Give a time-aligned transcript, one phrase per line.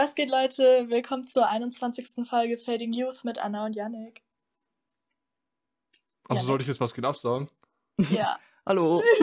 [0.00, 0.88] Was geht, Leute?
[0.88, 2.26] Willkommen zur 21.
[2.26, 4.22] Folge Fading Youth mit Anna und Yannick.
[6.26, 7.48] Also Ja, sollte ich jetzt was geht absagen?
[8.08, 8.38] Ja.
[8.66, 9.02] Hallo.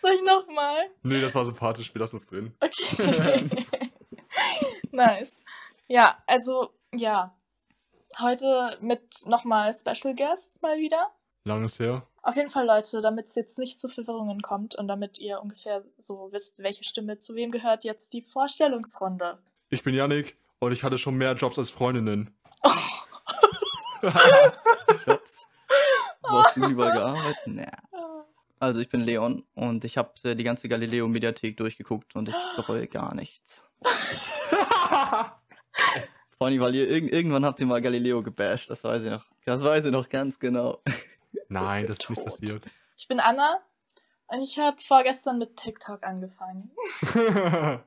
[0.00, 0.86] Soll ich nochmal?
[1.02, 2.54] nee, das war sympathisch, wir lassen es drin.
[2.60, 3.66] Okay.
[4.90, 5.42] nice.
[5.88, 7.36] Ja, also, ja.
[8.20, 11.10] Heute mit nochmal Special Guest mal wieder.
[11.44, 12.06] Langes her.
[12.26, 15.84] Auf jeden Fall, Leute, damit es jetzt nicht zu Verwirrungen kommt und damit ihr ungefähr
[15.96, 19.38] so wisst, welche Stimme zu wem gehört, jetzt die Vorstellungsrunde.
[19.68, 22.36] Ich bin Yannick und ich hatte schon mehr Jobs als Freundinnen.
[24.02, 25.46] Jobs.
[26.22, 27.36] Wo hast du überall gearbeitet?
[27.46, 27.78] Naja.
[28.58, 32.88] Also ich bin Leon und ich habe äh, die ganze Galileo-Mediathek durchgeguckt und ich bereue
[32.88, 33.68] gar nichts.
[36.38, 39.26] Vor allem, weil ihr irg irgendwann habt ihr mal Galileo gebasht, das weiß ich noch.
[39.44, 40.82] Das weiß ich noch ganz genau.
[41.48, 42.64] Nein, das ist nicht passiert.
[42.96, 43.60] Ich bin Anna
[44.28, 46.70] und ich habe vorgestern mit TikTok angefangen.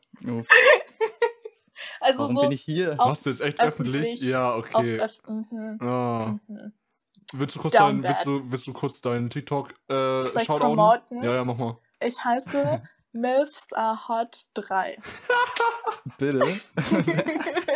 [2.01, 2.95] Also Warum so bin ich hier?
[2.95, 4.21] Machst du jetzt echt öffentlich, öffentlich?
[4.21, 4.99] Ja, auf okay.
[4.99, 6.39] Öff mhm, Ah.
[6.47, 6.73] mhm.
[7.33, 10.75] Willst du kurz deinen, willst du, willst du kurz deinen TikTok äh, Soll ich Shoutouten?
[10.75, 11.23] promoten?
[11.23, 11.77] Ja, ja, mach mal.
[12.03, 14.97] Ich heiße MILFs are hot 3.
[16.17, 16.41] Bitte?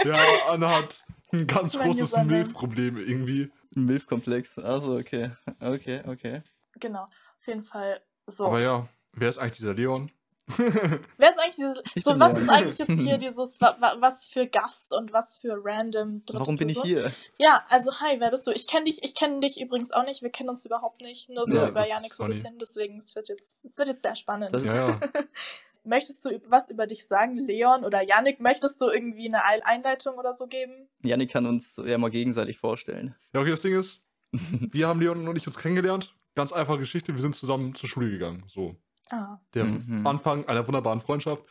[0.06, 0.18] Ja,
[0.50, 2.32] Anna hat ein ganz großes Username.
[2.32, 3.54] Milchproblem irgendwie.
[3.76, 4.58] Ein Milfkomplex.
[4.60, 5.32] Also okay.
[5.60, 6.42] Okay, okay.
[6.80, 8.46] genau, auf jeden Fall so.
[8.46, 10.12] Aber ja, wer ist eigentlich dieser Leon?
[10.58, 12.44] Wer ist eigentlich diese, Ich so was Leon.
[12.44, 16.40] ist eigentlich jetzt hier dieses wa, wa, was für Gast und was für random dritte
[16.42, 16.90] Warum bin ich Person?
[16.90, 17.14] hier?
[17.38, 18.52] Ja, also hi, wer bist du?
[18.52, 21.46] Ich kenne dich, ich kenne dich übrigens auch nicht, wir kennen uns überhaupt nicht, nur
[21.46, 24.16] so Ja, über ist so ein bisschen, deswegen es wird jetzt es wird jetzt sehr
[24.16, 24.54] spannend.
[24.54, 25.00] Das- Ja, ja.
[25.86, 28.40] Möchtest du was über dich sagen, Leon oder Yannick?
[28.40, 30.88] Möchtest du irgendwie eine Einleitung oder so geben?
[31.04, 33.16] Janik kann uns ja mal gegenseitig vorstellen.
[33.34, 36.16] Ja, okay, das Ding ist, wir haben Leon und ich uns kennengelernt.
[36.36, 38.44] Ganz einfache Geschichte, wir sind zusammen zur Schule gegangen.
[38.48, 38.76] So.
[39.12, 39.38] Ah.
[39.54, 40.08] Der Mhm.
[40.08, 41.44] Anfang einer wunderbaren Freundschaft.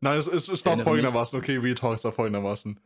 [0.00, 2.80] Nein, es, es, es war folgendermaßen, okay, Real Talk ist da folgendermaßen.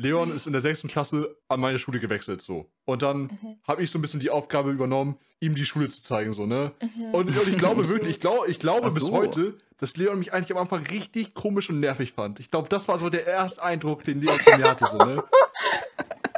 [0.00, 2.70] Leon ist in der sechsten Klasse an meine Schule gewechselt, so.
[2.84, 3.56] Und dann Mhm.
[3.66, 6.72] habe ich so ein bisschen die Aufgabe übernommen, ihm die Schule zu zeigen, so, ne?
[6.80, 7.04] Mhm.
[7.14, 9.12] Und, und ich glaube wirklich, ich, glaub, ich glaube Ach bis so.
[9.12, 12.40] heute, dass Leon mich eigentlich am Anfang richtig komisch und nervig fand.
[12.40, 15.22] Ich glaube, das war so der erste Eindruck, den Leon von mir hatte, so, ne?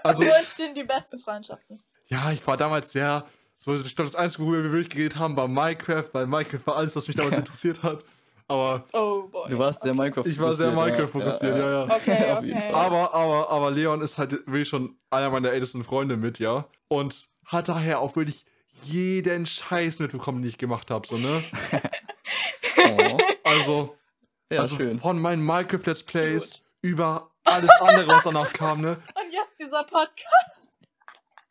[0.03, 1.79] Also, so entstehen die besten Freundschaften.
[2.09, 3.27] ja, ich war damals sehr,
[3.59, 6.77] so, ich glaube, das Einzige, worüber wir wirklich geredet haben, war Minecraft, weil Minecraft war
[6.77, 8.05] alles, was mich damals interessiert hat.
[8.51, 9.49] Aber Oh boy.
[9.49, 11.85] Du warst sehr Minecraft ich war sehr Minecraft fokussiert, ja, ja.
[11.85, 12.73] Okay, jeden okay.
[12.73, 12.75] Fall.
[12.75, 16.67] Aber, aber, aber Leon ist halt wirklich schon einer meiner ältesten Freunde mit, ja.
[16.89, 18.45] Und hat daher auch wirklich
[18.83, 21.43] jeden Scheiß mitbekommen, den ich gemacht habe, so, ne?
[22.77, 23.19] Oh.
[23.45, 23.97] Also,
[24.53, 24.99] Ja, also schön.
[25.01, 28.91] von meinen Minecraft Let's Plays über alles andere, was danach kam, ne?
[29.15, 30.79] Und jetzt dieser Podcast.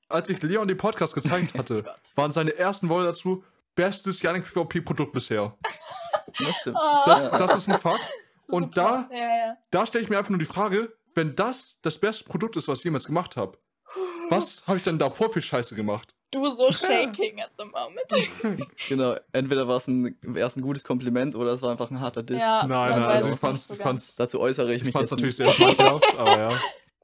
[0.09, 2.01] Als ich Leon den Podcast gezeigt hatte, Gott.
[2.15, 3.43] waren seine ersten Worte dazu,
[3.75, 5.57] bestes Yannick PvP-Produkt bisher.
[6.37, 6.77] Das stimmt.
[6.79, 7.01] Oh.
[7.05, 7.99] Das, das ist ein Fakt.
[8.47, 9.07] Und Super.
[9.09, 9.57] da, Ja, ja.
[9.71, 12.79] da stelle ich mir einfach nur die Frage, wenn das das beste Produkt ist, was
[12.79, 13.57] ich jemals gemacht habe,
[14.29, 16.13] was habe ich denn davor für Scheiße gemacht?
[16.31, 18.69] Du so shaking at the moment.
[18.89, 22.21] Genau, entweder war es ein, erst ein gutes Kompliment oder es war einfach ein harter
[22.23, 22.39] Diss.
[22.39, 24.93] Ja, nein, nein, also es ich fand's, so ich fand's, Dazu äußere ich ich mich
[24.93, 25.57] fand's jetzt natürlich nicht.
[25.57, 26.49] sehr schmeichelhaft, aber ja.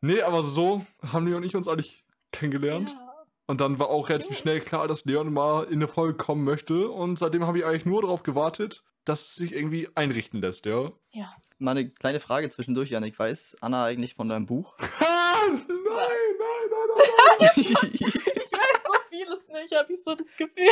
[0.01, 2.91] Nee, aber so haben Leon und ich uns eigentlich kennengelernt.
[2.91, 3.11] Ja.
[3.47, 6.89] Und dann war auch relativ schnell klar, dass Leon mal in eine Folge kommen möchte.
[6.89, 10.91] Und seitdem habe ich eigentlich nur darauf gewartet, dass es sich irgendwie einrichten lässt, ja.
[11.11, 11.33] ja.
[11.57, 13.17] Mal eine kleine Frage zwischendurch, Janik.
[13.17, 14.75] Weiß Anna eigentlich von deinem Buch?
[15.37, 15.67] Ah, nein,
[16.39, 16.95] nein,
[17.39, 20.65] nein, Ich weiß so vieles nicht, habe ich so das Gefühl.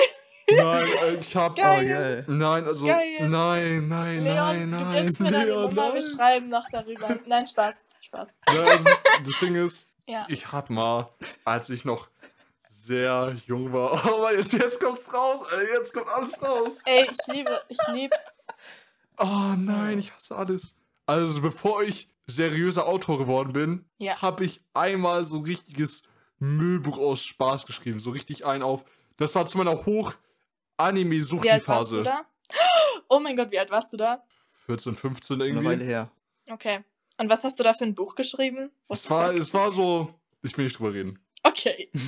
[0.49, 0.57] nein.
[0.57, 1.55] Nein, äh, ich hab.
[1.55, 1.85] Geil.
[1.85, 2.25] Oh, geil.
[2.27, 2.85] Nein, also.
[2.87, 3.29] Geil.
[3.29, 5.03] Nein, nein, Leon, nein, du nein.
[5.03, 6.03] gibst mir deine Leon, Nummer, wir nein.
[6.15, 7.19] schreiben noch darüber.
[7.27, 7.75] Nein, Spaß.
[8.01, 8.29] Spaß.
[8.51, 10.25] Ja, das, ist, das Ding ist, Ja.
[10.29, 11.09] ich hatte mal,
[11.45, 12.07] als ich noch
[12.85, 14.03] sehr jung war.
[14.13, 16.79] Aber jetzt, jetzt kommt's raus, Alter, jetzt kommt alles raus.
[16.85, 18.39] Ey, ich liebe, ich lieb's.
[19.17, 20.75] Oh nein, ich hasse alles.
[21.05, 24.21] Also bevor ich seriöser Autor geworden bin, Ja.
[24.21, 26.03] habe ich einmal so ein richtiges
[26.39, 27.99] Müllbuch aus Spaß geschrieben.
[27.99, 28.83] So richtig ein auf.
[29.17, 29.91] Das war zu meiner Wie alt warst du
[30.77, 32.03] Hoch-Anime-Suchti-Phase.
[32.03, 32.21] da?
[33.09, 34.23] Oh mein Gott, wie alt warst du da?
[34.65, 35.85] 14, 15 Eine Weile irgendwie.
[35.85, 36.11] her.
[36.49, 36.79] Okay.
[37.19, 38.71] Und was hast du da für ein Buch geschrieben?
[38.89, 40.13] Es war, es war so.
[40.41, 41.19] Ich will nicht drüber reden.
[41.43, 41.89] Okay.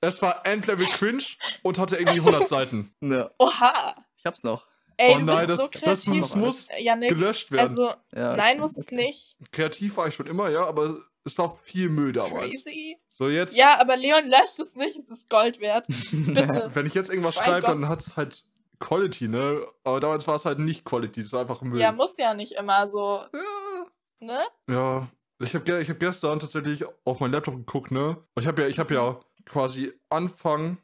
[0.00, 1.24] Es war Endlevel Cringe
[1.62, 2.94] und hatte irgendwie 100 Seiten.
[3.00, 3.96] Ja, Oha.
[4.16, 4.68] ich hab's noch.
[4.96, 6.20] Ey, oh du nein, bist das, so das, kreativ.
[6.20, 7.60] das muss Janik, gelöscht werden.
[7.62, 9.36] also, Ja, nein, muss es nicht.
[9.52, 12.64] Kreativ war ich schon immer, ja, aber es war viel Müll damals.
[12.64, 12.96] Crazy.
[13.08, 15.86] So jetzt, Ja, aber Leon löscht es nicht, es ist Gold wert.
[16.12, 16.70] Bitte.
[16.72, 18.44] wenn ich jetzt irgendwas schreibe, dann hat es halt
[18.80, 19.66] Quality, ne?
[19.82, 21.80] Aber damals war es halt nicht Quality, es war einfach Müll.
[21.80, 23.86] Ja, muss ja nicht immer so, ja.
[24.20, 24.40] ne?
[24.68, 25.08] Ja,
[25.40, 28.16] ich habe ich hab gestern tatsächlich auf meinen Laptop geguckt, ne?
[28.34, 30.78] Und ich habe ja, ich habe ja quasi Anfang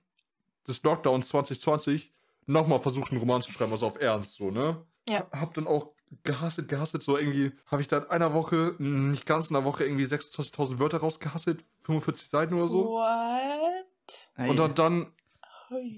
[0.67, 2.13] des Lockdowns 2020
[2.47, 4.85] nochmal versucht, einen Roman zu schreiben, also auf Ernst, so, ne?
[5.09, 5.27] Ja.
[5.33, 5.91] hab dann auch
[6.23, 7.03] gehasselt, gehasselt.
[7.03, 10.05] So irgendwie habe ich da in einer Woche, mh, nicht ganz in einer Woche, irgendwie
[10.05, 12.85] 26.000 Wörter rausgehasselt, 45 Seiten oder so.
[12.91, 14.49] What?
[14.49, 15.13] Und dann, dann,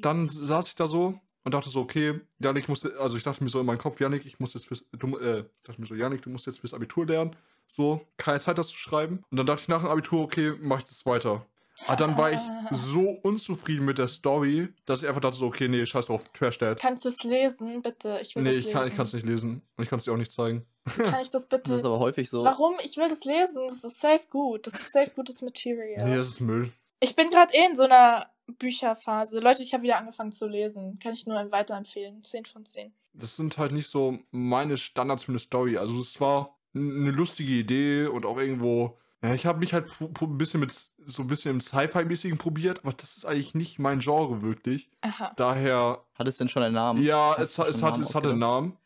[0.01, 3.43] dann saß ich da so und dachte so, okay, Janik, ich musste, also ich dachte
[3.43, 5.95] mir so in meinem Kopf, Janik, ich muss jetzt fürs, du, äh, dachte mir so,
[5.95, 7.37] Janik, du musst jetzt fürs Abitur lernen.
[7.69, 9.23] So, keine Zeit, das zu schreiben.
[9.31, 11.45] Und dann dachte ich nach dem Abitur, okay, mach ich das weiter.
[11.87, 12.41] Aber dann war ich
[12.73, 16.57] so unzufrieden mit der Story, dass ich einfach dachte so, okay, nee, scheiß drauf, Trash
[16.57, 16.81] Dad.
[16.81, 18.19] Kannst du es lesen, bitte?
[18.23, 18.95] Ich will Nee, das ich lesen.
[18.95, 19.63] kann es nicht lesen.
[19.77, 20.65] Und ich kann es dir auch nicht zeigen.
[20.87, 21.71] Kann ich das bitte?
[21.73, 22.45] das ist aber häufig so.
[22.45, 22.77] Warum?
[22.83, 23.69] Ich will das lesen.
[23.69, 24.67] Das ist safe gut.
[24.67, 26.09] Das ist safe gutes Material.
[26.09, 26.73] Nee, das ist Müll.
[27.01, 28.27] Ich bin gerade eh in so einer
[28.59, 29.41] Bücherphase.
[29.41, 30.99] Leute, ich habe wieder angefangen zu lesen.
[30.99, 32.25] Kann ich nur weiterempfehlen.
[32.25, 32.93] 10 von 10.
[33.13, 35.77] Das sind halt nicht so meine Standards für eine Story.
[35.77, 38.99] Also es war eine lustige Idee und auch irgendwo.
[39.23, 42.93] Ja, ich habe mich halt ein bisschen mit so ein bisschen im Sci-Fi-mäßigen probiert, aber
[42.93, 44.91] das ist eigentlich nicht mein Genre wirklich.
[45.01, 45.33] Aha.
[45.37, 47.03] Daher, Hat es denn schon einen Namen?
[47.03, 48.39] ja, es, hat- es, schon hat, einen es hatte einen?
[48.39, 48.77] Namen.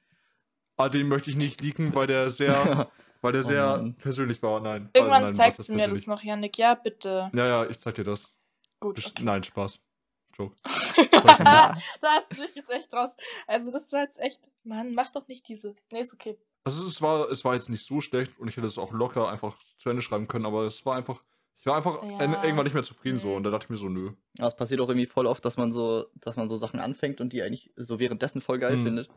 [0.77, 2.89] Aber den möchte ich nicht leaken, weil der sehr,
[3.21, 3.95] weil der Oh sehr Mann.
[3.97, 4.61] persönlich war.
[4.61, 4.89] Nein.
[4.97, 6.57] Irgendwann also nein, zeigst du mir das noch, Yannick.
[6.57, 7.31] Ja, bitte.
[7.35, 8.33] Ja, ja, ich zeig dir das.
[8.79, 8.99] Gut.
[9.05, 9.23] Okay.
[9.25, 9.79] Nein, Spaß.
[10.39, 10.55] Joke.
[11.43, 13.17] da hast du dich jetzt echt raus.
[13.47, 14.51] Also, das war jetzt echt.
[14.65, 15.75] Mann, mach doch nicht diese.
[15.93, 16.39] Nee, ist okay.
[16.65, 19.29] Also es war, es war jetzt nicht so schlecht und ich hätte es auch locker
[19.29, 21.23] einfach zu Ende schreiben können, aber es war einfach,
[21.59, 22.21] ich war einfach Ja.
[22.21, 24.13] en- irgendwann nicht mehr zufrieden so und da dachte ich mir so, nö.
[24.39, 27.21] Ja, es passiert auch irgendwie voll oft, dass man so, dass man so Sachen anfängt
[27.21, 28.85] und die eigentlich so währenddessen voll geil Hm.
[28.85, 29.09] findet.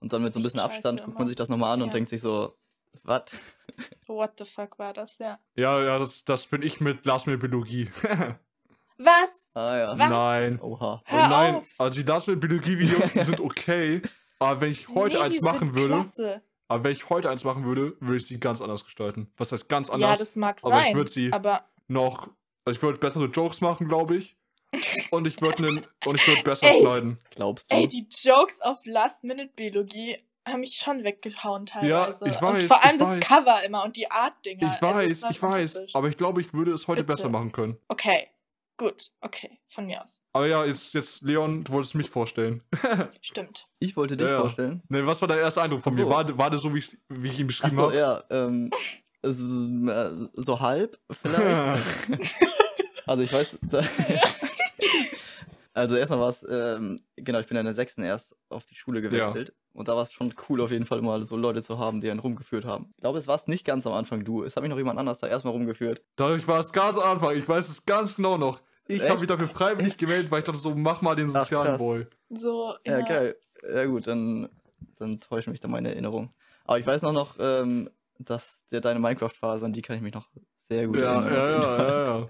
[0.00, 1.28] Und dann mit so ein bisschen echt Abstand scheiße guckt man immer.
[1.28, 1.84] sich das nochmal an Ja.
[1.86, 2.56] und denkt sich so,
[3.04, 3.22] was?
[4.06, 5.38] What the fuck war das, ja.
[5.56, 7.90] Ja, ja, das, das bin ich mit Last Minute Biologie.
[8.98, 9.32] Was?
[9.54, 9.98] Ah ja.
[9.98, 10.08] Was?
[10.08, 10.60] Nein.
[10.60, 11.02] Oha.
[11.06, 11.68] Hör Und nein, auf.
[11.78, 14.02] also die Last Minute Biologie-Videos, die sind okay,
[14.38, 16.42] aber wenn ich heute nee, eins machen würde, Klasse.
[16.72, 19.30] Aber wenn ich heute eins machen würde, würde ich sie ganz anders gestalten.
[19.36, 20.18] Was heißt ganz Ja, anders?
[20.18, 20.94] das mag aber ich sein.
[20.94, 22.28] würd sie- aber Noch,
[22.64, 24.36] also ich würde bessere Jokes machen, glaube ich.
[25.10, 26.80] Und ich würde nen- und ich würde besser Ey.
[26.80, 27.18] schneiden.
[27.30, 27.76] Glaubst du?
[27.76, 30.16] ey, die Jokes auf Last-Minute-Biologie
[30.48, 32.26] haben mich schon weggehauen teilweise.
[32.26, 33.20] ich und weiß, vor allem ich das weiß.
[33.20, 34.72] Cover immer und die Art-Dinger.
[34.74, 37.16] Ich weiß, ich weiß, aber ich glaube, ich würde es heute Bitte.
[37.16, 37.76] besser machen können.
[37.88, 38.28] Okay,
[38.76, 40.20] gut, okay, von mir aus.
[40.32, 42.62] Aber ja, jetzt, jetzt Leon, du wolltest mich vorstellen.
[43.20, 43.68] Stimmt.
[43.78, 44.40] ich wollte dich Ja, ja.
[44.40, 44.82] vorstellen.
[44.88, 46.04] Ne, was war dein erster Eindruck von Ach mir?
[46.04, 46.10] so.
[46.10, 47.96] War, war das so, wie, ich's- wie ich ihn beschrieben habe?
[47.96, 48.70] ja, ähm,
[49.22, 49.44] so,
[49.90, 51.84] äh, so halb vielleicht.
[53.06, 53.82] also ich weiß, da,
[55.74, 59.00] also erstmal war es, ähm, genau, ich bin in der sechsten erst auf die Schule
[59.02, 59.54] gewechselt.
[59.74, 62.10] Und da war es schon cool, auf jeden Fall mal so Leute zu haben, die
[62.10, 62.90] einen rumgeführt haben.
[62.96, 64.44] Ich glaube, es war es nicht ganz am Anfang du.
[64.44, 66.02] Es hat mich noch jemand anders da erstmal rumgeführt.
[66.16, 67.34] Dadurch war es ganz am Anfang.
[67.36, 68.60] Ich weiß es ganz genau noch.
[68.86, 71.68] Ich habe mich dafür freiwillig gemeldet, weil ich dachte so, mach mal den Ach, sozialen
[71.68, 71.78] krass.
[71.78, 72.06] Boy.
[72.30, 73.36] So, Ja, geil.
[73.72, 74.48] Ja gut, dann,
[74.98, 76.30] dann täuschen mich da meine Erinnerungen.
[76.64, 77.88] Aber ich weiß noch noch, ähm,
[78.18, 80.28] dass der deine Minecraft-Phase, an die kann ich mich noch
[80.58, 81.32] sehr gut Ja, erinnern.
[81.32, 81.88] ja, Fall.
[81.88, 82.28] ja, ja,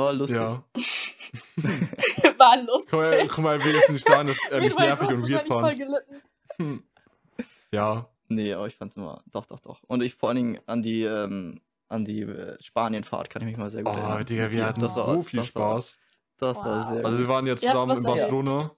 [0.00, 0.18] War ja.
[0.18, 0.38] lustig.
[0.38, 0.62] ja.
[2.38, 2.90] War lustig.
[2.90, 5.78] Kann man, kann man wenigstens nicht sagen, dass er mich nervig und weird fand.
[5.78, 6.22] gelitten.
[6.56, 6.82] Hm.
[7.72, 9.22] Ja, Nee, aber ich fand's immer.
[9.32, 9.82] Doch, doch, doch.
[9.88, 13.56] Und ich vor allen Dingen an die, ähm, an die äh, Spanienfahrt kann ich mich
[13.56, 14.24] mal sehr gut oh, erinnern.
[14.24, 15.98] Digga, wir hatten das war- so viel das war- Spaß.
[16.38, 16.94] Das war Wow.
[16.94, 18.02] sehr Also wir waren habt zusammen in.
[18.04, 18.70] Barcelona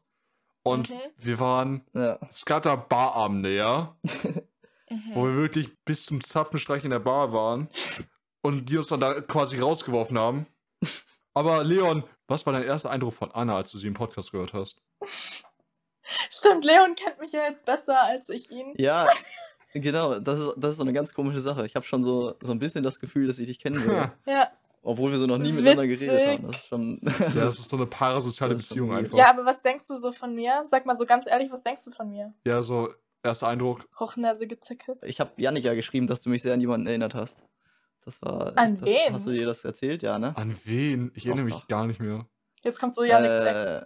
[0.62, 0.94] und Mhm.
[1.18, 2.18] wir waren, Ja.
[2.30, 3.94] es gab da Barabende, ja,
[5.12, 5.28] wo Mhm.
[5.28, 7.68] wir wirklich bis zum Zapfenstreich in der Bar waren
[8.40, 10.46] und die uns dann da quasi rausgeworfen haben.
[11.34, 14.52] Aber Leon, was war dein erster Eindruck von Anna, als du sie im Podcast gehört
[14.52, 14.80] hast?
[16.30, 18.74] Stimmt, Leon kennt mich ja jetzt besser als ich ihn.
[18.76, 19.08] ja,
[19.72, 20.18] genau.
[20.18, 21.64] Das ist, das ist so eine ganz komische Sache.
[21.64, 24.12] Ich habe schon so, so ein bisschen das Gefühl, dass ich dich kennen würde.
[24.26, 24.50] Ja,
[24.84, 26.08] obwohl wir so noch nie miteinander Witzig.
[26.08, 26.46] geredet haben.
[26.48, 27.00] Das ist schon.
[27.02, 29.16] Das Ja, das ist, so eine parasoziale Beziehung einfach.
[29.16, 30.62] ja, aber was denkst du so von mir?
[30.64, 32.34] Sag mal so ganz ehrlich, was denkst du von mir?
[32.44, 33.88] Ja, so erster Eindruck.
[34.00, 34.98] Hochnäsige Zicke.
[35.02, 37.38] ich habe Janik ja geschrieben, dass du mich sehr an jemanden erinnert hast.
[38.04, 38.52] Das war.
[38.56, 39.12] An das, wen?
[39.12, 40.02] Hast du dir das erzählt?
[40.02, 40.36] Ja, ne?
[40.36, 41.12] An wen?
[41.14, 41.68] Ich Doch, erinnere mich doch.
[41.68, 42.26] gar nicht mehr.
[42.62, 43.80] Jetzt kommt so Janiks Äh.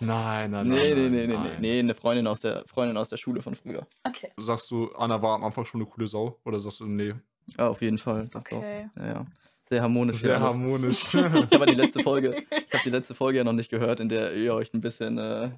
[0.00, 0.68] Nein, nein, nein.
[0.68, 1.34] Nee, nee, nein, nee, nee, nee.
[1.34, 1.60] nein.
[1.60, 3.86] Nee, eine Freundin aus der Freundin aus der Schule von früher.
[4.04, 4.30] Okay.
[4.38, 6.40] Sagst du, Anna war am Anfang schon eine coole Sau?
[6.44, 7.14] Oder sagst du, nee?
[7.58, 8.30] Ja, auf jeden Fall.
[8.34, 8.88] Okay.
[8.94, 9.02] doch.
[9.02, 9.26] Ja, ja.
[9.68, 10.20] Sehr harmonisch.
[10.20, 10.54] Sehr alles.
[10.54, 11.14] harmonisch.
[11.14, 14.08] Ich habe die letzte Folge, ich habe die letzte Folge ja noch nicht gehört, in
[14.08, 15.18] der ihr euch ein bisschen.
[15.18, 15.50] Äh,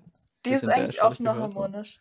[0.47, 1.61] Die ist eigentlich auch nur gehört, so.
[1.61, 2.01] harmonisch.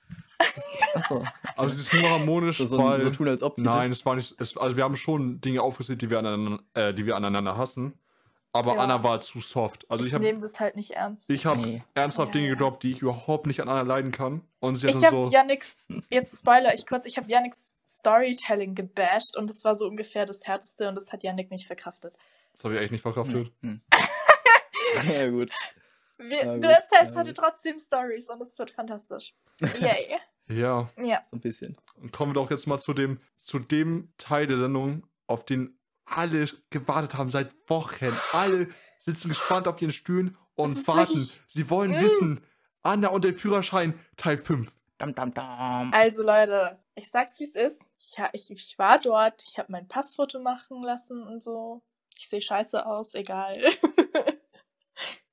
[0.94, 1.24] achso,
[1.56, 3.00] Aber sie ist nur harmonisch, so, weil...
[3.00, 3.56] so tun als ob.
[3.56, 3.70] bitte.
[3.70, 4.36] Nein, es war nicht.
[4.40, 7.94] Es, also wir haben schon Dinge aufgezählt, die wir aneinander, äh, die wir aneinander hassen.
[8.56, 8.82] Aber Ja.
[8.82, 9.90] Anna war zu soft.
[9.90, 11.28] Also ich ich habe nehme das halt nicht ernst.
[11.28, 11.82] ich hab Nee.
[11.96, 14.42] ernsthaft Ja, Dinge gedroppt, die ich überhaupt nicht an Anna leiden kann.
[14.60, 15.32] Und sie hat Ich habe so.
[15.32, 15.78] Yannicks,
[16.12, 20.42] jetzt spoiler ich kurz, ich habe Yannicks Storytelling gebasht und das war so ungefähr das
[20.44, 22.16] Härteste und das hat Yannick nicht verkraftet.
[22.54, 23.52] Das habe ich echt nicht verkraftet.
[23.62, 23.80] Hm.
[25.12, 25.50] ja, gut.
[26.18, 27.38] Wir, Ja, du gut, erzählst ja, heute gut.
[27.44, 29.34] trotzdem Stories und es wird fantastisch.
[29.80, 30.18] Yay.
[30.50, 30.90] Ja.
[30.98, 31.22] ja.
[31.32, 31.78] So ein bisschen.
[31.96, 35.80] Und kommen wir doch jetzt mal zu dem, zu dem Teil der Sendung, auf den
[36.06, 38.12] alle gewartet haben seit Wochen.
[38.34, 38.68] Alle
[39.06, 41.10] sitzen gespannt auf ihren Stühlen und warten.
[41.16, 42.02] wirklich- Sie wollen Mm.
[42.02, 42.46] wissen,
[42.82, 44.70] Anna und der Führerschein Teil 5.
[44.98, 45.92] Dam, dam, dam.
[45.94, 47.82] Also Leute, ich sag's wie es ist.
[48.00, 51.82] Ich, ich, ich war dort, ich habe mein Passfoto machen lassen und so.
[52.18, 53.62] Ich sehe scheiße aus, egal.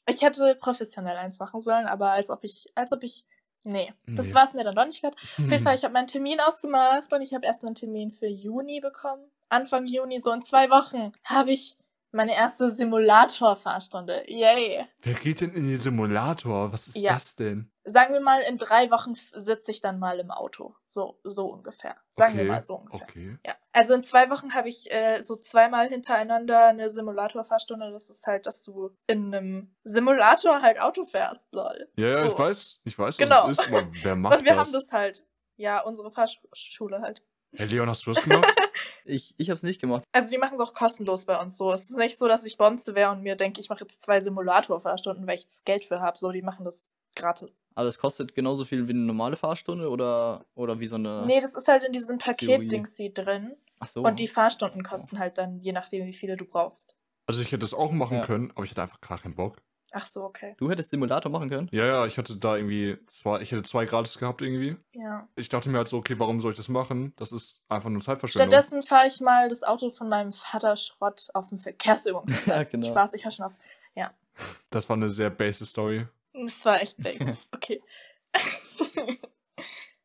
[0.09, 3.25] ich hätte professionell eins machen sollen, aber als ob ich, als ob ich.
[3.63, 4.35] Nee, das Nee.
[4.35, 5.17] war es mir dann doch nicht wert.
[5.21, 8.27] Auf jeden Fall, ich habe meinen Termin ausgemacht und ich habe erst einen Termin für
[8.27, 9.23] Juni bekommen.
[9.51, 11.77] Anfang Juni, so in zwei Wochen, habe ich
[12.13, 14.25] meine erste Simulator-Fahrstunde.
[14.27, 14.85] Yay.
[15.03, 16.73] Wer geht denn in den Simulator?
[16.73, 17.15] Was ist Ja.
[17.15, 17.71] das denn?
[17.85, 20.75] Sagen wir mal, in drei Wochen sitze ich dann mal im Auto.
[20.85, 21.97] So, so ungefähr.
[22.11, 23.07] Sagen wir Okay, mal so ungefähr.
[23.09, 23.39] Okay.
[23.47, 27.91] Ja, also in zwei Wochen habe ich äh, so zweimal hintereinander eine Simulator-Fahrstunde.
[27.91, 31.89] Das ist halt, dass du in einem Simulator halt Auto fährst, lol.
[31.97, 32.33] Ja, ja, So.
[32.33, 33.45] ich weiß, ich weiß, Genau.
[33.49, 34.61] was es ist, aber wer macht Und wir das?
[34.61, 35.25] haben das halt,
[35.57, 37.23] ja, unsere Fahrschule halt.
[37.57, 38.47] Hey, Leon, hast du das gemacht?
[39.05, 40.05] Ich, ich hab's nicht gemacht.
[40.13, 41.73] Also die machen es auch kostenlos bei uns so.
[41.73, 44.21] Es ist nicht so, dass ich Bonze wäre und mir denke, ich mache jetzt zwei
[44.21, 46.17] Simulator-Fahrstunden, weil ich das Geld für habe.
[46.19, 47.67] So, die machen das gratis.
[47.75, 51.25] Aber das kostet genauso viel wie eine normale Fahrstunde oder, oder wie so eine.
[51.27, 52.47] Nee, das ist halt in diesem Theorie.
[52.59, 53.57] Paket-Dingsy drin.
[53.81, 54.03] Ach so.
[54.03, 56.97] Und die Fahrstunden kosten halt dann, je nachdem, wie viele du brauchst.
[57.27, 58.27] Also ich hätte das auch machen Ja.
[58.27, 59.57] können, aber ich hatte einfach gar keinen Bock.
[59.93, 60.55] Ach so, okay.
[60.59, 61.69] Du hättest Simulator machen können?
[61.73, 64.77] Ja, ja, ich hatte da irgendwie zwei, ich hätte zwei gratis gehabt irgendwie.
[64.95, 65.29] Ja.
[65.37, 67.13] Ich dachte mir halt so, okay, warum soll ich das machen?
[67.17, 68.51] Das ist einfach nur Zeitverschwendung.
[68.51, 72.47] Stattdessen fahre ich mal das Auto von meinem Vater Schrott auf dem Verkehrsübungsplatz.
[72.47, 72.87] Ja, genau.
[72.89, 73.57] Spaß, ich höre schon auf.
[74.71, 76.07] Das war eine sehr basic Story.
[76.33, 77.37] Das war echt basic.
[77.55, 77.83] Okay.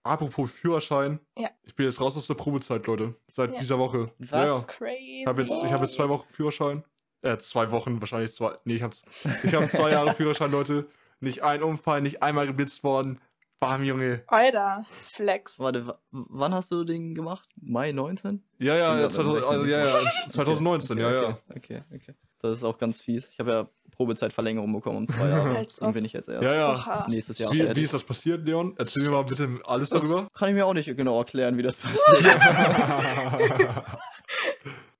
[0.03, 1.19] Apropos Führerschein.
[1.37, 1.49] Ja.
[1.63, 3.15] Ich bin jetzt raus aus der Probezeit, Leute.
[3.27, 3.57] Seit Ja.
[3.59, 4.11] dieser Woche.
[4.19, 4.29] Was?
[4.31, 4.61] Ja, ja.
[4.63, 5.21] Crazy.
[5.21, 6.83] Ich habe jetzt, ich hab jetzt zwei Wochen Führerschein.
[7.25, 8.55] Äh, zwei Wochen, wahrscheinlich zwei.
[8.65, 9.03] Nee, ich hab's.
[9.43, 10.87] Ich habe zwei Jahre Führerschein, Leute.
[11.19, 13.19] Nicht ein Unfall, nicht einmal geblitzt worden.
[13.59, 14.21] Bam, Junge.
[14.27, 15.59] Alter, Flex.
[15.59, 17.47] Warte, wa- wann hast du den gemacht?
[17.59, 18.43] Mai 19?
[18.59, 21.55] Ja, ja, Ja, ja, dann 2000, rechne also, ja, ja, 2019, okay, ja, okay, ja.
[21.55, 22.13] Okay, okay.
[22.41, 23.27] Das ist auch ganz fies.
[23.31, 25.55] Ich habe ja Probezeitverlängerung bekommen um zwei Jahre.
[25.57, 25.93] Als und ob.
[25.93, 27.05] bin ich jetzt erst Ja, ja.
[27.07, 28.75] Nächstes Jahr Wie, wie ist das passiert, Leon?
[28.77, 30.27] Erzähl mir mal bitte alles Das darüber.
[30.37, 32.37] kann ich mir auch nicht genau erklären, wie das passiert.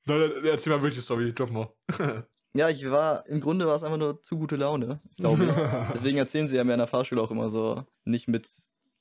[0.05, 1.67] Nein, nein, erzähl mal wirklich die Story, drop mal.
[2.53, 5.51] ja, ich war, im Grunde war es einfach nur zu gute Laune, glaube ich.
[5.93, 8.47] Deswegen erzählen sie ja mir in der Fahrschule auch immer so, nicht mit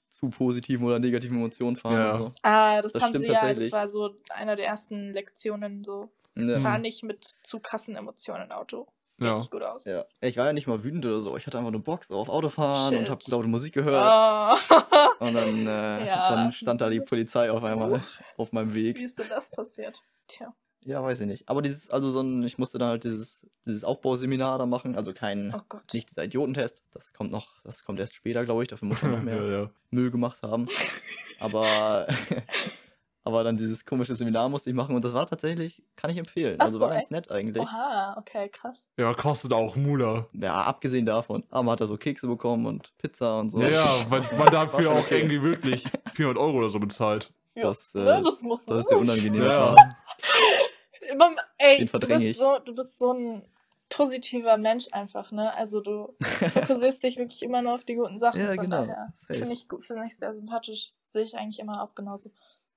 [0.09, 2.11] zu positiven oder negativen Emotionen fahren Ja.
[2.13, 2.31] und so.
[2.43, 6.11] Ah, das, Das haben sie ja, das war so einer der ersten Lektionen so.
[6.37, 6.59] Ja.
[6.59, 8.87] Fahr nicht mit zu krassen Emotionen Auto.
[9.11, 9.37] Das Ja.
[9.37, 9.85] nicht gut aus.
[9.85, 10.05] Ja.
[10.21, 11.37] Ich war ja nicht mal wütend oder so.
[11.37, 12.99] Ich hatte einfach nur Bock so auf Autofahren Shit.
[13.01, 13.95] und hab laute Musik gehört.
[14.71, 15.25] Oh.
[15.25, 16.35] Und dann, äh, Ja.
[16.35, 18.21] dann stand da die Polizei auf einmal Uch.
[18.37, 18.97] auf meinem Weg.
[18.99, 20.01] Wie ist denn das passiert?
[20.27, 20.53] Tja.
[20.85, 21.49] Ja, weiß ich nicht.
[21.49, 24.97] Aber dieses, also so ein, ich musste dann halt dieses, dieses Aufbauseminar da machen.
[24.97, 25.83] Also kein, Oh Gott.
[25.95, 26.83] nicht dieser Idiotentest.
[26.93, 28.69] Das kommt noch, das kommt erst später, glaube ich.
[28.69, 29.71] Dafür muss man noch mehr ja, ja.
[29.91, 30.67] Müll gemacht haben.
[31.41, 32.07] Aber,
[33.25, 36.57] aber dann dieses komische Seminar musste ich machen und das war tatsächlich, kann ich empfehlen.
[36.59, 37.63] Ach also so, war ganz nett eigentlich.
[37.63, 38.87] Oha, okay, krass.
[38.99, 40.27] ja, kostet auch Mula.
[40.35, 41.45] Ja, abgesehen davon.
[41.49, 43.61] Aber man hat da so Kekse bekommen und Pizza und so.
[43.63, 45.21] Ja, ja, weil man dafür auch okay.
[45.21, 47.33] irgendwie wirklich 400 Euro oder so bezahlt.
[47.57, 49.77] Das, äh, ne, das muss Das ist der unangenehme Ja.
[51.15, 52.39] Immer, ey, Den du verdränge bist, ich.
[52.39, 53.49] so, du bist so ein
[53.89, 55.55] positiver Mensch einfach, ne?
[55.55, 58.41] Also du fokussierst dich wirklich immer nur auf die guten Sachen.
[58.41, 58.95] Ja, von genau.
[59.27, 60.93] Finde ich gut, finde ich sehr sympathisch.
[61.07, 62.31] Sehe ich eigentlich immer auch genauso.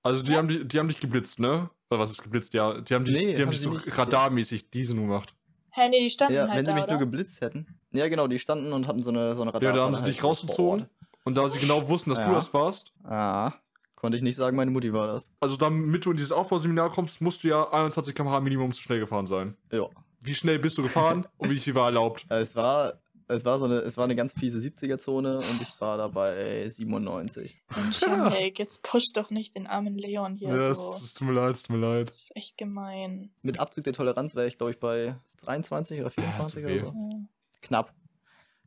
[0.04, 0.38] Also die, Ja.
[0.38, 1.70] haben, die, die haben dich geblitzt, ne?
[1.90, 2.54] Oder was ist geblitzt?
[2.54, 5.34] Ja, die haben dich, Nee, die haben haben dich sie so radarmäßig diesen gemacht.
[5.72, 6.92] Hä, nee, die standen Ja, halt wenn sie da, mich oder?
[6.94, 7.80] nur geblitzt hätten.
[7.92, 10.24] Ja, genau, die standen und hatten so eine, so eine Ja, da haben sie dich
[10.24, 10.88] rausgezogen.
[11.24, 12.36] Und da sie genau wussten, dass du Ja.
[12.36, 13.54] das warst, Ah,
[13.98, 15.32] konnte ich nicht sagen, meine Mutti war das.
[15.42, 19.00] also damit du in dieses Aufbauseminar kommst, musst du ja 21 km/h Minimum zu schnell
[19.02, 19.58] gefahren sein.
[19.72, 19.90] Ja.
[20.22, 22.26] Wie schnell bist du gefahren und wie viel war erlaubt?
[22.30, 25.98] Es war, es war so eine, es war eine ganz fiese 70er-Zone und ich war
[25.98, 27.62] dabei 97.
[27.76, 31.00] Mensch, Junge, jetzt push doch nicht den armen Leon hier Ja, es, so.
[31.04, 32.10] es tut mir leid, es tut mir leid.
[32.10, 33.32] Das ist echt gemein.
[33.42, 36.86] Mit Abzug der Toleranz wäre ich, glaube ich, bei 23 oder 24 so oder so.
[36.88, 37.20] Ja.
[37.62, 37.94] Knapp.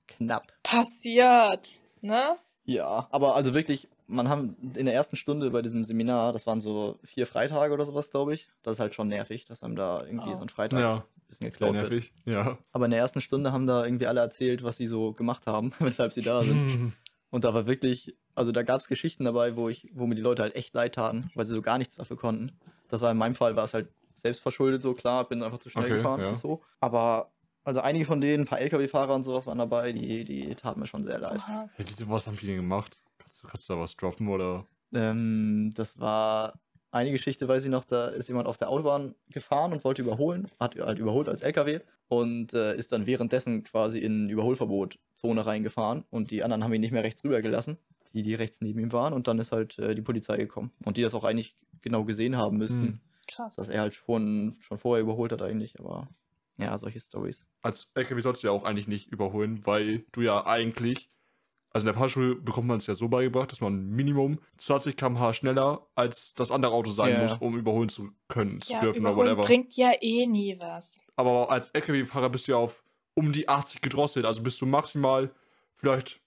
[0.09, 0.47] Knapp.
[0.63, 1.69] Passiert,
[2.01, 2.37] ne?
[2.65, 6.61] Ja, aber also wirklich, man haben in der ersten Stunde bei diesem Seminar, das waren
[6.61, 8.49] so vier Freitage oder sowas, glaube ich.
[8.63, 10.35] Das ist halt schon nervig, dass einem da irgendwie Oh.
[10.35, 11.91] so ein Freitag Ja, ein bisschen geklaut wird.
[11.91, 12.13] nervig.
[12.25, 12.59] Ja.
[12.73, 15.73] Aber in der ersten Stunde haben da irgendwie alle erzählt, was sie so gemacht haben,
[15.79, 16.95] weshalb sie da sind.
[17.31, 20.23] Und da war wirklich, also da gab es Geschichten dabei, wo ich, wo mir die
[20.23, 22.59] Leute halt echt leid taten, weil sie so gar nichts dafür konnten.
[22.89, 25.71] Das war in meinem Fall, war es halt selbst verschuldet, so klar, bin einfach zu
[25.71, 26.27] schnell Okay, gefahren ja.
[26.29, 26.61] und so.
[26.81, 27.31] Aber
[27.63, 30.87] also einige von denen, ein paar LKW-Fahrer und sowas waren dabei, die, die taten mir
[30.87, 31.41] schon sehr leid.
[31.77, 32.99] Hey, diese, was haben die denn gemacht?
[33.31, 34.67] Kannst du, kannst du da was droppen oder?
[34.93, 36.59] Ähm, das war
[36.91, 40.49] eine Geschichte, weiß ich noch, da ist jemand auf der Autobahn gefahren und wollte überholen,
[40.59, 46.33] hat halt überholt als LKW und äh, ist dann währenddessen quasi in Überholverbot-Zone reingefahren und
[46.33, 47.79] die anderen haben ihn nicht mehr rechts rübergelassen,
[48.13, 50.97] die, die rechts neben ihm waren und dann ist halt äh, die Polizei gekommen und
[50.97, 53.01] die das auch eigentlich genau gesehen haben müssten, Hm.
[53.29, 53.55] Krass.
[53.55, 56.09] dass er halt schon, schon vorher überholt hat eigentlich, aber
[56.59, 57.47] ja, solche Stories.
[57.63, 61.09] Als LKW sollst du ja auch eigentlich nicht überholen, weil du ja eigentlich
[61.73, 65.33] also in der Fahrschule bekommt man es ja so beigebracht, dass man Minimum 20 km/h
[65.35, 67.23] schneller als das andere Auto sein Ja.
[67.23, 69.43] muss, um überholen zu können, zu Ja, dürfen oder whatever.
[69.43, 71.01] bringt ja eh nie was.
[71.17, 72.83] Aber als LKW-Fahrer bist du ja auf
[73.15, 75.31] um die 80 gedrosselt, also bist du maximal
[75.77, 76.21] vielleicht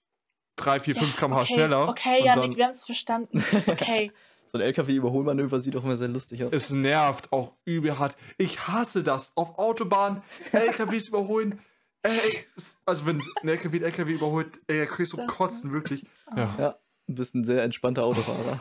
[0.56, 1.88] 3, 4, 5 km/h okay, schneller.
[1.88, 3.44] Okay, Janik, dann- wir haben es verstanden.
[3.66, 4.12] Okay.
[4.52, 6.50] So ein LKW-Überholmanöver sieht auch immer sehr lustig aus.
[6.52, 8.14] Es nervt auch übel hart.
[8.38, 9.32] Ich hasse das.
[9.36, 10.22] Auf Autobahnen
[10.52, 11.58] LKWs überholen.
[12.04, 12.44] Ey,
[12.84, 16.04] also wenn ein LKW ein LKW überholt, ey, da kriegst du Das- kotzen, wirklich.
[16.36, 16.54] Ja.
[16.58, 18.60] Ja, du bist ein sehr entspannter Autofahrer.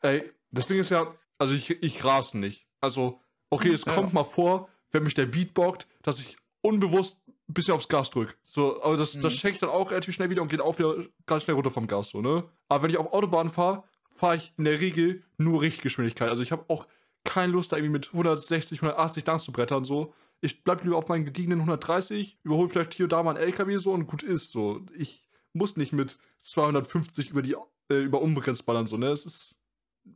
[0.00, 2.66] Ey, das Ding ist ja, also ich, ich rase nicht.
[2.80, 3.94] Also, okay, es Ja.
[3.94, 8.10] kommt mal vor, wenn mich der Beat bockt, dass ich unbewusst ein bisschen aufs Gas
[8.10, 8.34] drücke.
[8.44, 9.38] So, aber das, das Mhm.
[9.38, 10.94] check ich dann auch relativ schnell wieder und geht auch wieder
[11.26, 12.44] ganz schnell runter vom Gas, so, ne?
[12.68, 13.84] Aber wenn ich auf Autobahn fahre,
[14.14, 16.28] fahre ich in der Regel nur Richtgeschwindigkeit.
[16.28, 16.86] Also ich habe auch
[17.24, 20.14] keine Lust, da irgendwie mit 160, 180 lang zu brettern, so.
[20.40, 23.76] Ich bleib lieber auf meinen gediegenen 130, überhole vielleicht hier und da mal einen LKW
[23.78, 24.84] so und gut ist, so.
[24.96, 27.56] Ich muss nicht mit 250 über die,
[27.90, 29.08] äh, über unbegrenzt ballern, so, ne?
[29.08, 29.56] Es ist,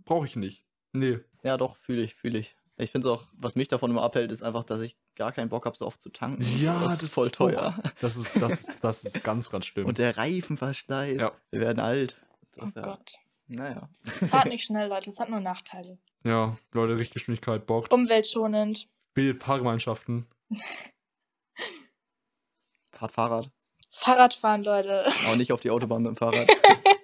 [0.04, 0.64] brauche ich nicht.
[0.92, 1.18] Nee.
[1.42, 2.56] Ja, doch, fühle ich, fühle ich.
[2.76, 5.48] Ich finde es auch, was mich davon immer abhält, ist einfach, dass ich gar keinen
[5.48, 6.42] Bock habe, so oft zu tanken.
[6.58, 7.78] Ja, das, das ist voll ist teuer.
[8.00, 9.86] Das ist, das ist, das ist ganz, ganz schlimm.
[9.86, 11.20] Und der Reifenverschleiß.
[11.20, 11.32] Ja.
[11.50, 12.20] Wir werden alt.
[12.54, 13.14] Das Oh ja, Gott.
[13.48, 13.88] Naja.
[14.28, 15.10] Fahrt nicht schnell, Leute.
[15.10, 15.98] Es hat nur Nachteile.
[16.24, 17.92] ja, Leute, Richtgeschwindigkeit bockt.
[17.92, 18.88] Umweltschonend.
[19.14, 20.26] Bildet Fahrgemeinschaften.
[22.92, 23.50] Fahrt Fahrrad.
[23.90, 25.06] Fahrradfahren, Leute.
[25.26, 26.48] Aber nicht auf die Autobahn mit dem Fahrrad.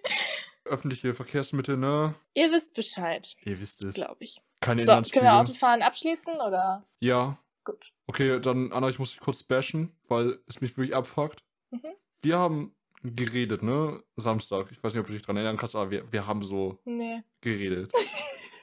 [0.64, 2.14] Öffentliche Verkehrsmittel, ne?
[2.34, 3.94] Ihr wisst Bescheid, Ihr wisst es.
[3.94, 4.40] glaube ich.
[4.60, 5.34] Keine So, können wir.
[5.38, 6.86] Autofahren abschließen oder?
[7.00, 7.38] Ja.
[7.64, 7.92] Gut.
[8.06, 11.42] Okay, dann, Anna, ich muss dich kurz bashen, weil es mich wirklich abfuckt.
[11.70, 11.92] Mhm.
[12.22, 14.02] Wir haben geredet, ne?
[14.16, 14.70] Samstag.
[14.72, 17.22] Ich weiß nicht, ob du dich dran erinnern kannst, aber wir, wir haben so Nee.
[17.40, 17.92] geredet.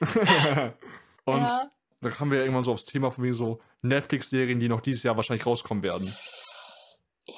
[1.24, 1.70] Und Ja.
[2.00, 5.02] Da kamen wir ja irgendwann so aufs Thema von wegen so Netflix-Serien, die noch dieses
[5.02, 6.12] Jahr wahrscheinlich rauskommen werden.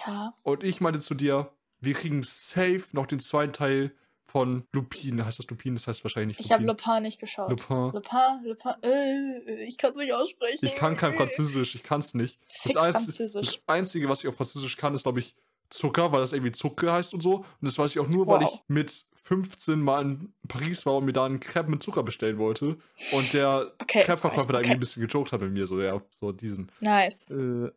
[0.06, 0.34] Ja.
[0.42, 1.50] Und ich meinte zu dir,
[1.80, 3.92] wir kriegen safe noch den zweiten Teil
[4.26, 5.24] von Lupin.
[5.24, 5.74] Heißt das Lupin?
[5.74, 7.02] Das heißt wahrscheinlich nicht Ich habe Lupin.
[7.02, 7.48] Nicht geschaut.
[7.50, 7.92] Lupin.
[7.92, 10.66] Lupin, Lupin, äh, ich kann es nicht aussprechen.
[10.66, 12.38] Ich kann kein Französisch, ich kann es nicht.
[12.46, 13.46] Fick Einz- Französisch.
[13.46, 15.34] das Einzige, was ich auf Französisch kann, ist, glaube ich,
[15.70, 17.36] Zucker, weil das irgendwie Zucker heißt und so.
[17.36, 18.52] Und das weiß ich auch nur, weil Wow.
[18.54, 22.38] ich mit 15 Mal in Paris war und mir da einen Crepe mit Zucker bestellen
[22.38, 22.78] wollte.
[23.12, 26.32] Und der Okay, Crepe-Verkäufer da irgendwie ein bisschen gejoked hat mit mir, so, ja, so
[26.32, 26.70] diesen.
[26.80, 27.30] Nice.
[27.30, 27.70] äh,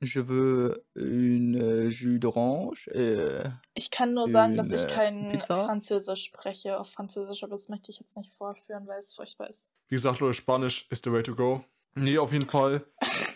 [0.00, 2.88] je veux une jus d'orange.
[2.90, 5.64] Äh, Ich kann nur sagen, dass ich kein Pizza?
[5.64, 9.70] Französisch spreche auf Französisch, aber das möchte ich jetzt nicht vorführen, weil es furchtbar ist.
[9.88, 11.62] Wie gesagt, Leute, Spanisch ist the way to go.
[11.94, 12.84] Nee, auf jeden Fall.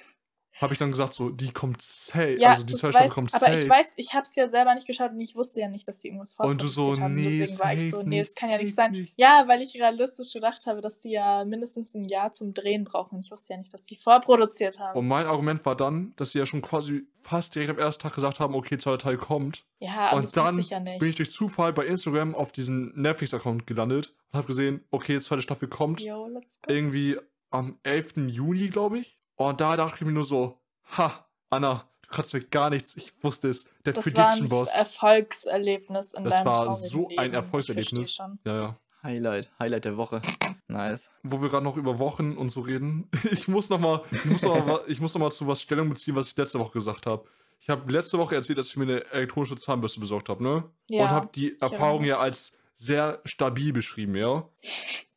[0.61, 2.37] Habe ich dann gesagt, so, die kommt safe.
[2.39, 3.63] Ja, also die Staffel weiß, kommt aber safe.
[3.63, 6.01] ich weiß, ich habe es ja selber nicht geschaut und ich wusste ja nicht, dass
[6.01, 7.15] die irgendwas Und du so, vorproduziert haben.
[7.15, 8.91] nee, Deswegen war ich so, nee, es kann ja nicht sein.
[8.93, 9.15] nicht.
[9.17, 13.17] Ja, weil ich realistisch gedacht habe, dass die ja mindestens ein Jahr zum Drehen brauchen.
[13.17, 14.99] Und ich wusste ja nicht, dass die vorproduziert haben.
[14.99, 18.15] Und mein Argument war dann, dass sie ja schon quasi fast direkt am ersten Tag
[18.15, 19.65] gesagt haben, okay, zweiter Teil kommt.
[19.81, 20.99] ja, aber und das dann ich ja nicht.
[20.99, 25.43] Bin ich durch Zufall bei Instagram auf diesen Netflix-Account gelandet und habe gesehen, okay, zweite
[25.43, 26.01] Staffel kommt.
[26.01, 26.29] Yo.
[26.67, 27.17] Irgendwie
[27.51, 28.29] am 11.
[28.29, 29.18] Juni, glaube ich.
[29.39, 30.59] Und da dachte ich mir nur so,
[30.97, 32.97] ha, Anna, du kannst mir gar nichts.
[32.97, 33.65] Ich wusste es.
[33.87, 34.49] Der Das war ein.
[34.51, 37.35] Erfolgserlebnis in Das deinem war traurigen so ein Leben.
[37.35, 37.93] Erfolgserlebnis.
[37.93, 38.39] Ich verstehe schon.
[38.45, 38.77] Ja, ja.
[39.03, 40.21] Highlight, Highlight der Woche.
[40.67, 41.11] Nice.
[41.23, 43.09] Wo wir gerade noch über Wochen und so reden.
[43.31, 45.63] Ich muss noch mal, ich muss noch mal, wa- ich muss noch mal zu was
[45.63, 47.25] Stellung beziehen, was ich letzte Woche gesagt habe.
[47.61, 50.65] Ich habe letzte Woche erzählt, dass ich mir eine elektronische Zahnbürste besorgt habe, ne?
[50.91, 54.49] Ja, und habe die Erfahrung ja als sehr stabil beschrieben, ja.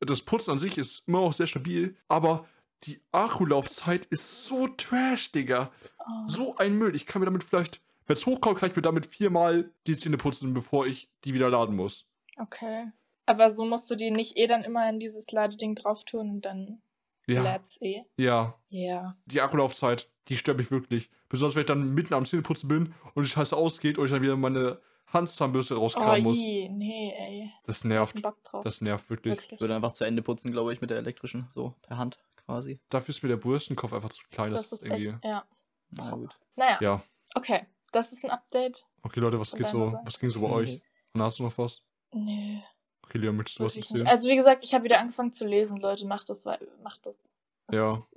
[0.00, 2.46] Das Putzen an sich ist immer auch sehr stabil, aber
[2.84, 5.70] die Akkulaufzeit ist so trash, Digga.
[6.00, 6.28] Oh.
[6.28, 6.94] So ein Müll.
[6.94, 10.16] Ich kann mir damit vielleicht, wenn es hochkommt, kann ich mir damit viermal die Zähne
[10.16, 12.06] putzen, bevor ich die wieder laden muss.
[12.38, 12.86] Okay.
[13.26, 16.42] Aber so musst du die nicht eh dann immer in dieses Ladeding drauf tun und
[16.46, 16.80] dann
[17.26, 17.42] Ja.
[17.42, 18.04] lädt's eh.
[18.16, 18.54] Ja.
[18.70, 19.16] Ja.
[19.26, 21.10] Die Akkulaufzeit, die stört mich wirklich.
[21.28, 24.22] Besonders wenn ich dann mitten am Zähneputzen bin und die Scheiße ausgeht und ich dann
[24.22, 26.36] wieder meine Handzahnbürste Oh, rauskramen muss.
[26.38, 27.50] i, nee, ey.
[27.66, 28.12] Das nervt.
[28.14, 28.62] keinen Bock drauf.
[28.64, 29.34] Das nervt wirklich.
[29.34, 29.60] Ich Wirklich.
[29.60, 31.46] würde einfach zu Ende putzen, glaube ich, mit der elektrischen.
[31.54, 32.80] So, per Hand quasi.
[32.88, 34.50] Dafür ist mir der Bürstenkopf einfach zu klein.
[34.52, 35.28] Das ist echt, irgendwie.
[35.28, 35.44] ja.
[35.90, 36.34] Na gut.
[36.56, 37.02] Naja, Ja.
[37.34, 37.66] okay.
[37.92, 38.86] Das ist ein Update.
[39.02, 39.88] Okay, Leute, was geht so?
[39.88, 40.02] Seite.
[40.04, 40.82] Was ging so bei euch?
[41.14, 41.80] Und hast du noch was?
[42.12, 42.58] Nö,
[43.04, 44.02] Okay, Leon, möchtest du was erzählen?
[44.02, 44.10] nicht.
[44.12, 46.06] Also wie gesagt, ich habe wieder angefangen zu lesen, Leute.
[46.06, 47.30] Macht das, weil macht das.
[47.68, 47.94] das Ja.
[47.94, 48.14] Ist,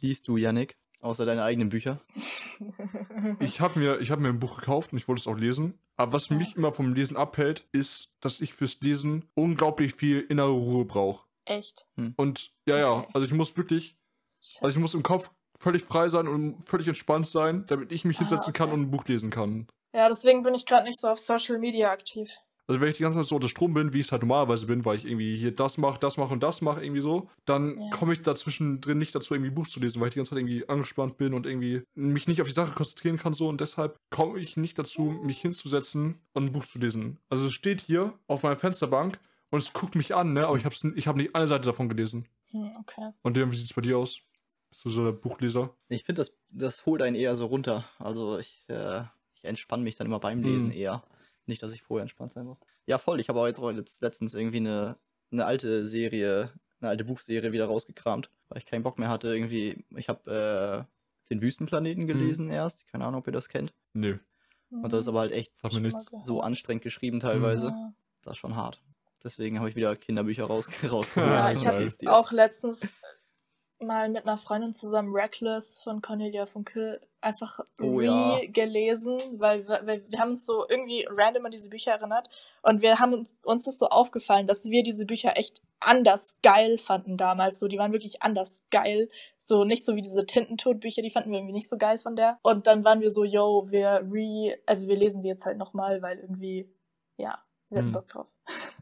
[0.00, 0.76] Liest du, Yannick?
[1.00, 2.00] Außer deine eigenen Bücher?
[3.40, 5.78] Ich habe mir, ich hab mir ein Buch gekauft und ich wollte es auch lesen.
[5.96, 6.36] Aber was Ja.
[6.36, 11.26] mich immer vom Lesen abhält, ist, dass ich fürs Lesen unglaublich viel innere Ruhe brauche.
[11.48, 11.86] Echt.
[12.16, 13.10] Und ja, ja, Okay.
[13.14, 13.96] also ich muss wirklich,
[14.60, 18.16] also ich muss im Kopf völlig frei sein und völlig entspannt sein, damit ich mich
[18.18, 18.74] Ah, hinsetzen kann okay.
[18.74, 19.66] und ein Buch lesen kann.
[19.94, 22.28] Ja, deswegen bin ich gerade nicht so auf Social Media aktiv.
[22.70, 24.66] Also wenn ich die ganze Zeit so unter Strom bin, wie ich es halt normalerweise
[24.66, 27.80] bin, weil ich irgendwie hier das mache, das mache und das mache, irgendwie so, dann
[27.80, 27.88] Ja.
[27.90, 30.30] komme ich dazwischen drin nicht dazu, irgendwie ein Buch zu lesen, weil ich die ganze
[30.34, 33.62] Zeit irgendwie angespannt bin und irgendwie mich nicht auf die Sache konzentrieren kann so und
[33.62, 37.18] deshalb komme ich nicht dazu, mich hinzusetzen und ein Buch zu lesen.
[37.30, 39.18] Also es steht hier auf meiner Fensterbank
[39.50, 41.88] und es guckt mich an, ne, aber ich habe ich hab nicht eine Seite davon
[41.88, 42.26] gelesen.
[42.50, 43.10] Hm, okay.
[43.22, 44.20] Und Leon, wie sieht es bei dir aus?
[44.70, 45.74] Bist du so der Buchleser?
[45.88, 47.84] Ich finde, das, das holt einen eher so runter.
[47.98, 49.02] Also ich, äh,
[49.34, 50.76] ich entspanne mich dann immer beim Lesen Hm.
[50.78, 51.02] eher.
[51.46, 52.58] Nicht, dass ich vorher entspannt sein muss.
[52.86, 53.20] Ja, voll.
[53.20, 54.96] Ich habe auch jetzt auch letzt- letztens irgendwie eine,
[55.32, 59.28] eine alte Serie, eine alte Buchserie wieder rausgekramt, weil ich keinen Bock mehr hatte.
[59.34, 62.86] Irgendwie, ich habe äh, den Wüstenplaneten gelesen erst.
[62.88, 63.72] Keine Ahnung, ob ihr das kennt.
[63.94, 64.18] Nö,
[64.70, 65.52] Und das ist aber halt echt
[66.22, 67.68] so anstrengend geschrieben teilweise.
[67.68, 67.94] Ja.
[68.22, 68.82] Das ist schon hart.
[69.24, 71.16] Deswegen habe ich wieder Kinderbücher raus rausgeholt.
[71.16, 72.86] Ja, ich habe auch letztens
[73.80, 78.34] mal mit einer Freundin zusammen Reckless von Cornelia Funke einfach Oh ja.
[78.36, 82.28] re-gelesen, weil, wir- weil wir haben uns so irgendwie random an diese Bücher erinnert
[82.62, 86.78] und wir haben uns, uns ist so aufgefallen, dass wir diese Bücher echt anders geil
[86.78, 87.60] fanden damals.
[87.60, 89.08] So, die waren wirklich anders geil.
[89.38, 92.38] So nicht so wie diese Tintentod-Bücher, die fanden wir irgendwie nicht so geil von der.
[92.42, 96.02] Und dann waren wir so, yo, wir re, also wir lesen die jetzt halt nochmal,
[96.02, 96.68] weil irgendwie,
[97.16, 97.92] ja, wir hatten Hm.
[97.92, 98.26] Bock drauf.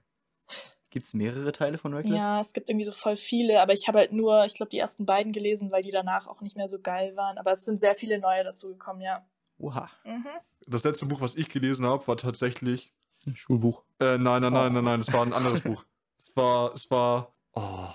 [0.96, 2.16] Gibt es mehrere Teile von Reckless?
[2.16, 4.78] Ja, es gibt irgendwie so voll viele, aber ich habe halt nur, ich glaube, die
[4.78, 7.37] ersten beiden gelesen, weil die danach auch nicht mehr so geil waren.
[7.37, 9.22] Aber es sind sehr viele neue dazugekommen, ja.
[9.59, 9.90] Oha.
[10.06, 10.24] Mhm.
[10.66, 12.94] Das letzte Buch, was ich gelesen habe, war tatsächlich
[13.26, 13.82] Ein Schulbuch.
[14.00, 14.74] Äh, nein, nein, nein, Oh.
[14.74, 15.85] nein, nein, es war ein anderes Buch.
[16.18, 17.88] Es war, es war, oh,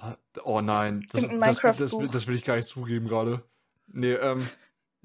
[0.44, 2.12] oh nein, das, das, das, das, Minecraft-Buch.
[2.12, 3.44] das will ich gar nicht zugeben gerade.
[3.88, 4.48] Nee, ähm,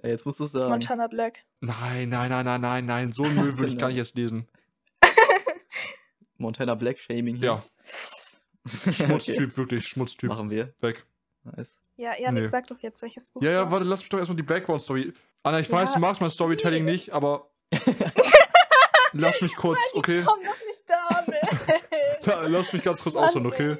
[0.02, 0.68] Ja, jetzt musst du es sagen.
[0.68, 1.46] Montana Black.
[1.60, 4.46] nein, nein, nein, nein, nein, nein, so einen Müll würde ich gar nicht erst lesen.
[6.38, 7.36] Montana Black Shaming.
[7.36, 7.54] Ja,
[8.64, 8.92] okay.
[8.92, 10.74] Schmutztyp, wirklich, Schmutztyp, Machen wir.
[10.80, 11.06] weg.
[11.44, 11.76] Nice.
[11.96, 12.48] Ja, Janik, Nee.
[12.48, 13.70] sag doch jetzt, welches Buch Ja, ja, war.
[13.72, 15.12] warte, lass mich doch erstmal die Background-Story.
[15.42, 16.92] Anna, ich Ja, weiß, du magst mein Storytelling okay.
[16.92, 17.50] nicht, aber
[19.12, 20.22] lass mich kurz, okay?
[20.26, 21.76] Komm noch nicht damit.
[22.26, 23.76] Ja, lass mich ganz kurz Mann, ausholen, okay?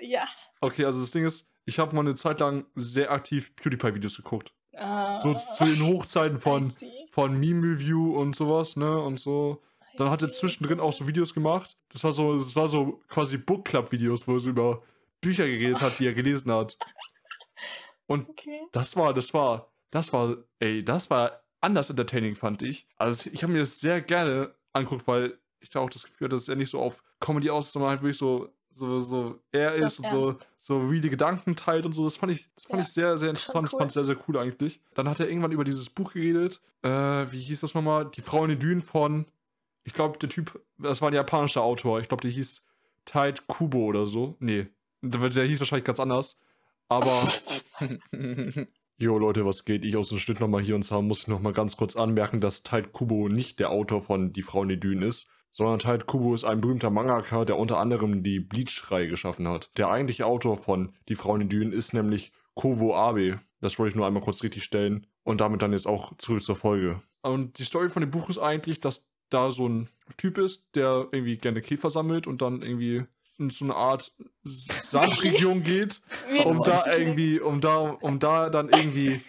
[0.00, 0.26] Ja.
[0.60, 4.52] Okay, also das Ding ist, ich habe mal eine Zeit lang sehr aktiv PewDiePie-Videos geguckt.
[4.76, 6.72] Ah, So zu den Hochzeiten von,
[7.12, 8.98] von Meme Review und sowas, ne?
[9.00, 9.62] Und so.
[9.98, 11.76] Dann hat er zwischendrin auch so Videos gemacht.
[11.90, 14.82] Das war so, das war so quasi Book Club Videos, wo er so über
[15.20, 16.78] Bücher geredet hat, die er gelesen hat.
[18.06, 18.60] Und Okay.
[18.72, 22.86] das war, das war, das war, ey, das war anders entertaining, fand ich.
[22.96, 26.36] Also ich habe mir das sehr gerne angeguckt, weil ich da auch das Gefühl hatte,
[26.36, 29.74] dass er nicht so auf Comedy aus, ist, sondern halt wirklich so, so, so er
[29.74, 30.48] So ist und so, ernst.
[30.56, 32.04] so reale Gedanken teilt und so.
[32.04, 33.72] Das fand ich, das fand Ja, ich sehr, sehr interessant.
[33.72, 33.78] Cool.
[33.80, 34.80] fand es sehr, sehr cool eigentlich.
[34.94, 36.60] Dann hat er irgendwann über dieses Buch geredet.
[36.82, 36.88] Äh,
[37.32, 38.08] wie hieß das nochmal?
[38.14, 39.26] Die Frau in den Dünen von,
[39.88, 41.98] ich glaube, der Typ, das war ein japanischer Autor.
[41.98, 42.62] Ich glaube, der hieß
[43.06, 44.36] Tide Kubo oder so.
[44.38, 44.66] Nee,
[45.00, 46.38] der, der hieß wahrscheinlich ganz anders.
[46.88, 47.10] Aber.
[49.00, 49.84] Jo Leute, was geht?
[49.84, 52.64] Ich aus dem Schnitt nochmal hier und zwar muss ich nochmal ganz kurz anmerken, dass
[52.64, 56.34] Tide Kubo nicht der Autor von Die Frau in den Dünen ist, sondern Tide Kubo
[56.34, 59.70] ist ein berühmter Mangaka, der unter anderem die Bleach-Reihe geschaffen hat.
[59.78, 63.40] Der eigentliche Autor von Die Frau in den Dünen ist nämlich Kobo Abe.
[63.60, 66.56] Das wollte ich nur einmal kurz richtig stellen und damit dann jetzt auch zurück zur
[66.56, 67.00] Folge.
[67.22, 71.08] Und die Story von dem Buch ist eigentlich, dass da so ein Typ ist, der
[71.12, 73.04] irgendwie gerne Käfer sammelt und dann irgendwie
[73.38, 74.12] in so eine Art
[74.42, 76.00] Sandregion geht
[76.44, 79.20] um da irgendwie, um da, um da dann irgendwie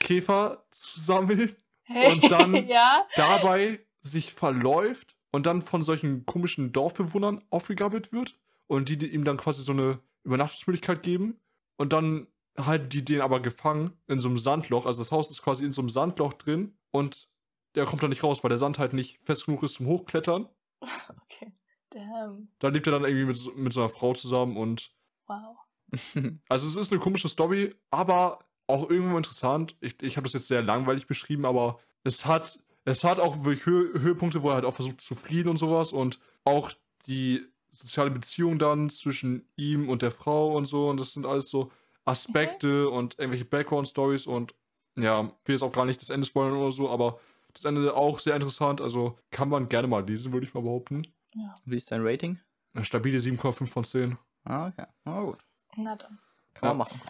[0.00, 2.12] Käfer zu sammeln, Hey.
[2.12, 3.04] und dann- ja.
[3.16, 9.24] dabei sich verläuft und dann von solchen komischen Dorfbewohnern aufgegabelt wird und die, die ihm
[9.24, 11.40] dann quasi so eine Übernachtungsmöglichkeit geben
[11.76, 14.86] und dann halten die den aber gefangen in so einem Sandloch.
[14.86, 17.28] Also das Haus ist quasi in so einem Sandloch drin und
[17.74, 20.48] der kommt da nicht raus, weil der Sand halt nicht fest genug ist zum Hochklettern.
[21.24, 21.52] Okay.
[21.90, 22.48] Damn.
[22.58, 24.92] Da lebt er dann irgendwie mit, so- mit so einer Frau zusammen und
[25.26, 25.56] Wow.
[26.48, 29.76] Also es ist eine komische Story, aber auch irgendwo interessant.
[29.80, 33.66] Ich, ich habe das jetzt sehr langweilig beschrieben, aber es hat, es hat auch wirklich
[33.66, 36.70] Höhe, Höhepunkte, wo er halt auch versucht zu fliehen und sowas und auch
[37.06, 41.48] die soziale Beziehung dann zwischen ihm und der Frau und so und das sind alles
[41.50, 41.70] so
[42.04, 44.54] Aspekte und irgendwelche Background-Stories und
[44.96, 47.18] ja, ich will jetzt auch gar nicht das Ende spoilern oder so, aber
[47.54, 51.02] das Ende auch sehr interessant, also kann man gerne mal lesen, würde ich mal behaupten.
[51.34, 51.54] Ja.
[51.64, 52.38] Wie ist dein Rating?
[52.74, 54.18] Eine stabile 7,5 von 10.
[54.44, 54.86] Ah, okay.
[55.04, 55.38] Na gut.
[55.76, 56.18] Na dann.
[56.54, 56.74] Kann Ja.
[56.74, 57.00] man machen.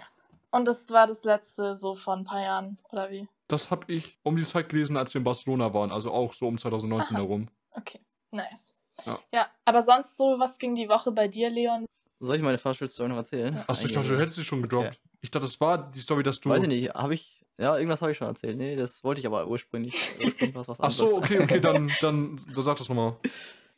[0.50, 3.26] Und das war das letzte so vor ein paar Jahren, oder wie?
[3.48, 6.46] Das habe ich um die Zeit gelesen, als wir in Barcelona waren, also auch so
[6.46, 7.22] um 2019 Aha.
[7.22, 7.48] herum.
[7.70, 8.00] Okay.
[8.30, 8.74] Nice.
[9.06, 9.18] Ja.
[9.34, 11.86] ja, aber sonst so, was ging die Woche bei dir, Leon?
[12.20, 13.64] Soll ich meine Fahrschulstory noch erzählen?
[13.66, 14.88] Achso, ich dachte, du hättest sie schon gedroppt.
[14.88, 14.98] Okay.
[15.22, 16.50] Ich dachte, das war die Story, dass du.
[16.50, 17.41] Weiß ich nicht, habe ich.
[17.58, 18.56] Ja, irgendwas habe ich schon erzählt.
[18.56, 19.94] Nee, das wollte ich aber ursprünglich.
[20.40, 21.00] Irgendwas was anderes.
[21.02, 23.16] Achso, okay, okay, dann, dann, dann sag das nochmal.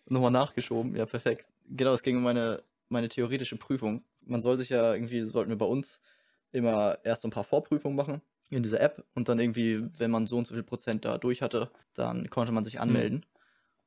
[0.06, 1.46] Nochmal nachgeschoben, ja, perfekt.
[1.68, 4.04] Genau, es ging um meine, meine theoretische Prüfung.
[4.26, 6.00] Man soll sich ja irgendwie, sollten wir bei uns
[6.52, 10.26] immer erst so ein paar Vorprüfungen machen in dieser App und dann irgendwie, wenn man
[10.26, 13.26] so und so viel Prozent da durch hatte, dann konnte man sich anmelden.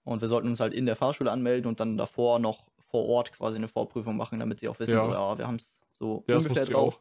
[0.04, 3.32] Und wir sollten uns halt in der Fahrschule anmelden und dann davor noch vor Ort
[3.34, 5.06] quasi eine Vorprüfung machen, damit sie auch wissen, Ja.
[5.06, 6.96] so, ja, wir haben es so Ja, ungefähr drauf.
[6.96, 7.00] auch.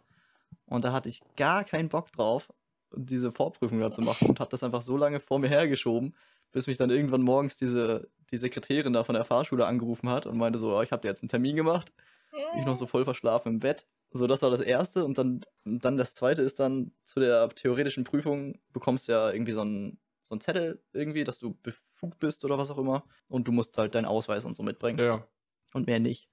[0.67, 2.53] Und da hatte ich gar keinen Bock drauf,
[2.97, 6.15] diese Vorprüfung da zu machen und habe das einfach so lange vor mir hergeschoben,
[6.53, 10.39] bis mich dann irgendwann morgens diese, die Sekretärin da von der Fahrschule angerufen hat und
[10.39, 11.93] meinte so, ja, ich habe dir jetzt einen Termin gemacht.
[12.57, 13.87] Ich noch so voll verschlafen im Bett.
[14.11, 15.05] So, das war das erste.
[15.05, 19.53] Und dann, dann das zweite ist dann zu der theoretischen Prüfung bekommst du ja irgendwie
[19.53, 23.05] so einen, so einen Zettel irgendwie, dass du befugt bist oder was auch immer.
[23.29, 24.99] Und du musst halt deinen Ausweis und so mitbringen.
[24.99, 25.27] Ja.
[25.73, 26.29] Und mehr nicht.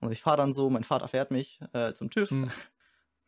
[0.00, 2.30] Und ich fahre dann so, mein Vater fährt mich äh, zum TÜV.
[2.30, 2.50] Hm.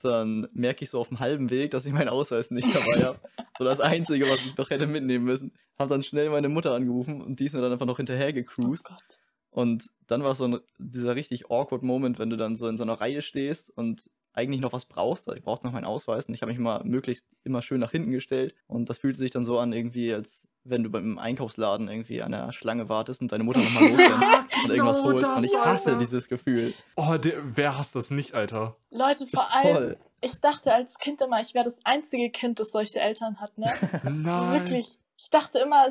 [0.05, 3.19] Dann merke ich so auf dem halben Weg, dass ich meinen Ausweis nicht dabei habe.
[3.59, 5.53] So das Einzige, was ich noch hätte mitnehmen müssen.
[5.79, 8.33] Habe dann schnell meine Mutter angerufen und die ist mir dann einfach noch hinterher Oh
[8.33, 8.85] gecruised.
[8.85, 9.19] Gott.
[9.51, 12.83] Und dann war so ein, dieser richtig awkward Moment, wenn du dann so in so
[12.83, 15.29] einer Reihe stehst und eigentlich noch was brauchst.
[15.29, 18.11] Ich brauchte noch meinen Ausweis und ich habe mich mal möglichst immer schön nach hinten
[18.11, 18.55] gestellt.
[18.67, 22.33] Und das fühlte sich dann so an, irgendwie, als wenn du beim Einkaufsladen irgendwie an
[22.33, 24.15] der Schlange wartest und deine Mutter nochmal losrennt
[24.65, 25.23] und irgendwas Genau holt.
[25.23, 25.99] das, Und ich hasse Alter.
[25.99, 26.75] dieses Gefühl.
[26.97, 28.77] Oh, der, wer hasst das nicht, Alter?
[28.91, 29.97] Leute, vor allem, Voll.
[30.23, 33.73] ich dachte als Kind immer, ich wäre das einzige Kind, das solche Eltern hat, ne?
[34.05, 34.27] Nein.
[34.29, 34.99] Also wirklich.
[35.19, 35.87] Ich dachte immer,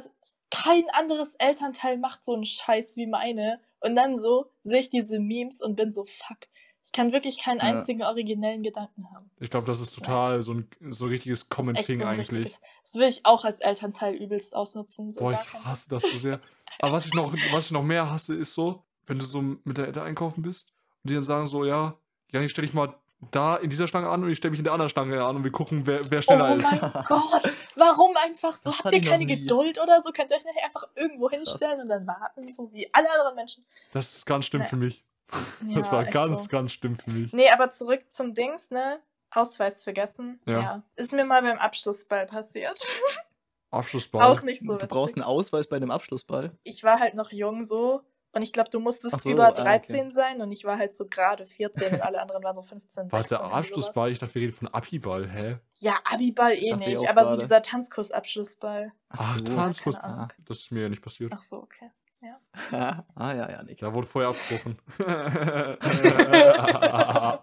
[0.49, 3.59] kein anderes Elternteil macht so einen Scheiß wie meine.
[3.79, 6.37] Und dann so sehe ich diese Memes und bin so, fuck.
[6.85, 7.63] Ich kann wirklich keinen Ja.
[7.65, 9.29] einzigen originellen Gedanken haben.
[9.39, 12.29] Ich glaube, das ist total so ein so ein richtiges Commenting so eigentlich.
[12.31, 15.11] richtiges- Das will ich auch als Elternteil übelst ausnutzen.
[15.11, 16.39] So Boah, ich hasse das so sehr.
[16.81, 19.77] Aber was ich noch, was ich noch mehr hasse, ist so, wenn du so mit
[19.77, 21.95] der Eltern einkaufen bist und die dann sagen so, ja,
[22.31, 22.93] ja, ich stelle dich mal
[23.31, 25.45] da in dieser Schlange an und ich stelle mich in der anderen Schlange an und
[25.45, 26.63] wir gucken, wer, wer Oh schneller ist.
[26.69, 28.71] mein Gott, warum einfach so?
[28.71, 29.25] Das Habt ihr keine.
[29.25, 30.11] Geduld oder so?
[30.11, 33.63] Könnt ihr euch nicht einfach irgendwo hinstellen und dann warten, so wie alle anderen Menschen?
[33.93, 34.69] Das ist ganz schlimm Naja.
[34.71, 35.05] für mich.
[35.67, 36.49] Ja, das war ganz, so.
[36.49, 37.33] ganz schlimm für mich.
[37.33, 38.99] Nee, aber zurück zum Dings, ne?
[39.31, 40.39] Ausweis vergessen.
[40.45, 40.59] Ja.
[40.59, 40.83] Ja.
[40.95, 42.79] Ist mir mal beim Abschlussball passiert.
[43.71, 44.21] Abschlussball.
[44.21, 44.89] Auch nicht so du witzig.
[44.89, 46.51] brauchst einen Ausweis bei einem Abschlussball.
[46.63, 48.01] Ich war halt noch jung so.
[48.35, 49.61] Und ich glaube, du musstest Ach so, über ah, okay.
[49.61, 53.11] 13 sein und ich war halt so gerade 14 und alle anderen waren so 15,
[53.11, 53.11] 16.
[53.11, 54.11] Warte, Abschlussball?
[54.11, 55.57] Ich dachte, wir reden von Abiball, hä?
[55.77, 57.41] Ja, Abiball eh nicht, aber so gerade.
[57.41, 58.91] dieser Tanzkurs-Abschlussball.
[59.09, 59.45] Ach, so.
[59.45, 59.97] Tanzkurs.
[59.97, 60.29] Ahnung.
[60.45, 61.31] Das ist mir ja nicht passiert.
[61.35, 61.91] Ach so, okay.
[62.71, 63.79] ah, ja, ja, Nick.
[63.79, 64.77] Da wurde vorher abgebrochen.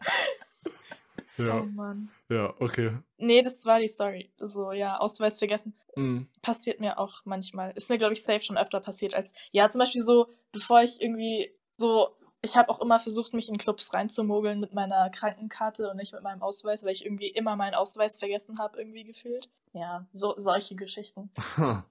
[1.39, 2.11] Oh ja, Mann.
[2.29, 2.99] ja, okay.
[3.17, 4.33] Nee, das war die Story.
[4.37, 5.75] So, ja, Ausweis vergessen.
[5.97, 6.29] Mhm.
[6.43, 7.73] passiert mir auch manchmal.
[7.73, 9.33] Ist mir, glaube ich, safe schon öfter passiert als.
[9.51, 12.17] Ja, zum Beispiel so, bevor ich irgendwie so.
[12.43, 16.23] Ich habe auch immer versucht, mich in Clubs reinzumogeln mit meiner Krankenkarte und nicht mit
[16.23, 19.51] meinem Ausweis, weil ich irgendwie immer meinen Ausweis vergessen habe, irgendwie gefühlt.
[19.73, 21.31] Ja, so solche Geschichten.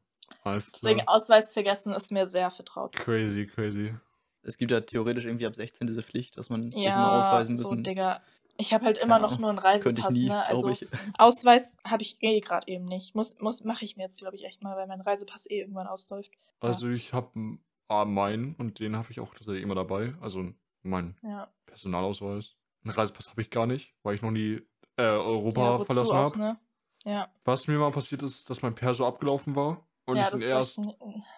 [0.43, 1.15] Alles Deswegen klar.
[1.15, 2.93] Ausweis vergessen ist mir sehr vertraut.
[2.93, 3.93] Crazy, crazy.
[4.41, 7.55] Es gibt ja theoretisch irgendwie ab 16 diese Pflicht, dass man sich immer Ja, ausweisen
[7.57, 7.83] so, müssen.
[7.83, 8.21] Digga.
[8.57, 10.45] Ich habe halt immer Keine noch nur einen Könnte ich Reisepass, nie, ne?
[10.45, 10.87] Also glaube ich.
[11.17, 13.15] Ausweis habe ich eh gerade eben nicht.
[13.15, 15.87] Muss, muss, mache ich mir jetzt, glaube ich, echt mal, weil mein Reisepass eh irgendwann
[15.87, 16.33] ausläuft.
[16.59, 20.13] Also ich habe meinen und den habe ich auch tatsächlich immer dabei.
[20.19, 20.51] Also
[20.83, 21.47] meinen Ja.
[21.65, 22.55] Personalausweis.
[22.83, 24.61] Einen Reisepass habe ich gar nicht, weil ich noch nie
[24.97, 26.37] äh, Europa ja verlassen habe.
[26.37, 26.59] ne?
[27.05, 27.33] Ja.
[27.45, 30.89] Was mir mal passiert ist, dass mein Perso abgelaufen war und ja, ist erst echt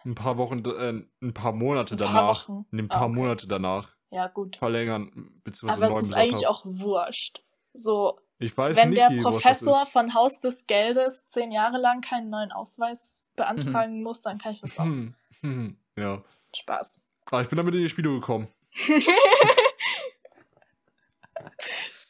[0.05, 2.65] ein, paar Wochen, äh, ein paar Monate ein paar danach, Wochen.
[2.71, 3.15] ein Ah, paar okay.
[3.19, 4.55] Monate danach Ja, gut.
[4.57, 5.71] verlängern bzw.
[5.73, 6.51] Aber es ist eigentlich hab.
[6.51, 7.43] auch wurscht.
[7.73, 12.29] So, Ich weiß wenn nicht, der Professor von Haus des Geldes zehn Jahre lang keinen
[12.29, 14.83] neuen Ausweis beantragen muss, dann kann ich das auch.
[14.85, 16.21] Hm, hm, ja.
[16.55, 16.99] Spaß.
[17.27, 18.47] Aber ich bin damit in die Spiele gekommen.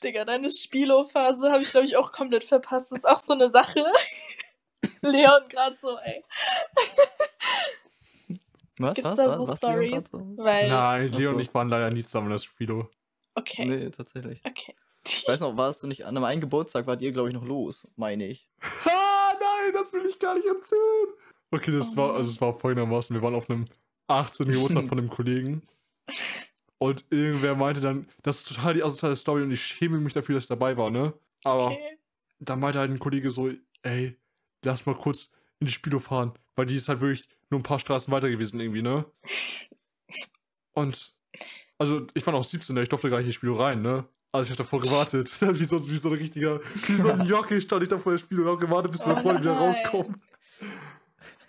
[0.04, 2.92] Digga, deine Spilo-Phase habe ich, glaube ich, auch komplett verpasst.
[2.92, 3.86] Das ist auch so eine Sache.
[5.02, 6.24] Leon gerade so, ey.
[8.78, 8.96] Was?
[8.96, 9.18] Gibt's was?
[9.18, 9.36] da was?
[9.36, 10.10] so was, Stories?
[10.14, 11.36] Weil, Nein, Leon so.
[11.36, 12.90] und ich waren leider nie zusammen in das Spilo.
[13.36, 14.42] okay, Nee, tatsächlich.
[14.46, 14.76] okay.
[15.06, 17.46] Ich weiß noch, warst du nicht an einem einen Geburtstag, wart ihr, glaube ich, noch
[17.46, 18.48] los, meine ich.
[18.86, 21.08] Ah, nein, das will ich gar nicht erzählen.
[21.52, 23.66] Okay, das Oh war, also es war folgendermaßen, wir waren auf einem
[24.08, 24.48] 18.
[24.48, 25.62] Geburtstag von einem Kollegen.
[26.78, 30.36] Und irgendwer meinte dann, das ist total die asoziale Story und ich schäme mich dafür,
[30.36, 31.14] dass ich dabei war, ne?
[31.44, 31.98] Aber okay.
[32.40, 33.50] da meinte halt ein Kollege so,
[33.84, 34.18] ey,
[34.63, 37.80] lass mal kurz in die Spilo fahren, weil die ist halt wirklich nur ein paar
[37.80, 39.06] Straßen weiter gewesen irgendwie, ne?
[40.74, 41.15] Und,
[41.78, 42.84] also ich war noch 17, ne?
[42.84, 44.08] ich durfte gar nicht in die Spilo rein, ne?
[44.32, 47.62] Also ich habe davor gewartet, wie so, wie so ein richtiger, wie so ein Jockey
[47.62, 50.21] stand ich da vor der Spilo und habe gewartet, bis meine Oh Freunde wieder rauskommen.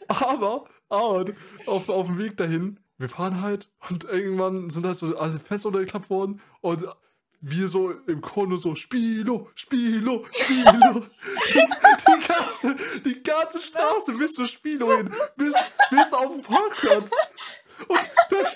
[0.09, 1.25] Aber, aber,
[1.67, 5.69] auf, auf dem Weg dahin, wir fahren halt und irgendwann sind halt so alle Fenster
[5.69, 6.87] untergeklappt worden und
[7.43, 11.05] wir so im nur so Spilo, Spilo, Spilo.
[11.49, 11.55] die,
[12.07, 15.55] die, ganze, die ganze Straße bis zur Spilo hin, bis,
[15.91, 17.11] bis auf den Parkplatz.
[17.89, 18.01] Und
[18.31, 18.47] dann,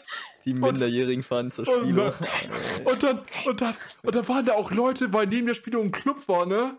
[0.45, 2.05] Die Minderjährigen fahren zur Oh Spilo.
[2.05, 2.15] nein.
[2.85, 5.91] und dann, und dann, und dann waren da auch Leute, weil neben der Spilo ein
[5.91, 6.79] Club war, ne?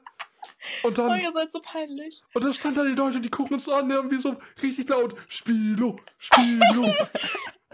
[0.83, 2.23] Und Oh, dann, ihr seid so peinlich.
[2.33, 5.13] und dann stand da die Leute, die gucken uns so an, irgendwie so richtig laut,
[5.27, 6.83] Spilo, Spilo.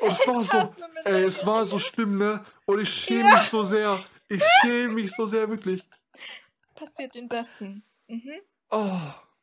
[0.01, 2.43] Und es war so, ey, es war so schlimm, ne?
[2.65, 3.97] Und ich schäme mich so sehr.
[4.35, 5.83] Ich schäme mich so sehr, wirklich.
[6.75, 7.83] Passiert den Besten.
[8.07, 8.33] Mhm.
[8.71, 8.99] Oh,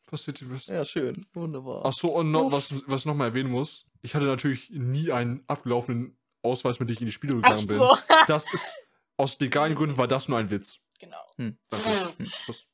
[0.07, 0.73] passiert die Besten.
[0.75, 1.27] Ja, schön.
[1.33, 1.83] Wunderbar.
[1.85, 3.87] Ach so, und noch, was, was ich noch mal erwähnen muss.
[4.03, 7.67] Ich hatte natürlich nie einen abgelaufenen Ausweis, mit dem ich in die Spiele Ach gegangen
[7.67, 7.79] bin.
[7.79, 7.97] so.
[8.27, 8.77] Das ist,
[9.17, 10.79] aus legalen Gründen war das nur ein Witz.
[10.99, 11.19] genau.
[11.37, 11.59] Danke.
[12.19, 12.33] Hm.
[12.47, 12.65] Das-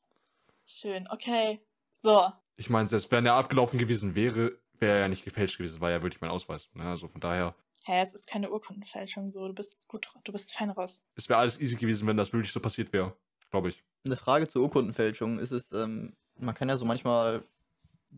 [0.65, 1.61] Schön, okay.
[1.93, 2.31] So.
[2.57, 5.91] Ich meine, selbst wenn er abgelaufen gewesen wäre, wäre er ja nicht gefälscht gewesen, war
[5.91, 6.69] ja wirklich mein Ausweis.
[6.73, 6.83] Ne?
[6.83, 7.55] Also von daher,
[7.87, 9.47] Hä, es ist keine Urkundenfälschung so.
[9.47, 11.05] Du bist gut, du bist fein raus.
[11.15, 13.15] es wäre alles easy gewesen, wenn das wirklich so passiert wäre.
[13.49, 13.81] Glaube ich.
[14.05, 17.43] Eine Frage zur Urkundenfälschung ist es, ähm, man kann ja so manchmal.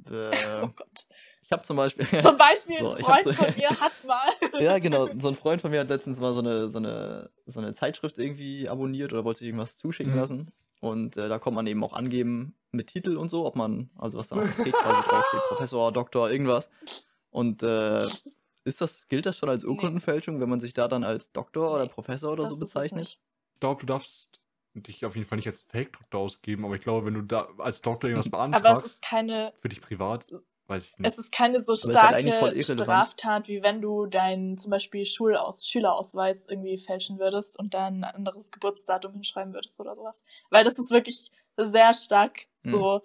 [0.08, 1.08] Oh Äh, Gott.
[1.42, 2.06] ich habe zum Beispiel.
[2.22, 4.30] Zum Beispiel ein So, Freund so- von mir hat mal.
[4.62, 5.08] ja, genau.
[5.20, 8.18] So ein Freund von mir hat letztens mal so eine, so eine, so eine Zeitschrift
[8.20, 10.20] irgendwie abonniert oder wollte sich irgendwas zuschicken Mhm.
[10.20, 10.52] lassen.
[10.80, 14.20] Und äh, da kommt man eben auch angeben mit Titel und so, ob man, also
[14.20, 16.70] was da auf dem quasi draufsteht, Professor, Doktor, irgendwas.
[17.32, 18.08] Und äh,
[18.70, 19.70] ist das, gilt das schon als Nee.
[19.70, 23.20] Urkundenfälschung, wenn man sich da dann als Doktor oder Nee, Professor oder so bezeichnet?
[23.56, 24.40] Ich glaube, du darfst
[24.74, 27.82] dich auf jeden Fall nicht als Fake-Doktor ausgeben, aber ich glaube, wenn du da als
[27.82, 30.26] Doktor irgendwas Aber es beantragst, ist keine, für dich privat,
[30.68, 31.10] weiß ich nicht.
[31.10, 32.64] es ist keine so halt starke irrelevant.
[32.84, 38.16] Straftat, wie wenn du deinen zum Beispiel Schulaus Schülerausweis irgendwie fälschen würdest und dann ein
[38.16, 40.24] anderes Geburtsdatum hinschreiben würdest oder sowas.
[40.50, 42.72] Weil das ist wirklich sehr stark Hm.
[42.72, 43.02] so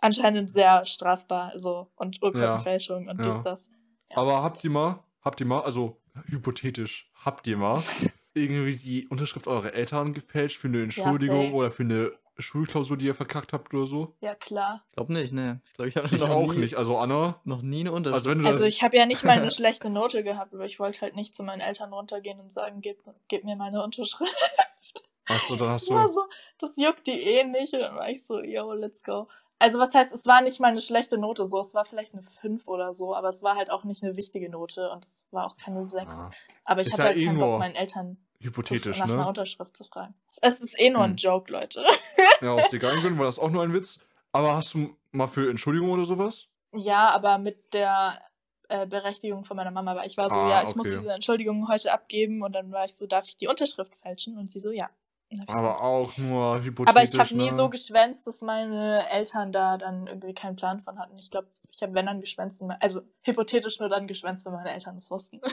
[0.00, 3.24] anscheinend sehr strafbar so und Urkundenfälschung und Ja.
[3.24, 3.70] dies, das.
[4.10, 4.18] Ja.
[4.18, 7.82] Aber habt ihr mal, habt ihr mal, also hypothetisch, habt ihr mal
[8.34, 11.54] irgendwie die Unterschrift eurer Eltern gefälscht für eine Entschuldigung safe.
[11.56, 14.14] oder für eine Schulklausur, die ihr verkackt habt oder so?
[14.20, 14.84] Ja, klar.
[14.90, 15.60] Ich glaube nicht, ne.
[15.64, 16.76] Ich glaube, ich habe Ich noch auch nie, nicht.
[16.76, 18.14] Also Anna, noch nie eine Unterschrift.
[18.26, 20.78] also wenn du Also ich habe ja nicht mal eine schlechte Note gehabt, aber ich
[20.78, 24.34] wollte halt nicht zu meinen Eltern runtergehen und sagen, gib, gib mir meine Unterschrift.
[25.26, 26.20] hast du, dann hast du, war so,
[26.58, 27.72] das juckt die eh nicht.
[27.72, 29.28] Und dann war ich so, yo, let's go.
[29.58, 32.22] Also was heißt, es war nicht mal eine schlechte Note so, es war vielleicht eine
[32.22, 35.46] 5 oder so, aber es war halt auch nicht eine wichtige Note und es war
[35.46, 36.16] auch keine 6.
[36.18, 36.30] Ah,
[36.64, 39.22] aber ich ist hatte ja halt eh keinen Bock, meinen Eltern zu, hypothetisch, nach einer
[39.22, 39.28] ne?
[39.28, 40.14] Unterschrift zu fragen.
[40.26, 41.16] Es- ist eh nur ein Hm.
[41.16, 41.84] Joke, Leute.
[42.42, 43.98] Ja, aus legalen Gründen war das auch nur ein Witz.
[44.32, 46.48] Aber hast du mal für Entschuldigung oder sowas?
[46.74, 48.20] Ja, aber mit der
[48.68, 50.98] äh, Berechtigung von meiner Mama, weil ich war so, Ah, ja, ich muss okay.
[50.98, 54.36] diese Entschuldigung heute abgeben und dann war ich so, darf ich die Unterschrift fälschen?
[54.36, 54.90] Und sie so, ja.
[55.48, 56.88] Aber auch nur hypothetisch.
[56.88, 57.56] Aber ich habe nie ne?
[57.56, 61.18] so geschwänzt, dass meine Eltern da dann irgendwie keinen Plan von hatten.
[61.18, 64.96] Ich glaube, ich habe wenn dann geschwänzt, also hypothetisch nur dann geschwänzt, wenn meine Eltern
[64.96, 65.40] es wussten.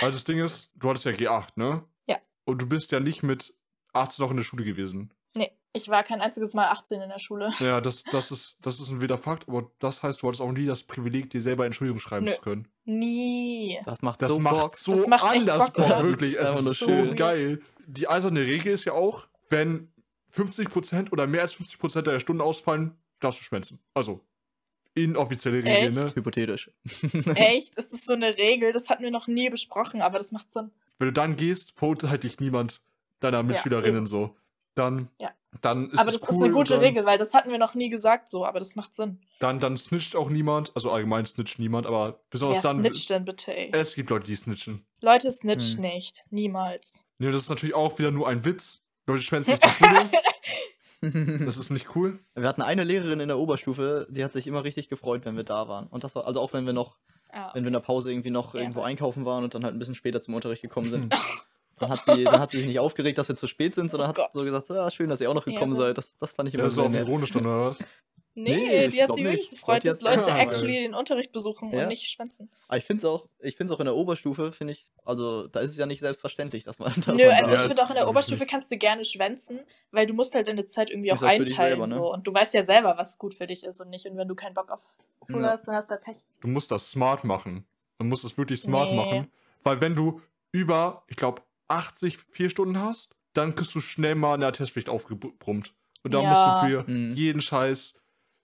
[0.00, 1.84] Also das Ding ist, du hattest ja G8, ne?
[2.06, 2.16] Ja.
[2.44, 3.54] Und du bist ja nicht mit
[3.92, 5.14] 18 noch in der Schule gewesen.
[5.36, 7.52] nee, ich war kein einziges Mal 18 in der Schule.
[7.60, 10.50] Ja, das, das, ist, das ist ein weder Fakt, aber das heißt, du hattest auch
[10.50, 12.32] nie das Privileg, dir selber Entschuldigung schreiben Nö.
[12.32, 12.68] zu können.
[12.84, 13.80] Nie.
[13.84, 14.76] das macht Das so macht Bock.
[14.76, 16.36] so Das macht anders Bock, Bock, das ist wirklich.
[16.36, 17.14] Es ist so schön.
[17.14, 17.62] geil.
[17.86, 19.92] Die eiserne Regel ist ja auch, wenn
[20.34, 23.78] 50% oder mehr als 50% der Stunden ausfallen, darfst du schwänzen.
[23.94, 24.20] Also,
[24.94, 25.94] inoffizielle Regel, Echt?
[25.94, 26.14] ne?
[26.14, 26.70] Hypothetisch.
[27.34, 27.76] Echt?
[27.76, 28.72] Ist das so eine Regel?
[28.72, 30.70] Das hatten wir noch nie besprochen, aber das macht Sinn.
[30.98, 32.80] Wenn du dann gehst, verurteilt dich niemand
[33.20, 34.06] deiner Mitschülerinnen eben.
[34.06, 34.36] so.
[34.74, 35.30] Dann, Ja.
[35.60, 37.58] dann ist aber es das cool ist eine gute dann, Regel, weil das hatten wir
[37.58, 39.20] noch nie gesagt so, aber das macht Sinn.
[39.38, 40.72] Dann, dann snitcht auch niemand.
[40.74, 42.80] Also allgemein snitcht niemand, aber besonders Wer dann.
[42.80, 43.70] snitcht denn bitte, ey?
[43.72, 44.84] Es gibt Leute, die snitchen.
[45.00, 45.80] Leute, snitcht Hm.
[45.82, 46.24] nicht.
[46.30, 47.00] Niemals.
[47.18, 48.82] Nee, das ist natürlich auch wieder nur ein Witz.
[49.06, 50.10] Leute schwänzen nicht die Schule.
[51.44, 52.18] Das ist nicht cool.
[52.34, 55.44] wir hatten eine Lehrerin in der Oberstufe, die hat sich immer richtig gefreut, wenn wir
[55.44, 55.86] da waren.
[55.88, 56.96] Und das war, also auch wenn wir noch,
[57.30, 58.60] Ah, wenn wir in der Pause irgendwie noch Ja.
[58.60, 61.12] irgendwo einkaufen waren und dann halt ein bisschen später zum Unterricht gekommen sind.
[61.78, 64.06] Dann hat, sie, dann hat sie sich nicht aufgeregt, dass wir zu spät sind, sondern
[64.06, 64.30] Oh hat Gott.
[64.32, 65.86] so gesagt, so, ja, schön, dass ihr auch noch gekommen Ehre.
[65.88, 65.98] seid.
[65.98, 67.78] Das, das fand ich Ja, immer das ist sehr auf ironisch dann, oder was?
[68.36, 71.72] Nee, Nee, die hat sich wirklich gefreut, dass hat- Leute Ja, actually den Unterricht besuchen
[71.72, 71.82] Ja.
[71.82, 72.50] und nicht schwänzen.
[72.66, 75.46] Aber ich finde es auch, ich finde es auch in der Oberstufe, finde ich, also
[75.46, 76.92] da ist es ja nicht selbstverständlich, dass man.
[77.06, 79.60] Dass Nö, also ich Ja, finde auch in der Oberstufe kannst du gerne schwänzen,
[79.92, 81.76] weil du musst halt deine Zeit irgendwie Ist auch einteilen.
[81.78, 81.94] selber, ne?
[81.94, 82.12] so.
[82.12, 84.04] Und du weißt ja selber, was gut für dich ist und nicht.
[84.06, 84.96] Und wenn du keinen Bock auf
[85.30, 85.50] Schule Ja.
[85.50, 86.22] hast, dann hast du halt Pech.
[86.40, 87.64] Du musst das smart machen.
[87.98, 88.96] Du musst es wirklich smart Nee.
[88.96, 89.30] machen.
[89.62, 94.34] Weil wenn du über, ich glaube, 80 vier Stunden hast, dann kriegst du schnell mal
[94.34, 95.74] eine Attestpflicht aufgebrummt.
[96.02, 96.28] Und dann Ja.
[96.30, 97.14] musst du für Mhm.
[97.14, 97.94] jeden Scheiß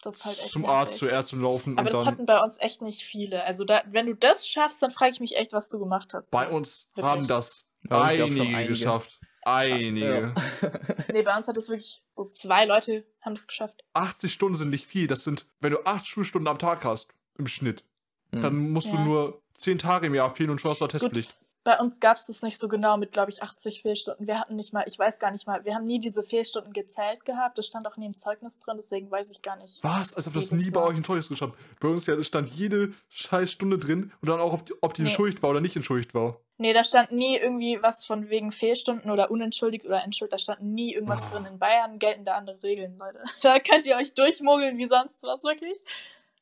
[0.03, 0.65] Das ist halt echt zum.
[0.67, 2.07] Arzt, zur Ärztin laufen Aber und das dann.
[2.07, 3.45] hatten bei uns echt nicht viele.
[3.45, 6.31] Also da, wenn du das schaffst, dann frage ich mich echt, was du gemacht hast.
[6.31, 7.05] Bei uns Wirklich?
[7.13, 8.69] haben das Ja, einige, einige.
[8.69, 9.21] geschafft.
[9.43, 10.35] Einige.
[11.13, 13.83] Nee, bei uns hat es wirklich so zwei Leute haben das geschafft.
[13.95, 15.07] 80 Stunden sind nicht viel.
[15.07, 17.85] Das sind, wenn du 8 Schulstunden am Tag hast, im Schnitt,
[18.33, 18.43] Mhm.
[18.43, 19.05] dann musst du Ja.
[19.05, 21.37] nur 10 Tage im Jahr fehlen und schon hast du Attestpflicht.
[21.71, 24.27] Bei uns gab es das nicht so genau mit, glaube ich, 80 Fehlstunden.
[24.27, 27.25] Wir hatten nicht mal, ich weiß gar nicht mal, wir haben nie diese Fehlstunden gezählt
[27.25, 27.59] gehabt.
[27.59, 29.79] Das stand auch nie im Zeugnis drin, deswegen weiß ich gar nicht.
[29.85, 30.15] Was?
[30.15, 30.89] Als ob das nie bei Mal.
[30.89, 31.57] euch in Zeugnis gestanden.
[31.79, 35.03] Bei uns ja, stand jede scheiß Stunde drin und dann auch, ob die, ob die
[35.03, 35.09] Nee.
[35.11, 36.41] entschuldigt war oder nicht entschuldigt war.
[36.59, 40.33] Nee, da stand nie irgendwie was von wegen Fehlstunden oder unentschuldigt oder entschuldigt.
[40.35, 41.29] Da stand nie irgendwas Ah.
[41.31, 41.45] drin.
[41.47, 43.21] In Bayern gelten da andere Regeln, Leute.
[43.43, 45.83] Da könnt ihr euch durchmogeln wie sonst was, wirklich.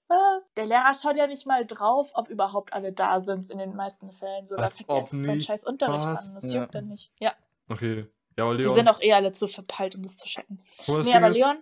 [0.08, 3.74] Ah, Der Lehrer schaut ja nicht mal drauf, ob überhaupt alle da sind in den
[3.76, 4.46] meisten Fällen.
[4.46, 6.28] So, da fängt er einfach seinen scheiß Unterricht Was?
[6.28, 6.34] an.
[6.34, 6.60] Das Ja.
[6.62, 7.12] juckt dann nicht.
[7.18, 7.32] Ja,
[7.68, 8.06] Okay.
[8.36, 8.74] Ja, aber die Leon.
[8.74, 10.60] sind auch eh alle zu verpeilt, um das zu checken.
[10.78, 11.56] Das Nee, Ding aber ist, Leon,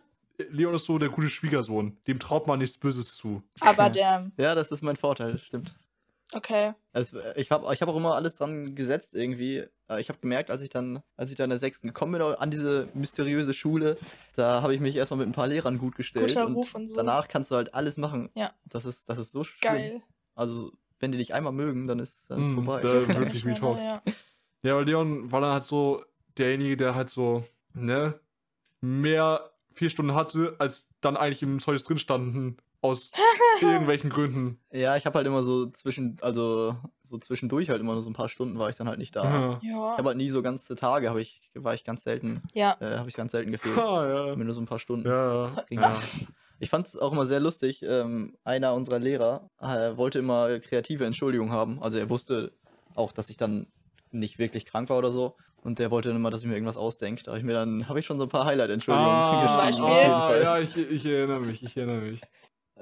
[0.50, 1.96] Leon ist so der gute Schwiegersohn.
[2.06, 3.42] Dem traut man nichts Böses zu.
[3.62, 5.74] aber der, Ja, das ist mein Vorteil, das stimmt.
[6.34, 6.72] Okay.
[6.92, 9.64] Also, äh, ich habe ich hab auch immer alles dran gesetzt irgendwie.
[9.88, 12.22] Äh, Ich habe gemerkt, als ich dann, als ich dann in der sechsten gekommen bin
[12.22, 13.96] an diese mysteriöse Schule,
[14.34, 16.28] da habe ich mich erstmal mit ein paar Lehrern gut gestellt.
[16.28, 16.96] Guter und Ruf und so.
[16.96, 18.30] danach kannst du halt alles machen.
[18.34, 18.52] Ja.
[18.64, 19.72] Das ist, das ist so schlimm.
[19.72, 20.02] Geil.
[20.34, 22.80] Also, wenn die dich einmal mögen, dann ist dann ist Mm, vorbei.
[22.80, 23.78] da- wirklich ich mal, Retalk.
[24.06, 24.12] Ja.
[24.62, 26.02] Ja, aber Leon war dann halt so
[26.38, 28.18] derjenige, der halt so, ne,
[28.80, 32.56] mehr vier Stunden hatte, als dann eigentlich im Zeugnis drin standen.
[32.82, 33.10] Aus
[33.60, 34.60] irgendwelchen Gründen.
[34.70, 38.14] Ja, ich habe halt immer so zwischen, also so zwischendurch halt immer nur so ein
[38.14, 39.58] paar Stunden war ich dann halt nicht da.
[39.62, 39.92] Ja.
[39.92, 42.76] Ich habe halt nie so ganze Tage, habe ich, war ich ganz selten, ja.
[42.80, 43.78] äh, habe ich ganz selten gefehlt.
[43.78, 44.36] Ah, ja.
[44.36, 45.08] Nur so ein paar Stunden.
[45.08, 45.96] Ja, Ging ja.
[46.58, 47.82] Ich fand es auch immer sehr lustig.
[47.82, 51.82] Ähm, einer unserer Lehrer äh, wollte immer kreative Entschuldigung haben.
[51.82, 52.52] Also er wusste
[52.94, 53.66] auch, dass ich dann
[54.10, 55.36] nicht wirklich krank war oder so.
[55.62, 57.24] Und der wollte dann immer, dass ich mir irgendwas ausdenke.
[57.24, 59.30] Da habe ich mir dann, habe ich schon so ein paar Highlight-Entschuldigungen Ah,
[59.70, 60.36] Zum geschrieben, Beispiel?
[60.36, 62.20] Ah, ja, ich, ich erinnere mich, ich erinnere mich.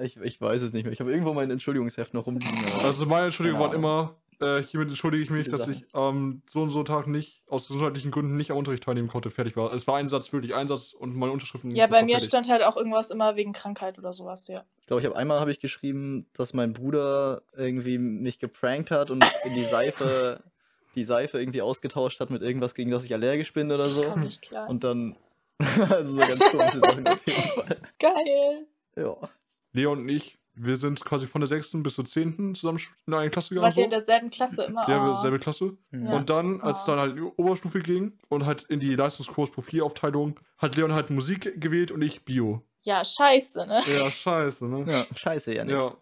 [0.01, 0.93] Ich, ich weiß es nicht mehr.
[0.93, 2.65] Ich habe irgendwo mein Entschuldigungsheft noch rumliegen.
[2.83, 6.63] Also meine Entschuldigungen Keine waren immer, äh, hiermit entschuldige ich mich, dass ich am so
[6.63, 9.73] und so Tag nicht, aus gesundheitlichen Gründen nicht am Unterricht teilnehmen konnte, fertig war.
[9.73, 11.71] Es war ein Satz, wirklich ein Satz und meine Unterschriften.
[11.71, 12.27] Ja, bei mir fertig.
[12.27, 14.65] stand halt auch irgendwas immer wegen Krankheit oder sowas, ja.
[14.81, 19.11] Ich glaube, ich habe einmal habe ich geschrieben, dass mein Bruder irgendwie mich geprankt hat
[19.11, 20.43] und in die Seife,
[20.95, 24.03] die Seife irgendwie ausgetauscht hat mit irgendwas, gegen das ich allergisch bin oder Ich so.
[24.03, 24.69] komm nicht klar.
[24.69, 25.17] Und dann,
[25.89, 27.77] also so ganz komische Sachen auf jeden Fall.
[27.99, 28.67] Geil.
[28.97, 29.17] Ja.
[29.75, 31.83] Leon und ich, wir sind quasi von der 6.
[31.83, 32.55] bis zur 10.
[32.55, 33.67] zusammen in eine Klasse gegangen.
[33.67, 33.97] Wart ihr in So.
[33.97, 34.89] derselben Klasse immer?
[34.89, 35.15] Ja, Oh.
[35.15, 35.77] selbe Klasse.
[35.91, 36.17] Ja.
[36.17, 36.93] Und dann, als es Ah.
[36.93, 41.11] dann halt in die Oberstufe ging und halt in die Leistungskurs Profilaufteilung, hat Leon halt
[41.11, 42.63] Musik gewählt und ich Bio.
[42.83, 43.83] Ja, scheiße, ne?
[43.87, 44.85] Ja, scheiße, ne?
[44.91, 45.73] Ja, scheiße, ja nicht.
[45.75, 45.95] Ja.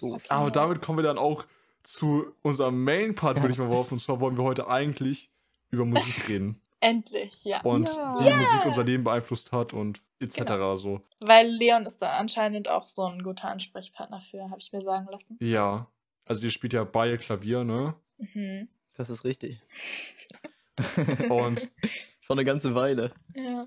[0.00, 0.22] Doof.
[0.28, 1.44] Aber damit kommen wir dann auch
[1.82, 3.94] zu unserem Main-Part, würde ich mal behaupten.
[3.94, 5.30] Und zwar wollen wir heute eigentlich
[5.70, 6.58] über Musik reden.
[6.80, 7.60] Endlich, ja.
[7.62, 8.16] Und Ja.
[8.20, 10.36] wie Musik unser Leben beeinflusst hat und etc.
[10.38, 10.76] Genau.
[10.76, 11.00] so.
[11.20, 15.08] Weil Leon ist da anscheinend auch so ein guter Ansprechpartner für, habe ich mir sagen
[15.10, 15.36] lassen.
[15.40, 15.88] Ja.
[16.24, 17.94] Also ihr spielt ja beide Klavier, ne?
[18.18, 18.68] Mhm.
[18.94, 19.60] Das ist richtig.
[21.30, 21.68] Und
[22.20, 23.12] Schon eine ganze Weile.
[23.34, 23.64] Ja.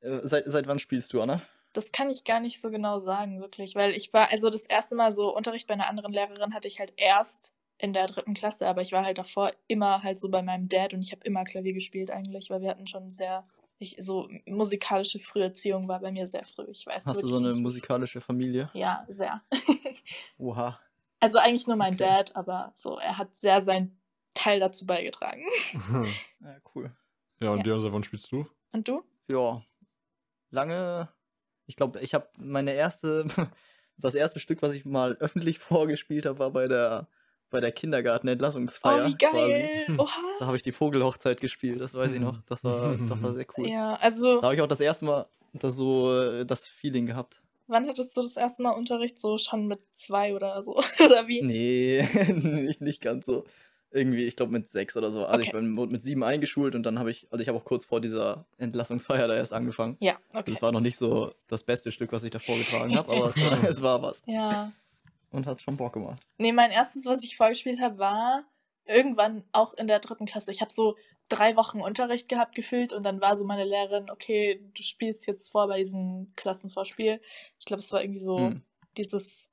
[0.00, 1.40] Äh, seit, seit wann spielst du, Anna?
[1.72, 3.74] Das kann ich gar nicht so genau sagen, wirklich.
[3.74, 6.78] Weil ich war, also das erste Mal so Unterricht bei einer anderen Lehrerin hatte ich
[6.78, 10.42] halt erst in der dritten Klasse, aber ich war halt davor immer halt so bei
[10.42, 13.46] meinem Dad und ich habe immer Klavier gespielt eigentlich, weil wir hatten schon sehr,
[13.78, 16.66] ich, so musikalische Früherziehung war bei mir sehr früh.
[16.70, 17.60] Ich weiß Hast du so eine nicht.
[17.60, 18.70] musikalische Familie?
[18.74, 19.42] Ja, sehr.
[20.38, 20.78] Oha.
[21.20, 22.04] Also eigentlich nur mein Okay.
[22.04, 24.00] Dad, aber so, er hat sehr seinen
[24.34, 25.44] Teil dazu beigetragen.
[26.40, 26.92] Ja, cool.
[27.40, 27.64] ja, und Ja.
[27.64, 28.46] Leon, seit wann spielst du?
[28.72, 29.02] Und du?
[29.28, 29.62] Ja.
[30.50, 31.08] Lange.
[31.66, 33.26] Ich glaube, ich habe meine erste.
[33.96, 37.06] Das erste Stück, was ich mal öffentlich vorgespielt habe, war bei der,
[37.54, 39.04] bei der Kindergarten-Entlassungsfeier.
[39.04, 39.16] oh, wie quasi.
[39.16, 39.70] geil!
[39.96, 40.46] Da Oha!
[40.46, 42.42] habe ich die Vogelhochzeit gespielt, das weiß ich noch.
[42.42, 43.68] Das war, das war sehr cool.
[43.68, 47.40] Ja, also, Da habe ich auch das erste Mal das so äh, das Feeling gehabt.
[47.68, 49.18] wann hattest du das erste Mal Unterricht?
[49.18, 50.76] So schon mit zwei oder so?
[51.04, 51.42] oder wie?
[51.42, 53.44] Nee, nicht, nicht ganz so.
[53.92, 55.24] Irgendwie, ich glaube mit sechs oder so.
[55.24, 55.56] Also ich Okay.
[55.58, 58.00] bin wurde mit sieben eingeschult und dann habe ich, also ich habe auch kurz vor
[58.00, 59.96] dieser Entlassungsfeier da erst angefangen.
[60.00, 60.50] Ja, okay.
[60.50, 63.36] Das war noch nicht so das beste Stück, was ich da vorgetragen habe, aber es
[63.40, 64.22] war, es war was.
[64.26, 64.72] Ja.
[65.34, 66.22] Und hat schon Bock gemacht.
[66.38, 68.44] Nee, mein erstes, was ich vorgespielt habe, war
[68.86, 70.50] irgendwann auch in der dritten Klasse.
[70.50, 70.96] Ich habe so
[71.28, 75.50] drei Wochen Unterricht gehabt gefühlt und dann war so meine Lehrerin, okay, du spielst jetzt
[75.50, 77.20] vor bei diesem Klassenvorspiel.
[77.58, 78.62] Ich glaube, es war irgendwie so Hm.
[78.96, 79.48] dieses,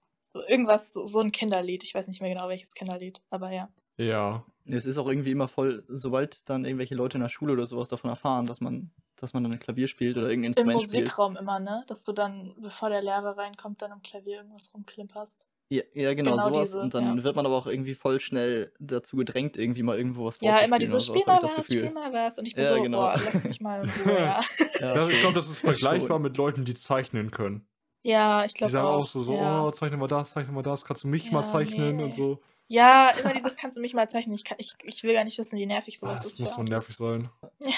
[0.47, 1.83] irgendwas, so, ein Kinderlied.
[1.83, 3.69] Ich weiß nicht mehr genau, welches Kinderlied, aber ja.
[3.97, 4.45] Ja.
[4.65, 7.87] Es ist auch irgendwie immer voll, sobald dann irgendwelche Leute in der Schule oder sowas
[7.87, 11.03] davon erfahren, dass man, dass man dann ein Klavier spielt oder irgendein Im Instrument spielt.
[11.03, 11.83] Musikraum immer, ne?
[11.87, 15.47] Dass du dann, bevor der Lehrer reinkommt, dann am Klavier irgendwas rumklimperst.
[15.73, 16.67] Ja, ja genau, Genau sowas.
[16.71, 17.23] diese, und dann ja.
[17.23, 20.77] wird man aber auch irgendwie voll schnell dazu gedrängt, irgendwie mal irgendwo was Ja, immer
[20.79, 22.37] dieses Spiel mal das was, spiel mal was.
[22.37, 22.97] Und ich bin Ja, so, genau.
[22.99, 24.41] boah, lass mich mal in Ruhe, ja.
[24.81, 27.65] Ja, Das, ich glaube, das ist vergleichbar mit Leuten, die zeichnen können.
[28.03, 29.03] Ja, ich Die glaube sagen auch.
[29.03, 29.63] auch so, so ja.
[29.63, 32.03] oh, zeichne mal das, zeichne mal das, kannst du mich Ja, mal zeichnen nee.
[32.03, 32.41] und so.
[32.67, 34.33] Ja, immer dieses kannst du mich mal zeichnen.
[34.35, 36.39] Ich, kann, ich, ich will gar nicht wissen, wie nervig Ah, sowas das ist.
[36.41, 37.29] muss für so nervig sein.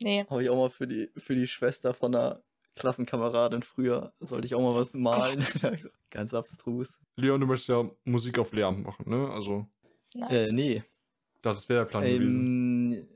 [0.00, 0.24] Nee.
[0.28, 2.42] Habe ich auch mal für die, für die Schwester von einer
[2.76, 5.44] Klassenkameradin früher, sollte ich auch mal was malen.
[5.62, 5.90] Gott.
[6.10, 6.98] Ganz abstrus.
[7.16, 9.30] Leon, du möchtest ja Musik auf Lehramt machen, ne?
[9.30, 9.66] Also,
[10.14, 10.48] Nice.
[10.48, 10.82] Äh, nee.
[11.42, 12.94] Das wäre der Plan gewesen.
[12.94, 13.08] Ähm,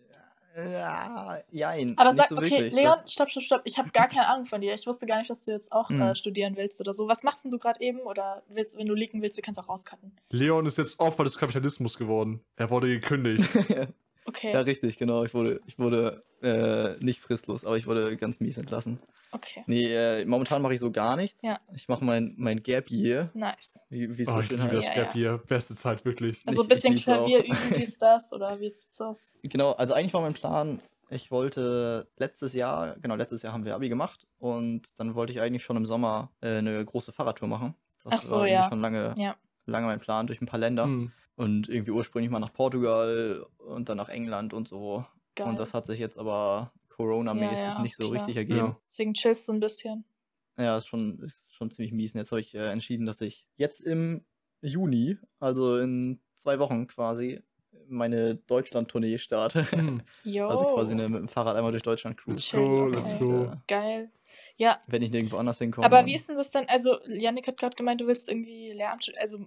[0.72, 1.98] ja, jein.
[1.98, 2.72] Aber sag, so okay, wirklich.
[2.72, 3.60] Leon, Das, stopp, stopp, stopp.
[3.64, 4.72] Ich habe gar keine Ahnung von dir.
[4.72, 6.00] Ich wusste gar nicht, dass du jetzt auch Hm.
[6.00, 7.06] äh, studieren willst oder so.
[7.08, 8.00] Was machst denn du gerade eben?
[8.00, 10.16] Oder willst, wenn du leaken willst, wir können es auch rauscutten.
[10.30, 12.40] Leon ist jetzt Opfer des Kapitalismus geworden.
[12.56, 13.46] Er wurde gekündigt.
[14.26, 15.24] Okay, ja, richtig, genau.
[15.24, 18.98] Ich wurde, ich wurde äh, nicht fristlos, aber ich wurde ganz mies entlassen.
[19.32, 19.62] okay.
[19.66, 21.42] Nee, äh, momentan mache ich so gar nichts.
[21.42, 21.58] Ja.
[21.74, 23.74] Ich mache mein, mein Gap Year, Nice.
[23.88, 24.84] wie wie es oh, so ich schön liebe das.
[24.86, 25.12] Ja, Gap ja.
[25.12, 25.38] hier.
[25.46, 26.38] Beste Zeit, wirklich.
[26.46, 26.94] Also ein bisschen.
[26.96, 29.32] Klavier üben, dies, das, oder wie sieht's aus?
[29.42, 33.74] Genau, also eigentlich war mein Plan, ich wollte letztes Jahr, genau, letztes Jahr haben wir
[33.76, 37.74] Abi gemacht und dann wollte ich eigentlich schon im Sommer äh, eine große Fahrradtour machen.
[38.02, 38.68] Das Ach so, war eigentlich ja.
[38.68, 39.36] schon lange, Ja.
[39.66, 41.12] lange mein Plan durch ein paar Länder Hm.
[41.36, 45.04] Und irgendwie ursprünglich mal nach Portugal und dann nach England und so.
[45.34, 45.48] Geil.
[45.48, 48.12] Und das hat sich jetzt aber Corona-mäßig Ja, ja, nicht so klar.
[48.14, 48.58] richtig ergeben.
[48.58, 48.80] Ja.
[48.86, 50.04] Deswegen chillst du ein bisschen.
[50.56, 52.14] Ja, ist schon, ist schon ziemlich mies.
[52.14, 54.24] Und jetzt habe ich äh, entschieden, dass ich jetzt im
[54.62, 57.42] Juni, also in zwei Wochen quasi,
[57.88, 59.70] meine Deutschland-Tournee starte.
[59.70, 60.00] Hm.
[60.24, 60.48] Yo.
[60.48, 62.36] Also quasi eine, mit dem Fahrrad einmal durch Deutschland cruise.
[62.38, 62.96] Let's Chill, go, okay.
[62.96, 63.44] let's go.
[63.44, 64.10] äh, Geil.
[64.56, 65.84] Ja, wenn ich nirgendwo anders hinkomme.
[65.86, 66.64] aber dann- wie ist denn das denn?
[66.68, 69.46] Also, Yannick hat gerade gemeint, du willst irgendwie Lehramt, also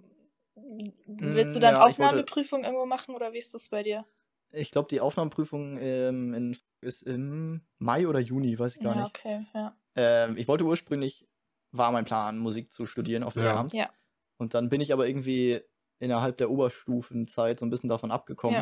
[1.08, 3.84] willst du Mm, dann ja, ich wollte- Aufnahmeprüfung irgendwo machen oder wie ist das bei
[3.84, 4.06] dir?
[4.52, 9.04] Ich glaube, die Aufnahmeprüfung ähm, in, ist im Mai oder Juni, weiß ich gar ja,
[9.04, 9.16] nicht.
[9.18, 9.76] okay, ja.
[9.96, 11.28] Ähm, ich wollte ursprünglich,
[11.72, 13.44] war mein Plan, Musik zu studieren auf Ja.
[13.44, 13.74] Lehramt.
[13.74, 13.90] Ja.
[14.38, 15.62] Und dann bin ich aber irgendwie
[16.00, 18.56] innerhalb der Oberstufenzeit so ein bisschen davon abgekommen,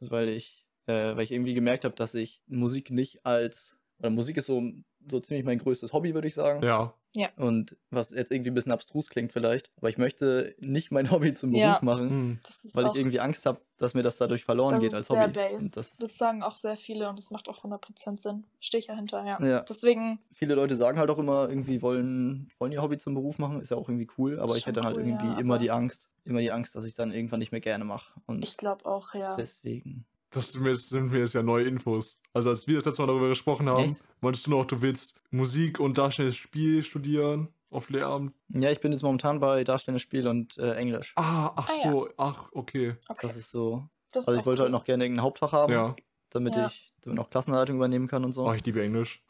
[0.00, 0.08] Ja.
[0.10, 4.36] weil ich, äh, weil ich irgendwie gemerkt habe, dass ich Musik nicht als, oder Musik
[4.38, 4.62] ist so,
[5.10, 6.62] so ziemlich mein größtes Hobby, würde ich sagen.
[6.64, 6.94] Ja.
[7.36, 11.32] Und was jetzt irgendwie ein bisschen abstrus klingt vielleicht, aber ich möchte nicht mein Hobby
[11.34, 11.78] zum Beruf Ja.
[11.82, 12.38] machen, Hm.
[12.74, 15.22] Weil ich irgendwie Angst habe, dass mir das dadurch verloren das geht ist als sehr
[15.22, 15.32] Hobby.
[15.32, 15.76] based.
[15.76, 18.44] Das, das, sagen auch sehr viele und das macht auch 100% Sinn.
[18.60, 19.40] Stehe ich ja hinter, ja.
[19.44, 19.60] Ja.
[19.60, 23.60] Deswegen, viele Leute sagen halt auch immer, irgendwie wollen, wollen ihr Hobby zum Beruf machen,
[23.60, 25.70] ist ja auch irgendwie cool, aber ich hätte dann halt cool, irgendwie ja, immer die
[25.70, 28.12] Angst, immer die Angst, dass ich dann irgendwann nicht mehr gerne mache.
[28.26, 29.36] Und ich glaube auch, ja.
[29.36, 30.04] deswegen.
[30.34, 32.18] Das sind mir, jetzt- sind mir jetzt ja neue Infos.
[32.32, 34.02] Also als wir das letzte Mal darüber gesprochen haben, Echt?
[34.20, 38.34] meintest du noch, du willst Musik und darstellendes Spiel studieren auf Lehramt.
[38.48, 41.12] Ja, ich bin jetzt momentan bei Darstellendes Spiel und äh, Englisch.
[41.16, 41.92] Ah, ach Ah, ja.
[41.92, 42.96] so, ach, okay.
[43.08, 43.26] Okay.
[43.26, 43.88] Das ist so.
[44.12, 44.64] Das Also ich wollte cool.
[44.66, 45.96] halt noch gerne irgendein Hauptfach haben, Ja.
[46.30, 46.66] damit Ja.
[46.66, 48.46] ich damit auch Klassenleitung übernehmen kann und so.
[48.48, 49.22] Oh, ich liebe Englisch.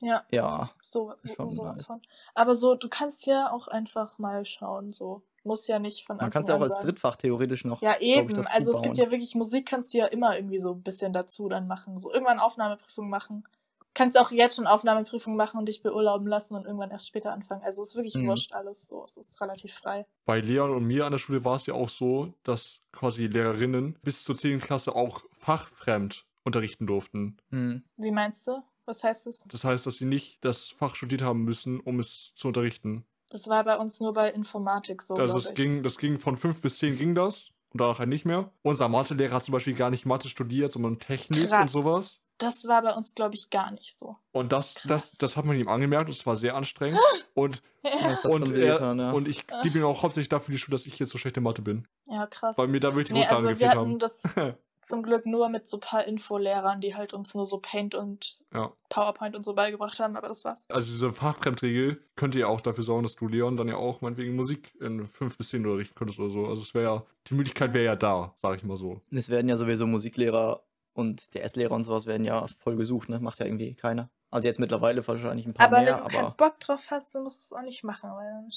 [0.00, 1.86] Ja, Ja, so, so sowas nice.
[1.86, 2.02] von.
[2.34, 5.22] Aber so, du kannst ja auch einfach mal schauen, so.
[5.44, 6.84] Muss ja nicht von man Anfang kann es ja auch als.
[6.84, 7.82] Drittfach theoretisch noch.
[7.82, 8.34] Ja, ich, eben.
[8.34, 11.12] dazu Also es gibt ja wirklich Musik, kannst du ja immer irgendwie so ein bisschen
[11.12, 11.98] dazu dann machen.
[11.98, 13.44] So irgendwann Aufnahmeprüfung machen.
[13.92, 17.62] Kannst auch jetzt schon Aufnahmeprüfung machen und dich beurlauben lassen und irgendwann erst später anfangen.
[17.62, 18.26] Also es ist wirklich Mhm.
[18.28, 19.04] wurscht alles so.
[19.04, 20.04] Es ist relativ frei.
[20.24, 23.96] Bei Leon und mir an der Schule war es ja auch so, dass quasi Lehrerinnen
[24.02, 24.58] bis zur 10.
[24.60, 27.36] Klasse auch fachfremd unterrichten durften.
[27.50, 27.84] Hm.
[27.96, 28.62] Wie meinst du?
[28.86, 29.44] Was heißt das?
[29.46, 33.04] Das heißt, dass sie nicht das Fach studiert haben müssen, um es zu unterrichten.
[33.34, 35.54] Das war bei uns nur bei Informatik so, also ich.
[35.54, 38.50] ging, das ging von 5 bis 10 ging das und danach halt nicht mehr.
[38.62, 41.72] Unser Mathelehrer hat zum Beispiel gar nicht Mathe studiert, sondern Technik und Krass.
[41.72, 42.20] sowas.
[42.38, 44.16] Das war bei uns, glaube ich, gar nicht so.
[44.32, 44.88] Und das, Krass.
[44.88, 46.98] das, das hat man ihm angemerkt, und es war sehr anstrengend.
[47.34, 49.10] und, Das hat und, er, wehgetan, ja.
[49.12, 51.62] und ich gebe ihm auch hauptsächlich dafür die Schuld, dass ich jetzt so schlechte Mathe
[51.62, 51.86] bin.
[52.08, 52.56] Ja, krass.
[52.58, 53.98] Weil mir da wirklich die Nee, Grundlagen also wir haben.
[53.98, 54.22] das
[54.86, 58.72] zum Glück nur mit so paar Infolehrern, die halt uns nur so Paint und Ja.
[58.88, 60.66] PowerPoint und so beigebracht haben, aber das war's.
[60.68, 64.36] Also diese Fachfremdregel könnte ja auch dafür sorgen, dass du Leon dann ja auch meinetwegen
[64.36, 66.46] Musik in 5 bis 10 unterrichten könntest oder so.
[66.46, 69.00] Also es wäre ja, die Möglichkeit wäre ja da, sage ich mal so.
[69.10, 73.18] Es werden ja sowieso Musiklehrer und DS-Lehrer und sowas werden ja voll gesucht, ne?
[73.18, 74.10] Macht ja irgendwie keiner.
[74.30, 77.14] Also jetzt mittlerweile wahrscheinlich ein paar Aber mehr, wenn du keinen aber Bock drauf hast,
[77.14, 78.48] dann musst du es auch nicht machen, weil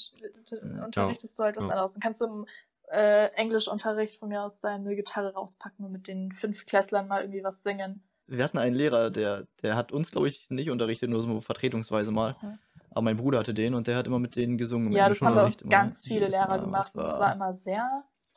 [0.50, 0.84] dann Ja.
[0.86, 1.70] unterrichtest du halt was Ja.
[1.70, 1.92] anderes.
[1.94, 2.44] Dann kannst du
[2.90, 7.44] äh, Englischunterricht von mir aus deine Gitarre rauspacken und mit den fünf Klässlern mal irgendwie
[7.44, 8.02] was singen.
[8.26, 12.10] wir hatten einen Lehrer, der, der hat uns, glaube ich, nicht unterrichtet, nur so vertretungsweise
[12.12, 12.36] mal.
[12.42, 12.58] Mhm.
[12.90, 14.90] Aber mein Bruder hatte den und der hat immer mit denen gesungen.
[14.90, 16.60] Ja, das haben bei uns ganz viele Lehrer Mal.
[16.60, 17.86] gemacht und Das war immer sehr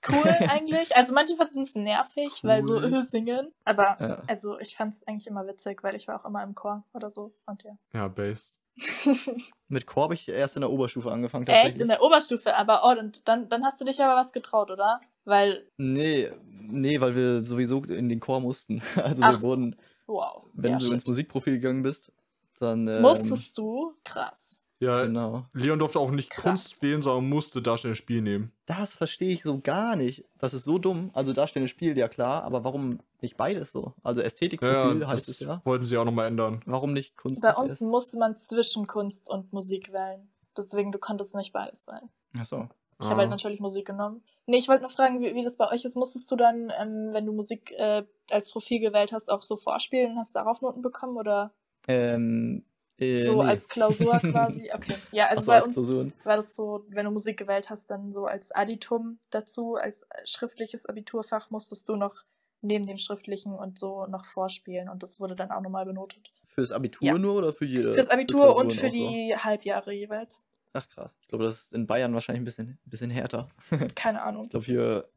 [0.10, 0.96] cool eigentlich.
[0.98, 2.86] Also manche fanden es nervig, weil so Cool.
[2.86, 3.52] äh, singen.
[3.66, 4.22] Aber Ja.
[4.28, 7.10] also ich fand es eigentlich immer witzig, weil ich war auch immer im Chor oder
[7.10, 7.34] so.
[7.46, 7.72] Und ja.
[7.94, 8.54] Ja, Bass.
[9.68, 11.48] Mit Chor habe ich erst in der Oberstufe angefangen.
[11.48, 14.70] Echt in der Oberstufe, aber oh, dann, dann, dann hast du dich aber was getraut,
[14.70, 15.00] oder?
[15.24, 18.82] Weil, Nee, nee, weil wir sowieso in den Chor mussten.
[18.96, 19.76] Also Ach wir wurden,
[20.08, 20.44] wow.
[20.54, 20.94] wenn ja, du shit.
[20.94, 22.12] ins Musikprofil gegangen bist,
[22.60, 22.88] dann.
[22.88, 23.94] Ähm, Musstest du?
[24.04, 24.62] Krass.
[24.82, 25.46] Ja, Genau.
[25.54, 26.44] Leon durfte auch nicht Krass.
[26.44, 28.52] Kunst wählen, sondern musste darstellendes Spiel nehmen.
[28.66, 30.26] Das verstehe ich so gar nicht.
[30.40, 31.12] Das ist so dumm.
[31.14, 33.94] Also darstellendes Spiel, ja klar, aber warum nicht beides so?
[34.04, 35.62] Also Ästhetikprofil ja heißt das es ja.
[35.66, 36.62] wollten sie auch nochmal ändern.
[36.66, 37.42] Warum nicht Kunst?
[37.42, 40.28] Bei und uns musste man zwischen Kunst und Musik wählen.
[40.58, 42.10] Deswegen, du konntest nicht beides wählen.
[42.40, 42.68] Achso.
[43.00, 43.12] Ich Ah.
[43.12, 44.24] habe halt natürlich Musik genommen.
[44.48, 45.96] Nee, ich wollte nur fragen, wie, wie das bei euch ist.
[45.96, 50.18] Musstest du dann, ähm, wenn du Musik äh, als Profil gewählt hast, auch so vorspielen?
[50.18, 51.52] Hast darauf Noten bekommen oder
[51.88, 52.64] Ähm,
[53.02, 53.50] äh, so nee.
[53.50, 54.70] als Klausur quasi?
[54.74, 54.96] Okay.
[55.12, 56.14] Ja, also so, bei als uns Klausuren.
[56.24, 60.86] war das so, wenn du Musik gewählt hast, dann so als Additum dazu, als schriftliches
[60.86, 62.24] Abiturfach musstest du noch
[62.62, 66.32] neben dem schriftlichen und so noch vorspielen und das wurde dann auch nochmal benotet.
[66.48, 67.18] Fürs Abitur Ja.
[67.18, 67.94] nur oder für jede?
[67.94, 68.98] Fürs für Abitur und für auch so?
[68.98, 70.46] die Halbjahre jeweils.
[70.74, 71.16] Ach krass.
[71.22, 73.50] Ich glaube, das ist in Bayern wahrscheinlich ein bisschen, ein bisschen härter.
[73.96, 74.46] Keine Ahnung.
[74.46, 75.10] Ich glaube, hier,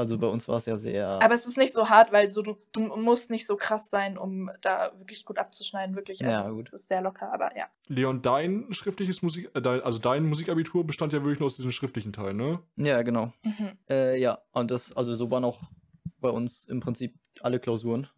[0.00, 1.18] also bei uns war es ja sehr.
[1.22, 4.18] Aber es ist nicht so hart, weil so du, du musst nicht so krass sein,
[4.18, 6.24] um da wirklich gut abzuschneiden, wirklich.
[6.24, 6.66] Also Ja, gut.
[6.66, 7.66] es ist sehr locker, aber ja.
[7.86, 11.72] Leon, dein schriftliches Musik, äh, dein, also dein Musikabitur bestand ja wirklich nur aus diesem
[11.72, 12.60] schriftlichen Teil, ne?
[12.76, 13.32] ja, genau.
[13.42, 13.78] Mhm.
[13.88, 15.60] Äh, ja, und das, also so waren auch
[16.20, 18.08] bei uns im Prinzip alle Klausuren.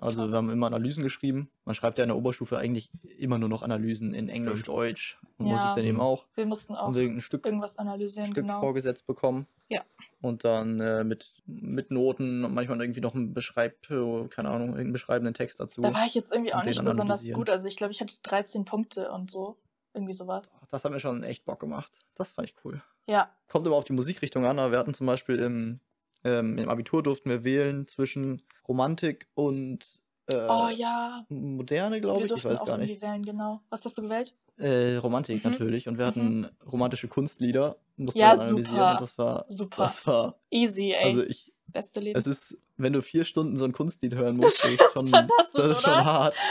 [0.00, 0.32] Also Krass.
[0.32, 1.50] wir haben immer Analysen geschrieben.
[1.64, 4.62] Man schreibt ja in der Oberstufe eigentlich immer nur noch Analysen in Englisch.
[4.62, 5.52] Deutsch und Ja.
[5.52, 6.26] Musik dann eben auch.
[6.34, 8.60] Wir mussten auch irgendein Stück, irgendwas analysieren, Stück genau.
[8.60, 9.46] vorgesetzt bekommen.
[9.68, 9.82] Ja.
[10.22, 14.68] Und dann äh, mit, mit Noten und manchmal irgendwie noch ein Beschreib, äh, keine Ahnung,
[14.68, 15.82] irgendeinen beschreibenden Text dazu.
[15.82, 17.50] Da war ich jetzt irgendwie auch nicht besonders gut.
[17.50, 19.56] Also ich glaube, ich hatte 13 Punkte und so.
[19.92, 20.56] Irgendwie sowas.
[20.62, 21.90] Ach, Das hat mir schon echt Bock gemacht.
[22.14, 22.80] Das fand ich cool.
[23.06, 23.30] Ja.
[23.48, 25.80] Kommt immer auf die Musikrichtung an, aber wir hatten zum Beispiel im,
[26.24, 30.00] ähm, im Abitur durften wir wählen zwischen Romantik und
[30.32, 31.24] äh, oh ja.
[31.28, 32.32] Moderne, glaube ich.
[32.32, 33.00] Ich weiß auch gar nicht.
[33.02, 33.60] wählen, genau.
[33.70, 34.34] Was hast du gewählt?
[34.58, 35.50] Äh, Romantik Mhm.
[35.50, 35.88] natürlich.
[35.88, 37.76] Und wir hatten romantische Kunstlieder.
[37.96, 38.96] Mussten Ja, super.
[39.00, 39.84] Das war, Super.
[39.84, 41.04] das war, Easy, ey.
[41.04, 42.18] also ich, Beste Leben.
[42.18, 45.10] es ist, wenn du vier Stunden so ein Kunstlied hören musst, das ist ist schon,
[45.54, 46.04] das ist schon oder?
[46.04, 46.34] hart.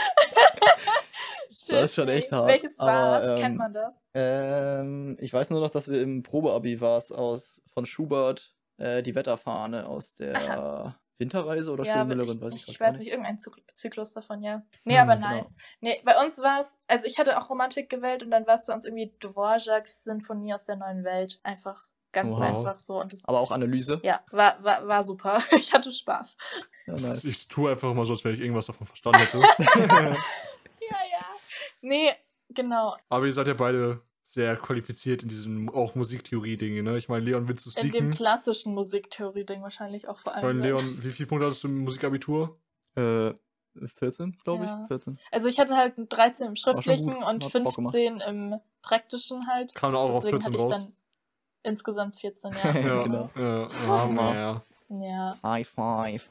[1.52, 2.48] Shit, das ist schon echt hart.
[2.48, 3.24] Welches war es?
[3.40, 3.98] Kennt ähm, man das?
[4.14, 9.02] Ähm, ich weiß nur noch, dass wir im Probeabi war es aus von Schubert äh,
[9.02, 13.36] die Wetterfahne aus der Winterreise oder Ja, ich, weiß ich, ich, gar weiß nicht, irgendein
[13.36, 14.62] Zyk- Zyklus davon, ja.
[14.84, 15.28] Nee, Hm, aber genau.
[15.30, 15.54] nice.
[15.80, 18.64] Nee, bei uns war es, also ich hatte auch Romantik gewählt und dann war es
[18.66, 21.38] bei uns irgendwie Dvorak's Sinfonie aus der neuen Welt.
[21.42, 22.40] Einfach ganz Wow.
[22.42, 23.00] einfach so.
[23.00, 24.00] Und das, Aber auch Analyse.
[24.02, 25.40] ja, war, war, war super.
[25.52, 26.36] Ich hatte Spaß.
[26.86, 27.24] Ja, nice.
[27.24, 29.38] Ich tue einfach immer so, als wenn ich irgendwas davon verstanden hätte.
[30.80, 31.24] Ja, ja.
[31.82, 32.12] Nee,
[32.48, 32.96] genau.
[33.10, 34.02] Aber ihr seid ja beide
[34.32, 36.96] sehr qualifiziert in diesem auch Musiktheorie-Ding, ne?
[36.98, 40.58] Ich meine, Leon, willst du es In dem klassischen Musiktheorie-Ding wahrscheinlich auch vor Ich allem.
[40.58, 40.66] meine, ne?
[40.80, 42.56] Leon, wie viele Punkte hattest du im Musikabitur?
[42.94, 43.32] Äh,
[43.96, 44.80] 14, glaube Ja.
[44.82, 44.88] ich.
[44.88, 45.18] 14.
[45.32, 47.92] Also ich hatte halt 13 im schriftlichen und Hat Bock gemacht.
[47.94, 49.74] 15 im praktischen halt.
[49.74, 50.82] Kam auch auf Deswegen 14 hatte ich raus.
[50.84, 50.92] dann
[51.62, 52.80] insgesamt 14, ja.
[52.80, 53.30] Ja, Genau.
[53.36, 53.68] ja,
[54.34, 54.62] ja.
[54.90, 55.38] ja.
[55.42, 56.28] High five.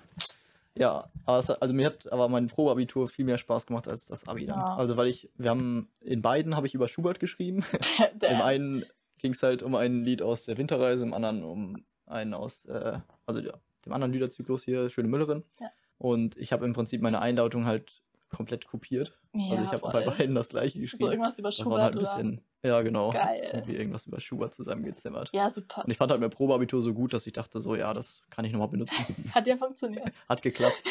[0.77, 4.27] Ja, aber es, also mir hat aber mein Probeabitur viel mehr Spaß gemacht als das
[4.27, 4.59] Abi dann.
[4.59, 4.75] Ja.
[4.75, 7.65] Also weil ich, wir haben, in beiden habe ich über Schubert geschrieben.
[8.29, 8.85] Im einen
[9.17, 12.99] ging es halt um ein Lied aus der Winterreise, im anderen um einen aus, äh,
[13.25, 13.53] also ja,
[13.85, 15.43] dem anderen Liederzyklus hier, Schöne Müllerin.
[15.59, 15.69] Ja.
[15.97, 19.17] Und ich habe im Prinzip meine Einleitung halt komplett kopiert.
[19.33, 21.05] ja, also ich habe bei beiden das gleiche geschrieben.
[21.05, 22.15] So irgendwas über Das war Schubert halt ein oder?
[22.15, 23.49] bisschen, ja genau, Geil.
[23.53, 25.29] irgendwie irgendwas über Schubert zusammengezimmert.
[25.33, 25.83] Ja, super.
[25.85, 28.45] Und ich fand halt mein Probeabitur so gut, dass ich dachte so, ja, das kann
[28.45, 29.05] ich nochmal benutzen.
[29.33, 30.11] Hat ja funktioniert.
[30.29, 30.81] Hat geklappt.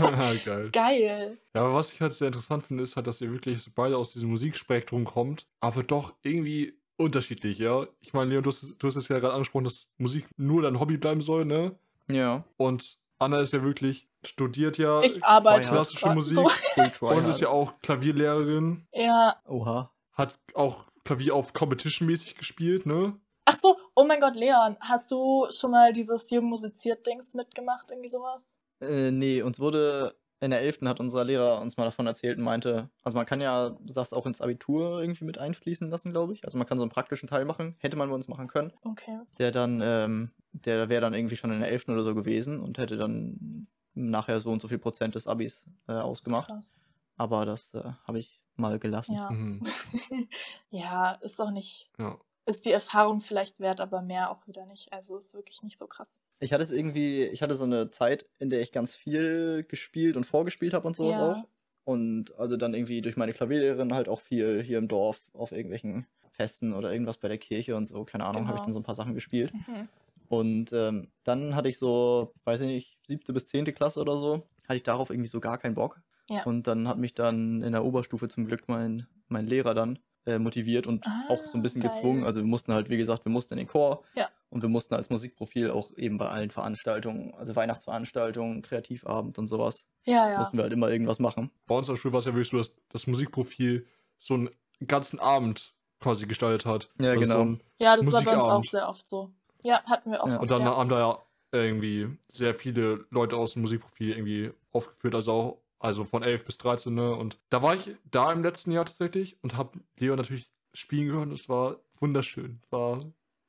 [0.44, 0.70] Geil.
[0.72, 1.38] Geil.
[1.54, 4.12] Ja, aber was ich halt sehr interessant finde, ist halt, dass ihr wirklich beide aus
[4.12, 7.86] diesem Musikspektrum kommt, aber doch irgendwie unterschiedlich, ja.
[8.00, 10.78] Ich meine, Leon, du hast, du hast es ja gerade angesprochen, dass Musik nur dein
[10.78, 11.76] Hobby bleiben soll, ne?
[12.08, 12.44] Ja.
[12.56, 17.06] Und Anna ist ja wirklich, studiert ja Ich arbeite klassische Musik so.
[17.06, 19.36] Und ist ja auch Klavierlehrerin, Ja.
[19.46, 19.90] Oha.
[20.12, 23.18] hat auch Klavier auf Competition-mäßig gespielt, ne?
[23.46, 27.90] Ach so, oh mein Gott, Leon, hast du schon mal dieses Jung musiziert Dings mitgemacht,
[27.90, 28.58] irgendwie sowas?
[28.80, 30.82] Äh, nee, uns wurde in der 11.
[30.82, 34.26] hat unser Lehrer uns mal davon erzählt und meinte, also man kann ja das auch
[34.26, 36.44] ins Abitur irgendwie mit einfließen lassen, glaube ich.
[36.44, 38.72] Also man kann so einen praktischen Teil machen, hätte man bei uns machen können.
[38.84, 39.20] Okay.
[39.38, 41.88] Der dann, ähm, der wäre dann irgendwie schon in der 11.
[41.88, 45.92] oder so gewesen und hätte dann nachher so und so viel Prozent des Abis äh,
[45.92, 46.48] ausgemacht.
[46.48, 46.78] Krass.
[47.16, 49.14] Aber das äh, habe ich mal gelassen.
[49.14, 49.30] Ja.
[49.30, 49.62] Mhm.
[50.70, 51.90] ja, ist auch nicht.
[51.98, 52.18] Ja.
[52.46, 54.92] Ist die Erfahrung vielleicht wert, aber mehr auch wieder nicht.
[54.92, 56.18] Also ist wirklich nicht so krass.
[56.40, 60.16] Ich hatte es irgendwie, ich hatte so eine Zeit, in der ich ganz viel gespielt
[60.16, 61.32] und vorgespielt habe und sowas Ja.
[61.32, 61.44] auch.
[61.84, 66.06] Und also dann irgendwie durch meine Klavierlehrerin halt auch viel hier im Dorf auf irgendwelchen
[66.30, 68.64] Festen oder irgendwas bei der Kirche und so, keine Ahnung, habe ich Genau.
[68.64, 69.52] dann so ein paar Sachen gespielt.
[69.54, 69.88] Mhm.
[70.28, 74.42] Und ähm, dann hatte ich so, weiß ich nicht, siebte bis zehnte Klasse oder so,
[74.64, 76.00] hatte ich darauf irgendwie so gar keinen Bock.
[76.30, 76.42] Ja.
[76.44, 80.38] Und dann hat mich dann in der Oberstufe zum Glück mein, mein Lehrer dann äh,
[80.38, 81.90] motiviert und Ah, auch so ein bisschen geil.
[81.90, 82.24] gezwungen.
[82.24, 84.30] Also wir mussten halt, wie gesagt, wir mussten in den Chor Ja.
[84.48, 89.86] und wir mussten als Musikprofil auch eben bei allen Veranstaltungen, also Weihnachtsveranstaltungen, Kreativabend und sowas,
[90.04, 90.38] Ja, ja.
[90.38, 91.50] mussten wir halt immer irgendwas machen.
[91.66, 93.86] Bei uns an der Schule war es ja wirklich so, dass das Musikprofil
[94.18, 94.50] so einen
[94.86, 96.90] ganzen Abend quasi gestaltet hat.
[96.98, 97.44] Ja, Also genau.
[97.44, 99.30] So Ja, das war bei uns auch sehr oft so.
[99.62, 100.34] Ja, hatten wir auch Ja.
[100.34, 100.42] oft.
[100.42, 100.74] und dann ja.
[100.76, 101.18] haben da ja
[101.52, 106.58] irgendwie sehr viele Leute aus dem Musikprofil irgendwie aufgeführt, also auch also von 11 bis
[106.58, 107.14] 13, ne?
[107.14, 111.30] Und da war ich da im letzten Jahr tatsächlich und habe Leo natürlich spielen gehört.
[111.30, 112.60] Es war wunderschön.
[112.70, 112.98] War,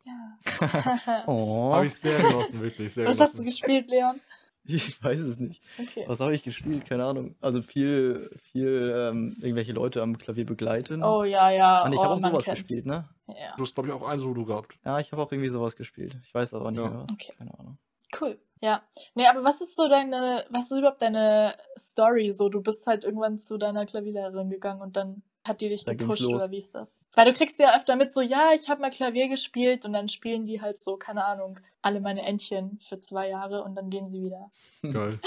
[0.04, 0.38] ja.
[1.28, 2.94] Oh, habe ich sehr genossen, wirklich.
[2.94, 3.46] Sehr Was hast du genossen.
[3.46, 4.20] gespielt, Leon?
[4.68, 5.64] ich weiß es nicht.
[5.80, 6.04] Okay.
[6.08, 6.86] Was habe ich gespielt?
[6.86, 7.36] Keine Ahnung.
[7.40, 11.04] Also viel, viel ähm, irgendwelche Leute am Klavier begleiten.
[11.04, 11.86] Oh ja, ja.
[11.86, 12.62] Und ich oh, habe auch sowas kennt's.
[12.62, 13.08] gespielt, ne?
[13.28, 13.56] Ja.
[13.56, 14.78] Du hast, glaube ich, auch ein Solo gehabt.
[14.84, 16.18] Ja, ich habe auch irgendwie sowas gespielt.
[16.24, 16.90] Ich weiß aber nicht Ja.
[16.90, 17.06] mehr was.
[17.12, 17.34] Okay.
[17.38, 17.78] Keine Ahnung.
[18.20, 18.38] Cool.
[18.62, 18.84] Ja.
[19.14, 22.32] Nee, aber was ist so deine, was ist überhaupt deine Story?
[22.32, 25.94] So, du bist halt irgendwann zu deiner Klavierlehrerin gegangen und dann hat die dich Da
[25.94, 27.00] gepusht oder wie ist das?
[27.14, 30.08] Weil du kriegst ja öfter mit so, ja, ich habe mal Klavier gespielt und dann
[30.08, 34.08] spielen die halt so, keine Ahnung, alle meine Entchen für zwei Jahre und dann gehen
[34.08, 34.52] sie wieder.
[34.82, 35.20] Geil.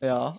[0.00, 0.38] Ja.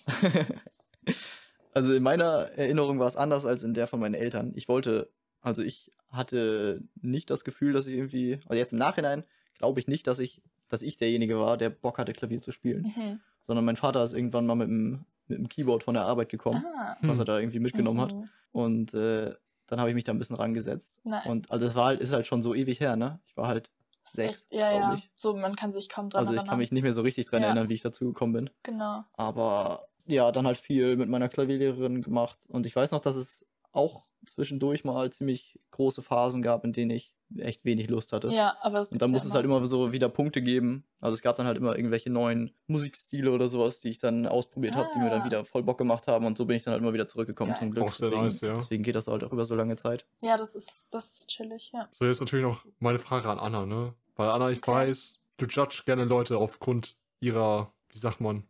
[1.73, 4.53] also in meiner Erinnerung war es anders als in der von meinen Eltern.
[4.55, 9.25] Ich wollte, also ich hatte nicht das Gefühl, dass ich irgendwie, also jetzt im Nachhinein
[9.59, 12.93] glaube ich nicht, dass ich, dass ich derjenige war, der Bock hatte, Klavier zu spielen.
[12.95, 13.19] Mhm.
[13.43, 16.63] Sondern mein Vater ist irgendwann mal mit dem, mit dem Keyboard von der Arbeit gekommen,
[16.77, 16.95] Ah.
[17.01, 18.13] was er da irgendwie mitgenommen hat.
[18.13, 18.29] Mhm.
[18.51, 19.33] Und äh,
[19.67, 20.99] dann habe ich mich da ein bisschen rangesetzt.
[21.03, 21.25] Nice.
[21.25, 23.19] Und also es war halt, ist halt schon so ewig her, ne?
[23.25, 23.69] Ich war halt
[24.03, 24.93] sechs, Echt, ja, ja.
[24.95, 25.09] ich.
[25.15, 26.49] So, man kann sich kaum dran Also ich erinnern.
[26.51, 27.49] kann mich nicht mehr so richtig dran Ja.
[27.49, 28.49] erinnern, wie ich dazu gekommen bin.
[28.63, 29.03] Genau.
[29.13, 32.39] Aber ja, dann halt viel mit meiner Klavierlehrerin gemacht.
[32.47, 36.91] Und ich weiß noch, dass es auch zwischendurch mal ziemlich große Phasen gab, in denen
[36.91, 38.29] ich echt wenig Lust hatte.
[38.29, 40.83] Ja, aber es Und dann ja es halt immer so wieder Punkte geben.
[41.01, 44.75] Also es gab dann halt immer irgendwelche neuen Musikstile oder sowas, die ich dann ausprobiert
[44.75, 45.25] habe, die mir dann Ah.
[45.25, 46.25] wieder voll Bock gemacht haben.
[46.25, 47.59] Und so bin ich dann halt immer wieder zurückgekommen Geil.
[47.59, 47.83] zum Glück.
[47.83, 48.53] Auch sehr deswegen, nice, ja.
[48.53, 50.05] deswegen geht das halt auch über so lange Zeit.
[50.21, 51.87] Ja, das ist, das ist chillig, ja.
[51.91, 53.93] So, jetzt natürlich noch meine Frage an Anna, ne?
[54.15, 54.71] Weil Anna, ich Okay.
[54.71, 58.43] weiß, du judge gerne Leute aufgrund ihrer, wie sagt man,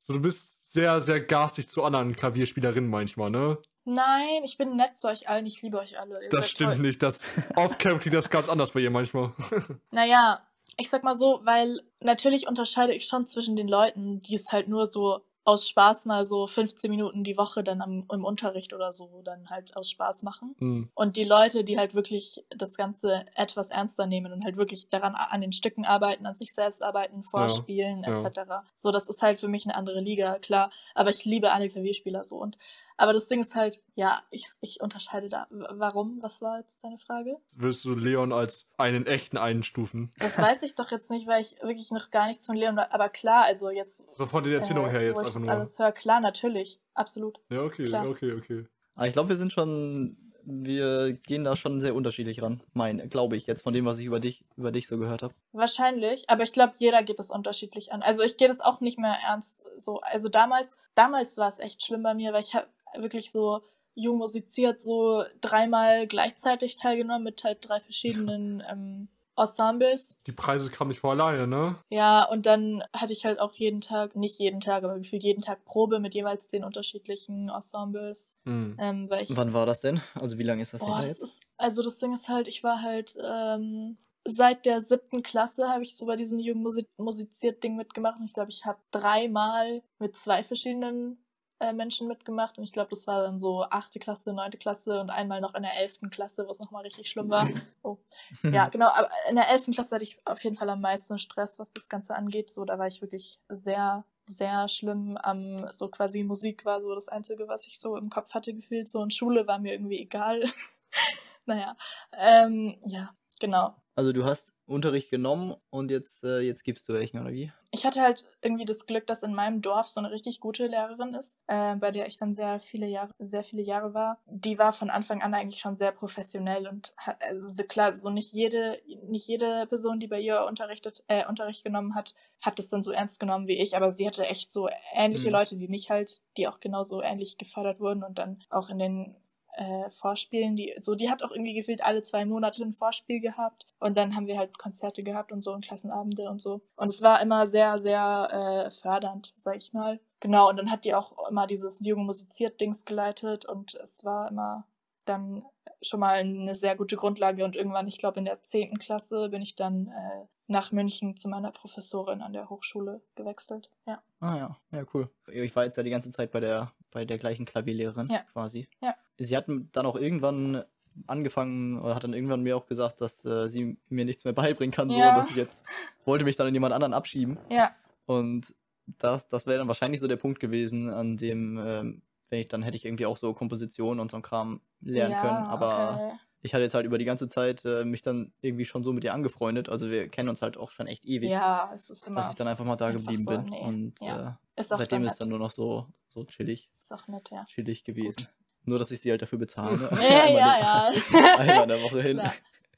[0.00, 3.58] so du bist sehr, sehr garstig zu anderen Klavierspielerinnen manchmal, ne?
[3.86, 6.22] Nein, ich bin nett zu euch allen, ich liebe euch alle.
[6.22, 6.82] Ihr Das stimmt toll.
[6.82, 7.02] nicht.
[7.02, 7.22] Das
[7.56, 9.32] Off-Cam klingt das ganz anders bei ihr manchmal.
[9.92, 10.40] Naja,
[10.76, 14.68] ich sag mal so, weil natürlich unterscheide ich schon zwischen den Leuten, die es halt
[14.68, 18.92] nur so aus Spaß mal so 15 Minuten die Woche dann am, im Unterricht oder
[18.92, 20.56] so dann halt aus Spaß machen.
[20.58, 20.90] Hm.
[20.92, 25.14] Und die Leute, die halt wirklich das Ganze etwas ernster nehmen und halt wirklich daran
[25.14, 28.12] an den Stücken arbeiten, an sich selbst arbeiten, vorspielen, ja.
[28.12, 28.40] etc.
[28.74, 30.70] So, das ist halt für mich eine andere Liga, klar.
[30.94, 32.38] Aber ich liebe alle Klavierspieler so.
[32.38, 32.58] Und
[32.96, 35.46] aber das Ding ist halt, ja, ich, ich unterscheide da.
[35.50, 36.22] W- Warum?
[36.22, 37.36] Was war jetzt deine Frage?
[37.54, 40.12] Würdest du Leon als einen echten einstufen?
[40.18, 42.78] Das weiß ich doch jetzt nicht, weil ich wirklich noch gar nichts von Leon.
[42.78, 44.04] Aber klar, also jetzt.
[44.16, 45.50] So von der Erzählung äh, her jetzt wo ich einfach das nur.
[45.52, 47.40] alles höre, klar, natürlich, absolut.
[47.50, 48.08] Ja, okay, Klar.
[48.08, 48.64] okay, okay.
[48.94, 52.62] Aber ich glaube, wir sind schon, wir gehen da schon sehr unterschiedlich ran.
[52.72, 55.34] Mein, glaube ich, jetzt von dem, was ich über dich, über dich so gehört habe.
[55.52, 58.02] Wahrscheinlich, aber ich glaube, jeder geht das unterschiedlich an.
[58.02, 60.00] Also ich gehe das auch nicht mehr ernst so.
[60.00, 62.66] Also damals, damals war es echt schlimm bei mir, weil ich habe
[62.98, 63.60] wirklich so
[63.94, 70.18] jung musiziert, so dreimal gleichzeitig teilgenommen mit halt drei verschiedenen ähm, Ensembles.
[70.26, 71.76] Die Preise kamen nicht vor alleine, ne?
[71.90, 75.42] Ja, und dann hatte ich halt auch jeden Tag, nicht jeden Tag, aber gefühlt jeden
[75.42, 78.34] Tag Probe mit jeweils den unterschiedlichen Ensembles.
[78.44, 78.76] Hm.
[78.78, 80.00] Ähm, weil ich Wann war das denn?
[80.14, 81.22] Also wie lange ist das Boah, das jetzt?
[81.22, 85.82] ist, also das Ding ist halt, ich war halt ähm, seit der siebten Klasse habe
[85.82, 90.16] ich so bei diesem Jugend musiziert Ding mitgemacht und ich glaube, ich habe dreimal mit
[90.16, 91.18] zwei verschiedenen
[91.60, 95.10] äh, Menschen mitgemacht und ich glaube, das war dann so achte Klasse, neunte Klasse und
[95.10, 97.48] einmal noch in der elften Klasse, wo es nochmal richtig schlimm war.
[97.82, 97.98] Oh.
[98.42, 101.58] Ja, genau, aber in der elften Klasse hatte ich auf jeden Fall am meisten Stress,
[101.58, 102.50] was das Ganze angeht.
[102.50, 107.08] So, da war ich wirklich sehr, sehr schlimm am, so quasi Musik war so das
[107.08, 108.88] Einzige, was ich so im Kopf hatte gefühlt.
[108.88, 110.44] So und Schule war mir irgendwie egal.
[111.46, 111.76] naja,
[112.12, 113.76] ähm, ja, genau.
[113.94, 117.52] Also du hast Unterricht genommen und jetzt, äh, jetzt gibst du welchen, oder wie?
[117.70, 121.14] Ich hatte halt irgendwie das Glück, dass in meinem Dorf so eine richtig gute Lehrerin
[121.14, 124.18] ist, äh, bei der ich dann sehr viele Jahre, sehr viele Jahre war.
[124.26, 128.08] Die war von Anfang an eigentlich schon sehr professionell und hat, also so klar, so
[128.10, 132.68] nicht jede, nicht jede Person, die bei ihr unterrichtet, äh, Unterricht genommen hat, hat das
[132.70, 135.32] dann so ernst genommen wie ich, aber sie hatte echt so ähnliche Mhm.
[135.34, 139.16] Leute wie mich halt, die auch genauso ähnlich gefördert wurden und dann auch in den
[139.56, 143.66] äh, Vorspielen, die so die hat auch irgendwie gefühlt alle zwei Monate ein Vorspiel gehabt
[143.80, 147.02] und dann haben wir halt Konzerte gehabt und so und Klassenabende und so und es
[147.02, 150.00] war immer sehr sehr äh, fördernd, sag ich mal.
[150.20, 154.30] Genau und dann hat die auch immer dieses Jugend musiziert Dings geleitet und es war
[154.30, 154.66] immer
[155.04, 155.44] dann
[155.82, 159.42] schon mal eine sehr gute Grundlage und irgendwann, ich glaube in der zehnten Klasse, bin
[159.42, 163.70] ich dann äh, nach München zu meiner Professorin an der Hochschule gewechselt.
[163.86, 164.02] Ja.
[164.20, 165.10] Ah ja, ja, cool.
[165.26, 168.20] Ich war jetzt ja die ganze Zeit bei der, bei der gleichen Klavierlehrerin Ja.
[168.32, 168.68] quasi.
[168.80, 168.94] Ja.
[169.18, 170.64] Sie hat dann auch irgendwann
[171.06, 174.72] angefangen oder hat dann irgendwann mir auch gesagt, dass äh, sie mir nichts mehr beibringen
[174.72, 175.14] kann, so Ja.
[175.14, 175.62] dass ich jetzt
[176.06, 177.36] wollte mich dann in jemand anderen abschieben.
[177.50, 177.72] Ja,
[178.06, 178.54] Und
[178.98, 182.62] das, das wäre dann wahrscheinlich so der Punkt gewesen, an dem, ähm, wenn ich dann
[182.62, 185.36] hätte ich irgendwie auch so Komposition und so ein Kram lernen ja, können.
[185.46, 186.12] Aber okay.
[186.40, 189.04] ich hatte jetzt halt über die ganze Zeit äh, mich dann irgendwie schon so mit
[189.04, 189.68] ihr angefreundet.
[189.68, 192.16] Also wir kennen uns halt auch schon echt ewig, Ja, es ist immer.
[192.16, 193.44] dass ich dann einfach mal da geblieben so, bin.
[193.50, 193.60] nee.
[193.60, 194.38] Und Ja.
[194.56, 195.86] äh, ist seitdem ist dann nur noch so,
[196.16, 197.44] so chillig, Ist auch nett, ja.
[197.46, 198.26] chillig gewesen.
[198.64, 199.76] Nur, dass ich sie halt dafür bezahle.
[199.78, 199.88] ne?
[200.00, 200.90] Ja, ja, ja.
[201.38, 202.18] Einmal in der Woche hin.
[202.18, 202.32] Klar.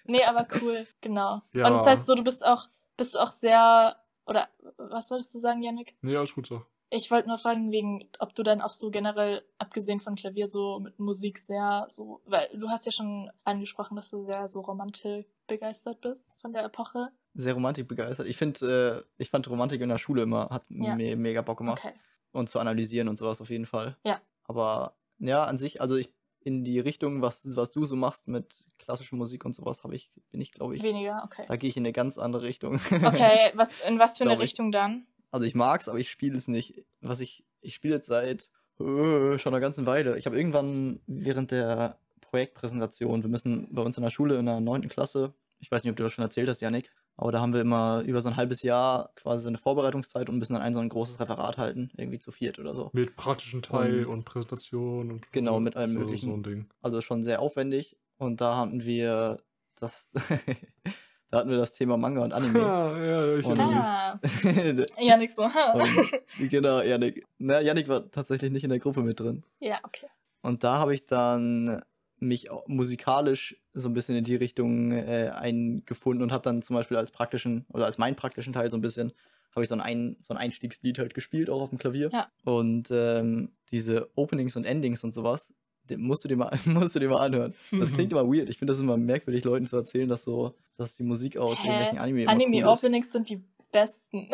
[0.05, 1.43] Nee, aber cool, genau.
[1.53, 1.67] Ja.
[1.67, 2.67] Und das heißt so, du bist auch,
[2.97, 5.97] bist auch sehr, oder was wolltest du sagen, Yannick?
[6.03, 6.63] Nee, alles gut so.
[6.91, 10.81] Ich wollte nur fragen, wegen, ob du dann auch so generell, abgesehen von Klavier, so
[10.81, 15.29] mit Musik sehr so, weil du hast ja schon angesprochen, dass du sehr so Romantik
[15.47, 17.11] begeistert bist von der Epoche.
[17.35, 18.27] Sehr Romantik begeistert.
[18.27, 20.97] Ich finde, äh, ich fand Romantik in der Schule immer, hat Ja.
[20.97, 21.83] mir mega Bock gemacht.
[21.85, 21.95] Okay.
[22.33, 23.97] Und zu analysieren und sowas auf jeden Fall.
[24.05, 24.21] Ja.
[24.45, 26.11] Aber ja, an sich, also ich
[26.41, 30.11] in die Richtung, was, was du so machst mit klassischer Musik und sowas, habe ich,
[30.31, 31.45] bin ich, glaube ich, Weniger, okay.
[31.47, 32.81] da gehe ich in eine ganz andere Richtung.
[32.91, 34.41] Okay, was, in was für eine ich.
[34.41, 35.07] Richtung dann?
[35.31, 36.85] Also ich mag's, aber ich spiele es nicht.
[37.01, 38.49] Was ich, ich spiele jetzt seit
[38.81, 40.17] äh, schon einer ganzen Weile.
[40.17, 44.61] Ich habe irgendwann während der Projektpräsentation, wir müssen bei uns in der Schule in der
[44.61, 44.89] 9.
[44.89, 47.61] Klasse, ich weiß nicht, ob du das schon erzählt hast, Janik, aber da haben wir
[47.61, 50.81] immer über so ein halbes Jahr quasi so eine Vorbereitungszeit und müssen dann ein so
[50.81, 52.91] ein großes Referat halten, irgendwie zu viert oder so.
[52.93, 56.31] Mit praktischen Teil Und- und, Präsentation und Genau, mit allem so, Möglichen.
[56.31, 56.67] So ein Ding.
[56.81, 59.43] Also schon sehr aufwendig und da hatten wir
[59.81, 60.11] das,
[61.31, 62.59] da hatten wir das Thema Manga und Anime.
[62.61, 63.61] Ja, ja, ich Und-.
[63.61, 64.19] Ah,
[65.01, 67.25] Janik so, und, genau, Janik.
[67.39, 69.45] Na, Janik war tatsächlich nicht in der Gruppe mit drin.
[69.61, 70.07] ja, okay.
[70.41, 71.83] Und da habe ich dann
[72.21, 76.97] mich musikalisch so ein bisschen in die Richtung äh, eingefunden und habe dann zum Beispiel
[76.97, 79.13] als praktischen oder als meinen praktischen Teil so ein bisschen
[79.55, 82.29] habe ich so ein, ein so ein Einstiegslied halt gespielt auch auf dem Klavier Ja.
[82.45, 85.53] und ähm, diese Openings und Endings und sowas
[85.85, 88.59] den musst du dir mal musst du dir mal anhören das klingt immer weird ich
[88.59, 91.67] finde das immer merkwürdig Leuten zu erzählen dass so dass die Musik aus Hä?
[91.69, 92.43] irgendwelchen Anime immer cool.
[92.43, 94.29] Anime-Openings sind die besten.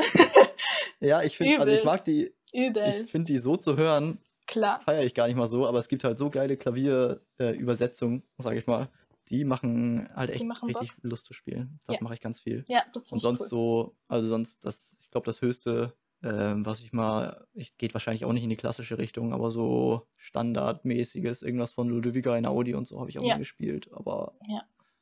[1.01, 3.11] ja ich finde also ich mag die ich Übelst.
[3.11, 4.81] finde die so zu hören Klar.
[4.85, 8.23] feiere ich gar nicht mal so, aber es gibt halt so geile Klavierübersetzungen, äh, Übersetzungen,
[8.39, 8.89] sag ich mal.
[9.31, 11.79] Die machen halt echt machen richtig Lust zu spielen.
[11.87, 12.03] Das Ja.
[12.03, 12.63] mache ich ganz viel.
[12.69, 13.49] Ja, das Und sonst cool.
[13.49, 18.25] so, also sonst das, ich glaube, das höchste, ähm, was ich mal, ich geht wahrscheinlich
[18.25, 23.01] auch nicht in die klassische Richtung, aber so standardmäßiges, irgendwas von Ludovica Einaudi und so
[23.01, 23.35] habe ich auch Ja.
[23.35, 23.91] mal gespielt.
[23.93, 24.35] Aber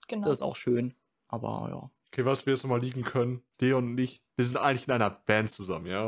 [0.09, 0.27] Genau.
[0.29, 0.95] das ist auch schön.
[1.29, 1.91] Aber ja.
[2.09, 5.09] Okay, was wir jetzt nochmal liegen können, Leon und ich, wir sind eigentlich in einer
[5.11, 6.07] Band zusammen, ja.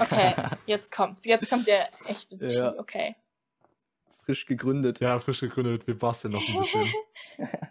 [0.00, 0.34] Okay,
[0.66, 1.24] jetzt kommt's.
[1.26, 2.38] Jetzt kommt der echte.
[2.40, 2.74] Ja.
[2.78, 3.14] Okay.
[4.24, 5.00] Frisch gegründet.
[5.00, 6.88] Ja, frisch gegründet, wir basteln noch ein bisschen.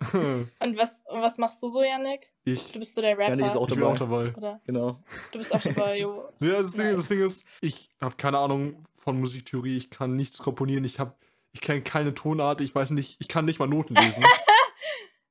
[0.60, 2.30] Und was, was machst du so, Yannick?
[2.44, 3.30] ich, Du bist so der Rapper.
[3.30, 4.26] Janik ist auch ich bin auch dabei.
[4.26, 4.36] dabei.
[4.38, 5.02] Oder Genau.
[5.32, 6.28] du bist auch dabei, jo.
[6.40, 6.96] Ja, das, Ding, Nice.
[6.96, 11.14] das Ding ist, ich habe keine Ahnung von Musiktheorie, ich kann nichts komponieren, ich habe,
[11.52, 14.22] ich kenne keine Tonart, ich weiß nicht, ich kann nicht mal Noten lesen.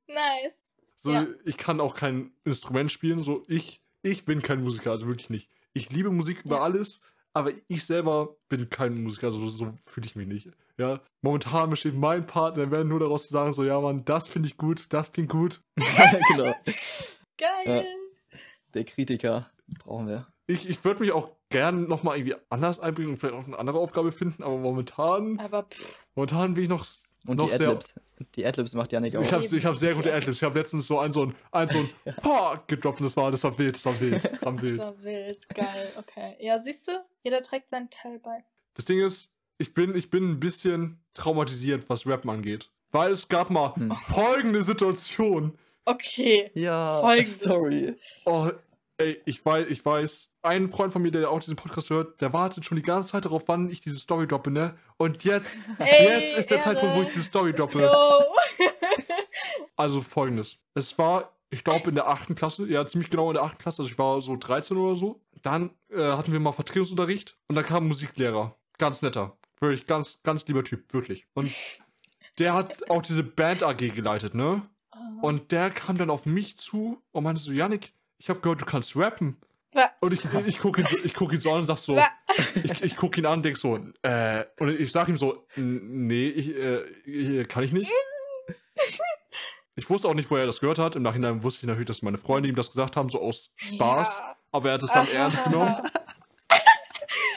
[0.07, 0.74] Nice.
[0.97, 1.26] So, Ja.
[1.45, 5.49] Ich kann auch kein Instrument spielen, so ich, ich bin kein Musiker, also wirklich nicht.
[5.74, 6.61] Ich liebe Musik über Ja.
[6.63, 7.01] alles,
[7.38, 10.49] aber ich selber bin kein Musiker, also so fühle ich mich nicht.
[10.77, 14.27] Ja, momentan besteht mein Part, der werden nur daraus zu sagen, so ja Mann, das
[14.27, 15.61] finde ich gut, das klingt gut.
[16.29, 16.53] genau.
[17.38, 17.85] Geil.
[18.73, 20.27] Der Kritiker brauchen wir.
[20.47, 23.79] Ich, ich würde mich auch gern nochmal irgendwie anders einbringen und vielleicht auch eine andere
[23.79, 26.85] Aufgabe finden, aber momentan, Aber pff, momentan bin ich noch
[27.26, 27.93] Und Noch die sehr- Adlibs.
[28.36, 29.22] Die Adlibs macht Janik auch.
[29.22, 30.15] Ich habe ich hab sehr gute Ja.
[30.15, 30.38] Adlibs.
[30.38, 31.89] Ich habe letztens so ein so ein, ein, so ein
[32.22, 34.78] Pah gedroppt und das war, das war wild, das war wild, das war das wild.
[34.80, 35.49] war wild.
[35.53, 35.88] Geil.
[35.97, 36.36] Okay.
[36.39, 36.91] Ja, siehst du?
[37.24, 38.43] Jeder trägt seinen Teil bei.
[38.76, 42.70] Das Ding ist, ich bin, ich bin ein bisschen traumatisiert, was Rappen angeht.
[42.91, 43.91] Weil es gab mal Hm.
[44.07, 45.57] folgende Situation.
[45.86, 46.51] Okay.
[46.53, 47.36] Ja, Folgendes.
[47.36, 47.95] Story.
[48.26, 48.49] Oh,
[48.97, 52.33] ey, ich weiß, ich weiß, ein Freund von mir, der auch diesen Podcast hört, der
[52.33, 54.77] wartet schon die ganze Zeit darauf, wann ich diese Story droppe, ne?
[54.97, 56.65] Und jetzt, Ey, jetzt ist der Ehre.
[56.65, 57.81] Zeitpunkt, wo ich diese Story droppe.
[57.81, 57.91] Yo.
[59.79, 60.57] Also folgendes.
[60.73, 63.83] Es war, ich glaube, in der achten Klasse, ja, ziemlich genau in der achten Klasse,
[63.83, 65.21] also ich war so 13 oder so.
[65.43, 68.55] Dann äh, hatten wir mal Vertretungsunterricht und da kam ein Musiklehrer.
[68.79, 69.37] Ganz netter.
[69.59, 71.27] Wirklich, ganz, ganz lieber Typ, wirklich.
[71.35, 71.51] Und
[72.39, 74.63] der hat auch diese Band AG geleitet, ne?
[75.21, 78.65] Und der kam dann auf mich zu und meinte so, Yannick, ich habe gehört, du
[78.65, 79.38] kannst rappen.
[79.99, 81.99] Und ich, ich gucke ihn, ich guck ihn so an und sag so,
[82.63, 86.07] ich, ich gucke ihn an und denk so, äh, und ich sag ihm so, "N-
[86.07, 87.91] nee, ich, äh, ich- kann ich nicht.
[89.80, 90.95] Ich wusste auch nicht, woher er das gehört hat.
[90.95, 94.18] Im Nachhinein wusste ich natürlich, dass meine Freunde ihm das gesagt haben, so aus Spaß.
[94.18, 94.36] Ja.
[94.51, 95.76] Aber er hat es dann ernst genommen.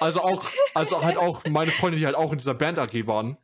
[0.00, 3.36] Also auch, also halt auch meine Freunde, die halt auch in dieser Band AG waren.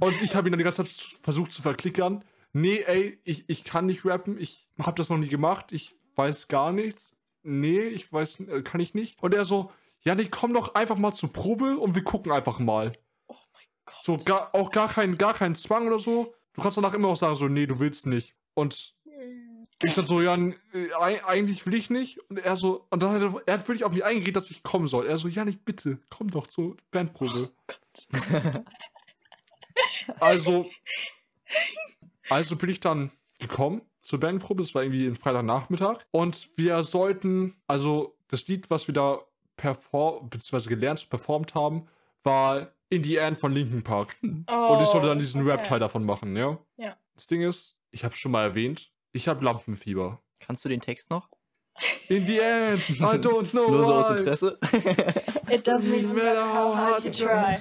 [0.00, 2.24] Und ich habe ihn dann die ganze Zeit versucht zu verklickern.
[2.52, 6.48] Nee, ey, ich, ich kann nicht rappen, ich habe das noch nie gemacht, ich weiß
[6.48, 7.16] gar nichts.
[7.42, 9.20] Nee, ich weiß, äh, kann ich nicht.
[9.22, 9.72] Und er so,
[10.02, 12.92] ja, nee, komm doch einfach mal zur Probe und wir gucken einfach mal.
[13.28, 14.04] Oh mein Gott.
[14.04, 16.34] So, gar, auch gar kein, gar keinen Zwang oder so.
[16.52, 18.34] Du kannst danach immer auch sagen, so, nee, du willst nicht.
[18.54, 19.66] Und Hm.
[19.82, 22.18] ich dann so, ja, äh, eig- eigentlich will ich nicht.
[22.30, 24.62] Und er so, und dann hat er, er hat wirklich auf mich eingeredet, dass ich
[24.62, 25.06] kommen soll.
[25.06, 27.50] Er so, ja, nicht bitte, komm doch zur Bandprobe.
[30.20, 30.70] Also,
[32.28, 34.62] also bin ich dann gekommen zur Bandprobe.
[34.62, 35.98] Es war irgendwie ein Freitagnachmittag.
[36.10, 39.20] Und wir sollten, also das Lied, was wir da
[39.56, 41.86] perform, beziehungsweise gelernt, performt haben,
[42.24, 44.16] war In the End von Linkin Park.
[44.22, 45.52] Oh, Und ich sollte dann diesen okay.
[45.52, 46.58] Rap-Teil davon machen, ja?
[46.76, 46.96] Ja.
[47.14, 50.20] Das Ding ist, ich habe schon mal erwähnt, ich habe Lampenfieber.
[50.40, 51.28] Kannst du den Text noch?
[52.08, 54.18] In the end, I don't know Nur so aus why.
[54.18, 54.58] Interesse.
[55.50, 57.58] It doesn't even matter how hard you try.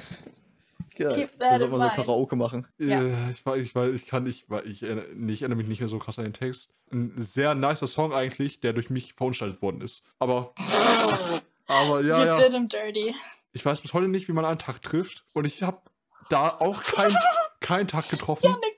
[0.98, 1.16] Geil.
[1.16, 1.88] Keep Da that man so.
[1.88, 2.68] Karaoke machen.
[2.78, 3.02] Ja.
[3.02, 5.68] Äh, Ich, war, ich, war, ich kann nicht, weil ich, erinnere- nee, ich erinnere mich
[5.68, 6.74] nicht mehr so krass an den Text.
[6.92, 10.04] Ein sehr nicer Song eigentlich, der durch mich verunstaltet worden ist.
[10.20, 10.54] Aber,
[11.68, 12.36] aber ja, you ja.
[12.36, 13.16] did him dirty.
[13.54, 15.24] Ich weiß bis heute nicht, wie man einen Takt trifft.
[15.34, 15.82] Und ich habe
[16.30, 17.16] da auch keinen
[17.62, 18.78] keinen Takt getroffen, Janik,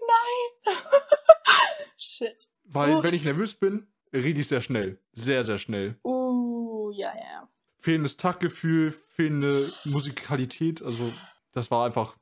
[0.65, 0.75] nein!
[1.97, 2.47] Shit.
[2.65, 3.03] weil Oh.
[3.03, 4.99] wenn ich nervös bin, rede ich sehr schnell.
[5.13, 5.97] Sehr, sehr schnell.
[6.03, 7.47] Uh, ja, ja.
[7.79, 10.81] Fehlendes Taktgefühl, fehlende Musikalität.
[10.81, 11.11] Also,
[11.53, 12.15] das war einfach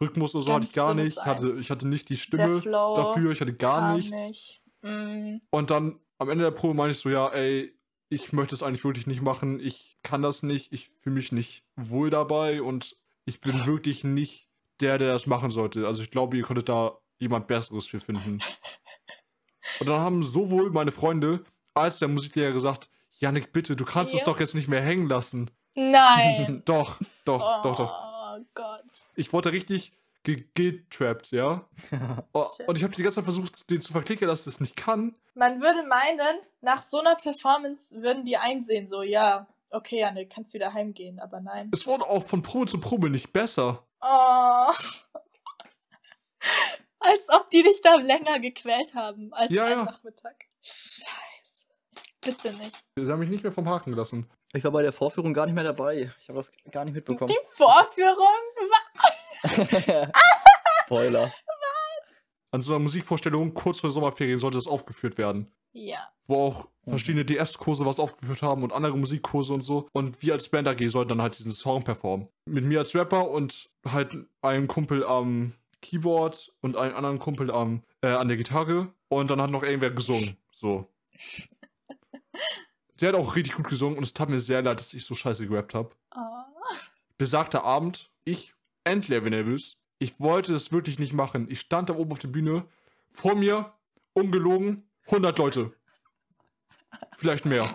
[0.00, 1.16] Rhythmus oder so hatte ich gar nicht.
[1.16, 4.10] Ich hatte, ich hatte nicht die Stimme Flow dafür, ich hatte gar nichts.
[4.26, 4.62] nicht.
[4.82, 7.74] Mm, Und dann am Ende der Probe meinte ich so, ja, ey,
[8.08, 9.60] ich möchte es eigentlich wirklich nicht machen.
[9.60, 10.72] Ich kann das nicht.
[10.72, 14.48] Ich fühle mich nicht wohl dabei und ich bin wirklich nicht
[14.80, 15.86] der, der das machen sollte.
[15.86, 18.40] Also ich glaube, ihr könntet da jemand Besseres für finden.
[19.80, 21.44] Und dann haben sowohl meine Freunde
[21.74, 25.50] als der Musiklehrer gesagt, Janik, bitte, du kannst es doch jetzt nicht mehr hängen lassen.
[25.76, 26.62] Nein!
[26.64, 28.10] Doch, doch, oh doch, doch.
[29.14, 31.66] Ich wurde richtig ge- getrappt, ja.
[32.32, 34.76] Oh, und ich habe die ganze Zeit versucht, den zu verklicken, dass ich das nicht
[34.76, 35.16] kann.
[35.34, 40.54] Man würde meinen, nach so einer Performance würden die einsehen, so, ja, okay, Janik, kannst
[40.54, 41.70] wieder heimgehen, aber nein.
[41.74, 43.84] Es wurde auch von Probe zu Probe nicht besser.
[44.00, 44.72] Oh.
[47.02, 49.84] Als ob die dich da länger gequält haben als Ja, einen ja.
[49.84, 50.34] Nachmittag.
[50.60, 51.66] Scheiße.
[52.20, 52.84] Bitte nicht.
[52.96, 54.28] Sie haben mich nicht mehr vom Haken gelassen.
[54.54, 56.12] Ich war bei der Vorführung gar nicht mehr dabei.
[56.20, 57.30] Ich habe das gar nicht mitbekommen.
[57.32, 58.26] Die Vorführung.
[60.84, 61.32] Spoiler.
[62.52, 65.52] An so einer Musikvorstellung kurz vor Sommerferien sollte das aufgeführt werden.
[65.72, 65.98] Ja.
[66.26, 66.90] Wo auch Mhm.
[66.90, 69.88] verschiedene DS-Kurse was aufgeführt haben und andere Musikkurse und so.
[69.92, 72.26] Und wir als Band AG sollten dann halt diesen Song performen.
[72.46, 77.82] Mit mir als Rapper und halt einem Kumpel am Keyboard und einem anderen Kumpel am,
[78.02, 78.92] äh, an der Gitarre.
[79.08, 80.36] Und dann hat noch irgendwer gesungen.
[80.52, 80.88] So.
[83.00, 85.14] Der hat auch richtig gut gesungen und es tat mir sehr leid, dass ich so
[85.14, 85.90] scheiße gerappt habe.
[86.14, 86.20] Oh.
[87.16, 89.76] besagter Abend, ich endlich nervös.
[89.98, 91.46] Ich wollte es wirklich nicht machen.
[91.50, 92.64] Ich stand da oben auf der Bühne.
[93.12, 93.72] Vor mir,
[94.12, 95.72] ungelogen, 100 Leute.
[97.16, 97.68] Vielleicht mehr.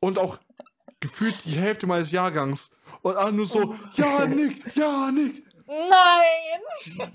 [0.00, 0.38] Und auch
[1.00, 2.70] gefühlt die Hälfte meines Jahrgangs.
[3.02, 5.44] Und alle nur so, ja, Nick, ja, Nick.
[5.66, 7.06] Nein!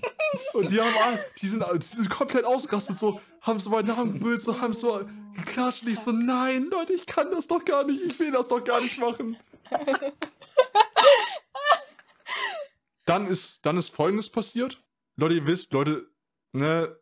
[0.54, 4.18] Und die haben alle, die sind, die sind komplett ausgerastet, so, haben so meinen Namen
[4.18, 5.06] gerührt, so, haben so
[5.36, 8.02] Und ich so, nein, Leute, ich kann das doch gar nicht.
[8.02, 9.36] Ich will das doch gar nicht machen.
[13.06, 14.82] Dann ist, dann ist folgendes passiert.
[15.16, 16.10] Leute, ihr wisst, Leute,
[16.52, 16.98] ne,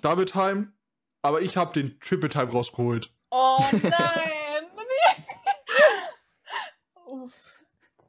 [0.00, 0.72] Double Time,
[1.20, 3.12] aber ich habe den Triple Time rausgeholt.
[3.30, 3.84] Oh nein!
[7.06, 7.56] Uff.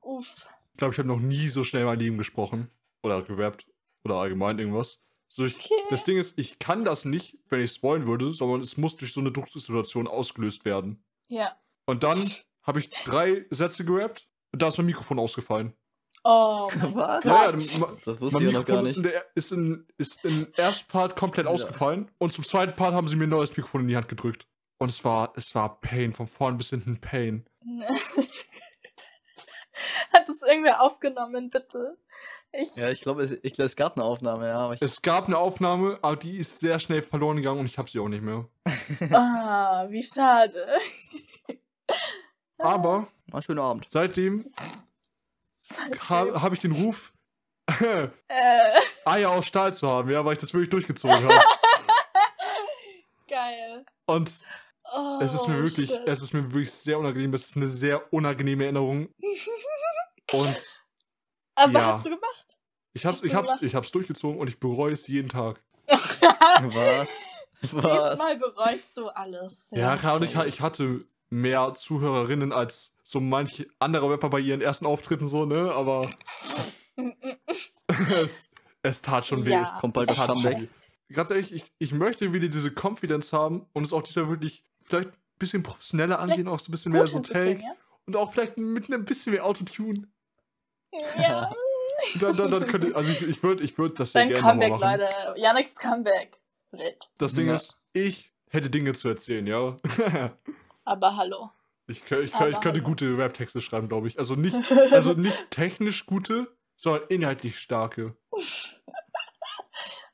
[0.02, 0.48] Uff.
[0.72, 2.70] Ich glaube, ich habe noch nie so schnell mein Leben gesprochen.
[3.04, 3.68] Oder gerappt.
[4.06, 5.03] Oder allgemein irgendwas.
[5.36, 5.74] So, ich, Okay.
[5.90, 8.96] Das Ding ist, ich kann das nicht, wenn ich es wollen würde, sondern es muss
[8.96, 11.04] durch so eine Drucksituation ausgelöst werden.
[11.28, 11.56] Ja.
[11.86, 12.20] Und dann
[12.62, 15.74] habe ich drei Sätze gerappt und da ist mein Mikrofon ausgefallen.
[16.24, 17.24] Oh Was?
[17.26, 17.80] Ja, ja, Gott.
[17.80, 19.14] ma- Das wusste mein ich ja noch gar Mikrofon ist, in nicht.
[19.14, 21.52] der, ist, in, ist im ersten Part komplett Ja.
[21.52, 24.48] ausgefallen und zum zweiten Part haben sie mir ein neues Mikrofon in die Hand gedrückt.
[24.78, 27.46] Und es war, es war Pain, von vorn bis hinten Pain.
[30.14, 31.98] Hat das irgendwer aufgenommen, bitte?
[32.54, 32.76] Ich.
[32.76, 34.60] Ja, ich glaube, es, ich, es gab eine Aufnahme, ja.
[34.60, 37.78] Aber ich, Es gab eine Aufnahme, aber die ist sehr schnell verloren gegangen und ich
[37.80, 38.48] habe sie auch nicht mehr.
[39.12, 40.68] Ah, wie schade.
[42.58, 43.86] Aber war ein schöner Abend.
[43.90, 44.46] seitdem
[45.52, 47.14] Seitdem- ha, habe ich den Ruf,
[47.80, 48.08] äh,
[49.06, 51.42] Eier aus Stahl zu haben, ja, weil ich das wirklich durchgezogen habe.
[53.28, 53.86] geil.
[54.06, 54.32] Und
[54.96, 56.02] Oh, es ist mir wirklich, shit.
[56.08, 57.34] es ist mir wirklich sehr unangenehm.
[57.34, 59.10] Es ist eine sehr unangenehme Erinnerung.
[60.34, 60.80] Und
[61.56, 61.86] Aber ja.
[61.88, 62.58] hast du gemacht?
[62.94, 63.64] ich hab's, Hast du ich hab's, gemacht?
[63.64, 65.62] ich hab's durchgezogen und ich bereue es jeden Tag.
[65.88, 67.08] Was?
[67.74, 68.20] Was?
[68.20, 69.68] Mal bereust du alles.
[69.72, 71.00] Ja, klar, und ich, ich hatte
[71.30, 75.72] mehr Zuhörerinnen als so manch anderer Rapper bei ihren ersten Auftritten so, ne?
[75.74, 76.10] Aber
[78.22, 78.52] es,
[78.82, 79.52] es tat schon weh.
[79.52, 79.62] Ja.
[79.62, 80.62] Es Kommt bald das Comeback.
[80.62, 80.68] weh.
[81.14, 85.10] Ganz ehrlich, ich, ich möchte wieder diese Confidence haben und es auch diesmal wirklich vielleicht
[85.10, 87.62] ein bisschen professioneller angehen, auch so ein bisschen mehr so Take
[88.06, 90.08] und auch vielleicht mit einem bisschen mehr Autotune.
[91.18, 91.52] Ja?
[92.20, 94.80] Dann, dann, dann könnte, also ich, ich würde ich würd das sehr Dein gerne Comeback,
[94.80, 95.00] machen.
[95.00, 95.40] Leute.
[95.40, 96.40] Yannicks Comeback.
[96.72, 97.10] Wild.
[97.18, 97.56] Das Ding Ja.
[97.56, 99.78] ist, ich hätte Dinge zu erzählen, ja.
[100.86, 101.50] Aber hallo.
[101.88, 102.90] Ich, ich, kö- Aber ich könnte hallo.
[102.90, 104.18] gute Rap-Texte schreiben, glaube ich.
[104.20, 104.56] Also nicht,
[104.92, 108.16] also nicht technisch gute, sondern inhaltlich starke.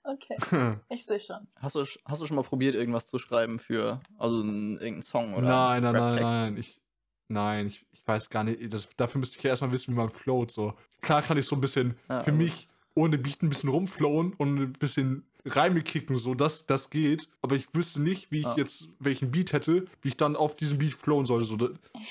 [0.03, 0.37] Okay,
[0.89, 1.47] ich sehe schon.
[1.55, 5.33] Hast du, hast du schon mal probiert, irgendwas zu schreiben für, also einen, irgendeinen Song
[5.35, 6.57] oder nein, nein, nein, nein.
[6.57, 6.81] Ich,
[7.27, 8.73] nein, ich, ich weiß gar nicht.
[8.73, 10.51] Das, dafür müsste ich ja erstmal wissen, wie man float.
[10.51, 10.73] So.
[11.01, 14.33] Klar kann ich so ein bisschen Ja, für also- mich ohne Beat ein bisschen rumflowen
[14.33, 17.29] und ein bisschen Reime kicken, so, das, das geht.
[17.41, 18.55] Aber ich wüsste nicht, wie ich Ah.
[18.57, 21.45] jetzt welchen Beat hätte, wie ich dann auf diesen Beat flowen sollte.
[21.45, 21.53] So,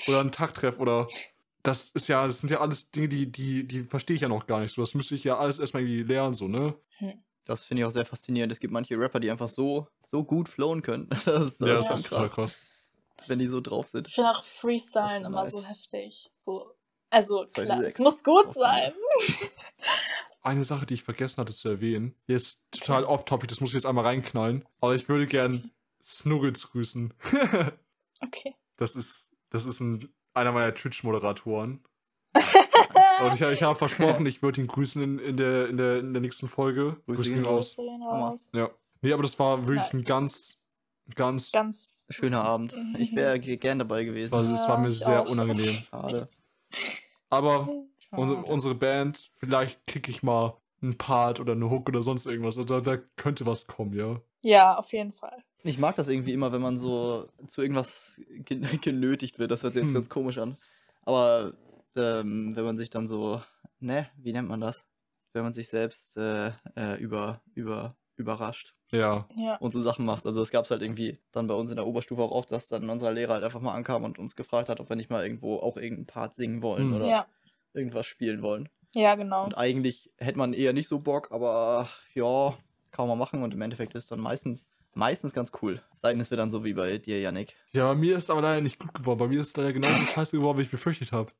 [0.07, 1.07] oder einen Takttreff oder.
[1.61, 4.47] Das ist ja, das sind ja alles Dinge, die, die, die verstehe ich ja noch
[4.47, 4.73] gar nicht.
[4.73, 6.73] So, das müsste ich ja alles erstmal irgendwie lernen, so, ne?
[7.45, 8.51] Das finde ich auch sehr faszinierend.
[8.51, 11.09] Es gibt manche Rapper, die einfach so, so gut flowen können.
[11.25, 12.55] Das, ist- das ja, ist das ist total krass.
[13.27, 14.11] Wenn die so drauf Ich sind.
[14.11, 15.51] finde auch Freestylen immer nice.
[15.51, 16.31] so heftig.
[16.37, 16.71] So,
[17.09, 18.93] also klar, es muss gut sein.
[20.41, 23.73] Eine Sache, die ich vergessen hatte zu erwähnen, die ist total off-topic, das muss ich
[23.75, 24.65] jetzt einmal reinknallen.
[24.79, 27.13] Aber ich würde gern Snuggles grüßen.
[28.21, 28.53] Okay.
[28.75, 31.81] das ist, das ist ein, einer meiner Twitch-Moderatoren.
[32.35, 36.11] Und ich, ich habe versprochen, ich würde ihn grüßen in, in, der, in, der, in
[36.13, 36.97] der nächsten Folge.
[37.07, 37.77] Grüße ihn raus.
[38.53, 38.69] Ja.
[39.01, 40.05] Nee, aber das war wirklich ein Nice.
[40.05, 40.57] ganz,
[41.15, 42.05] ganz, Ganz.
[42.09, 42.75] Schöner Abend.
[42.97, 44.33] Ich wäre gern dabei gewesen.
[44.35, 45.29] also es war mir sehr auch.
[45.29, 45.73] unangenehm.
[45.89, 46.29] Schade.
[47.29, 47.65] Aber
[47.99, 48.21] Schade.
[48.21, 52.57] unsere, unsere Band, vielleicht kriege ich mal einen Part oder eine Hook oder sonst irgendwas.
[52.57, 54.21] Also da könnte was kommen, ja.
[54.41, 55.43] Ja, auf jeden Fall.
[55.63, 59.51] Ich mag das irgendwie immer, wenn man so zu irgendwas gen genötigt wird.
[59.51, 59.95] Das hört sich jetzt Hm.
[59.95, 60.57] ganz komisch an.
[61.03, 61.53] Aber
[61.95, 63.41] ähm, wenn man sich dann so,
[63.79, 64.87] ne, wie nennt man das?
[65.33, 69.27] Wenn man sich selbst äh, äh, über, über, überrascht Ja.
[69.35, 69.55] Ja.
[69.57, 70.25] und so Sachen macht.
[70.25, 72.67] Also es gab es halt irgendwie dann bei uns in der Oberstufe auch oft, dass
[72.69, 75.23] dann unser Lehrer halt einfach mal ankam und uns gefragt hat, ob wir nicht mal
[75.23, 76.93] irgendwo auch irgendeinen Part singen wollen Hm.
[76.95, 77.25] oder Ja.
[77.73, 78.69] irgendwas spielen wollen.
[78.93, 79.45] Ja, genau.
[79.45, 82.57] Und eigentlich hätte man eher nicht so Bock, aber ja,
[82.91, 85.83] kann man machen und im Endeffekt ist dann meistens, meistens ganz cool.
[85.95, 87.55] Sei denn, es wird dann so wie bei dir, Yannick.
[87.71, 89.19] Ja, bei mir ist aber leider nicht gut geworden.
[89.19, 91.31] Bei mir ist leider genau die Scheiße geworden, wie ich befürchtet habe.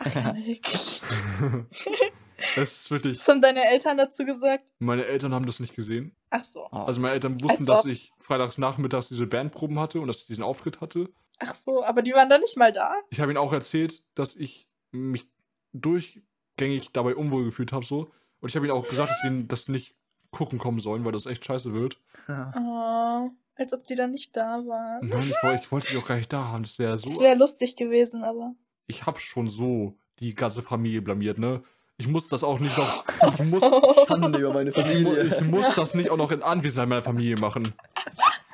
[0.00, 0.16] Was
[2.62, 3.26] Es ist wirklich.
[3.26, 4.72] haben deine Eltern dazu gesagt?
[4.78, 6.14] Meine Eltern haben das nicht gesehen.
[6.30, 6.66] Ach so.
[6.70, 10.18] Ah, Also meine Eltern wussten, Als dass ich freitags nachmittags diese Bandproben hatte und dass
[10.20, 11.08] ich diesen Auftritt hatte.
[11.40, 12.94] Ach so, aber die waren dann nicht mal da?
[13.10, 15.26] Ich habe ihnen auch erzählt, dass ich mich
[15.72, 18.10] durchgängig dabei unwohl gefühlt habe so.
[18.40, 19.94] Und ich habe ihnen auch gesagt, dass sie das nicht
[20.30, 21.98] gucken kommen sollen, weil das echt scheiße wird.
[22.28, 25.08] Oh, als ob die dann nicht da waren.
[25.08, 25.20] Nein,
[25.54, 26.62] ich, ich wollte sie auch gar nicht da haben.
[26.62, 27.20] Das wäre Das so.
[27.20, 28.54] wäre lustig gewesen, aber.
[28.86, 31.62] Ich habe schon so die ganze Familie blamiert, ne?
[32.00, 33.04] Ich muss das auch nicht noch.
[33.38, 33.62] Ich muss,
[34.08, 35.24] Schande über meine ich, Familie.
[35.24, 37.74] ich muss das nicht auch noch in Anwesenheit meiner Familie machen.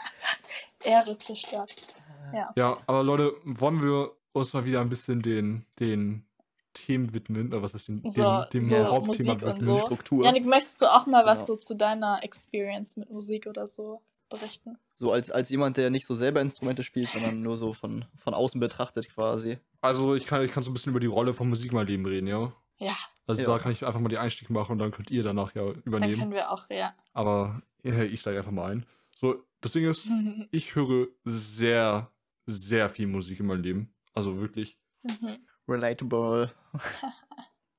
[0.82, 1.74] Ehre zerstört.
[2.56, 6.26] Ja, aber Leute, wollen wir uns mal wieder ein bisschen den, den
[6.72, 7.48] Themen widmen?
[7.48, 8.22] Oder was heißt den, So-
[8.52, 9.60] dem, dem so Hauptthema widmen?
[9.60, 9.78] so.
[9.78, 10.24] Struktur.
[10.24, 11.56] Janik, möchtest du auch mal was Genau.
[11.58, 14.78] so zu deiner Experience mit Musik oder so berichten?
[14.96, 18.34] So als, als jemand, der nicht so selber Instrumente spielt, sondern nur so von, von
[18.34, 19.58] außen betrachtet quasi.
[19.80, 21.86] Also ich kann, ich kann so ein bisschen über die Rolle von Musik in meinem
[21.88, 22.52] Leben reden, ja?
[22.78, 22.94] Ja,
[23.26, 23.48] Also Ja.
[23.48, 25.82] da kann ich einfach mal die Einstieg machen und dann könnt ihr danach ja dann
[25.84, 26.18] übernehmen.
[26.18, 26.94] können wir auch, ja.
[27.12, 28.86] Aber ja, ich steige einfach mal ein.
[29.18, 30.08] So, das Ding ist,
[30.50, 32.10] ich höre sehr,
[32.46, 33.94] sehr viel Musik in meinem Leben.
[34.12, 34.78] Also wirklich.
[35.02, 35.38] Mhm.
[35.68, 36.50] Relatable.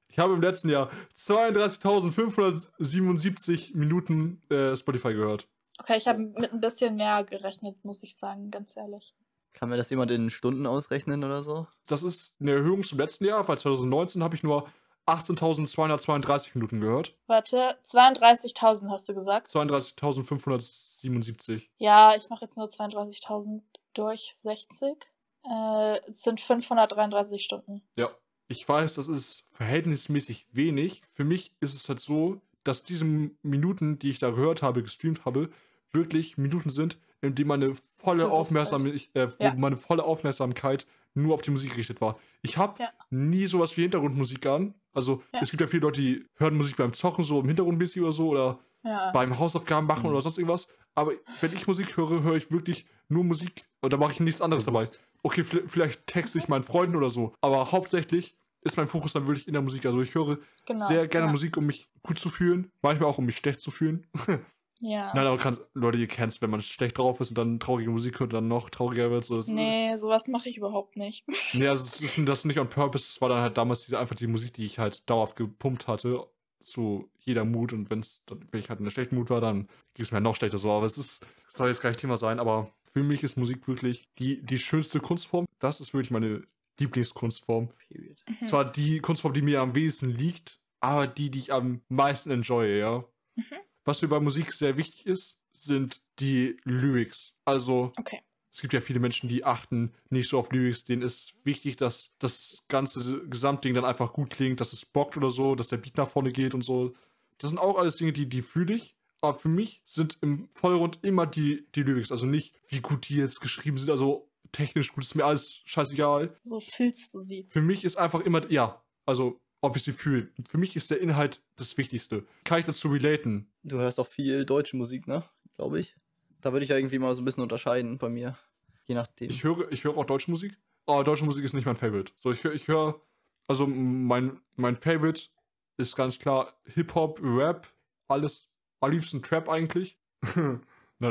[0.08, 5.48] Ich habe im letzten Jahr 32.577 Minuten äh, Spotify gehört.
[5.80, 9.14] okay, ich habe mit ein bisschen mehr gerechnet, muss ich sagen, ganz ehrlich.
[9.54, 11.68] Kann mir das jemand in Stunden ausrechnen oder so?
[11.88, 14.68] Das ist eine Erhöhung zum letzten Jahr, weil 2019 habe ich nur
[15.08, 17.16] 18.232 Minuten gehört.
[17.28, 19.50] Warte, 32.000 hast du gesagt?
[19.50, 21.64] 32.577.
[21.78, 23.62] Ja, ich mache jetzt nur 32.000
[23.94, 24.96] durch 60.
[25.44, 27.82] Äh, es sind 533 Stunden.
[27.96, 28.10] Ja,
[28.48, 31.02] ich weiß, das ist verhältnismäßig wenig.
[31.14, 35.26] Für mich ist es halt so, dass diese Minuten, die ich da gehört habe, gestreamt
[35.26, 35.50] habe,
[35.92, 38.30] wirklich Minuten sind, in denen meine volle.
[38.32, 39.54] Aufmerksamkeit, äh, Ja.
[39.56, 40.86] meine volle Aufmerksamkeit
[41.16, 42.20] nur auf die Musik gerichtet war.
[42.42, 42.90] Ich habe Ja.
[43.10, 44.76] nie sowas wie Hintergrundmusik an.
[44.94, 45.40] Also Ja.
[45.42, 48.30] es gibt ja viele Leute, die hören Musik beim Zocken so im Hintergrundmäßig oder so
[48.30, 49.12] oder Ja.
[49.12, 50.10] beim Hausaufgaben machen Mhm.
[50.12, 50.68] oder sonst irgendwas.
[50.94, 51.12] Aber
[51.42, 54.66] wenn ich Musik höre, höre ich wirklich nur Musik und da mache ich nichts anderes
[54.66, 54.88] dabei.
[55.24, 59.28] Okay, vi- vielleicht texte ich meinen Freunden oder so, aber hauptsächlich ist mein Fokus dann
[59.28, 59.86] wirklich in der Musik.
[59.86, 60.86] Also ich höre Genau.
[60.88, 61.32] sehr gerne ja.
[61.32, 64.06] Musik, um mich gut zu fühlen, manchmal auch um mich schlecht zu fühlen.
[64.82, 65.14] Ja.
[65.14, 68.20] Nein, aber kann, Leute, ihr kennt wenn man schlecht drauf ist und dann traurige Musik
[68.20, 69.24] hört und dann noch trauriger wird.
[69.24, 71.26] So, das, Nee, sowas mache ich überhaupt nicht.
[71.54, 74.16] nee also es ist das nicht on purpose, es war dann halt damals diese, einfach
[74.16, 76.28] die Musik, die ich halt dauerhaft gepumpt hatte,
[76.60, 79.68] zu jeder Mut und wenn's, dann, wenn ich halt in einer schlechten Mut war, dann
[79.94, 80.72] ging es mir noch schlechter so.
[80.72, 83.68] Aber es ist, das soll jetzt gar nicht Thema sein, aber für mich ist Musik
[83.68, 85.46] wirklich die, die schönste Kunstform.
[85.60, 86.44] Das ist wirklich meine
[86.80, 87.70] Lieblingskunstform.
[87.88, 88.18] Period.
[88.28, 88.46] Mhm.
[88.46, 92.80] Zwar die Kunstform, die mir am wenigsten liegt, aber die, die ich am meisten enjoye,
[92.80, 93.06] ja.
[93.36, 93.44] Mhm.
[93.86, 97.34] Was mir bei Musik sehr wichtig ist, sind die Lyrics.
[97.46, 98.20] Also, Okay.
[98.52, 100.84] es gibt ja viele Menschen, die achten nicht so auf Lyrics.
[100.84, 105.30] Denen ist wichtig, dass das ganze Gesamtding dann einfach gut klingt, dass es bockt oder
[105.30, 106.94] so, dass der Beat nach vorne geht und so.
[107.38, 108.96] Das sind auch alles Dinge, die, die fühle ich.
[109.22, 112.12] Aber für mich sind im Vollrund immer die, die Lyrics.
[112.12, 113.90] Also nicht, wie gut die jetzt geschrieben sind.
[113.90, 117.48] Also technisch gut, ist mir alles scheißegal So fühlst du sie.
[117.50, 120.30] für mich ist einfach immer, ja, also ob ich sie fühle.
[120.48, 122.26] Für mich ist der Inhalt das Wichtigste.
[122.44, 123.48] Kann ich dazu relaten?
[123.68, 125.24] Du hörst auch viel deutsche Musik, ne?
[125.56, 125.96] Glaube ich.
[126.40, 128.38] Da würde ich ja irgendwie mal so ein bisschen unterscheiden bei mir.
[128.86, 129.32] Je nachdem.
[129.32, 130.56] Ich höre, ich höre auch deutsche Musik,
[130.86, 132.14] aber deutsche Musik ist nicht mein Favorite.
[132.20, 133.02] So, ich höre, ich höre,
[133.48, 135.30] also mein, mein Favorite
[135.78, 137.68] ist ganz klar Hip-Hop, Rap,
[138.08, 138.48] alles,
[138.82, 139.98] am liebsten Trap eigentlich.
[140.36, 140.62] Nein,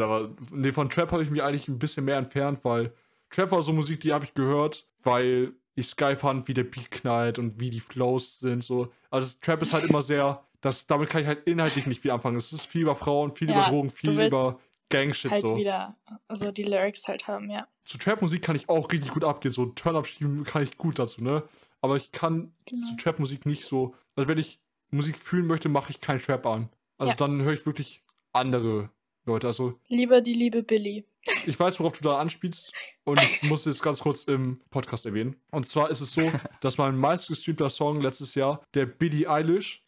[0.02, 2.94] aber nee, von Trap habe ich mich eigentlich ein bisschen mehr entfernt, weil
[3.30, 6.92] Trap war so Musik, die habe ich gehört, weil ich Sky fand, wie der Beat
[6.92, 8.62] knallt und wie die Flows sind.
[8.62, 8.92] So.
[9.10, 12.36] Also Trap ist halt immer sehr, das, damit kann ich halt inhaltlich nicht viel anfangen.
[12.36, 14.58] Es ist viel über Frauen, viel Ja, über Drogen, viel über
[14.90, 15.30] Gangshit.
[15.30, 15.56] halt so.
[15.56, 15.96] wieder
[16.32, 17.66] so die Lyrics halt haben, ja.
[17.84, 19.52] Zu Trap-Musik kann ich auch richtig gut abgehen.
[19.52, 21.42] So Turn-Up schieben kann ich gut dazu, ne?
[21.82, 22.86] Aber ich kann Genau.
[22.88, 23.94] zu Trap-Musik nicht so.
[24.16, 24.58] Also wenn ich
[24.90, 26.68] Musik fühlen möchte, mache ich keinen Trap an.
[26.98, 27.16] Also Ja.
[27.16, 28.88] dann höre ich wirklich andere
[29.26, 29.46] Leute.
[29.48, 31.04] Also Lieber die liebe Billy.
[31.46, 32.72] ich weiß, worauf du da anspielst
[33.04, 35.36] und ich muss es ganz kurz im Podcast erwähnen.
[35.50, 36.20] Und zwar ist es so,
[36.60, 39.82] dass mein meistgestreamter Song letztes Jahr der Billie Eilish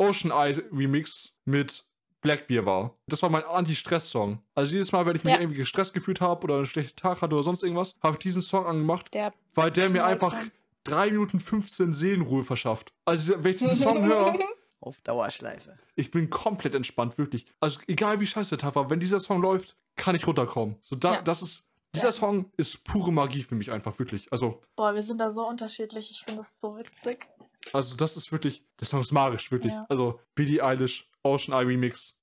[0.00, 1.84] Ocean Eye Remix mit
[2.22, 2.96] Blackbeer war.
[3.06, 4.42] Das war mein Anti-Stress-Song.
[4.54, 5.40] Also jedes Mal, wenn ich mich Ja.
[5.40, 8.42] irgendwie gestresst gefühlt habe oder einen schlechten Tag hatte oder sonst irgendwas, habe ich diesen
[8.42, 10.50] Song angemacht, Der weil der mir einfach rein.
[10.84, 12.92] 3 Minuten 15 Seelenruhe verschafft.
[13.04, 14.34] Also wenn ich diesen Song höre,
[14.80, 15.78] Auf Dauerschleife.
[15.94, 17.44] ich bin komplett entspannt, wirklich.
[17.60, 20.76] Also egal wie scheiße der Tag war, wenn dieser Song läuft, kann ich runterkommen.
[20.82, 21.22] So da, Ja.
[21.22, 22.12] das ist, dieser Ja.
[22.12, 24.30] Song ist pure Magie für mich einfach, wirklich.
[24.32, 26.10] Also, Boah, wir sind da so unterschiedlich.
[26.10, 27.26] Ich finde das so witzig.
[27.72, 29.72] Also das ist wirklich, der Song ist magisch, wirklich.
[29.72, 29.86] Ja.
[29.88, 32.16] Also Billie Eilish, Ocean Eye Remix,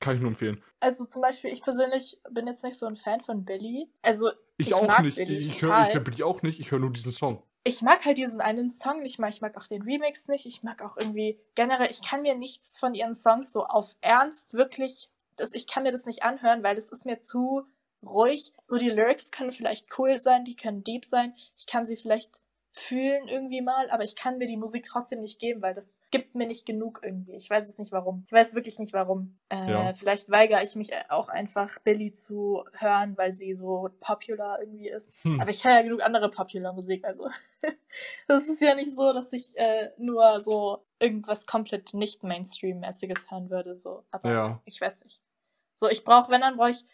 [0.00, 0.62] kann ich nur empfehlen.
[0.80, 3.88] Also zum Beispiel, ich persönlich bin jetzt nicht so ein Fan von Billy.
[4.02, 5.16] Also Ich, Ich auch mag nicht.
[5.16, 7.42] Billie ich höre hör Billie auch nicht, ich höre nur diesen Song.
[7.64, 9.30] ich mag halt diesen einen Song nicht mal.
[9.30, 10.44] Ich mag auch den Remix nicht.
[10.46, 14.54] Ich mag auch irgendwie generell, ich kann mir nichts von ihren Songs so auf Ernst
[14.54, 17.62] wirklich, das, ich kann mir das nicht anhören, weil das ist mir zu
[18.04, 18.52] ruhig.
[18.62, 21.34] So die Lyrics können vielleicht cool sein, die können deep sein.
[21.56, 22.42] Ich kann sie vielleicht
[22.76, 26.34] fühlen irgendwie mal, aber ich kann mir die Musik trotzdem nicht geben, weil das gibt
[26.34, 27.36] mir nicht genug irgendwie.
[27.36, 28.24] Ich weiß es nicht warum.
[28.26, 29.38] Ich weiß wirklich nicht warum.
[29.48, 29.94] Äh, Ja.
[29.94, 35.14] Vielleicht weigere ich mich auch einfach Billy zu hören, weil sie so popular irgendwie ist.
[35.22, 35.40] Hm.
[35.40, 37.30] Aber ich höre ja genug andere popular Musik, also
[38.26, 43.50] das ist ja nicht so, dass ich äh, nur so irgendwas komplett nicht Mainstream-mäßiges hören
[43.50, 44.02] würde, so.
[44.10, 44.62] Aber Ja.
[44.64, 45.22] ich weiß nicht.
[45.76, 46.84] So, ich brauche, wenn dann brauche ich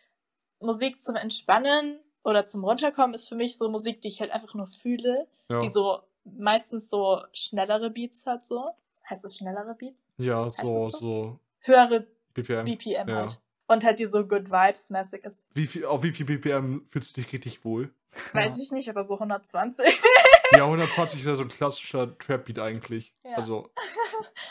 [0.61, 4.55] Musik zum Entspannen oder zum Runterkommen, ist für mich so Musik, die ich halt einfach
[4.55, 8.71] nur fühle, Ja, die so meistens so schnellere Beats hat, so.
[9.09, 10.13] Heißt es schnellere Beats?
[10.19, 10.99] ja so, so?
[10.99, 12.65] so Höhere BPM.
[12.65, 13.17] BPM ja.
[13.17, 13.41] halt.
[13.67, 15.47] Und halt die so Good Vibes-mäßig ist.
[15.55, 17.93] Wie viel, auf wie viel BPM fühlst du dich richtig wohl?
[18.33, 19.85] Weiß ich nicht, aber so 120.
[20.53, 23.15] Ja, 120 ist ja so ein klassischer Trap-Beat eigentlich.
[23.25, 23.37] Ja.
[23.37, 23.71] Also,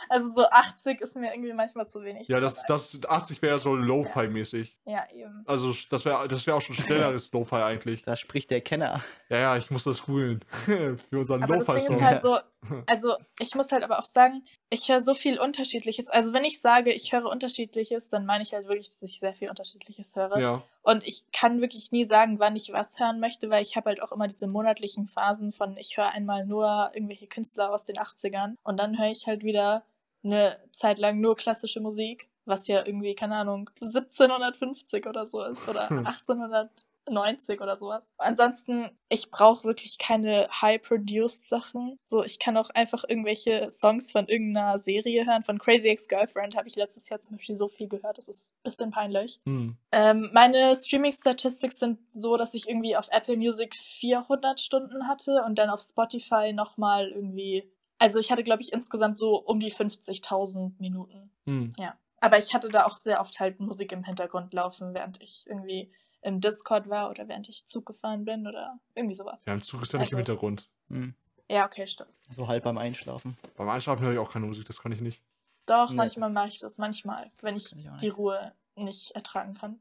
[0.10, 2.28] Also so 80 ist mir irgendwie manchmal zu wenig.
[2.28, 4.76] ja, das, das 80 wäre so Lo-Fi-mäßig.
[4.86, 5.44] Ja, eben.
[5.46, 8.02] Also, das wäre das wär auch schon schnelleres Lo-Fi eigentlich.
[8.04, 9.04] Da spricht der Kenner.
[9.30, 10.44] Ja, ja, ich muss das googeln.
[10.66, 11.98] Für unseren Aber das Ding Lo-Fi-Song.
[11.98, 12.38] ist halt so,
[12.88, 16.10] also ich muss halt aber auch sagen, ich höre so viel Unterschiedliches.
[16.10, 19.34] Also wenn ich sage, ich höre Unterschiedliches, dann meine ich halt wirklich, dass ich sehr
[19.34, 20.40] viel Unterschiedliches höre.
[20.40, 23.90] Ja, und ich kann wirklich nie sagen, wann ich was hören möchte, weil ich habe
[23.90, 27.98] halt auch immer diese monatlichen Phasen von, ich höre einmal nur irgendwelche Künstler aus den
[27.98, 29.84] 80ern und dann höre ich halt wieder
[30.24, 35.68] eine Zeit lang nur klassische Musik, was ja irgendwie, keine Ahnung, 1750 oder so ist
[35.68, 36.06] oder hm.
[36.06, 36.70] 1800
[37.10, 38.14] 90 oder sowas.
[38.18, 41.98] Ansonsten, ich brauche wirklich keine high-produced Sachen.
[42.04, 45.44] So, ich kann auch einfach irgendwelche Songs von irgendeiner Serie hören.
[45.44, 48.18] Von Crazy Ex-Girlfriend habe ich letztes Jahr zum Beispiel so viel gehört.
[48.18, 49.40] Das ist ein bisschen peinlich.
[49.46, 49.78] Mhm.
[49.92, 55.56] Ähm, meine Streaming-Statistics sind so, dass ich irgendwie auf Apple Music 400 Stunden hatte und
[55.56, 57.72] dann auf Spotify nochmal irgendwie.
[57.98, 61.32] Also ich hatte, glaube ich, insgesamt so um die 50.000 Minuten.
[61.46, 61.72] Mhm.
[61.78, 61.98] Ja.
[62.22, 65.92] Aber ich hatte da auch sehr oft halt Musik im Hintergrund laufen, während ich irgendwie
[66.22, 69.42] im Discord war oder während ich Zug gefahren bin oder irgendwie sowas.
[69.48, 70.70] Ja, im Zug ist ja nicht im Also- Hintergrund.
[70.90, 71.14] Hm.
[71.52, 72.12] Ja, okay, stimmt.
[72.30, 73.38] So halb beim Einschlafen.
[73.58, 75.22] Beim Einschlafen höre ich auch keine Musik, das kann ich nicht.
[75.66, 75.96] Doch, Nee.
[75.96, 76.78] manchmal mache ich das.
[76.78, 78.10] Manchmal, wenn ich ich die.
[78.10, 79.80] Ruhe nicht ertragen kann.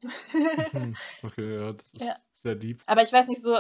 [0.73, 0.97] Hm.
[1.23, 2.17] Okay, ja, das ist Ja.
[2.43, 2.83] sehr lieb.
[2.87, 3.57] Aber ich weiß nicht, so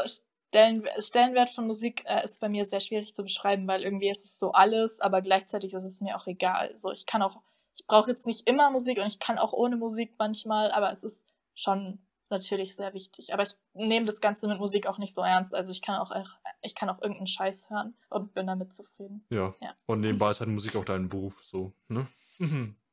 [0.50, 4.24] Stellen, Stellenwert von Musik äh, ist bei mir sehr schwierig zu beschreiben, weil irgendwie ist
[4.24, 6.74] es so alles, aber gleichzeitig ist es mir auch egal.
[6.76, 7.40] So, ich kann auch,
[7.74, 11.04] ich brauche jetzt nicht immer Musik und ich kann auch ohne Musik manchmal, aber es
[11.04, 11.98] ist schon
[12.30, 13.32] natürlich sehr wichtig.
[13.32, 15.54] Aber ich nehme das Ganze mit Musik auch nicht so ernst.
[15.54, 19.24] Also ich kann auch, echt- ich kann auch irgendeinen Scheiß hören und bin damit zufrieden.
[19.30, 19.54] Ja.
[19.60, 19.74] Ja.
[19.86, 22.06] Und nebenbei ist halt Musik auch dein Beruf, so, ne?
[22.38, 22.76] Mhm.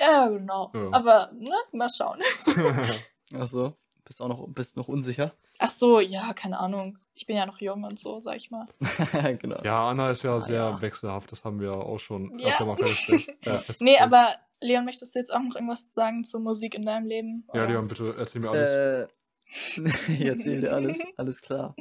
[0.00, 0.72] Ja, genau.
[0.74, 0.88] Ja.
[0.92, 2.20] Aber, ne, mal schauen.
[3.38, 3.76] Ach so.
[4.04, 5.32] Bist auch noch, bist noch unsicher?
[5.58, 6.98] Ach so, ja, keine Ahnung.
[7.14, 8.66] Ich bin ja noch jung und so, sag ich mal.
[9.40, 9.62] genau.
[9.62, 10.80] ja, Anna ist ja Ah, sehr ja.
[10.82, 12.48] wechselhaft, das haben wir auch schon Ja.
[12.48, 13.38] öfter mal festgestellt.
[13.44, 14.28] Ja, Nee, aber
[14.60, 17.44] Leon, möchtest du jetzt auch noch irgendwas sagen zur Musik in deinem Leben?
[17.54, 17.68] Ja, Oder?
[17.68, 18.70] Leon, bitte erzähl mir alles.
[18.70, 19.08] Äh,
[20.12, 20.98] ich erzähle dir alles.
[21.16, 21.74] Alles klar.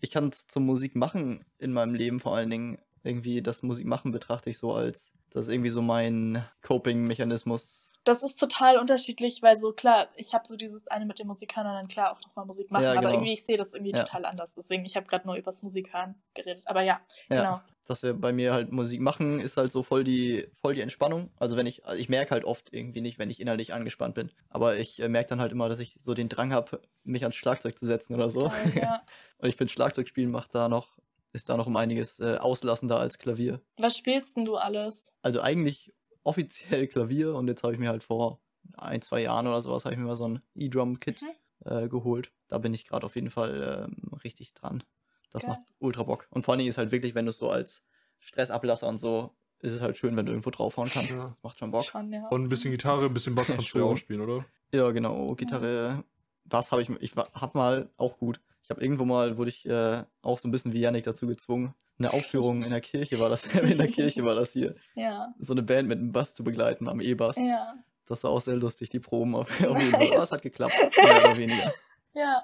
[0.00, 4.50] Ich kann zum Musik machen in meinem Leben vor allen Dingen irgendwie das Musikmachen betrachte
[4.50, 7.92] ich so als, das ist irgendwie so mein Coping-Mechanismus.
[8.08, 11.66] Das ist total unterschiedlich, weil so klar, ich habe so dieses eine mit dem Musikern
[11.66, 13.12] und dann klar auch nochmal Musik machen, Ja, aber genau.
[13.12, 14.04] irgendwie ich sehe das irgendwie Ja.
[14.04, 14.54] total anders.
[14.54, 16.62] Deswegen, ich habe gerade nur übers Musikhören geredet.
[16.66, 17.36] Aber ja, Ja.
[17.36, 17.60] genau.
[17.84, 21.30] dass wir bei mir halt Musik machen, ist halt so voll die, voll die Entspannung.
[21.38, 24.30] Also wenn ich, also ich merke halt oft irgendwie nicht, wenn ich innerlich angespannt bin.
[24.50, 27.36] Aber ich äh, merke dann halt immer, dass ich so den Drang habe, mich ans
[27.36, 28.48] Schlagzeug zu setzen oder so.
[28.48, 29.02] Geil, ja.
[29.38, 30.98] Und ich finde, Schlagzeugspielen macht da noch,
[31.32, 33.60] ist da noch um einiges äh, auslassender als Klavier.
[33.78, 35.12] Was spielst denn du alles?
[35.22, 35.92] Also eigentlich
[36.24, 38.40] offiziell Klavier und jetzt habe ich mir halt vor
[38.76, 41.28] ein, zwei Jahren oder sowas, habe ich mir mal so ein E-Drum-Kit Mhm.
[41.70, 42.32] äh, geholt.
[42.48, 44.82] Da bin ich gerade auf jeden Fall ähm, richtig dran.
[45.30, 45.50] Das Geil.
[45.50, 46.26] macht ultra Bock.
[46.30, 47.86] Und vor allen Dingen ist halt wirklich, wenn du es so als
[48.20, 51.10] Stressablasser und so, ist es halt schön, wenn du irgendwo draufhauen kannst.
[51.10, 51.28] Ja.
[51.30, 51.84] Das macht schon Bock.
[51.84, 52.28] Schon, ja.
[52.28, 54.44] Und ein bisschen Gitarre, ein bisschen Bass kannst du auch spielen, oder?
[54.72, 55.34] Ja, genau.
[55.34, 56.04] Gitarre,
[56.44, 58.40] Bass habe ich, ich wa- hab mal auch gut.
[58.68, 61.74] Ich habe irgendwo mal, wurde ich äh, auch so ein bisschen wie Yannick dazu gezwungen.
[61.98, 64.74] Eine Aufführung in der Kirche war das, in der Kirche war das hier.
[64.94, 65.32] Ja.
[65.38, 67.38] So eine Band mit einem Bass zu begleiten, am E-Bass.
[67.38, 67.76] Ja.
[68.04, 70.00] Das war auch sehr lustig, die Proben auf, auf jeden Fall.
[70.00, 70.12] Nice.
[70.12, 71.72] Aber es hat geklappt, mehr oder weniger.
[72.14, 72.42] Ja.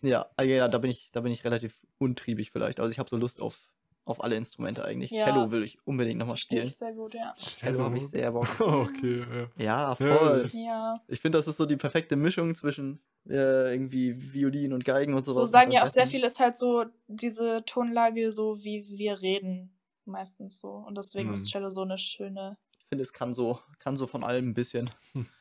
[0.00, 2.80] Ja, also ja, da bin ich, da bin ich relativ untriebig vielleicht.
[2.80, 3.72] Also ich habe so Lust auf,
[4.04, 5.10] auf alle Instrumente eigentlich.
[5.10, 5.26] Ja.
[5.26, 6.64] Cello will ich unbedingt nochmal spielen.
[6.64, 7.34] ich sehr gut, ja.
[7.58, 8.48] Cello habe ich sehr Bock.
[8.60, 9.24] okay,
[9.56, 9.64] ja.
[9.64, 10.50] Ja, voll.
[10.52, 11.00] Ja.
[11.08, 15.24] Ich finde, das ist so die perfekte Mischung zwischen äh, irgendwie Violin und Geigen und
[15.24, 15.36] sowas.
[15.36, 19.78] So sagen ja auch sehr viele, ist halt so diese Tonlage, so wie wir reden,
[20.04, 20.68] meistens so.
[20.70, 21.34] Und deswegen Hm.
[21.34, 22.56] ist Cello so eine schöne.
[22.78, 24.90] Ich finde, es kann so, kann so von allem ein bisschen.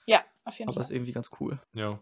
[0.05, 0.95] Ja, auf jeden Aber ist Fall.
[0.95, 1.59] irgendwie ganz cool.
[1.73, 1.99] Ja.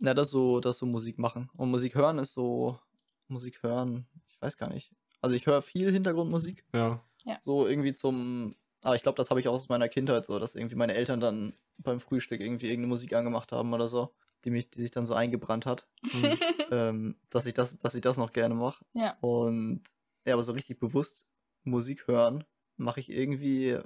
[0.00, 1.50] Ja, das so, das so Musik machen.
[1.58, 2.78] Und Musik hören ist so,
[3.26, 4.92] Musik hören, ich weiß gar nicht.
[5.20, 6.64] Also ich höre viel Hintergrundmusik.
[6.72, 7.04] Ja.
[7.42, 10.54] So irgendwie zum, aber ich glaube, das habe ich auch aus meiner Kindheit so, dass
[10.54, 14.14] irgendwie meine Eltern dann beim Frühstück irgendwie irgendeine Musik angemacht haben oder so,
[14.44, 16.38] die mich, die sich dann so eingebrannt hat, Hm.
[16.70, 18.84] ähm, dass ich das, dass ich das noch gerne mache.
[18.94, 19.16] Ja.
[19.20, 19.82] Und
[20.24, 21.26] ja, aber so richtig bewusst
[21.64, 22.44] Musik hören
[22.76, 23.78] mache ich irgendwie,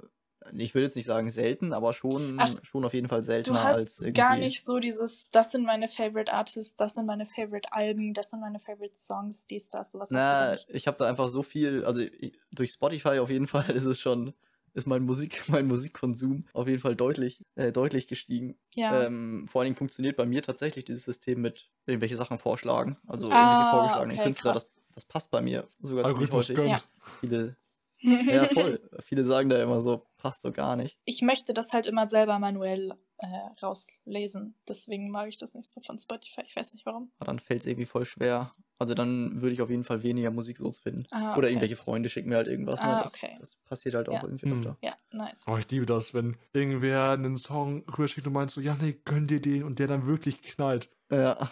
[0.55, 3.65] ich will jetzt nicht sagen selten, aber schon, Ach, schon auf jeden Fall Du seltener
[3.65, 4.13] als hast irgendwie.
[4.13, 8.29] gar nicht so dieses, das sind meine Favorite Artists, das sind meine Favorite Alben, das
[8.29, 10.67] sind meine Favorite Songs, dies, das, sowas du Na, nicht.
[10.69, 13.99] ich habe da einfach so viel, also ich, durch Spotify auf jeden Fall ist es
[13.99, 14.33] schon,
[14.73, 18.55] ist mein Musik, mein Musikkonsum auf jeden Fall deutlich, äh, deutlich gestiegen.
[18.73, 19.03] Ja.
[19.05, 23.25] Ähm, vor allen Dingen funktioniert bei mir tatsächlich dieses System mit irgendwelche Sachen vorschlagen, also
[23.25, 24.53] irgendwelche Ah, vorgeschlagenen okay, Künstler.
[24.53, 26.71] Das, das passt bei mir sogar ziemlich Algorithmus häufig.
[26.71, 26.81] Ja.
[27.19, 27.55] Viele,
[28.03, 28.79] ja voll.
[29.01, 30.97] Viele sagen da immer so, passt so gar nicht.
[31.05, 33.27] ich möchte das halt immer selber manuell äh,
[33.61, 34.55] rauslesen.
[34.67, 36.41] Deswegen mag ich das nicht so von Spotify.
[36.47, 37.11] Ich weiß nicht warum.
[37.19, 38.51] Aber dann fällt es irgendwie voll schwer.
[38.79, 41.05] Also dann würde ich auf jeden Fall weniger Musik so finden.
[41.11, 41.47] Ah, Oder okay.
[41.49, 42.81] irgendwelche Freunde schicken mir halt irgendwas.
[42.81, 43.03] Ah, ne?
[43.03, 43.35] das, okay.
[43.39, 44.23] das passiert halt auch Ja.
[44.23, 44.57] irgendwie Hm.
[44.59, 44.77] öfter.
[44.81, 45.45] Ja, nice.
[45.47, 49.27] Oh, ich liebe das, wenn irgendwer einen Song rüberschickt und meint so, ja, nee, gönn
[49.27, 50.89] dir den und der dann wirklich knallt.
[51.09, 51.51] Ja,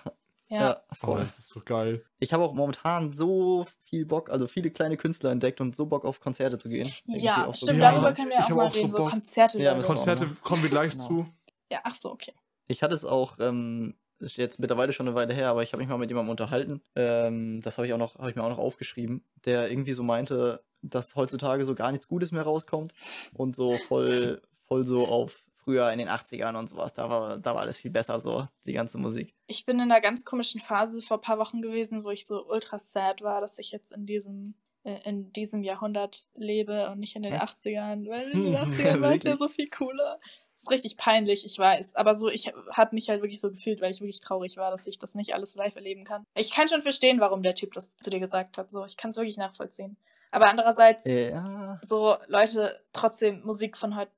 [0.51, 0.59] Ja.
[0.61, 1.19] ja, Oh, voll.
[1.21, 2.03] das ist so geil.
[2.19, 6.03] Ich habe auch momentan so viel Bock, also viele kleine Künstler entdeckt und so Bock
[6.05, 6.91] auf Konzerte zu gehen.
[7.05, 8.91] Ja, auf so stimmt, Ja, darüber können wir ich auch mal auch so reden.
[8.91, 9.09] So Bock.
[9.09, 9.59] Konzerte.
[9.59, 11.07] Ja, Konzerte kommen wir gleich Genau.
[11.07, 11.25] zu.
[11.71, 12.33] ja, ach so, okay.
[12.67, 15.81] Ich hatte es auch, ähm, ist jetzt mittlerweile schon eine Weile her, aber ich habe
[15.81, 16.81] mich mal mit jemandem unterhalten.
[16.95, 20.03] Ähm, das habe ich auch noch, habe ich mir auch noch aufgeschrieben, der irgendwie so
[20.03, 22.93] meinte, dass heutzutage so gar nichts Gutes mehr rauskommt
[23.33, 26.93] und so voll, voll so auf früher in den 80ern und sowas.
[26.93, 29.33] Da war, da war alles viel besser, so die ganze Musik.
[29.47, 32.45] Ich bin in einer ganz komischen Phase vor ein paar Wochen gewesen, wo ich so
[32.47, 37.15] ultra sad war, dass ich jetzt in diesem äh, in diesem Jahrhundert lebe und nicht
[37.15, 37.43] in den Echt?
[37.43, 40.19] 80ern, weil in den Hm, 80ern war es ja so viel cooler.
[40.63, 41.95] Ist richtig peinlich, ich weiß.
[41.95, 44.87] Aber so, ich habe mich halt wirklich so gefühlt, weil ich wirklich traurig war, dass
[44.87, 46.25] ich das nicht alles live erleben kann.
[46.35, 48.69] Ich kann schon verstehen, warum der Typ das zu dir gesagt hat.
[48.71, 49.97] So, ich kann es wirklich nachvollziehen.
[50.31, 51.79] Aber andererseits, Ja.
[51.81, 54.11] so Leute, trotzdem Musik von heute,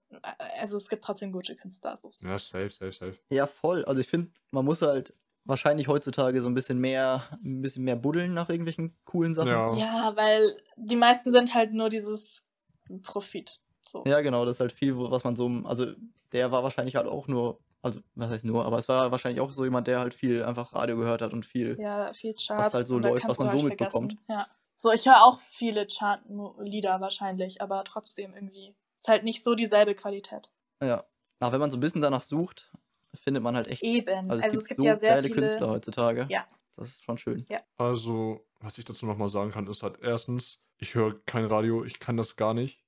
[0.60, 1.96] also es gibt trotzdem gute Künstler.
[1.96, 2.10] So.
[2.28, 3.18] Ja, safe, safe, safe.
[3.30, 3.84] Ja, voll.
[3.86, 5.14] Also ich finde, man muss halt
[5.46, 9.50] wahrscheinlich heutzutage so ein bisschen mehr, ein bisschen mehr buddeln nach irgendwelchen coolen Sachen.
[9.50, 9.74] Ja.
[9.76, 12.44] Ja, weil die meisten sind halt nur dieses
[13.02, 13.60] Profit.
[13.86, 14.04] So.
[14.06, 15.88] Ja, genau, das ist halt viel, wo- was man so, also
[16.34, 19.52] der war wahrscheinlich halt auch nur, also was heißt nur, aber es war wahrscheinlich auch
[19.52, 21.80] so jemand, der halt viel einfach Radio gehört hat und viel.
[21.80, 22.74] Ja, viel Charts.
[22.74, 24.18] halt so läuft, was man so halt mitbekommt.
[24.28, 24.48] Ja.
[24.76, 28.76] So, ich höre auch viele Chart-Lieder wahrscheinlich, aber trotzdem irgendwie.
[28.96, 30.52] Ist halt nicht so dieselbe Qualität.
[30.82, 31.04] Ja.
[31.40, 32.72] Aber wenn man so ein bisschen danach sucht,
[33.16, 33.84] findet man halt echt.
[33.84, 34.32] Eben.
[34.32, 35.36] Also Also, es es gibt, gibt so ja sehr geile viele.
[35.36, 36.28] Künstler heutzutage.
[36.30, 36.46] Ja.
[36.76, 37.46] Das ist schon schön.
[37.78, 42.00] Also, was ich dazu nochmal sagen kann, ist halt erstens, ich höre kein Radio, ich
[42.00, 42.83] kann das gar nicht.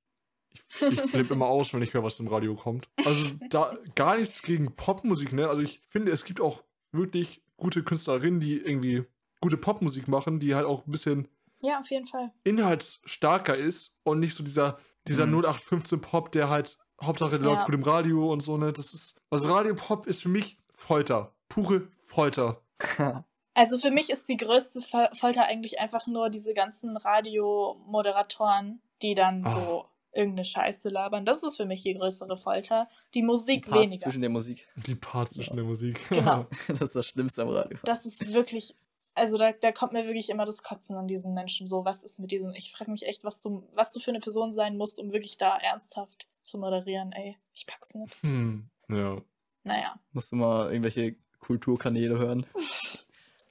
[0.70, 2.88] Ich, ich flippe immer aus, wenn ich höre, was im Radio kommt.
[3.06, 5.48] Also da gar nichts gegen Popmusik, ne?
[5.50, 9.04] Also ich finde, es gibt auch wirklich gute Künstlerinnen, die irgendwie
[9.42, 11.28] gute Popmusik machen, die halt auch ein bisschen
[11.62, 12.32] Ja, auf jeden Fall.
[12.44, 15.34] inhaltsstarker ist und nicht so dieser, dieser Mhm.
[15.44, 17.54] 0815 Pop, der halt Hauptsache der Ja.
[17.54, 18.72] läuft gut im Radio und so, ne?
[18.74, 19.16] Das ist.
[19.30, 21.34] Also Radiopop ist für mich Folter.
[21.50, 22.62] Pure Folter.
[23.58, 29.16] Also für mich ist die größte Fol- Folter eigentlich einfach nur diese ganzen Radiomoderatoren, die
[29.16, 29.50] dann Ah.
[29.50, 29.86] so
[30.16, 31.26] irgendeine Scheiße labern.
[31.26, 32.88] Das ist für mich die größere Folter.
[33.14, 34.04] Die Die Musik Parts weniger.
[34.04, 34.68] zwischen der Musik.
[34.76, 36.00] Die Parts zwischen der Musik.
[36.10, 36.46] Genau.
[36.68, 37.78] Das ist das Schlimmste am Radio.
[37.84, 38.74] Das ist wirklich,
[39.14, 41.68] also da, da kommt mir wirklich immer das Kotzen an diesen Menschen.
[41.68, 44.20] So, was ist mit diesen, ich frage mich echt, was du, was du für eine
[44.20, 47.38] Person sein musst, um wirklich da ernsthaft zu moderieren, ey.
[47.54, 48.16] Ich pack's nicht.
[48.22, 48.70] Hm.
[48.90, 49.22] Ja.
[49.64, 50.00] Naja.
[50.14, 52.46] Musst du mal irgendwelche Kulturkanäle hören.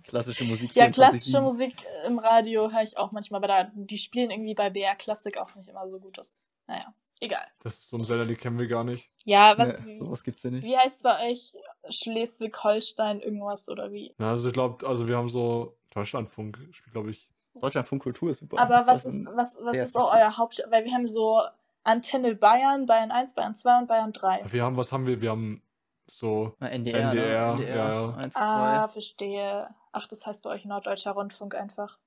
[0.04, 0.76] Klassische Musik.
[0.76, 1.40] Ja, klassische 24/7.
[1.40, 1.74] Musik
[2.06, 5.54] im Radio höre ich auch manchmal, aber da, die spielen irgendwie bei BR Klassik auch
[5.54, 6.40] nicht immer so Gutes.
[6.66, 7.46] Naja, egal.
[7.62, 9.10] Das ist so ein Sender, die kennen wir gar nicht.
[9.24, 10.64] Ja, was, Nee, sowas gibt's ja nicht.
[10.64, 11.54] wie heißt bei euch
[11.88, 14.14] Schleswig-Holstein irgendwas oder wie?
[14.18, 16.58] Ja, also ich glaube, also wir haben so Deutschlandfunk,
[16.92, 17.28] glaube ich.
[17.54, 18.58] Deutschlandfunk Kultur ist super.
[18.58, 20.62] Aber was ist, was, was ist so euer Haupt...
[20.70, 21.40] Weil wir haben so
[21.84, 24.42] Antenne Bayern, Bayern 1, Bayern 2 und Bayern 3.
[24.50, 25.20] Wir haben, was haben wir?
[25.20, 25.62] Wir haben
[26.06, 27.62] so, Na, NDR, NDR, ne?
[27.62, 28.14] NDR, ja, ja.
[28.16, 28.40] 1, 2.
[28.42, 29.68] Ah, verstehe.
[29.92, 31.98] Ach, das heißt bei euch Norddeutscher Rundfunk einfach.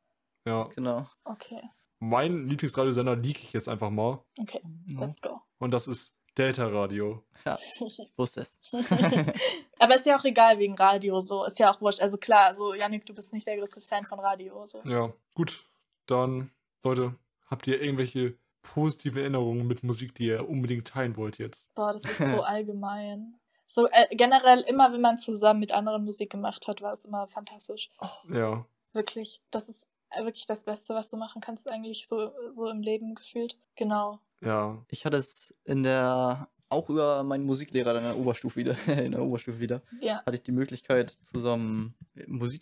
[0.45, 0.63] ja.
[0.75, 1.07] Genau.
[1.23, 1.61] Okay,
[1.99, 4.23] Mein Lieblingsradiosender leak ich jetzt einfach mal.
[4.39, 5.41] okay, let's go.
[5.57, 7.23] Und das ist Delta Radio.
[7.45, 8.57] Ja, ich wusste es.
[9.79, 11.43] Aber ist ja auch egal wegen Radio, so.
[11.45, 12.01] Ist ja auch wurscht.
[12.01, 14.81] Also klar, so, Janik, du bist nicht der größte Fan von Radio, so.
[14.83, 15.65] Ja, gut.
[16.05, 16.51] Dann,
[16.83, 17.15] Leute,
[17.47, 21.67] habt ihr irgendwelche positive Erinnerungen mit Musik, die ihr unbedingt teilen wollt jetzt?
[21.73, 23.39] Boah, das ist so allgemein.
[23.65, 27.27] So, äh, generell, immer wenn man zusammen mit anderen Musik gemacht hat, war es immer
[27.27, 27.89] fantastisch.
[28.29, 28.65] Ja.
[28.93, 29.41] Wirklich.
[29.51, 29.86] Das ist
[30.23, 33.57] wirklich das Beste, was du machen kannst, eigentlich so, so im Leben gefühlt.
[33.75, 34.19] Genau.
[34.41, 34.79] Ja.
[34.89, 38.75] Ich hatte es in der, auch über meinen Musiklehrer in der Oberstufe wieder,
[39.05, 40.17] in der Oberstufe wieder, Ja.
[40.25, 41.95] hatte ich die Möglichkeit zu so einem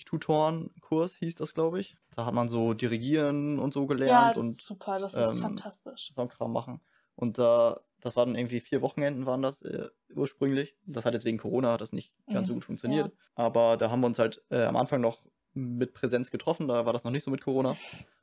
[0.09, 1.97] Musiktutorenkurs, hieß das, glaube ich.
[2.15, 5.33] Da hat man so dirigieren und so Ja, gelernt das und ist super, das ist
[5.35, 6.11] ähm, fantastisch.
[6.13, 6.81] so einen Kram machen.
[7.15, 10.75] Und da, das waren irgendwie vier Wochenenden waren das äh, ursprünglich.
[10.85, 13.13] Das hat jetzt wegen Corona hat das nicht ganz so Mhm, gut funktioniert.
[13.35, 15.21] Aber da haben wir uns halt äh, am Anfang noch
[15.55, 17.75] mit Präsenz getroffen, da war das noch nicht so mit Corona.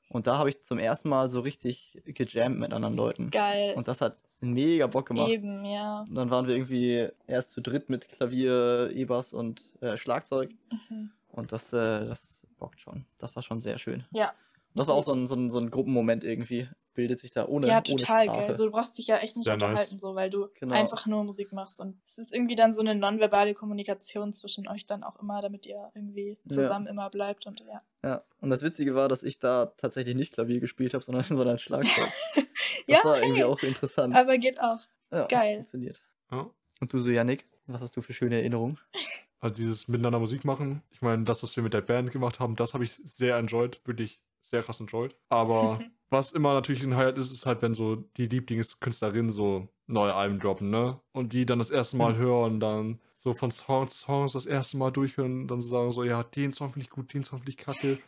[0.08, 3.30] Und da habe ich zum ersten Mal so richtig gejammt mit anderen Leuten.
[3.30, 3.72] Geil.
[3.74, 5.30] Und das hat mega Bock gemacht.
[5.30, 6.02] Eben, ja.
[6.02, 10.50] Und dann waren wir irgendwie erst zu dritt mit Klavier, E-Bass und äh, Schlagzeug.
[10.70, 11.12] Mhm.
[11.30, 13.06] Und das, äh, das bockt schon.
[13.18, 14.04] Das war schon sehr schön.
[14.12, 14.28] Ja.
[14.74, 16.68] Und das war auch so ein, so ein, so ein Gruppenmoment irgendwie.
[16.94, 17.66] Bildet sich da ohne.
[17.66, 18.46] ja, ohne total Sprache.
[18.46, 18.54] geil.
[18.54, 19.68] So, du brauchst dich ja echt nicht Sehr nice.
[19.68, 20.74] unterhalten, so, weil du Genau.
[20.74, 21.80] einfach nur Musik machst.
[21.80, 25.64] Und es ist irgendwie dann so eine nonverbale Kommunikation zwischen euch dann auch immer, damit
[25.66, 27.82] ihr irgendwie zusammen immer bleibt und ja.
[28.04, 31.58] Ja, und das Witzige war, dass ich da tatsächlich nicht Klavier gespielt habe, sondern, sondern
[31.58, 32.08] Schlagzeug.
[32.88, 34.14] Das ja, war irgendwie hey, auch interessant.
[34.16, 34.80] aber geht auch.
[35.12, 35.56] ja, geil.
[35.58, 36.02] Funktioniert.
[36.32, 36.50] ja.
[36.80, 38.78] Und du so, Yannick, was hast du für schöne Erinnerungen?
[39.40, 40.82] Also dieses Miteinander Musik machen.
[40.92, 43.80] Ich meine, das, was wir mit der Band gemacht haben, das habe ich sehr enjoyed.
[43.84, 45.16] Wirklich sehr krass enjoyed.
[45.30, 45.80] Aber
[46.12, 50.38] was immer natürlich ein Highlight ist, ist halt, wenn so die Lieblingskünstlerinnen so neue Alben
[50.40, 51.00] droppen, ne?
[51.12, 52.16] Und die dann das erste Mal Hm.
[52.16, 56.04] hören, dann so von Song zu Songs das erste Mal durchhören, dann so sagen so,
[56.04, 58.02] ja, den Song finde ich gut, den Song finde ich kacke.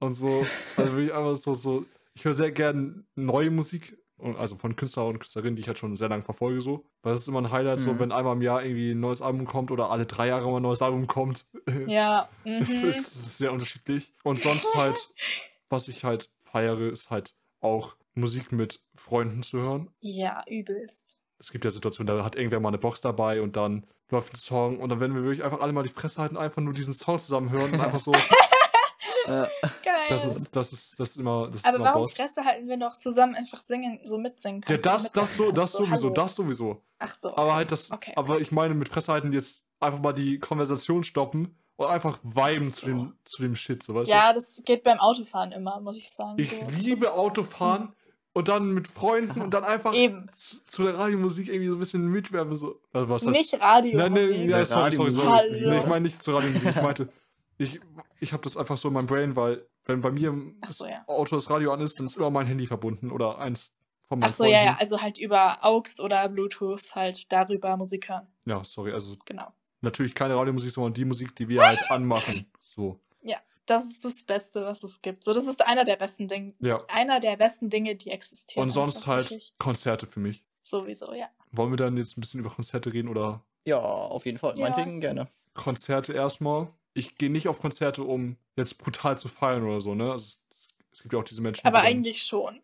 [0.00, 0.46] Und so,
[0.76, 5.06] also wirklich einfach so, so, ich höre sehr gern neue Musik, und also von Künstler
[5.06, 6.84] und Künstlerinnen, die ich halt schon sehr lange verfolge, so.
[7.02, 8.00] Weil das ist immer ein Highlight, so, Mhm.
[8.00, 10.62] wenn einmal im Jahr irgendwie ein neues Album kommt oder alle drei Jahre mal ein
[10.62, 11.46] neues Album kommt.
[11.86, 12.28] Ja.
[12.60, 12.88] Es Mhm.
[12.88, 14.12] ist, es ist sehr unterschiedlich.
[14.24, 15.12] Und sonst halt,
[15.70, 19.90] was ich halt feiere, ist halt auch Musik mit Freunden zu hören.
[20.00, 21.18] Ja, übelst.
[21.38, 24.36] Es gibt ja Situationen, da hat irgendwer mal eine Box dabei und dann läuft ein
[24.36, 26.94] Song und dann werden wir wirklich einfach alle mal die Fresse halten, einfach nur diesen
[26.94, 28.12] Song zusammen hören und einfach so,
[29.26, 29.46] Ja,
[29.84, 30.08] Geil.
[30.08, 32.14] das ist, das ist, das ist immer, das ist aber immer warum Boss.
[32.14, 34.86] Fresse halten, du auch zusammen einfach singen, so mitsingen Ja, kannst?
[34.86, 36.10] das, das, so, das sowieso, hallo.
[36.10, 36.78] das sowieso.
[36.98, 37.36] Ach so.
[37.36, 38.12] Aber halt das, Okay.
[38.16, 42.72] aber ich meine mit Fresse halten jetzt einfach mal die Konversation stoppen und einfach viben
[42.72, 46.10] zu, dem, zu dem Shit, so weißt Ja, das geht beim Autofahren immer, muss ich
[46.10, 46.36] sagen.
[46.36, 46.42] du?
[46.42, 46.56] Ich so.
[46.80, 47.92] liebe Autofahren
[48.32, 50.28] und dann mit Freunden und dann einfach Eben.
[50.34, 52.54] zu, zu der Radiomusik irgendwie so ein bisschen mitwerben.
[52.56, 52.80] So.
[52.92, 53.96] Also, was heißt- Nicht Radio.
[53.96, 55.26] Nein, nein, ja, Ja, sorry, sorry, sorry.
[55.28, 55.70] Hallo.
[55.70, 56.68] Nee, ich meine nicht zur Radiomusik.
[56.76, 57.08] Ich meinte,
[57.58, 57.80] ich,
[58.20, 61.02] ich habe das einfach so in meinem Brain, weil wenn bei mir im so, ja.
[61.06, 63.72] Auto das Radio an ist, dann ist immer mein Handy verbunden oder eins
[64.08, 64.80] von meinen Ach so, ja, ja, Freunden.
[64.80, 68.26] also halt über AUX oder Bluetooth halt darüber Musik hören.
[68.46, 69.52] Ja, sorry, also Genau.
[69.80, 72.50] Natürlich keine Radiomusik, sondern die Musik, die wir halt anmachen.
[72.74, 73.00] So,
[73.66, 75.22] Das ist das Beste, was es gibt.
[75.24, 76.78] So, das ist einer der besten Dinge, ja.
[76.88, 78.62] einer der besten Dinge, die existieren.
[78.62, 79.52] Und sonst halt wirklich.
[79.58, 80.42] Konzerte für mich.
[80.62, 81.26] Sowieso, ja.
[81.52, 84.54] Wollen wir dann jetzt ein bisschen über Konzerte reden oder ja, auf jeden Fall.
[84.56, 84.62] Ja.
[84.62, 85.28] Meinetwegen gerne.
[85.52, 86.68] Konzerte erstmal?
[86.94, 90.12] Ich gehe nicht auf Konzerte, um jetzt brutal zu feiern oder so, ne?
[90.12, 90.38] Also,
[90.90, 91.66] es, gibt ja auch diese Menschen.
[91.66, 92.60] Aber die dann- eigentlich schon.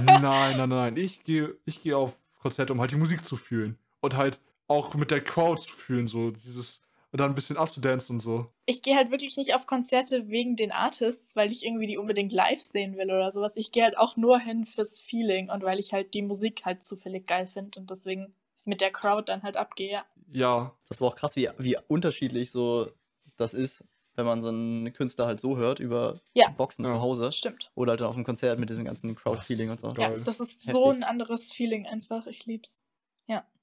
[0.00, 0.96] Nein, nein, nein.
[0.96, 3.78] Ich gehe ich gehe auf Konzerte, um halt die Musik zu fühlen.
[4.00, 6.80] Und halt auch mit der Crowd zu fühlen, so dieses.
[7.10, 8.46] Und dann ein bisschen abzudancen und so.
[8.64, 12.32] Ich gehe halt wirklich nicht auf Konzerte wegen den Artists, weil ich irgendwie die unbedingt
[12.32, 13.58] live sehen will oder sowas.
[13.58, 16.82] Ich gehe halt auch nur hin fürs Feeling und weil ich halt die Musik halt
[16.82, 18.34] zufällig geil finde und deswegen
[18.64, 20.00] mit der Crowd dann halt abgehe.
[20.32, 20.74] Ja.
[20.88, 22.90] Das war auch krass, wie, wie unterschiedlich so
[23.36, 23.84] das ist.
[24.14, 26.48] wenn man so einen Künstler halt so hört über Ja.
[26.48, 26.92] Boxen Ja.
[26.94, 27.30] zu Hause.
[27.32, 27.70] Stimmt.
[27.74, 29.88] Oder halt dann auf dem Konzert mit diesem ganzen Crowd-Feeling und so.
[29.98, 31.02] Ja, das ist so Heftig.
[31.02, 32.26] ein anderes Feeling einfach.
[32.26, 32.80] Ich lieb's.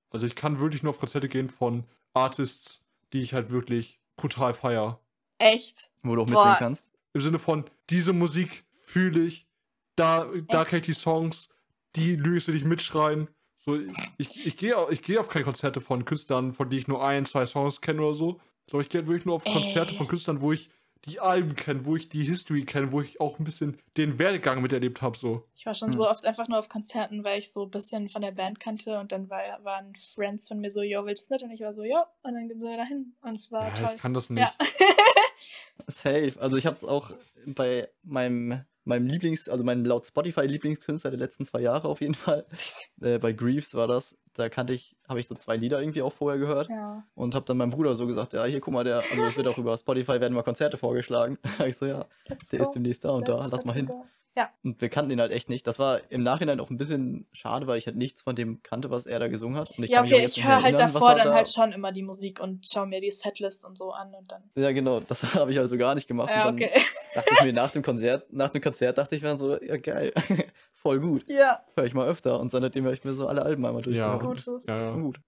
[0.10, 1.84] Also ich kann wirklich nur auf Konzerte gehen von
[2.14, 2.82] Artists,
[3.14, 5.00] die ich halt wirklich brutal feier.
[5.38, 5.90] Echt.
[6.04, 6.34] Wo du auch Boah.
[6.34, 6.92] mitsingen kannst.
[7.14, 9.48] Im Sinne von, diese Musik fühle ich,
[9.96, 11.50] da, da kenne ich die Songs,
[11.96, 13.28] die Lyrics will ich mitschreien.
[13.56, 13.78] So,
[14.18, 17.26] ich, ich gehe ich geh auf keine Konzerte von Künstlern, von denen ich nur ein,
[17.26, 18.40] zwei Songs kenne oder so.
[18.70, 19.98] So, ich gehe wirklich nur auf Konzerte Ey.
[19.98, 20.70] von Künstlern, wo ich
[21.06, 24.62] die Alben kenne, wo ich die History kenne, wo ich auch ein bisschen den Werdegang
[24.62, 25.18] miterlebt habe.
[25.18, 25.48] So.
[25.56, 25.94] Ich war schon Hm.
[25.94, 29.00] so oft einfach nur auf Konzerten, weil ich so ein bisschen von der Band kannte
[29.00, 31.44] und dann war, waren Friends von mir so, yo, willst du mit?
[31.44, 33.92] Und ich war so, jo, und dann sind wir dahin und es war Ja, toll.
[33.96, 34.42] ich kann das nicht.
[34.42, 34.54] Ja.
[35.88, 36.34] Safe.
[36.40, 37.12] Also ich habe es auch
[37.46, 42.16] bei meinem, meinem Lieblings-, also meinem laut Spotify Lieblingskünstler der letzten zwei Jahre auf jeden
[42.16, 42.46] Fall.
[43.02, 44.18] Äh, bei Greaves war das.
[44.34, 46.68] Da kannte ich, habe ich so zwei Lieder irgendwie auch vorher gehört.
[46.68, 47.06] ja.
[47.16, 49.48] Und habe dann meinem Bruder so gesagt, ja, hier, guck mal, der, also es wird
[49.48, 51.38] auch über Spotify werden mal Konzerte vorgeschlagen.
[51.66, 52.66] ich so, ja, Let's der go.
[52.66, 53.86] ist demnächst da und da, Let's lass mal hin.
[53.86, 54.06] go.
[54.38, 55.66] Ja, Und wir kannten ihn halt echt nicht.
[55.68, 58.90] Das war im Nachhinein auch ein bisschen schade, weil ich halt nichts von dem kannte,
[58.90, 59.72] was er da gesungen hat.
[59.78, 62.40] Und ich ja okay, ich höre halt davor dann da- halt schon immer die Musik
[62.40, 64.44] und schaue mir die Setlist und so an und dann.
[64.56, 66.30] Ja, genau, das habe ich also gar nicht gemacht.
[66.30, 66.80] Ja, und dann okay.
[67.16, 69.78] dachte ich mir nach dem Konzert, nach dem Konzert dachte ich mir dann so, ja
[69.78, 70.14] geil,
[70.74, 71.28] voll gut.
[71.30, 72.40] ja, Höre ich mal öfter.
[72.40, 74.18] Und seitdem habe ich mir so alle Alben einmal Ja.
[74.18, 74.66] Gutes.
[74.68, 74.92] Ja, ja.
[74.94, 75.20] Voll gut.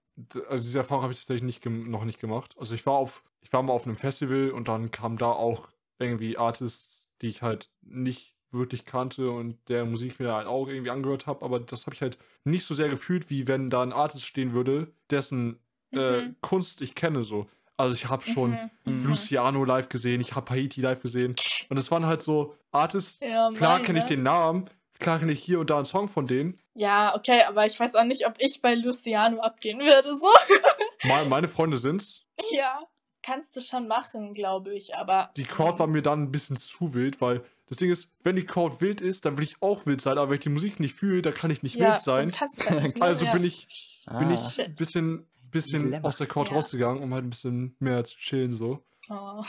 [0.48, 2.54] Also diese Erfahrung habe ich tatsächlich nicht noch nicht gemacht.
[2.58, 5.70] Also ich war auf, ich war mal auf einem Festival und dann kamen da auch
[5.98, 10.90] irgendwie Artists, die ich halt nicht wirklich kannte und der Musik mir halt auch irgendwie
[10.90, 13.92] angehört habe, aber das habe ich halt nicht so sehr gefühlt, wie wenn da ein
[13.92, 15.58] Artist stehen würde, dessen
[15.92, 16.36] äh, Mhm.
[16.40, 17.48] Kunst ich kenne so.
[17.76, 18.70] Also ich habe schon Mhm.
[19.02, 19.04] Mhm.
[19.08, 21.34] Luciano live gesehen, ich habe Haiti live gesehen
[21.68, 23.84] und es waren halt so Artists, Ja, klar meine.
[23.84, 24.68] kenne ich den Namen,
[24.98, 26.58] klar kenne ich hier und da einen Song von denen.
[26.74, 30.26] Ja, okay, aber ich weiß auch nicht, ob ich bei Luciano abgehen würde, so.
[31.04, 32.22] Me- Meine Freunde sind's.
[32.52, 32.80] ja,
[33.22, 35.30] kannst du schon machen, glaube ich, aber.
[35.36, 37.42] Die Crowd war mir dann ein bisschen zu wild, weil
[37.72, 40.28] das Ding ist, wenn die Crowd wild ist, dann will ich auch wild sein, aber
[40.30, 42.32] wenn ich die Musik nicht fühle, dann kann ich nicht ja, wild sein.
[42.68, 43.00] Halt?
[43.02, 44.32] Also bin ich, bin Ah.
[44.34, 46.06] ich ein bisschen, bisschen Dilemma.
[46.08, 46.56] aus der Crowd Ja.
[46.56, 48.84] rausgegangen, um halt ein bisschen mehr zu chillen so.
[49.08, 49.42] Oh.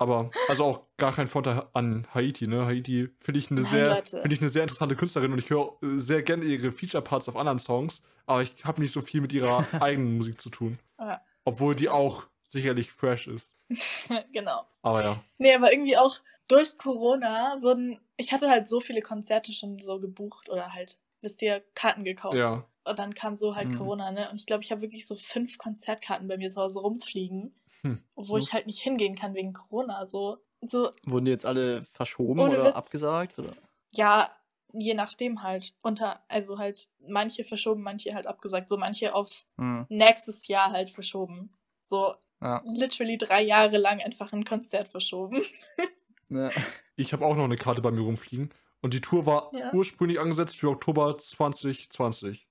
[0.00, 2.66] Aber also auch gar kein Vorteil an Haiti, ne?
[2.66, 5.76] Haiti finde ich eine Nein, sehr, finde ich eine sehr interessante Künstlerin und ich höre
[5.82, 9.20] äh, sehr gerne ihre Feature Parts auf anderen Songs, aber ich habe nicht so viel
[9.20, 13.52] mit ihrer eigenen Musik zu tun, Ja, obwohl die auch sicherlich fresh ist.
[14.32, 14.62] genau.
[14.82, 16.16] Aber ja, Nee, aber irgendwie auch
[16.48, 18.00] durch Corona wurden.
[18.16, 22.36] Ich hatte halt so viele Konzerte schon so gebucht oder halt, wisst ihr, Karten gekauft.
[22.38, 22.64] ja.
[22.84, 23.76] Und dann kam so halt Mhm.
[23.76, 24.30] Corona, ne?
[24.30, 28.02] Und ich glaube, ich habe wirklich so fünf Konzertkarten bei mir zu Hause rumfliegen, Hm.
[28.16, 30.06] wo ich halt nicht hingehen kann wegen Corona.
[30.06, 32.74] So, so Wurden die jetzt alle verschoben oder Witz.
[32.74, 33.38] abgesagt?
[33.38, 33.52] Oder?
[33.94, 34.30] ja,
[34.72, 35.74] je nachdem halt.
[35.82, 38.70] Unter, also halt manche verschoben, manche halt abgesagt.
[38.70, 39.84] So manche auf Hm.
[39.90, 41.52] nächstes Jahr halt verschoben.
[41.82, 42.62] So Ja.
[42.64, 45.42] literally drei Jahre lang einfach ein Konzert verschoben.
[46.30, 46.50] Ja.
[46.96, 48.50] Ich habe auch noch eine Karte bei mir rumfliegen.
[48.80, 49.72] Und die Tour war Ja.
[49.72, 52.46] ursprünglich angesetzt für Oktober 2020.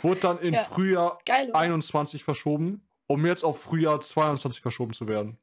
[0.00, 0.64] Wurde dann in Ja.
[0.64, 1.58] Frühjahr Geil, oder?
[1.58, 5.38] 21 verschoben, um jetzt auf Frühjahr 22 verschoben zu werden.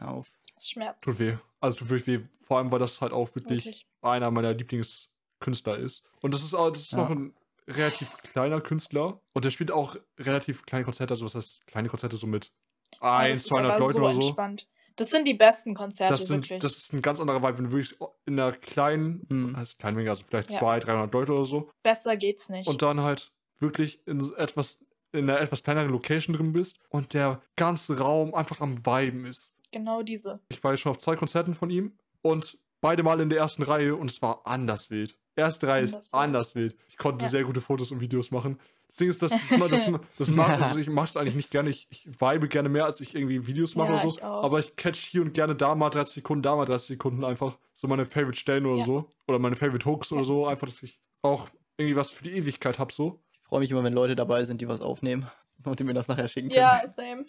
[0.00, 0.30] Auf.
[0.54, 1.02] Das schmerzt.
[1.04, 1.36] Tut weh.
[1.60, 2.26] Also tut wirklich weh.
[2.42, 3.86] Vor allem, weil das halt auch wirklich, Wirklich.
[4.02, 6.02] einer meiner Lieblingskünstler ist.
[6.20, 6.98] Und das ist, auch- das ist Ja.
[6.98, 7.34] noch ein
[7.68, 9.20] relativ kleiner Künstler.
[9.32, 11.14] Und der spielt auch relativ kleine Konzerte.
[11.14, 12.52] Also was heißt kleine Konzerte so mit
[13.00, 14.20] Ja, 1, das ist 200 aber Leuten so oder so.
[14.20, 14.68] entspannt.
[15.00, 16.60] Das sind die besten Konzerte, Das, sind, wirklich.
[16.60, 17.96] das ist ein ganz anderer Vibe, wenn du wirklich
[18.26, 19.56] in einer kleinen, Mhm.
[19.56, 20.58] heißt kleine Menge, also vielleicht Ja.
[20.58, 22.68] 200, 300 Leute oder so, Besser geht's nicht.
[22.68, 27.42] und dann halt wirklich in etwas in einer etwas kleineren Location drin bist und der
[27.56, 29.52] ganze Raum einfach am Viben ist.
[29.72, 30.38] genau diese.
[30.50, 33.62] Ich war jetzt schon auf zwei Konzerten von ihm und beide Mal in der ersten
[33.64, 35.18] Reihe und es war anders wild.
[35.34, 36.22] Erste Reihe ist Anders wild.
[36.22, 36.76] anders wild.
[36.88, 37.30] Ich konnte Ja.
[37.30, 38.60] sehr gute Fotos und Videos machen.
[38.90, 41.50] Das Ding ist, das, das, das, das, das macht, also ich mache es eigentlich nicht
[41.50, 41.70] gerne.
[41.70, 44.16] Ich, ich vibe gerne mehr, als ich irgendwie Videos mache Ja, oder so.
[44.16, 44.42] ich auch.
[44.44, 47.56] Aber ich catch hier und gerne da mal 30 Sekunden, da mal 30 Sekunden einfach
[47.74, 48.84] so meine Favorite Stellen oder Ja.
[48.84, 49.08] so.
[49.28, 50.16] Oder meine Favorite Hooks Ja.
[50.16, 50.46] oder so.
[50.46, 53.22] Einfach, dass ich auch irgendwie was für die Ewigkeit habe so.
[53.32, 55.30] Ich freue mich immer, wenn Leute dabei sind, die was aufnehmen
[55.64, 56.60] und die mir das nachher schicken können.
[56.60, 57.24] Ja, same.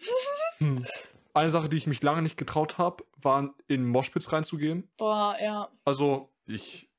[0.57, 0.83] Hm.
[1.33, 4.89] Eine Sache, die ich mich lange nicht getraut habe, war in Moshpits reinzugehen.
[4.97, 5.69] Boah, ja.
[5.85, 6.89] Also, ich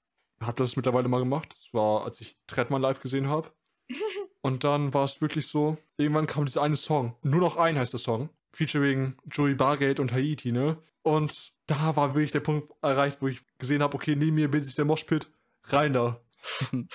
[0.40, 1.52] habe das mittlerweile mal gemacht.
[1.52, 3.50] Das war, als ich Trettmann live gesehen habe.
[4.42, 7.16] Und dann war es wirklich so, irgendwann kam dieser eine Song.
[7.22, 8.28] Nur noch ein heißt der Song.
[8.52, 10.76] Featuring Joey Bargate und Haiti, ne?
[11.02, 14.66] Und da war wirklich der Punkt erreicht, wo ich gesehen habe, okay, neben mir bildet
[14.66, 15.30] sich der Moshpit.
[15.64, 16.20] Rein da.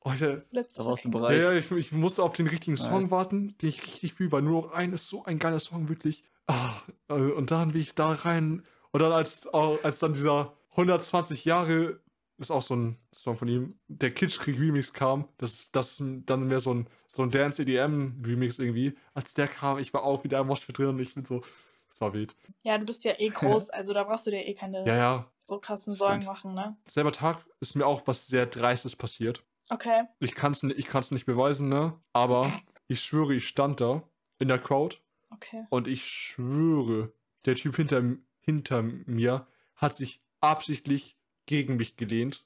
[0.00, 1.44] Oh, der, da warst du bereit.
[1.44, 3.10] ja, ich, ich musste auf den richtigen Song Nice.
[3.10, 6.24] warten, den ich richtig fühle, weil nur noch ein ist so ein geiler Song, wirklich.
[6.46, 6.72] Ah,
[7.08, 8.64] äh, und dann bin ich da rein.
[8.90, 12.00] Und dann, als, äh, als dann dieser 120 Jahre,
[12.38, 16.46] ist auch so ein Song von ihm, der Kitschkrieg Remix kam, das ist das dann
[16.48, 18.96] mehr so ein, so ein Dance EDM Remix irgendwie.
[19.14, 21.42] Als der kam, ich war auch wieder im Moshpit drin und ich bin so,
[21.88, 22.34] Das war wild.
[22.64, 23.28] Ja, du bist ja eh
[23.58, 25.32] groß, also da brauchst du dir eh keine Ja, ja.
[25.42, 26.26] so krassen Sorgen Stimmt.
[26.26, 26.76] machen, ne?
[26.86, 29.44] Selber Tag ist mir auch was sehr Dreistes passiert.
[29.70, 30.04] Okay.
[30.18, 31.98] Ich kann es ich kann's nicht beweisen, ne?
[32.12, 32.52] Aber
[32.88, 34.02] ich schwöre, ich stand da
[34.38, 34.96] in der Crowd
[35.30, 35.64] Okay.
[35.70, 37.12] und ich schwöre,
[37.44, 38.02] der Typ hinter,
[38.40, 39.46] hinter mir
[39.76, 41.16] hat sich absichtlich
[41.46, 42.44] gegen mich gelehnt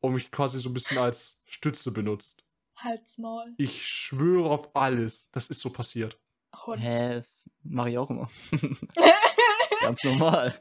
[0.00, 2.44] und mich quasi so ein bisschen als Stütze benutzt.
[2.76, 3.46] Halsmaul.
[3.56, 6.18] Ich schwöre auf alles, das ist so passiert.
[6.66, 6.82] Hund.
[6.82, 7.22] Hä?
[7.62, 8.30] Mach ich auch immer.
[9.80, 10.54] Ganz normal.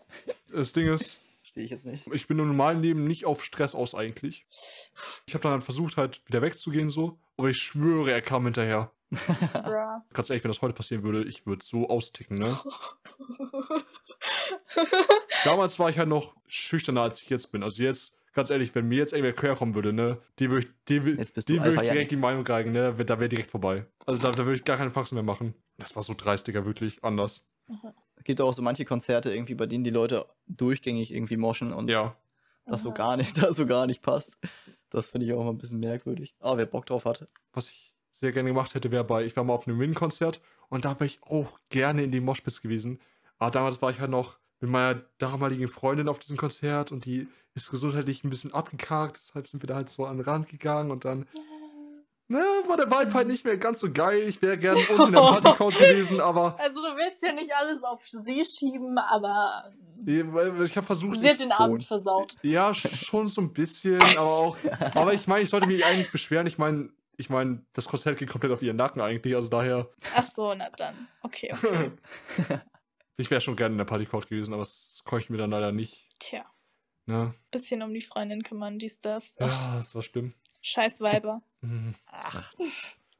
[0.52, 2.07] Das Ding ist, Verstehe ich jetzt nicht.
[2.11, 4.45] ich bin im normalen Leben nicht auf Stress aus eigentlich.
[5.27, 8.91] Ich habe dann halt versucht, halt wieder wegzugehen so, aber ich schwöre, er kam hinterher.
[10.14, 12.57] Ganz ehrlich, wenn das heute passieren würde, ich würde so austicken, ne?
[15.45, 17.64] Damals war ich halt noch schüchterner, als ich jetzt bin.
[17.64, 20.73] Also jetzt, ganz ehrlich, wenn mir jetzt irgendwer quer kommen würde, ne, die würde ich,
[20.88, 21.06] die, die
[21.64, 23.85] würde ich direkt die Meinung reigen, ne, da wäre direkt vorbei.
[24.06, 25.53] Also da, da würde ich gar keine Faxen mehr machen.
[25.77, 27.45] Das war so dreist, Digga, wirklich anders.
[28.15, 31.90] Es gibt auch so manche Konzerte irgendwie, bei denen die Leute durchgängig irgendwie moschen und
[31.90, 32.15] Ja.
[32.65, 34.38] das so gar nicht, das so gar nicht passt.
[34.90, 36.35] Das finde ich auch mal ein bisschen merkwürdig.
[36.40, 37.27] Aber wer Bock drauf hatte.
[37.52, 40.85] Was ich sehr gerne gemacht hätte, wäre bei, ich war mal auf einem Win-Konzert und
[40.85, 42.99] da wäre ich auch gerne in die Moshpits gewesen.
[43.40, 47.27] Aber damals war ich halt noch mit meiner damaligen Freundin auf diesem Konzert und die
[47.56, 50.91] ist gesundheitlich ein bisschen abgekarkt, deshalb sind wir da halt so an den Rand gegangen
[50.91, 51.27] und dann
[52.27, 54.27] ne, war der Vibe halt nicht mehr ganz so geil.
[54.27, 57.84] Ich wäre gerne unten in der Partycrowd gewesen, aber Also du willst ja nicht alles
[57.84, 59.72] auf sie schieben, aber
[60.06, 61.65] ich habe versucht, sie hat den schon.
[61.65, 62.35] Abend versaut.
[62.41, 64.57] Ja, schon so ein bisschen, aber auch.
[64.94, 66.48] Aber ich meine, ich sollte mich eigentlich beschweren.
[66.48, 69.90] Ich meine, ich meine, das Konzert geht komplett auf ihren Nacken eigentlich, also daher.
[70.15, 71.07] Ach so, na dann.
[71.22, 71.91] Okay, okay.
[73.18, 75.72] ich wäre schon gerne in der Partycrowd gewesen, aber das konnte ich mir dann leider
[75.72, 76.07] nicht.
[76.19, 76.45] Tja,
[77.06, 77.34] Ne?
[77.52, 79.35] bisschen um die Freundin kümmern, dies, das.
[79.38, 80.34] Ja, das war schlimm.
[80.61, 81.41] Scheiß Weiber.
[81.60, 81.95] Mhm.
[82.06, 82.53] Ach.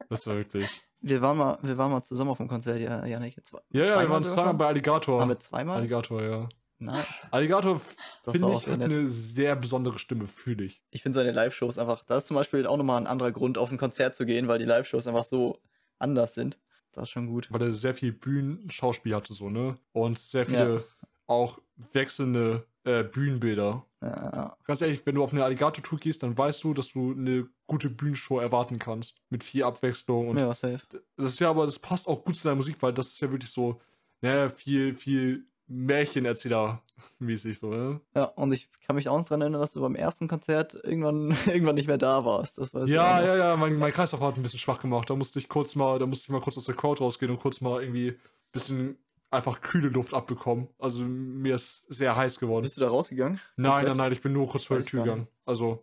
[0.08, 0.66] Das war wirklich.
[1.00, 3.38] Wir waren mal, wir waren mal zusammen auf dem Konzert, ja, Janik.
[3.44, 5.18] Zwei, Ja, ja, wir waren zweimal bei Alligator.
[5.18, 5.76] Waren wir zweimal?
[5.76, 6.48] Alligator, ja.
[6.78, 7.04] Nein.
[7.30, 7.80] Alligator,
[8.28, 8.92] finde ich, hat nett.
[8.92, 10.82] eine sehr besondere Stimme, fühle ich.
[10.90, 13.70] Ich finde seine Live-Shows einfach, das ist zum Beispiel auch nochmal ein anderer Grund, auf
[13.70, 15.60] ein Konzert zu gehen, weil die Live-Shows einfach so
[15.98, 16.58] anders sind.
[16.92, 17.48] Das ist schon gut.
[17.50, 19.76] Weil er sehr viel Bühnenschauspiel hatte, so, ne?
[19.92, 20.84] Und sehr viele
[21.26, 21.58] auch
[21.92, 23.84] wechselnde äh, Bühnenbilder.
[24.02, 24.56] Ja, ja.
[24.64, 27.88] Ganz ehrlich, wenn du auf eine Alligator-Tour gehst, dann weißt du, dass du eine gute
[27.88, 29.16] Bühnenshow erwarten kannst.
[29.30, 30.28] Mit viel Abwechslung.
[30.28, 30.80] Und ja, safe.
[31.16, 33.30] das ist ja aber, das passt auch gut zu deiner Musik, weil das ist ja
[33.30, 33.80] wirklich so,
[34.20, 38.00] ne, viel, viel Märchenerzähler-mäßig, so, ne?
[38.14, 41.30] Ja, und ich kann mich auch noch dran erinnern, dass du beim ersten Konzert irgendwann,
[41.46, 42.58] irgendwann nicht mehr da warst.
[42.58, 45.08] Das weiß Ja, ja, ja, mein, mein Kreislauf hat ein bisschen schwach gemacht.
[45.08, 47.38] Da musste ich kurz mal, da musste ich mal kurz aus der Crowd rausgehen und
[47.38, 48.18] kurz mal irgendwie ein
[48.52, 48.98] bisschen
[49.30, 50.68] einfach kühle Luft abbekommen.
[50.78, 52.62] Also mir ist sehr heiß geworden.
[52.62, 53.40] Bist du da rausgegangen?
[53.56, 55.28] Nein, nein, nein, ich bin nur kurz vor ich Tür gegangen.
[55.44, 55.82] Also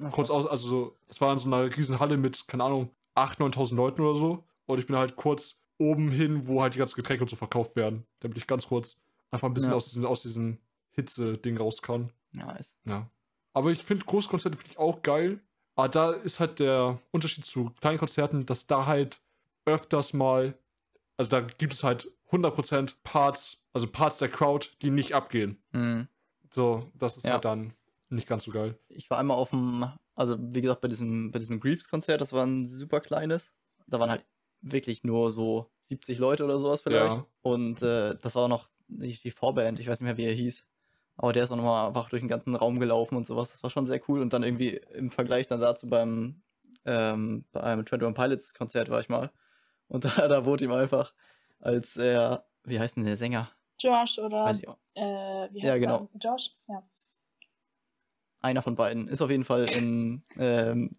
[0.00, 0.16] Ach so.
[0.16, 3.54] kurz aus, also so, das war in so einer riesen Halle mit, keine Ahnung, 8.000,
[3.54, 4.44] 9.000 Leuten oder so.
[4.66, 7.76] Und ich bin halt kurz oben hin, wo halt die ganzen Getränke und so verkauft
[7.76, 8.04] werden.
[8.20, 8.96] Damit ich ganz kurz
[9.30, 9.76] einfach ein bisschen Ja.
[9.76, 10.58] aus diesem, aus diesem
[10.90, 12.12] Hitze-Ding raus kann.
[12.32, 12.76] Nice.
[12.84, 13.08] Ja.
[13.52, 15.40] Aber ich finde Großkonzerte finde ich auch geil.
[15.76, 19.20] Aber da ist halt der Unterschied zu kleinen Konzerten, dass da halt
[19.64, 20.54] öfters mal,
[21.16, 25.62] also da gibt es halt 100% Parts, also Parts der Crowd, die nicht abgehen.
[25.72, 26.08] Mhm.
[26.52, 27.34] So, das ist Ja.
[27.34, 27.72] halt dann
[28.08, 28.78] nicht ganz so geil.
[28.88, 29.86] Ich war einmal auf dem,
[30.16, 33.52] also wie gesagt, bei diesem, bei diesem Greaves-Konzert, das war ein super kleines.
[33.86, 34.24] Da waren halt
[34.60, 37.12] wirklich nur so 70 Leute oder sowas vielleicht.
[37.14, 37.26] Ja.
[37.42, 40.32] Und äh, das war auch noch die, die Vorband, ich weiß nicht mehr, wie er
[40.34, 40.66] hieß.
[41.16, 43.52] Aber der ist auch nochmal einfach durch den ganzen Raum gelaufen und sowas.
[43.52, 44.20] Das war schon sehr cool.
[44.20, 46.42] Und dann irgendwie im Vergleich dann dazu beim,
[46.86, 49.30] ähm, bei einem 21 Pilots Konzert war ich mal.
[49.88, 51.12] Und da, da wurde ihm einfach
[51.58, 53.50] als er, wie heißt denn der Sänger?
[53.78, 54.78] Josh oder Weiß ich auch.
[54.94, 55.02] äh,
[55.52, 56.08] wie Ja, heißt genau.
[56.14, 56.18] er?
[56.18, 56.50] Josh?
[56.68, 56.82] Ja.
[58.42, 60.92] Einer von beiden ist auf jeden Fall in, ähm,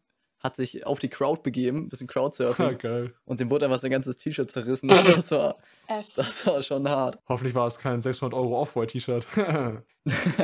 [0.43, 2.77] hat sich auf die Crowd begeben, bisschen Crowdsurfing.
[2.79, 3.13] geil.
[3.25, 4.89] Und dem wurde einfach sein ganzes T-Shirt zerrissen.
[5.15, 5.57] Das war,
[6.15, 7.19] das war schon hart.
[7.29, 9.27] Hoffentlich war es kein 600 Euro Off-White-T-Shirt.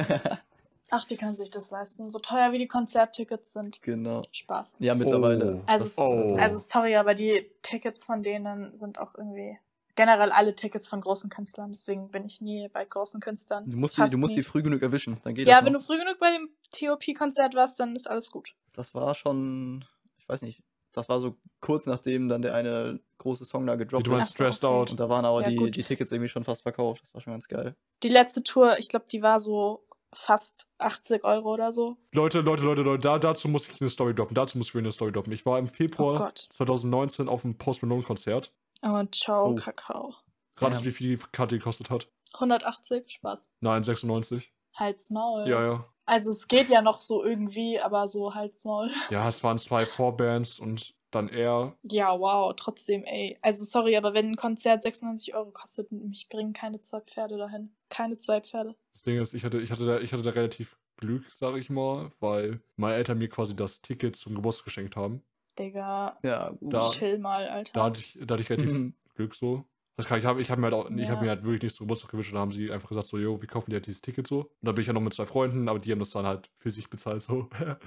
[0.90, 2.10] Ach, die können sich das leisten.
[2.10, 3.82] So teuer wie die Konzerttickets sind.
[3.82, 4.22] genau.
[4.32, 4.78] Spaß.
[4.80, 5.56] Ja, mittlerweile.
[5.58, 5.62] Oh.
[5.66, 6.36] Also, Oh.
[6.40, 9.58] also sorry, aber die Tickets von denen sind auch irgendwie
[9.96, 11.72] generell alle Tickets von großen Künstlern.
[11.72, 13.70] Deswegen bin ich nie bei großen Künstlern.
[13.70, 15.80] Du musst, die, du musst die früh genug erwischen, dann geht Ja, das wenn noch.
[15.82, 18.56] du früh genug bei dem TOP-Konzert warst, dann ist alles gut.
[18.74, 19.86] Das war schon,
[20.18, 20.64] ich weiß nicht,
[20.94, 24.74] das war so kurz nachdem dann der eine große Song da gedroppt so, Stressed okay.
[24.74, 24.92] Out.
[24.92, 25.76] Und da waren aber Ja, die, gut.
[25.76, 27.04] die Tickets irgendwie schon fast verkauft.
[27.04, 27.76] Das war schon ganz geil.
[28.04, 29.84] Die letzte Tour, ich glaube, die war so
[30.14, 31.98] fast 80 Euro oder so.
[32.14, 34.36] Leute, Leute, Leute, Leute, da, dazu muss ich eine Story droppen.
[34.36, 35.34] Dazu muss ich eine Story droppen.
[35.34, 36.38] Ich war im Oh Februar Gott.
[36.52, 38.52] 2019 auf dem Post Malone-Konzert.
[38.84, 39.56] Oh, ciao, Oh.
[39.56, 40.16] Kakao.
[40.58, 40.86] Ratet, Ja.
[40.86, 42.08] wie viel die Karte gekostet hat?
[42.36, 43.50] 180, Spaß.
[43.60, 44.52] Nein, 96.
[44.78, 45.48] Halt's Maul.
[45.48, 45.86] Ja, ja.
[46.06, 48.90] Also es geht ja noch so irgendwie, aber so Halt's Maul.
[49.10, 51.76] Ja, es waren zwei Vorbands und dann er.
[51.84, 53.38] Ja, wow, trotzdem, ey.
[53.42, 57.76] Also sorry, aber wenn ein Konzert 96 Euro kostet, mich bringen keine zwei Pferde dahin.
[57.90, 58.76] Keine zwei Pferde.
[58.94, 61.70] Das Ding ist, ich hatte, ich hatte, da, ich hatte da relativ Glück, sage ich
[61.70, 65.24] mal, weil meine Eltern mir quasi das Ticket zum Geburtstag geschenkt haben.
[65.58, 66.74] Digga, Ja, gut.
[66.74, 67.72] Da- chill mal, Alter.
[67.74, 68.94] Da hatte ich, da hatte ich relativ.
[69.16, 69.64] Glück so.
[69.98, 71.10] Das kann, ich habe ich hab mir, halt auch, ich Ja.
[71.10, 73.18] hab mir halt wirklich nichts zum Geburtstag gewünscht und dann haben sie einfach gesagt so,
[73.18, 74.42] yo, wir kaufen dir halt dieses Ticket so.
[74.42, 76.50] Und dann bin ich ja noch mit zwei Freunden, aber die haben das dann halt
[76.56, 77.50] für sich bezahlt so.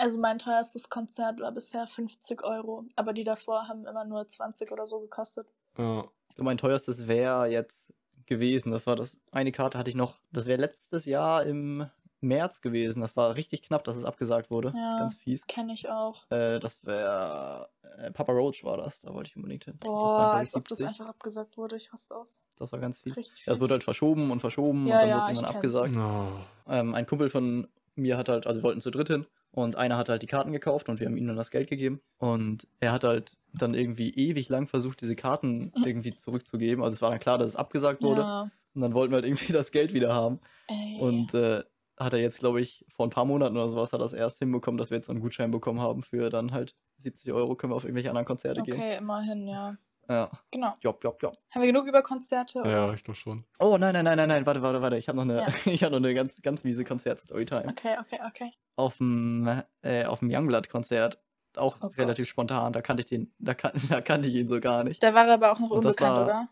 [0.00, 4.70] Also mein teuerstes Konzert war bisher 50 Euro, aber die davor haben immer nur 20
[4.70, 5.48] oder so gekostet.
[5.76, 6.04] ja.
[6.28, 7.92] Ich glaube, mein teuerstes wäre jetzt
[8.26, 8.70] gewesen.
[8.70, 10.20] Das war das eine Karte hatte ich noch.
[10.30, 11.90] Das wäre letztes Jahr im
[12.20, 13.00] März gewesen.
[13.00, 14.72] Das war richtig knapp, dass es abgesagt wurde.
[14.74, 14.98] Ja.
[15.00, 15.46] Ganz fies.
[15.46, 16.30] Kenne ich auch.
[16.30, 17.68] Äh, das wäre
[17.98, 19.00] äh, Papa Roach war das.
[19.00, 19.74] Da wollte ich unbedingt hin.
[19.80, 21.00] das, Boah, waren, als ob das 70.
[21.00, 21.76] einfach abgesagt wurde.
[21.76, 22.40] Ich raste aus.
[22.58, 23.16] das war ganz fies.
[23.16, 23.62] Richtig Ja, es fies.
[23.62, 25.92] wurde halt verschoben und verschoben Ja, und dann ja, wurde es irgendwann abgesagt.
[25.92, 26.28] No.
[26.68, 29.96] Ähm, ein Kumpel von mir hat halt, also wir wollten zu dritt hin und einer
[29.96, 32.92] hat halt die Karten gekauft und wir haben ihm dann das Geld gegeben und er
[32.92, 36.82] hat halt dann irgendwie ewig lang versucht, diese Karten irgendwie zurückzugeben.
[36.84, 39.24] Also es war dann klar, dass es abgesagt wurde Ja, und dann wollten wir halt
[39.24, 40.38] irgendwie das Geld wieder haben
[40.68, 40.98] ey.
[41.00, 41.64] und äh,
[41.98, 44.38] hat er jetzt, glaube ich, vor ein paar Monaten oder sowas hat er das erst
[44.38, 47.72] hinbekommen, dass wir jetzt so einen Gutschein bekommen haben für dann halt 70 Euro können
[47.72, 48.74] wir auf irgendwelche anderen Konzerte gehen.
[48.74, 49.76] okay, immerhin, ja.
[50.10, 50.72] Ja, Genau.
[50.80, 51.34] job, job, job.
[51.54, 52.62] Haben wir genug über Konzerte?
[52.64, 53.44] Ja, ich glaube schon.
[53.58, 54.96] Oh nein, nein, nein, nein, nein, warte, warte, warte.
[54.96, 55.48] Ich habe noch eine, Ja.
[55.66, 57.66] ich habe noch eine ganz, ganz miese Konzert-Storytime.
[57.68, 58.50] Okay, okay, okay.
[58.76, 59.46] auf dem
[59.82, 61.20] äh, auf dem Youngblood-Konzert.
[61.56, 61.98] Auch Oh Gott.
[61.98, 62.72] relativ spontan.
[62.72, 65.02] Da kannte ich den, da, kan da kannte ich ihn so gar nicht.
[65.02, 66.48] Da war er aber auch noch Und unbekannt, war- oder?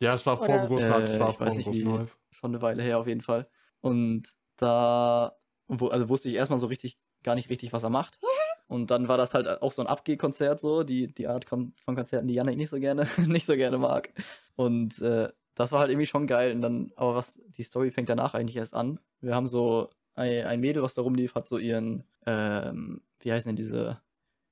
[0.00, 0.90] Ja, es war vor Oder- dem großen.
[0.90, 1.82] Äh, Es war ich vor weiß nicht, wie-.
[2.30, 3.48] Schon eine Weile her auf jeden Fall.
[3.80, 4.24] Und
[4.58, 8.18] da wo, also wusste ich erstmal so richtig, gar nicht richtig, was er macht.
[8.66, 12.28] Und dann war das halt auch so ein Abgehkonzert, so, die, die Art von Konzerten,
[12.28, 14.12] die Janik nicht so gerne, nicht so gerne mag.
[14.56, 16.54] Und äh, das war halt irgendwie schon geil.
[16.54, 19.00] Und dann, aber was, die Story fängt danach eigentlich erst an.
[19.20, 23.48] Wir haben so ein, ein Mädel, was da rumlief, hat so ihren, ähm, wie heißen
[23.48, 24.00] denn diese,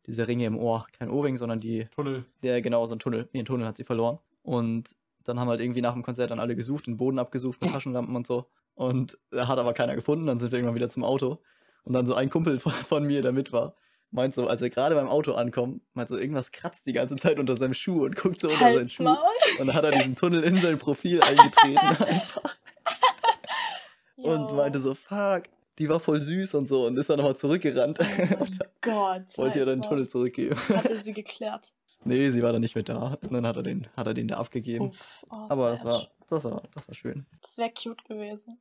[0.07, 0.87] diese Ringe im Ohr?
[0.99, 2.25] Kein Ohrring, sondern die, Tunnel.
[2.43, 4.19] der genau so ein Tunnel, ihren Tunnel hat sie verloren.
[4.43, 7.71] Und dann haben halt irgendwie nach dem Konzert dann alle gesucht, den Boden abgesucht mit
[7.73, 8.47] Taschenlampen und so.
[8.77, 11.43] Und da hat aber keiner gefunden, dann sind wir irgendwann wieder zum Auto.
[11.83, 13.75] Und dann so ein Kumpel von, von mir, der mit war,
[14.13, 17.41] meint so, als wir gerade beim Auto ankommen, meint so, irgendwas kratzt die ganze Zeit
[17.41, 19.03] unter seinem Schuh und guckt so unter seinen Halt's Schuh.
[19.03, 19.19] Maul.
[19.59, 22.57] Und dann hat er diesen Tunnel in sein Profil eingetreten einfach
[24.17, 25.45] und meinte so, fuck,
[25.79, 27.99] die war voll süß und so und ist dann nochmal zurückgerannt.
[28.01, 28.47] Oh
[28.81, 29.37] Gott.
[29.37, 29.83] wollte ihr den.
[29.83, 30.57] Tunnel zurückgeben.
[30.69, 31.73] Hatte sie geklärt.
[32.05, 33.19] nee, sie war dann nicht mehr da.
[33.21, 34.89] Und dann hat er den, hat er den da abgegeben.
[34.89, 37.27] Uff, oh, Aber das war, das war, das war schön.
[37.43, 38.59] Das wäre cute gewesen.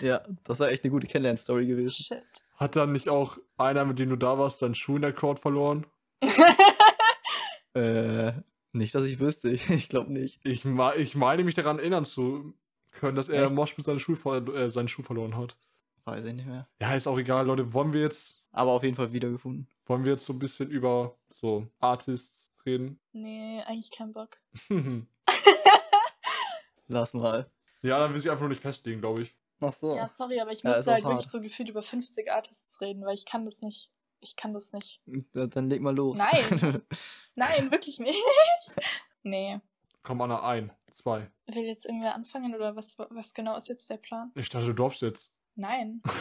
[0.00, 1.90] Ja, das war echt eine gute Kennenlern-Story gewesen.
[2.04, 2.22] Shit.
[2.56, 5.38] Hat dann nicht auch einer, mit dem du da warst, seinen Schuh in der Court
[5.40, 5.86] verloren?
[7.74, 8.32] Äh,
[8.72, 9.50] nicht, dass ich wüsste.
[9.70, 10.40] Ich glaube nicht.
[10.44, 12.52] Ich, ich meine mich daran erinnern zu
[12.90, 15.56] können, dass er im Moshpit seinen Schuh, ver äh, seinen Schuh verloren hat.
[16.04, 16.68] Weiß ich nicht mehr.
[16.80, 17.72] Ja, ist auch egal, Leute.
[17.72, 19.68] Wollen wir jetzt, Aber auf jeden Fall wiedergefunden.
[19.86, 23.00] wollen wir jetzt so ein bisschen über so Artists reden?
[23.12, 24.36] nee, eigentlich kein Bock.
[26.92, 27.50] Lass mal.
[27.82, 29.36] ja, dann will ich einfach nur nicht festlegen, glaube ich.
[29.60, 29.94] Ach so.
[29.94, 31.30] Ja, sorry, aber ich Ja, auch halt wirklich hart.
[31.30, 33.90] so gefühlt über 50 Artists reden, weil ich kann das nicht.
[34.20, 35.00] Ich kann das nicht.
[35.32, 36.18] Da- Dann leg mal los.
[36.18, 36.82] Nein.
[37.34, 38.18] Nein, wirklich nicht.
[39.22, 39.58] nee.
[40.02, 41.30] Komm, Anna, ein, zwei.
[41.46, 44.32] Will jetzt irgendwer anfangen oder was, was genau ist jetzt der Plan?
[44.34, 45.32] Ich dachte, du droppst jetzt.
[45.54, 46.02] Nein.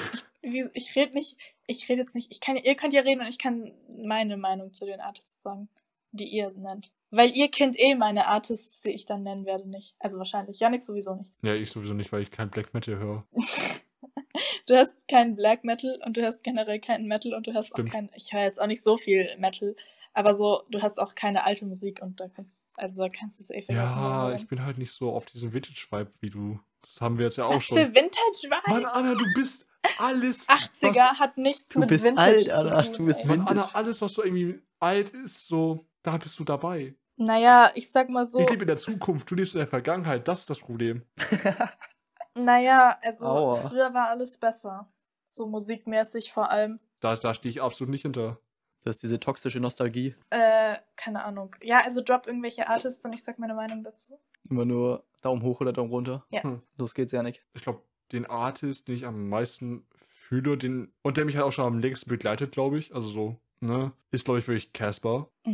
[0.44, 1.38] Ich, ich rede nicht.
[1.68, 2.32] Ich rede jetzt nicht.
[2.32, 5.70] Ich kann, ihr könnt ja reden und ich kann meine Meinung zu den Artists sagen,
[6.12, 6.92] die ihr nennt.
[7.12, 9.96] Weil ihr kennt eh meine Artists, die ich dann nennen werde, nicht.
[10.00, 10.60] Also wahrscheinlich.
[10.60, 11.30] Janik sowieso nicht.
[11.44, 13.26] Ja, ich sowieso nicht, weil ich kein Black Metal höre.
[14.68, 17.90] du hast keinen Black Metal und du hast generell keinen Metal und du hast Stimmt.
[17.90, 18.10] auch keinen.
[18.16, 19.76] Ich höre jetzt auch nicht so viel Metal,
[20.14, 23.44] aber so, du hast auch keine alte Musik und da kannst, also da kannst du
[23.44, 23.98] es eh vergessen.
[23.98, 26.60] Ja, ich bin halt nicht so auf diesen Vintage-Vibe wie du.
[26.82, 27.78] Das haben wir jetzt ja auch Was schon.
[27.78, 28.70] für Vintage-Vibe?
[28.70, 29.68] Mann, Anna, du bist
[29.98, 30.48] alles.
[30.48, 32.94] 80er hat nichts Du mit bist Vintage alt, zu Anna, tun.
[32.98, 33.26] du bist ey.
[33.28, 33.60] Mann, Vintage.
[33.60, 36.96] Anna, alles, was so irgendwie alt ist, so, da bist du dabei.
[37.18, 40.28] Naja, ich sag mal so, Ich lebe in der Zukunft, du lebst in der Vergangenheit,
[40.28, 41.04] das ist das Problem.
[42.36, 43.56] naja, also Aua.
[43.56, 44.92] früher war alles besser.
[45.24, 46.80] So musikmäßig vor allem.
[47.00, 48.40] Da, da stehe ich absolut nicht hinter.
[48.84, 50.16] Das ist diese toxische Nostalgie.
[50.32, 51.56] Äh, keine Ahnung.
[51.62, 54.20] Ja, also drop irgendwelche Artists und ich sag meine Meinung dazu.
[54.50, 56.26] Immer nur Daumen hoch oder Daumen runter.
[56.30, 56.44] Ja.
[56.44, 56.62] Hm.
[56.78, 57.46] Los geht's, Janik.
[57.54, 59.86] Ich glaube, den Artist, den ich am meisten
[60.32, 63.40] fühle, den, und der mich halt auch schon am längsten begleitet, glaube ich, also so,
[63.60, 65.30] ne, ist, glaube ich, wirklich Casper.
[65.46, 65.52] Oh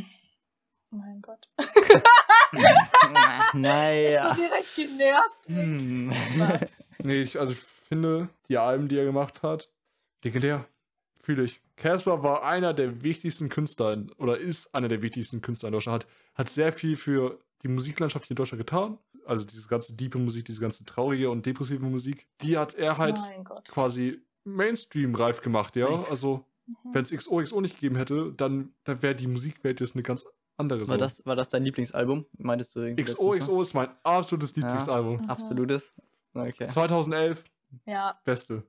[0.91, 1.49] mein Gott.
[3.53, 4.35] naja.
[4.35, 5.47] So direkt genervt.
[5.47, 6.11] Hm.
[6.35, 6.71] Spaß.
[7.03, 9.69] Nee, ich, also ich finde, die Alben, die er gemacht hat,
[10.23, 10.65] legendär.
[11.19, 11.61] Fühle ich.
[11.75, 16.05] Casper war einer der wichtigsten Künstler, in, oder ist einer der wichtigsten Künstler in Deutschland,
[16.05, 18.97] hat, hat sehr viel für die Musiklandschaft hier in Deutschland getan.
[19.25, 23.19] Also diese ganze diepe Musik, diese ganze traurige und depressive Musik, die hat er halt
[23.67, 26.05] quasi Mainstream-reif gemacht, ja.
[26.09, 26.93] Also Mhm.
[26.93, 30.25] Wenn es XOXO nicht gegeben hätte, dann, dann wäre die Musikwelt jetzt eine ganz
[30.57, 30.85] andere.
[30.85, 30.91] So.
[30.91, 32.25] War das, war das dein Lieblingsalbum?
[32.37, 33.03] Meintest du irgendwie?
[33.03, 35.17] XOXO ist mein absolutes Lieblingsalbum.
[35.21, 35.29] Mhm.
[35.29, 35.93] Absolutes.
[36.33, 36.65] Okay.
[36.67, 37.43] 2011,
[37.85, 38.19] Ja.
[38.23, 38.63] beste.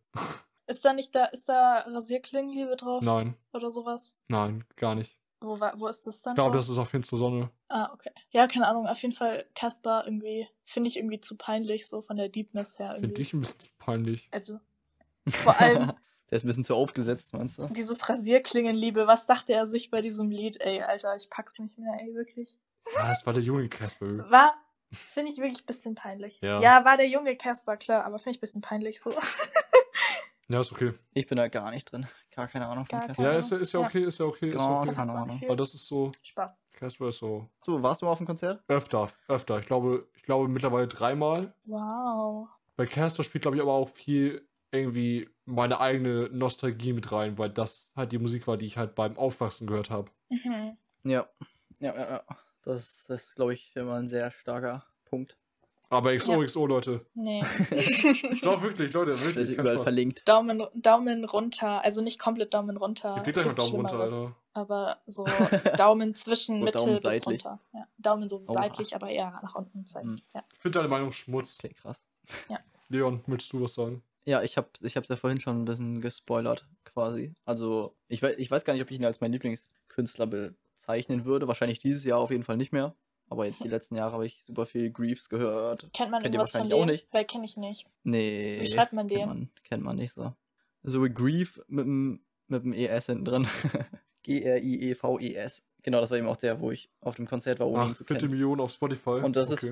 [0.67, 3.03] Ist da nicht da, ist da Rasierklingenliebe drauf?
[3.03, 4.15] Nein, Oder sowas?
[4.29, 5.17] nein, gar nicht.
[5.41, 6.33] Wo, war, wo ist das dann?
[6.33, 7.51] Ich glaube, das ist auf Finster Sonne.
[7.69, 8.11] Ah, okay.
[8.31, 8.87] Ja, keine Ahnung.
[8.89, 12.97] Auf jeden Fall Casper irgendwie, finde ich irgendwie zu peinlich, so von der Deepness her
[12.99, 14.29] Finde ich ein bisschen peinlich.
[14.33, 14.59] Also,
[15.29, 15.93] vor allem
[16.31, 17.67] Der ist ein bisschen zu aufgesetzt, meinst du?
[17.69, 20.61] dieses Rasierklingenliebe, was dachte er sich bei diesem Lied?
[20.61, 22.59] Ey, Alter, ich pack's nicht mehr, ey, wirklich.
[22.97, 24.07] Ah, das war der junge Casper.
[24.31, 24.55] War,
[24.91, 26.41] finde ich wirklich ein bisschen peinlich.
[26.43, 26.61] Ja.
[26.61, 29.15] ja war der junge Casper, klar, aber finde ich ein bisschen peinlich so.
[30.51, 30.95] Ja, ist okay.
[31.13, 32.07] Ich bin da gar nicht drin.
[32.35, 33.23] Gar keine Ahnung von Casper.
[33.23, 34.49] Ja, ist, ja- ist ja okay, ist ja okay.
[34.49, 34.91] Ist Gar okay.
[34.91, 35.43] Ich keine Ahnung.
[35.47, 36.59] Weil das ist so, Spaß.
[36.73, 38.63] Casper ist so So, warst du mal auf dem Konzert?
[38.67, 39.59] öfter, öfter.
[39.59, 41.53] Ich glaube, ich glaube mittlerweile dreimal.
[41.67, 42.49] Wow.
[42.77, 47.51] Bei Casper spielt, glaube ich, aber auch viel irgendwie meine eigene Nostalgie mit rein, weil
[47.51, 50.11] das halt die Musik war, die ich halt beim Aufwachsen gehört habe.
[50.29, 50.77] Mhm.
[51.05, 51.27] Ja.
[51.81, 52.23] Ja, ja, ja.
[52.63, 55.37] Das, das ist, glaube ich, immer ein sehr starker Punkt.
[55.91, 57.07] Aber XOXO, Leute.
[57.15, 57.41] Nee.
[58.43, 59.57] Doch, wirklich, Leute, Wird wirklich.
[59.57, 59.83] kein überall Spaß.
[59.85, 60.29] verlinkt.
[60.29, 63.23] Daumen, Daumen runter, also nicht komplett Daumen runter.
[63.25, 64.01] Ich gleich mal Daumen runter.
[64.01, 64.37] Alter.
[64.53, 65.25] Aber so
[65.79, 67.59] Daumen zwischen So Mitte Daumen bis runter.
[67.73, 68.53] Ja, Daumen so Oha.
[68.53, 70.11] seitlich, aber eher nach unten zeigen.
[70.11, 70.21] Hm.
[70.35, 70.45] Ja.
[70.53, 71.59] Ich finde deine Meinung Schmutz.
[71.59, 72.03] Okay, krass.
[72.91, 74.03] Leon, willst du was sagen?
[74.29, 77.33] Ja, ich habe ich hab's ja vorhin schon ein bisschen gespoilert, quasi.
[77.47, 81.49] Also, ich, wei- ich weiß gar nicht, ob ich ihn als meinen Lieblingskünstler bezeichnen würde.
[81.49, 82.95] Wahrscheinlich dieses Jahr auf jeden Fall nicht mehr.
[83.31, 85.89] Aber jetzt die letzten Jahre habe ich super viel Griefs gehört.
[85.95, 86.79] Kennt man Kennt irgendwas von dem?
[86.79, 87.07] auch nicht.
[87.13, 87.87] Weil kenne ich nicht.
[88.03, 88.59] Nee.
[88.61, 89.29] Wie schreibt man Kennt den?
[89.29, 90.35] man, kennt man nicht so.
[90.83, 93.47] So wie Grief mit dem, mit dem ES hinten drin.
[94.25, 95.63] G-R-I-E-V-E-S.
[95.83, 97.97] Genau, das war eben auch der, wo ich auf dem Konzert war, ohne ihn Ach,
[97.97, 98.33] zu bitte kennen.
[98.33, 99.21] Millionen auf Spotify.
[99.23, 99.67] Und das ist-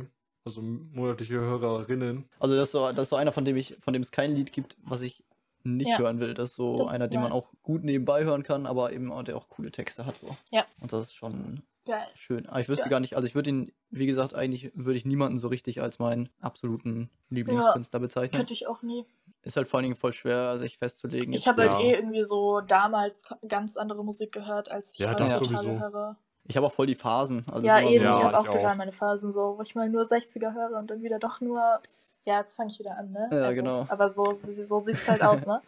[0.46, 2.24] Also monatliche Hörerinnen.
[2.38, 4.32] Also das ist, so, das ist so einer, von dem ich, von dem es kein
[4.34, 5.24] Lied gibt, was ich
[5.64, 5.98] nicht Ja.
[5.98, 6.34] hören will.
[6.34, 7.44] Das ist so Das einer, ist den man nice.
[7.44, 10.16] auch gut nebenbei hören kann, aber eben auch, der auch coole Texte hat.
[10.16, 10.28] So.
[10.52, 10.64] Ja.
[10.80, 12.06] Und das ist schon Geil.
[12.14, 12.46] schön.
[12.46, 12.90] Aber ich wüsste Ja.
[12.90, 15.98] gar nicht, also ich würde ihn, wie gesagt, eigentlich würde ich niemanden so richtig als
[15.98, 18.38] meinen absoluten Lieblingskünstler bezeichnen.
[18.38, 19.04] Könnte ich auch nie.
[19.42, 21.32] Ist halt vor allen Dingen voll schwer, sich festzulegen.
[21.34, 21.72] Ich habe Ja.
[21.74, 25.80] halt eh irgendwie so damals ganz andere Musik gehört, als ich Ja, das heutzutage sowieso.
[25.80, 26.16] höre.
[26.48, 27.44] Ich habe auch voll die Phasen.
[27.50, 28.04] Also ja, eben.
[28.04, 28.76] Ja, ich so, habe auch total auch.
[28.76, 31.80] meine Phasen so, wo ich mal nur 60er höre und dann wieder doch nur.
[32.24, 33.28] Ja, jetzt fange ich wieder an, ne?
[33.32, 33.86] Ja, genau.
[33.88, 35.60] Aber so, so sieht es halt aus, ne?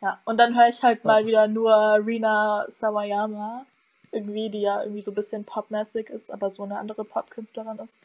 [0.00, 1.72] Ja, und dann höre ich halt mal wieder nur
[2.04, 3.64] Rina Sawayama.
[4.10, 7.98] Irgendwie, die ja irgendwie so ein bisschen popmäßig ist, aber so eine andere Popkünstlerin ist.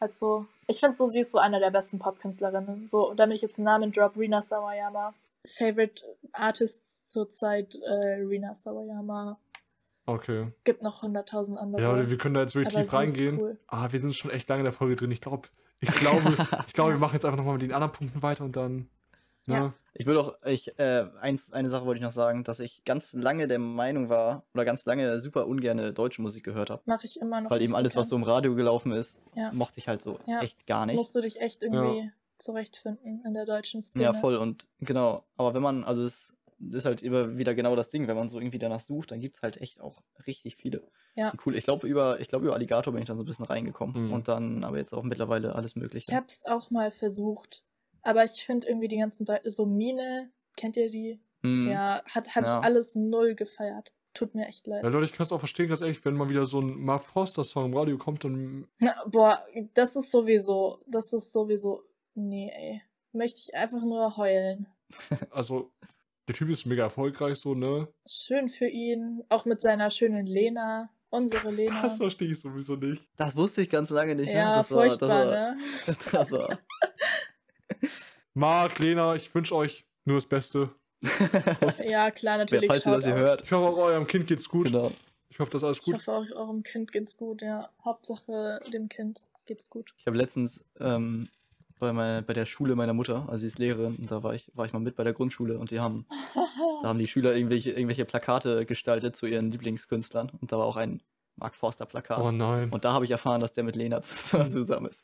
[0.00, 2.88] Also, ich finde so, sie ist so eine der besten Popkünstlerinnen.
[2.88, 5.14] So, damit ich jetzt einen Namen drop, Rina Sawayama.
[5.46, 6.02] Favorite
[6.32, 9.38] Artists zurzeit, äh, Rina Sawayama.
[10.06, 10.52] Okay.
[10.64, 11.82] Gibt noch 100.000 andere.
[11.82, 13.38] Ja, wir können da jetzt wirklich tief reingehen.
[13.40, 13.58] cool.
[13.66, 15.10] Ah, wir sind schon echt lange in der Folge drin.
[15.10, 15.48] Ich glaube,
[15.80, 16.22] ich glaube,
[16.68, 18.88] ich glaube, wir machen jetzt einfach nochmal mit den anderen Punkten weiter und dann.
[19.48, 19.54] Ne?
[19.54, 19.74] Ja.
[19.94, 23.12] Ich würde auch, ich, äh, eins, eine Sache wollte ich noch sagen, dass ich ganz
[23.14, 26.82] lange der Meinung war, oder ganz lange super ungerne deutsche Musik gehört habe.
[26.84, 27.50] Mache ich immer noch.
[27.50, 29.52] Weil eben alles, was so im Radio gelaufen ist, Ja.
[29.52, 30.40] mochte ich halt so Ja.
[30.40, 30.96] echt gar nicht.
[30.96, 34.04] Musst du dich echt irgendwie zurechtfinden in der deutschen Szene.
[34.04, 35.24] Ja, voll und genau.
[35.36, 38.38] Aber wenn man, also es ist halt immer wieder genau das Ding, wenn man so
[38.38, 40.88] irgendwie danach sucht, dann gibt es halt echt auch richtig viele.
[41.14, 41.30] Ja.
[41.30, 41.54] Die cool.
[41.56, 44.06] Ich glaube, über, ich glaube, über Alligator bin ich dann so ein bisschen reingekommen.
[44.06, 44.12] Mhm.
[44.12, 46.10] Und dann aber jetzt auch mittlerweile alles Mögliche.
[46.10, 47.64] Ich hab's auch mal versucht.
[48.02, 51.20] Aber ich finde irgendwie die ganzen Leute, so Mine, kennt ihr die?
[51.42, 51.68] Mhm.
[51.68, 52.58] Ja, hat, hat Ja.
[52.58, 53.92] ich alles null gefeiert.
[54.14, 54.82] Tut mir echt leid.
[54.82, 57.04] Ja, Leute, ich kann es auch verstehen, ganz ehrlich, wenn mal wieder so ein Mark
[57.04, 58.66] Forster-Song im Radio kommt, dann.
[58.78, 61.82] Na, boah, das ist sowieso, das ist sowieso,
[62.14, 62.82] nee, ey.
[63.12, 64.68] Möchte ich einfach nur heulen.
[65.30, 65.70] Also,
[66.28, 67.88] der Typ ist mega erfolgreich, so, ne?
[68.08, 69.22] Schön für ihn.
[69.28, 70.90] Auch mit seiner schönen Lena.
[71.08, 71.82] Unsere Lena.
[71.82, 73.06] Das verstehe ich sowieso nicht.
[73.16, 74.26] Das wusste ich ganz lange nicht.
[74.26, 74.34] ne?
[74.34, 75.56] ja, das war, das furchtbar, war, ne?
[76.12, 76.58] Das war,
[78.34, 80.70] Marc, Lena, ich wünsche euch nur das Beste.
[81.84, 82.66] Ja, klar, Ja, natürlich.
[82.66, 83.42] falls ihr das hier hört.
[83.42, 84.66] Ich hoffe, auch eurem Kind geht's gut.
[84.66, 84.90] Genau.
[85.28, 85.94] Ich hoffe, dass alles Ich gut.
[85.94, 87.70] hoffe, auch eurem Kind geht's gut, ja.
[87.84, 89.94] Hauptsache dem Kind geht's gut.
[89.98, 91.28] Ich habe letztens ähm,
[91.78, 94.50] bei, mein, bei der Schule meiner Mutter, also sie ist Lehrerin, und da war ich,
[94.54, 96.06] war ich mal mit bei der Grundschule und die haben,
[96.82, 100.76] da haben die Schüler irgendwelche, irgendwelche Plakate gestaltet zu ihren Lieblingskünstlern und da war auch
[100.76, 101.02] ein
[101.36, 102.18] Mark Forster Plakat.
[102.18, 102.70] Oh nein.
[102.70, 105.02] Und da habe ich erfahren, dass der mit Lena zusammen ist.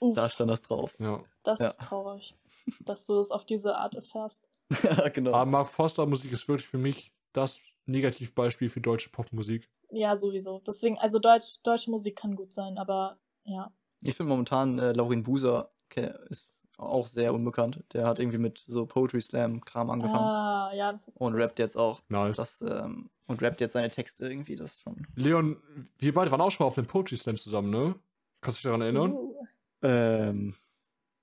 [0.00, 0.94] Uff, Da stand das drauf.
[0.98, 1.20] Ja.
[1.42, 1.66] das ja.
[1.66, 2.34] ist traurig,
[2.80, 4.48] dass du das auf diese Art erfährst.
[4.82, 5.32] Ja, genau.
[5.32, 9.68] Aber Mark Forster Musik ist wirklich für mich das Negativbeispiel für deutsche Popmusik.
[9.90, 10.62] Ja, sowieso.
[10.66, 13.72] Deswegen, also Deutsch, deutsche Musik kann gut sein, aber ja.
[14.02, 16.48] Ich finde momentan äh, Laurin Buser ist
[16.78, 17.84] auch sehr unbekannt.
[17.92, 21.20] Der hat irgendwie mit so Poetry Slam Kram angefangen Ah, ja, das ist.
[21.20, 22.02] und rappt jetzt auch.
[22.08, 22.36] Nice.
[22.36, 25.06] Das, ähm, und rappt jetzt seine Texte irgendwie, das schon.
[25.14, 25.56] Leon,
[25.98, 27.94] wir beide waren auch schon mal auf dem Poetry Slam zusammen, ne?
[28.40, 29.12] Kannst du dich daran erinnern?
[29.12, 29.34] Uh,
[29.82, 30.54] Ähm,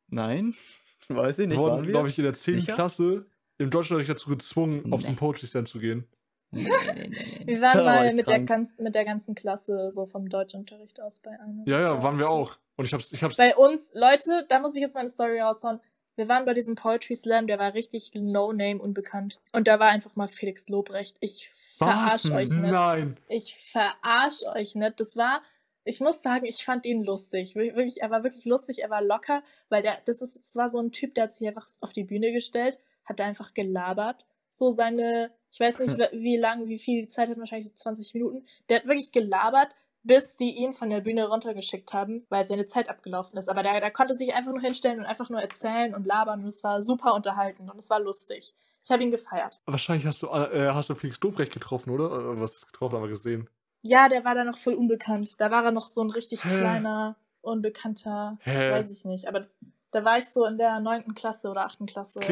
[0.08, 0.54] nein,
[1.10, 1.58] weiß ich Wir nicht.
[1.58, 1.92] wurden, waren wir?
[1.92, 2.60] glaube ich, in der 10.
[2.62, 2.76] Sicher?
[2.76, 3.26] Klasse
[3.58, 5.08] im Deutschunterricht dazu gezwungen, auf Nee.
[5.08, 6.06] den Poetry Slam zu gehen.
[6.52, 7.48] Nee, nee, nee, nee.
[7.48, 11.32] Wir waren mal mit der, ganz, mit der ganzen Klasse so vom Deutschunterricht aus bei
[11.32, 11.64] einem.
[11.66, 12.58] Ja, ja, war waren wir auch.
[12.76, 13.38] Und ich hab's, ich hab's.
[13.38, 15.80] Bei uns, Leute, da muss ich jetzt meine Story raushauen.
[16.16, 19.40] Wir waren bei diesem Poetry Slam, der war richtig no-name unbekannt.
[19.54, 21.16] Und da war einfach mal Felix Lobrecht.
[21.22, 22.32] Ich verarsch Was?
[22.32, 22.72] euch nicht.
[22.72, 23.18] Nein.
[23.30, 25.00] Ich verarsch euch nicht.
[25.00, 25.42] Das war,
[25.86, 27.56] ich muss sagen, ich fand ihn lustig.
[27.56, 30.70] Wir- Wirklich, er war wirklich lustig, er war locker, weil der, das ist, das war
[30.70, 34.26] so ein Typ, der hat sich einfach auf die Bühne gestellt, hat da einfach gelabert.
[34.50, 38.14] So seine, ich weiß nicht, wie- lang, wie viel die Zeit hat, wahrscheinlich so 20
[38.14, 38.46] Minuten.
[38.70, 42.90] Der hat wirklich gelabert, bis die ihn von der Bühne runtergeschickt haben, weil seine Zeit
[42.90, 43.50] abgelaufen ist.
[43.50, 46.48] Aber der, der konnte sich einfach nur hinstellen und einfach nur erzählen und labern und
[46.48, 48.54] es war super unterhaltend und es war lustig.
[48.84, 49.62] Ich habe ihn gefeiert.
[49.66, 52.40] Wahrscheinlich hast du, äh, hast du Felix Lobrecht getroffen, oder?
[52.40, 53.50] Was getroffen, aber gesehen.
[53.84, 55.40] Ja, der war da noch voll unbekannt.
[55.40, 56.50] Da war er noch so ein richtig Hä?
[56.50, 58.72] kleiner, unbekannter, Hä?
[58.72, 59.28] weiß ich nicht.
[59.28, 59.58] Aber das,
[59.92, 62.20] da war ich so in der neunten Klasse oder achten Klasse.
[62.22, 62.28] Ja.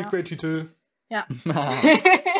[1.09, 1.25] Clickbait-Titel.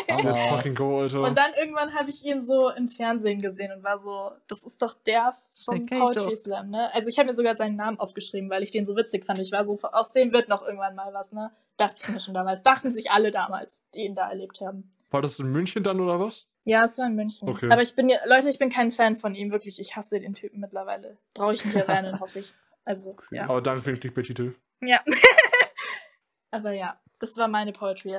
[0.08, 0.34] Let's Hammer.
[0.56, 1.20] fucking go, Alter.
[1.22, 4.82] und dann irgendwann habe ich ihn so im Fernsehen gesehen und war so, das ist
[4.82, 5.34] doch der
[5.64, 6.36] vom Poetry.
[6.36, 6.92] Slam, ne?
[6.94, 9.38] Also ich habe mir sogar seinen Namen aufgeschrieben, weil ich den so witzig fand.
[9.38, 11.50] Ich war so, aus dem wird noch irgendwann mal was, ne?
[11.76, 12.62] Dachte ich mir schon damals.
[12.62, 14.90] Dachten sich alle damals, die ihn da erlebt haben.
[15.10, 16.46] War das in München dann, oder was?
[16.64, 17.48] Ja, es war in München.
[17.48, 17.70] Okay.
[17.70, 19.80] Aber ich bin ja, Leute, ich bin kein Fan von ihm, wirklich.
[19.80, 21.16] Ich hasse den Typen mittlerweile.
[21.34, 22.52] Brauche ich nicht erwähnen, hoffe ich.
[22.84, 23.44] Also, ja.
[23.44, 24.54] Aber danke für den Clickbait-Titel.
[24.82, 25.00] Ja.
[26.50, 28.14] Aber ja, das war meine Poetry,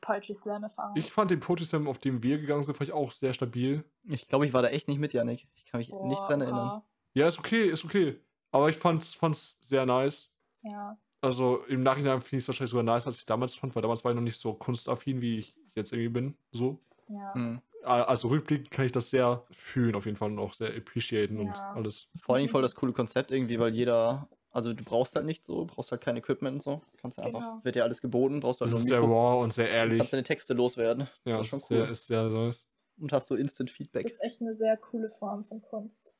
[0.00, 0.96] Poetry Slam Erfahrung.
[0.96, 3.84] Ich fand den Poetry Slam, auf dem wir gegangen sind, vielleicht auch sehr stabil.
[4.04, 5.46] Ich glaube, ich war da echt nicht mit, Janik.
[5.54, 6.68] Ich kann mich nicht dran erinnern.
[6.68, 8.20] Boah, Ja, ist okay, ist okay.
[8.52, 10.28] Aber ich fand's, fand's sehr nice.
[10.62, 10.98] Ja.
[11.20, 14.02] Also im Nachhinein finde ich es wahrscheinlich sogar nice, als ich damals fand, weil damals
[14.04, 16.34] war ich noch nicht so kunstaffin, wie ich jetzt irgendwie bin.
[16.50, 16.78] So.
[17.08, 17.34] Ja.
[17.34, 17.60] Hm.
[17.84, 21.38] A- Also rückblickend kann ich das sehr fühlen, auf jeden Fall und auch sehr appreciaten
[21.38, 21.72] und Ja.
[21.74, 22.08] alles.
[22.20, 25.64] Vor allem voll das coole Konzept irgendwie, weil jeder, also du brauchst halt nicht so,
[25.64, 26.82] brauchst halt kein Equipment und so.
[27.00, 27.60] Kannst ja einfach, Genau.
[27.64, 29.98] wird dir alles geboten, brauchst halt Das ist sehr raw und sehr ehrlich.
[29.98, 31.08] kannst deine Texte loswerden.
[31.24, 31.76] Ja, das ist schon ist cool.
[31.78, 32.68] sehr, ist sehr nice.
[32.98, 34.04] Und hast du Instant Das Feedback.
[34.06, 36.14] ist echt eine sehr coole Form von Kunst.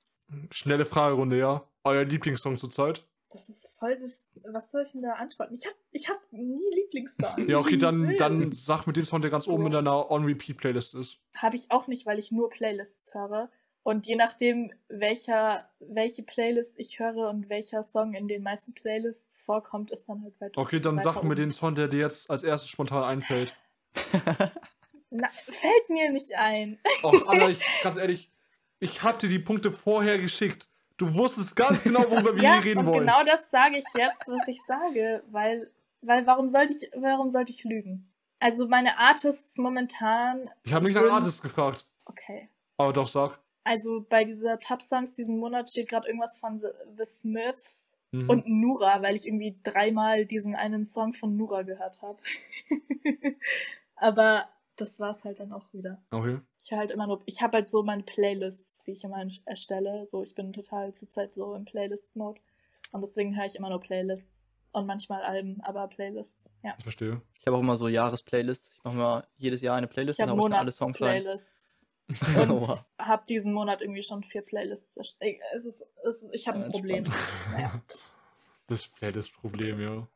[0.51, 1.65] Schnelle Fragerunde, ja.
[1.85, 3.05] Euer Lieblingssong zurzeit?
[3.32, 4.27] Das ist voll das.
[4.52, 5.55] Was soll ich denn da antworten?
[5.55, 7.48] Ich hab, ich hab nie Lieblingssongs.
[7.48, 11.19] Ja, okay, dann, dann sag mit dem Song, der ganz oben in deiner On-Repeat-Playlist ist.
[11.36, 13.51] Habe ich auch nicht, weil ich nur Playlists höre.
[13.82, 19.43] Und je nachdem, welcher, welche Playlist ich höre und welcher Song in den meisten Playlists
[19.43, 20.61] vorkommt, ist dann halt weiter.
[20.61, 23.55] Okay, dann weiter sag mir den Song, der dir jetzt als erstes spontan einfällt.
[25.11, 26.78] Na, fällt mir nicht ein.
[27.02, 28.31] Och, Anna, ich, ganz ehrlich,
[28.78, 30.69] ich hab dir die Punkte vorher geschickt.
[30.97, 33.01] Du wusstest ganz genau, worüber wir ja, hier reden und wollen.
[33.01, 35.70] genau das sage ich jetzt, was ich sage, weil,
[36.02, 38.07] weil warum sollte ich, warum sollte ich lügen?
[38.39, 40.48] Also meine Artists momentan.
[40.62, 41.86] ich habe nicht nach sind- Artist gefragt.
[42.05, 42.48] Okay.
[42.77, 43.39] Aber doch, sag.
[43.64, 48.28] Also bei dieser Top Songs diesen Monat steht gerade irgendwas von The, The Smiths Mhm.
[48.28, 52.18] und Nura, weil ich irgendwie dreimal diesen einen Song von Nura gehört habe.
[53.96, 56.02] Aber das war's halt dann auch wieder.
[56.10, 56.40] okay.
[56.62, 60.04] Ich höre halt immer nur, ich habe halt so meine Playlists, die ich immer erstelle.
[60.06, 62.40] So, ich bin total zurzeit so im Playlist-Mode.
[62.92, 64.46] Und deswegen höre ich immer nur Playlists.
[64.72, 66.50] Und manchmal Alben, aber Playlists.
[66.62, 66.74] Ja.
[66.78, 67.20] Ich verstehe.
[67.40, 68.70] Ich habe auch immer so Jahresplaylists.
[68.74, 70.38] Ich mache mal jedes Jahr eine Playlist Ich habe rein.
[70.38, 71.82] Monats-Playlists.
[72.36, 75.38] Und habe diesen Monat irgendwie schon vier Playlists erstellt.
[75.54, 77.04] Es ist, es ist, ich habe Ja, ein Problem.
[77.52, 77.80] Naja.
[78.66, 80.06] Das wäre das Problem, ja.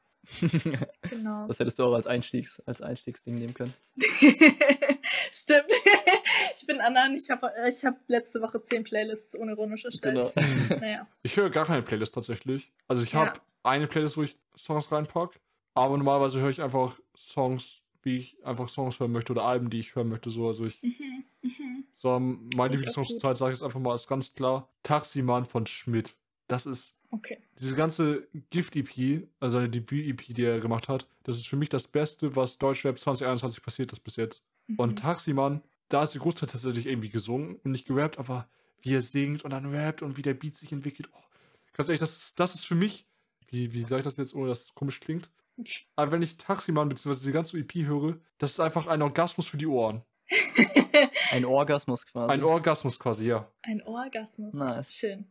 [1.10, 1.48] Genau.
[1.48, 3.74] Das hättest du auch als, Einstiegs, als Einstiegsding nehmen können.
[5.30, 5.66] Stimmt.
[6.56, 10.32] ich bin Anna und ich habe ich hab letzte Woche zehn Playlists unironisch erstellt.
[10.36, 10.78] Genau.
[10.80, 11.06] Naja.
[11.22, 12.70] Ich höre gar keine Playlist tatsächlich.
[12.86, 13.26] Also ich Ja.
[13.26, 15.40] habe eine Playlist, wo ich Songs reinpack.
[15.74, 19.78] Aber normalerweise höre ich einfach Songs, wie ich einfach Songs hören möchte oder Alben, die
[19.80, 20.30] ich hören möchte.
[20.30, 21.84] So, also ich, Mhm, mhm.
[21.92, 23.16] so mein ich auch Lieblingssong zur.
[23.18, 26.16] Zeit sage ich jetzt einfach mal ist ganz klar Taximan von Schmidt.
[26.48, 27.38] Das ist Okay.
[27.58, 31.86] diese ganze Gift-EP, also eine Debüt-EP, die er gemacht hat, das ist für mich das
[31.86, 34.42] Beste, was Deutschrap 2021 passiert ist bis jetzt.
[34.66, 34.78] Mhm.
[34.78, 38.48] Und Taximan, da ist die Großteil tatsächlich irgendwie gesungen und nicht gerappt, aber
[38.82, 41.08] wie er singt und dann rappt und wie der Beat sich entwickelt.
[41.12, 41.22] Oh,
[41.72, 43.06] ganz ehrlich, das ist, das ist für mich,
[43.48, 45.30] wie, wie sage ich das jetzt, ohne dass es komisch klingt?
[45.96, 47.24] Aber wenn ich Taximan bzw.
[47.24, 50.02] die ganze EP höre, das ist einfach ein Orgasmus für die Ohren.
[51.32, 52.32] Ein Orgasmus quasi.
[52.32, 53.50] Ein Orgasmus quasi, ja.
[53.62, 54.54] Ein Orgasmus.
[54.54, 54.92] Nice.
[54.92, 55.26] Schön.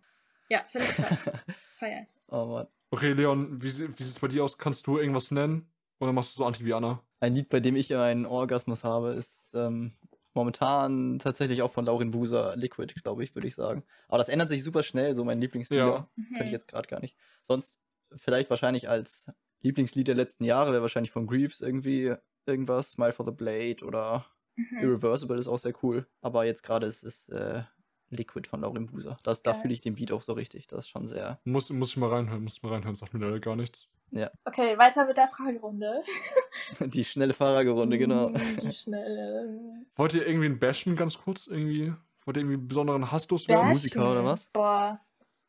[0.50, 1.34] Ja, finde ich toll.
[1.72, 2.20] Feier ich.
[2.28, 2.68] Oh Mann.
[2.92, 4.58] Okay, Leon, wie, wie sieht es bei dir aus?
[4.58, 5.72] Kannst du irgendwas nennen?
[6.00, 7.02] Oder machst du so anti wie Anna?
[7.20, 9.94] Ein Lied, bei dem ich einen Orgasmus habe, ist ähm,
[10.34, 13.84] momentan tatsächlich auch von Laurin Buser Liquid, glaube ich, würde ich sagen.
[14.08, 15.88] Aber das ändert sich super schnell, so mein Lieblingslieder.
[15.88, 16.10] Ja.
[16.30, 17.16] Könnte ich jetzt gerade gar nicht.
[17.42, 17.80] Sonst
[18.16, 19.28] vielleicht wahrscheinlich als
[19.64, 22.14] Lieblingslied der letzten Jahre wäre wahrscheinlich von Greaves irgendwie
[22.46, 22.92] irgendwas.
[22.92, 24.26] Smile for the Blade oder
[24.56, 24.78] Mhm.
[24.82, 26.06] Irreversible ist auch sehr cool.
[26.22, 27.64] Aber jetzt gerade ist es äh,
[28.12, 29.18] Liquid von Laurin Buser.
[29.24, 30.68] Das, da fühle ich den Beat auch so richtig.
[30.68, 31.40] Das ist schon sehr.
[31.44, 33.88] Muss, muss ich mal reinhören, muss ich mal reinhören, sagt mir leider gar nichts.
[34.12, 34.30] Ja.
[34.46, 36.04] Okay, weiter mit der Fragerunde.
[36.82, 38.30] Die schnelle Fahrergerunde, genau.
[38.30, 39.82] Mm, Die schnelle.
[39.96, 41.48] Wollt ihr irgendwie einen bashen ganz kurz?
[41.48, 41.92] Irgendwie?
[42.26, 43.68] Wollt ihr irgendwie einen besonderen Hass loswerden?
[43.70, 44.46] Musiker oder was?
[44.54, 45.00] Boah.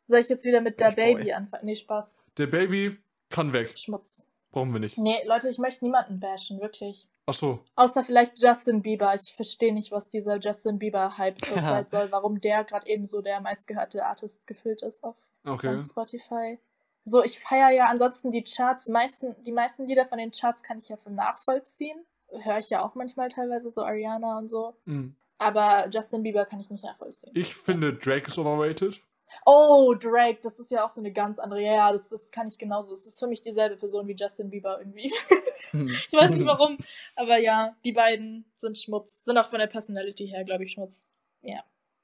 [0.02, 1.14] Soll ich jetzt wieder mit der Boy.
[1.16, 1.66] Baby anfangen?
[1.66, 2.14] Nee, Spaß.
[2.38, 2.96] Der Baby
[3.30, 3.76] kann weg.
[3.78, 4.18] Schmutz.
[4.50, 4.96] Brauchen wir nicht.
[4.98, 7.08] Nee, Leute, ich möchte niemanden bashen, wirklich.
[7.26, 7.58] Ach so.
[7.74, 9.12] Außer vielleicht Justin Bieber.
[9.14, 13.40] Ich verstehe nicht, was dieser Justin Bieber-Hype zurzeit soll, warum der gerade eben so der
[13.40, 15.80] meistgehörte Artist gefühlt ist auf Okay.
[15.80, 16.58] Spotify.
[17.02, 18.88] So, ich feiere ja ansonsten die Charts.
[18.88, 21.98] Meisten, die meisten Lieder von den Charts kann ich ja von nachvollziehen.
[22.30, 24.76] Höre ich ja auch manchmal teilweise, so Ariana und so.
[24.86, 25.16] Hm.
[25.38, 27.32] Aber Justin Bieber kann ich nicht nachvollziehen.
[27.34, 29.02] Ich finde, Drake ist overrated.
[29.44, 31.62] Oh, Drake, das ist ja auch so eine ganz andere.
[31.62, 32.92] Ja, ja, das, das kann ich genauso.
[32.92, 35.06] Es ist für mich dieselbe Person wie Justin Bieber irgendwie.
[35.72, 36.78] ich weiß nicht warum,
[37.16, 39.22] aber ja, die beiden sind Schmutz.
[39.24, 41.04] Sind auch von der Personality her, glaube ich, Schmutz.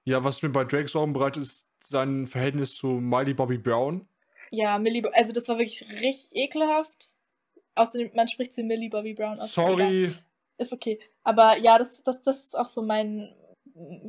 [0.04, 4.08] Ja, was mir bei Drake Sorgen bereitet, ist sein Verhältnis zu Miley Bobby Brown.
[4.50, 7.16] Ja, Millie, also das war wirklich richtig ekelhaft.
[7.76, 9.52] Außerdem, man spricht sie Millie Bobby Brown aus.
[9.52, 10.14] Sorry.
[10.58, 10.98] Ist okay.
[11.22, 13.34] Aber ja, das, das, das ist auch so mein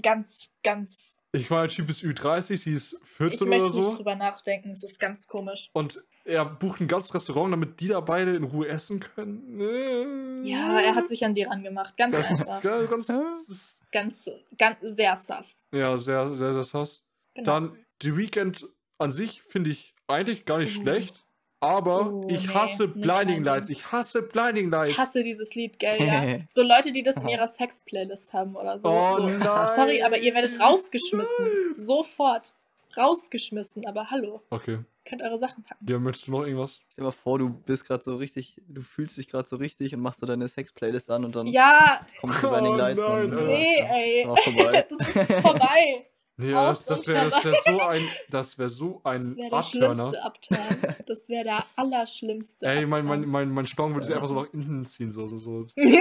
[0.01, 1.17] ganz, ganz.
[1.33, 3.95] Ich meine, Typ ist Ü30, sie ist Ich 14 möchte oder nicht so.
[3.95, 4.71] drüber nachdenken.
[4.71, 5.69] Es ist ganz komisch.
[5.71, 10.43] Und er bucht ein ganzes Restaurant, damit die da beide in Ruhe essen können.
[10.43, 11.95] Ja, er hat sich an die rangemacht.
[11.95, 12.89] Ganz Das ist einfach.
[12.89, 15.65] ganz, ganz, Ganz, ganz, sehr sass.
[15.71, 17.03] ja, sehr, sehr, sehr sass.
[17.33, 17.45] Genau.
[17.45, 18.67] Dann, The Weeknd
[18.97, 20.81] an sich finde ich eigentlich gar nicht Uh.
[20.81, 21.23] schlecht.
[21.61, 23.69] Aber Uh, ich nee, hasse nicht Blinding Lights.
[23.69, 24.89] Ich hasse Blinding Lights.
[24.89, 26.39] Ich hasse dieses Lied, gell, ja.
[26.47, 28.89] So Leute, die das in ihrer Sex-Playlist haben oder so.
[28.89, 29.27] Oh so.
[29.27, 29.69] nein.
[29.75, 31.45] Sorry, aber ihr werdet rausgeschmissen.
[31.75, 32.55] Sofort.
[32.97, 33.87] Rausgeschmissen.
[33.87, 34.79] Aber hallo, Okay.
[35.05, 35.85] könnt eure Sachen packen.
[35.87, 36.81] Ja, möchtest du noch irgendwas?
[36.91, 39.93] Stell dir mal vor, du bist gerade so richtig, du fühlst dich gerade so richtig
[39.95, 43.01] und machst so deine Sex-Playlist an und dann Ja, kommst du bei den Oh Lights
[43.01, 44.21] nein, und nee, ja, ey.
[44.23, 44.85] ist auch vorbei.
[44.89, 46.05] das ist vorbei.
[46.37, 49.49] Nee, Aus das, das wäre das wär so ein, das wäre so Das ein wäre
[49.49, 49.95] der Abturner.
[49.95, 50.95] schlimmste Upturn.
[51.05, 52.65] Das wäre der allerschlimmste.
[52.65, 54.17] Ey, mein, mein, mein, mein Staunen würde sich Ja.
[54.17, 55.11] einfach so nach innen ziehen.
[55.11, 55.67] So, so, so.
[55.75, 55.99] ja,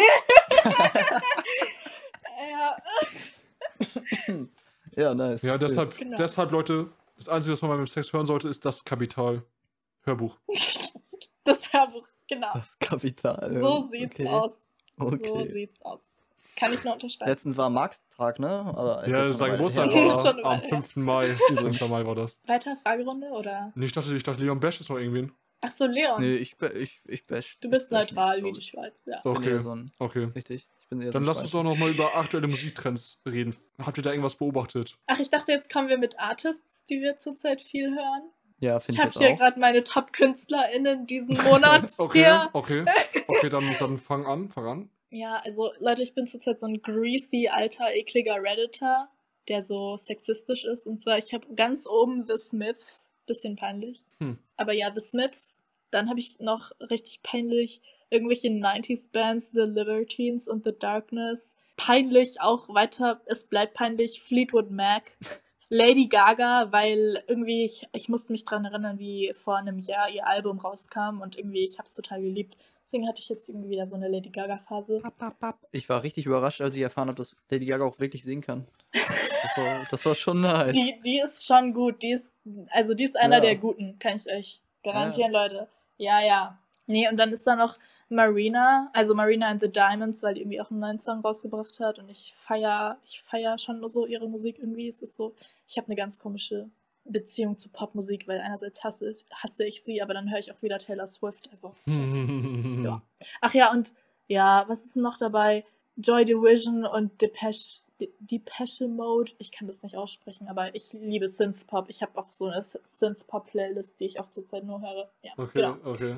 [4.96, 5.42] Ja, nice.
[5.42, 6.16] Ja, deshalb, Genau.
[6.16, 9.44] deshalb, Leute, das Einzige, was man beim Sex hören sollte, ist das Kapital.
[10.02, 10.36] Hörbuch.
[11.44, 12.50] das Hörbuch, genau.
[12.54, 13.52] Das Kapital.
[13.60, 14.28] So sieht's okay.
[14.28, 14.62] aus.
[14.98, 15.28] Okay.
[15.28, 16.02] So sieht's aus.
[16.60, 17.30] Kann ich nur unterschreiben.
[17.30, 18.48] Letztens war Marx-Tag, ne?
[18.48, 20.68] Aber Ja, schon war eine am Weile her.
[20.68, 20.96] 5.
[20.96, 21.36] Mai.
[21.48, 21.78] Übrigens.
[21.78, 21.90] 5.
[21.90, 22.38] Mai war das.
[22.46, 23.72] Weiter Fragerunde oder?
[23.74, 25.32] Und ich dachte, ich dachte, Leon Bash ist noch irgendwen.
[25.62, 26.20] Ach so, Leon.
[26.20, 27.56] Nee, ich, ich, ich bash.
[27.62, 28.66] du bist ich bash neutral wie die ich.
[28.66, 29.18] Schweiz, ja.
[29.18, 30.28] Ich Okay, eher so ein, okay.
[30.34, 30.68] richtig.
[30.90, 33.56] Ich Dann lass uns doch noch mal über aktuelle Musiktrends reden.
[33.80, 34.98] Habt ihr da irgendwas beobachtet?
[35.06, 38.22] Ach, ich dachte, jetzt kommen wir mit Artists, die wir zurzeit viel hören.
[38.58, 41.90] Ja, Ich finde ich habe jetzt hier gerade meine Top-KünstlerInnen diesen Monat.
[41.98, 42.50] Okay, hier.
[42.52, 42.84] okay.
[43.28, 44.90] Okay, dann, dann fang an, fang an.
[45.10, 49.08] Ja, also Leute, ich bin zurzeit so ein greasy, alter, ekliger Redditor,
[49.48, 50.86] der so sexistisch ist.
[50.86, 54.04] Und zwar, ich habe ganz oben The Smiths, bisschen peinlich.
[54.18, 54.38] Hm.
[54.56, 55.58] Aber ja, The Smiths.
[55.90, 57.80] Dann habe ich noch richtig peinlich
[58.10, 61.56] irgendwelche 90s Bands, The Libertines und The Darkness.
[61.76, 65.16] Peinlich auch weiter, es bleibt peinlich, Fleetwood Mac.
[65.72, 70.26] Lady Gaga, weil irgendwie ich, ich musste mich dran erinnern, wie vor einem Jahr ihr
[70.26, 72.56] Album rauskam und irgendwie ich hab's total geliebt.
[72.84, 75.00] Deswegen hatte ich jetzt irgendwie wieder so eine Lady Gaga Phase.
[75.72, 78.66] Ich war richtig überrascht, als ich erfahren habe, dass Lady Gaga auch wirklich singen kann.
[78.92, 80.74] Das war, das war schon nice.
[80.74, 82.02] Die, die ist schon gut.
[82.02, 82.28] Die ist,
[82.70, 83.40] also die ist einer Ja.
[83.42, 85.68] der guten, kann ich euch garantieren, Leute.
[85.98, 86.58] Ja, ja.
[86.86, 87.78] Nee, und dann ist da noch
[88.08, 92.00] Marina, also Marina and the Diamonds, weil die irgendwie auch einen neuen Song rausgebracht hat
[92.00, 94.88] und ich feier, ich feier schon so ihre Musik irgendwie.
[94.88, 95.34] Es ist so,
[95.68, 96.68] ich habe eine ganz komische
[97.12, 100.62] Beziehung zu Popmusik, weil einerseits hasse, ich, hasse ich sie, aber dann höre ich auch
[100.62, 101.48] wieder Taylor Swift.
[101.50, 101.74] Also.
[102.84, 103.02] Ja.
[103.40, 103.94] Ach ja, und
[104.28, 105.64] ja, was ist denn noch dabei?
[105.96, 109.32] Joy Division und Depeche, De- Depeche Mode.
[109.38, 111.88] Ich kann das nicht aussprechen, aber ich liebe Synthpop.
[111.90, 115.10] Ich habe auch so eine Synthpop-Playlist, die ich auch zurzeit nur höre.
[115.22, 115.76] Ja, Okay, genau.
[115.84, 116.16] okay.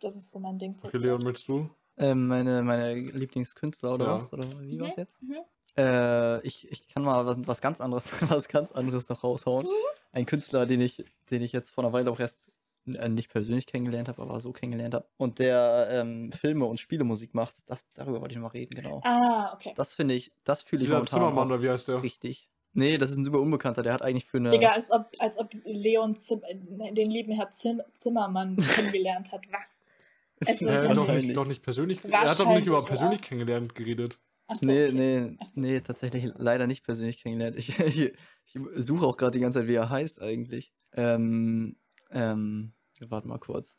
[0.00, 0.98] Das ist so mein Ding Okay.
[0.98, 1.68] Leon, möchtest du?
[1.96, 4.14] Ähm, meine, meine Lieblingskünstler oder Ja.
[4.16, 4.32] was?
[4.32, 5.22] Oder wie Mhm, war's jetzt?
[5.22, 5.38] mhm.
[5.76, 9.66] Äh, ich, ich kann mal was, was ganz anderes, was ganz anderes noch raushauen.
[10.12, 12.38] Ein Künstler, den ich, den ich jetzt vor einer Weile auch erst
[12.86, 15.06] äh, nicht persönlich kennengelernt habe, aber so kennengelernt habe.
[15.16, 19.00] Und der ähm, Filme und Spielemusik macht, das, darüber wollte ich noch mal reden, genau.
[19.04, 19.72] Ah, okay.
[19.74, 22.02] Das finde ich, das fühle ich momentan Zimmermann, auch oder wie heißt der?
[22.02, 22.48] richtig.
[22.76, 24.50] Nee, das ist ein super Unbekannter, der hat eigentlich für eine.
[24.50, 29.42] Digga, als ob, als ob Leon Zim äh, den lieben Herr Zim Zimmermann kennengelernt hat.
[29.50, 29.80] Was?
[30.46, 32.00] Also, Äh, Ja, doch, nicht, doch nicht persönlich.
[32.04, 34.18] Er hat doch nicht über persönlich kennengelernt geredet.
[34.46, 34.94] Ach so, Nee, okay.
[34.94, 35.60] nee, Ach so.
[35.60, 37.56] nee, tatsächlich leider nicht persönlich kennengelernt.
[37.56, 40.72] Ich, ich, ich suche auch gerade die ganze Zeit, wie er heißt eigentlich.
[40.92, 41.76] Ähm,
[42.10, 43.76] ähm, warte mal kurz.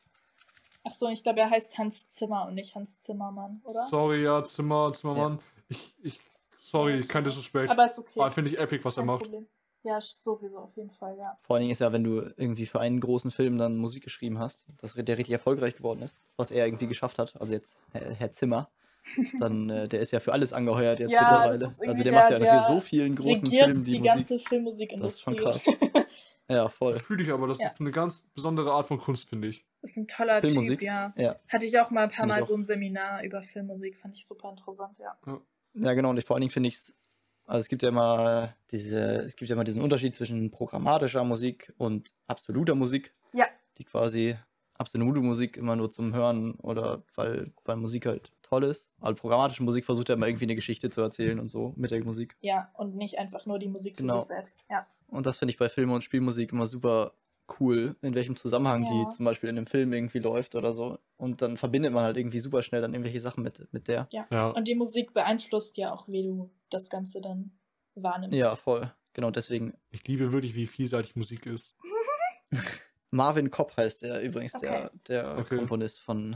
[0.84, 3.88] Ach so, ich glaube, er heißt Hans Zimmer und nicht Hans Zimmermann, oder?
[3.90, 5.40] Sorry, ja, Zimmer, Zimmermann.
[5.68, 6.20] Ich, ich,
[6.58, 7.72] sorry, kein Disrespect.
[7.72, 8.20] Aber ist okay.
[8.20, 9.24] Aber finde ich epic, was er Kein macht.
[9.24, 9.48] Problem.
[9.82, 11.38] Ja, sowieso auf jeden Fall, ja.
[11.44, 14.40] Vor allen Dingen ist ja, wenn du irgendwie für einen großen Film dann Musik geschrieben
[14.40, 18.12] hast, dass der richtig erfolgreich geworden ist, was er irgendwie geschafft hat, also jetzt Herr,
[18.14, 18.72] Herr Zimmer,
[19.40, 21.66] dann äh, der ist ja für alles angeheuert jetzt Ja, das mittlerweile.
[21.66, 24.04] Also irgendwie der macht ja der- natürlich der so vielen großen Filmen die, die, Musik.
[24.04, 25.36] ganze Filmmusikindustrie.
[25.36, 26.06] Das ist schon
[26.48, 27.00] Ja, voll.
[27.00, 27.68] Fühle ich aber, das Ja.
[27.68, 29.66] ist eine ganz besondere Art von Kunst, finde ich.
[29.82, 30.78] ist ein toller Filmmusik?
[30.80, 31.12] Typ, ja.
[31.18, 31.36] Ja.
[31.48, 34.28] Hatte ich auch mal ein paar Find Mal so ein Seminar über Filmmusik, fand ich
[34.28, 35.18] super interessant, ja.
[35.74, 36.96] Ja, genau, und ich, vor allen Dingen finde ich es,
[37.48, 41.74] also es gibt ja immer diese, es gibt ja immer diesen Unterschied zwischen programmatischer Musik
[41.78, 43.14] und absoluter Musik.
[43.34, 43.46] Ja.
[43.80, 44.36] Die quasi
[44.78, 48.92] absolute Musik immer nur zum Hören oder weil, weil Musik halt toll ist.
[49.00, 52.04] Also programmatische Musik versucht ja immer irgendwie eine Geschichte zu erzählen und so mit der
[52.04, 52.36] Musik.
[52.42, 54.20] Ja, und nicht einfach nur die Musik für Genau.
[54.20, 54.66] sich selbst.
[54.70, 54.86] Ja.
[55.08, 57.14] Und das finde ich bei Film- und Spielmusik immer super
[57.60, 58.92] cool, in welchem Zusammenhang Ja.
[59.10, 60.98] die zum Beispiel in einem Film irgendwie läuft oder so.
[61.18, 64.08] Und dann verbindet man halt irgendwie super schnell dann irgendwelche Sachen mit, mit der.
[64.12, 64.48] Ja.
[64.50, 67.52] Und die Musik beeinflusst ja auch, wie du das Ganze dann
[67.94, 68.38] wahrnimmst.
[68.38, 68.92] Ja, voll.
[69.14, 69.74] Genau, deswegen.
[69.92, 71.76] Ich liebe wirklich, wie vielseitig Musik ist.
[73.16, 74.90] Marvin Kopp heißt der übrigens, der, Okay.
[75.08, 75.58] der Okay.
[75.58, 76.36] Komponist von,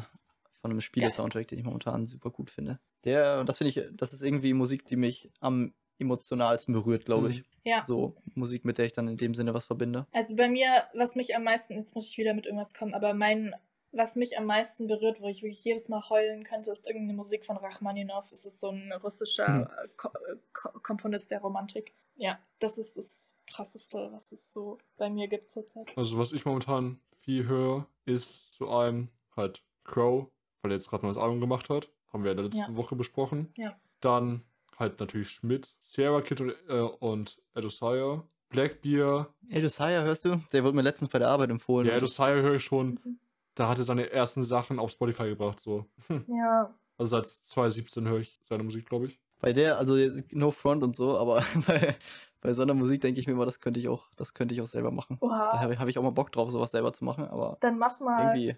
[0.61, 2.80] von einem Spiele-Soundtrack, den ich momentan super gut finde.
[3.03, 7.31] Der, das finde ich, das ist irgendwie Musik, die mich am emotionalsten berührt, glaube Mhm.
[7.34, 7.43] ich.
[7.65, 7.84] Ja.
[7.85, 10.07] So Musik, mit der ich dann in dem Sinne was verbinde.
[10.14, 13.14] Also bei mir, was mich am meisten, jetzt muss ich wieder mit irgendwas kommen, aber
[13.14, 13.53] mein,
[13.91, 17.45] was mich am meisten berührt, wo ich wirklich jedes Mal heulen könnte, ist irgendeine Musik
[17.45, 18.31] von Rachmaninov.
[18.31, 19.68] Es ist so ein russischer Hm.
[19.97, 20.10] Ko
[20.53, 21.93] Ko Komponist der Romantik.
[22.15, 25.88] Ja, das ist das Krasseste, was es so bei mir gibt zurzeit.
[25.98, 30.28] Also, was ich momentan viel höre, ist zu einem halt Crow,
[30.62, 31.90] weil er jetzt gerade ein neues Album gemacht hat.
[32.14, 32.76] Haben wir ja letzte Ja.
[32.76, 33.52] Woche besprochen.
[33.58, 33.76] Ja.
[34.02, 34.44] Dann
[34.78, 38.24] halt natürlich Schmidt, Sierra Kid und, äh, und Edosire.
[38.50, 39.32] Blackbeer.
[39.48, 40.42] Josiah, hörst du?
[40.52, 41.88] Der wurde mir letztens bei der Arbeit empfohlen.
[41.88, 43.00] Ja, Edosire höre ich schon.
[43.04, 43.20] Mhm.
[43.54, 45.60] Da hat er seine ersten Sachen auf Spotify gebracht.
[45.60, 45.86] So.
[46.28, 49.20] Ja, Also seit 2017 höre ich seine Musik, glaube ich.
[49.40, 49.95] Bei der, also
[50.32, 51.95] no front und so, aber bei,
[52.41, 54.61] bei so einer Musik denke ich mir immer, das könnte ich auch, das könnte ich
[54.61, 55.18] auch selber machen.
[55.20, 55.60] Da oha.
[55.60, 57.99] habe ich, hab ich auch mal Bock drauf, sowas selber zu machen, aber Dann mach
[57.99, 58.36] mal.
[58.36, 58.57] irgendwie.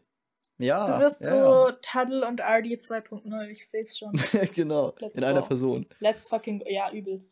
[0.58, 0.86] Ja.
[0.86, 4.12] Du wirst ja, so Tuddle und RD 2.0, ich sehe es schon.
[4.34, 4.46] ja.
[4.54, 4.94] genau.
[5.00, 5.48] Let's in einer go.
[5.48, 5.88] Person.
[6.00, 6.66] Let's fucking go.
[6.70, 7.32] Ja, übelst.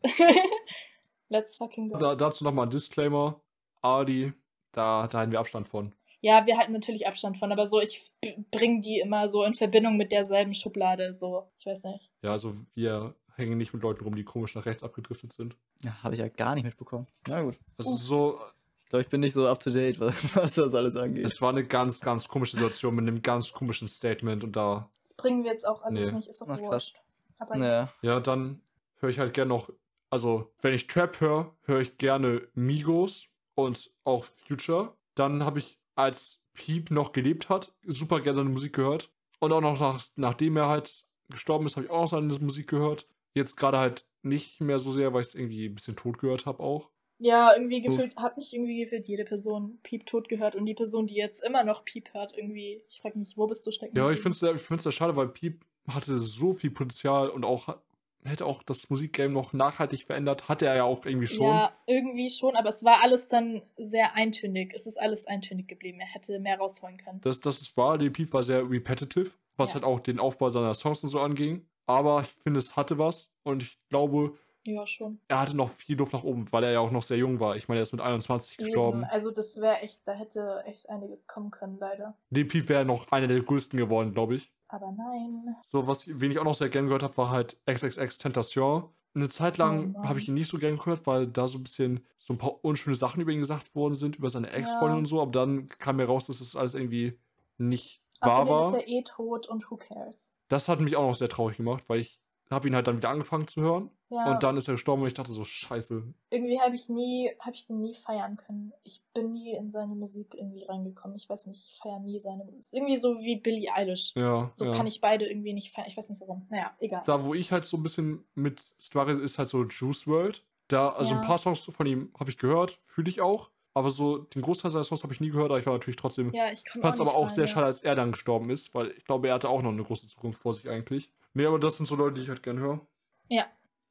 [1.29, 1.99] Let's fucking go.
[1.99, 3.39] Da, dazu nochmal ein Disclaimer.
[3.81, 4.33] Adi,
[4.71, 5.93] da, da halten wir Abstand von.
[6.21, 8.11] Ja, wir halten natürlich Abstand von, aber so, ich
[8.51, 12.11] bringe die immer so in Verbindung mit derselben Schublade, so, ich weiß nicht.
[12.21, 15.55] Ja, also wir hängen nicht mit Leuten rum, die komisch nach rechts abgedriftet sind.
[15.83, 17.07] Ja, habe ich ja gar nicht mitbekommen.
[17.27, 17.57] Na gut.
[17.77, 17.99] Also Uff.
[18.01, 18.39] so,
[18.83, 21.25] Ich glaube, ich bin nicht so up to date, was, was das alles angeht.
[21.25, 25.13] es war eine ganz, ganz komische Situation mit einem ganz komischen Statement und da, Das
[25.15, 26.11] bringen wir jetzt auch alles Nee.
[26.11, 26.97] nicht, ist auch Ach, wurscht.
[27.39, 27.91] Aber Naja.
[28.01, 28.61] ja, dann
[28.99, 29.71] höre ich halt gerne noch,
[30.09, 34.93] also wenn ich Trap höre, höre ich gerne Migos und auch Future.
[35.15, 39.11] Dann habe ich, als Peep noch gelebt hat, super gerne seine Musik gehört.
[39.39, 42.67] Und auch noch nach, nachdem er halt gestorben ist, habe ich auch noch seine Musik
[42.67, 43.07] gehört.
[43.33, 46.45] Jetzt gerade halt nicht mehr so sehr, weil ich es irgendwie ein bisschen tot gehört
[46.45, 46.89] habe auch.
[47.19, 51.05] ja, irgendwie gefühlt, hat nicht irgendwie gefühlt jede Person Piep tot gehört und die Person,
[51.07, 53.97] die jetzt immer noch Piep hört, irgendwie, ich frage mich, wo bist du stecken?
[53.97, 57.43] Ja, ich finde es ich find's sehr schade, weil Piep hatte so viel Potenzial und
[57.43, 57.77] auch
[58.25, 60.49] hätte auch das Musikgame noch nachhaltig verändert.
[60.49, 61.45] Hatte er ja auch irgendwie schon.
[61.45, 64.73] Ja, irgendwie schon, aber es war alles dann sehr eintönig.
[64.75, 65.99] Es ist alles eintönig geblieben.
[66.01, 67.21] Er hätte mehr rausholen können.
[67.21, 69.75] Das, das ist wahr, die Piep war sehr repetitive, was Ja.
[69.75, 71.65] halt auch den Aufbau seiner Songs und so anging.
[71.89, 74.37] Aber ich finde, es hatte was und ich glaube,
[74.67, 75.19] Ja, schon.
[75.27, 77.55] er hatte noch viel Luft nach oben, weil er ja auch noch sehr jung war.
[77.55, 78.99] Ich meine, er ist mit 21 gestorben.
[78.99, 82.15] Eben, also das wäre echt, da hätte echt einiges kommen können, leider.
[82.29, 84.53] Die Piep wäre noch einer der größten geworden, glaube ich.
[84.67, 85.55] Aber nein.
[85.65, 88.87] So, was, wen ich auch noch sehr gern gehört habe, war halt XXX Tentation.
[89.15, 91.63] Eine Zeit lang Oh habe ich ihn nicht so gern gehört, weil da so ein
[91.63, 94.99] bisschen so ein paar unschöne Sachen über ihn gesagt worden sind, über seine Ex-Freundin Ja.
[94.99, 97.17] und so, aber dann kam mir raus, dass das alles irgendwie
[97.57, 98.73] nicht wahr Außerdem ist war.
[98.75, 100.31] er eh tot und who cares?
[100.49, 102.19] Das hat mich auch noch sehr traurig gemacht, weil ich
[102.51, 105.07] habe ihn halt dann wieder angefangen zu hören Ja, und dann ist er gestorben und
[105.07, 106.01] ich dachte so, scheiße.
[106.31, 108.73] irgendwie habe ich nie, habe ich den nie feiern können.
[108.83, 111.15] Ich bin nie in seine Musik irgendwie reingekommen.
[111.15, 112.57] Ich weiß nicht, ich feiere nie seine Musik.
[112.59, 114.13] Ist irgendwie so wie Billie Eilish.
[114.15, 114.71] Ja, So ja.
[114.71, 115.87] kann ich beide irgendwie nicht feiern.
[115.87, 116.47] Ich weiß nicht warum.
[116.49, 117.03] Naja, egal.
[117.05, 120.43] Da, wo ich halt so ein bisschen mit struggle, ist halt so Juice World.
[120.69, 121.21] Da, also Ja.
[121.21, 123.51] ein paar Songs von ihm habe ich gehört, fühle ich auch.
[123.79, 126.31] Aber so den Großteil seiner Songs habe ich nie gehört, aber ich war natürlich trotzdem
[126.33, 127.51] ja, ich fand es aber auch rein, sehr ja.
[127.51, 130.07] schade, als er dann gestorben ist, weil ich glaube, er hatte auch noch eine große
[130.07, 131.11] Zukunft vor sich eigentlich.
[131.33, 132.81] Nee, aber das sind so Leute, die ich halt gerne höre.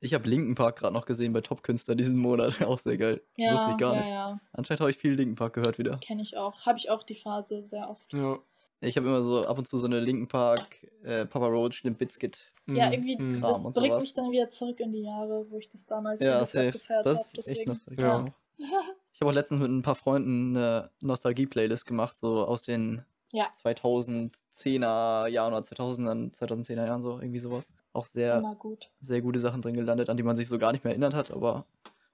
[0.01, 2.63] Ich habe Linken Park gerade noch gesehen bei Top-Künstler diesen Monat.
[2.63, 3.21] Auch sehr geil.
[3.37, 4.11] Ja, Wusste ich gar ja, nicht.
[4.11, 4.41] ja.
[4.53, 5.97] Anscheinend habe ich viel Linken Park gehört wieder.
[5.99, 6.67] Kenne ich auch.
[6.67, 8.13] Habe ich auch die Phase sehr oft.
[8.13, 8.39] Ja.
[8.81, 11.99] Ich habe immer so ab und zu so eine Linken Park, äh, Papa Roach, Limp
[11.99, 12.45] Bizkit.
[12.67, 13.41] Ja, Mhm, irgendwie, mhm.
[13.41, 14.03] Das bringt sowas.
[14.05, 16.69] mich dann wieder zurück in die Jahre, wo ich das damals Ja, safe.
[16.69, 17.39] abgefeiert Das habe.
[17.41, 17.71] ist echt Deswegen.
[17.71, 18.05] nostalgisch.
[18.05, 18.35] Ja.
[19.19, 23.53] Ich habe auch letztens mit ein paar Freunden eine Nostalgie-Playlist gemacht, so aus den Ja.
[23.53, 27.69] 2010er Jahren oder 2000er, 2010er Jahren so, irgendwie sowas.
[27.93, 28.93] Auch sehr, gut.
[29.01, 31.33] sehr gute Sachen drin gelandet, an die man sich so gar nicht mehr erinnert hat,
[31.33, 31.67] aber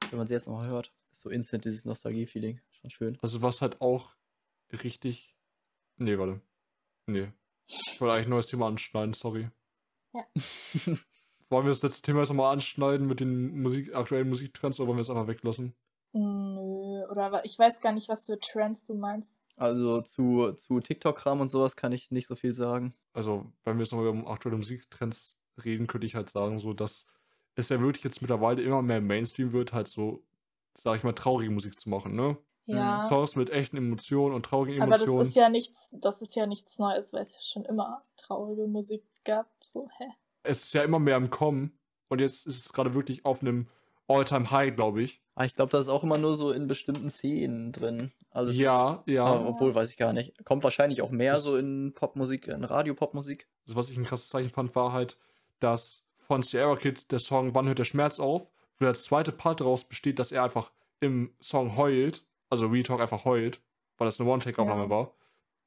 [0.09, 2.63] wenn man sie jetzt noch hört, so instant dieses Nostalgie-Feeling.
[2.71, 3.19] Schon schön.
[3.21, 4.17] Also was halt auch
[4.73, 5.37] richtig.
[5.99, 6.41] Nee, warte.
[7.05, 7.29] Nee.
[7.67, 9.51] Ich wollte eigentlich ein neues Thema anschneiden, sorry.
[10.15, 10.25] Ja.
[11.51, 14.97] wollen wir das letzte Thema jetzt nochmal anschneiden mit den Musik, aktuellen Musiktrends oder wollen
[14.97, 15.75] wir es einfach weglassen?
[16.17, 16.74] Nö,
[17.11, 19.35] oder ich weiß gar nicht, was für Trends du meinst.
[19.57, 22.95] Also zu, zu TikTok-Kram und sowas kann ich nicht so viel sagen.
[23.13, 27.07] Also, wenn wir jetzt nochmal über aktuelle Musiktrends reden, könnte ich halt sagen, so, dass
[27.55, 30.25] es ja wirklich jetzt mittlerweile immer mehr Mainstream wird, halt so,
[30.77, 32.37] sag ich mal, traurige Musik zu machen, ne?
[32.67, 33.07] Ja.
[33.09, 35.29] Songs mit echten Emotionen und traurigen Aber das Emotionen.
[35.29, 39.05] ist ja nichts, das ist ja nichts Neues, weil es ja schon immer traurige Musik
[39.25, 39.47] gab.
[39.63, 40.07] So, hä?
[40.45, 41.77] es ist ja immer mehr im Kommen
[42.09, 43.69] und jetzt ist es gerade wirklich auf einem
[44.09, 45.21] All-Time-High, glaube ich.
[45.35, 48.13] Aber ich glaube, das ist auch immer nur so in bestimmten Szenen drin.
[48.31, 49.25] Also es ja, Ist, ja.
[49.25, 50.45] aber obwohl, weiß ich gar nicht.
[50.45, 53.49] Kommt wahrscheinlich auch mehr Das- so in Popmusik, in Radio-Popmusik.
[53.67, 55.19] Also, was ich ein krasses Zeichen fand, war halt,
[55.61, 58.43] dass von Sierra Kid der Song Wann hört der Schmerz auf,
[58.79, 60.71] wo der zweite Part daraus besteht, dass er einfach
[61.01, 63.61] im Song heult, also Real Talk einfach heult,
[63.99, 64.91] weil das eine One-Take-Aufnahme Ja.
[64.91, 65.15] war,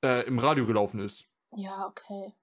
[0.04, 1.26] äh, im Radio gelaufen ist.
[1.56, 2.34] Ja, okay.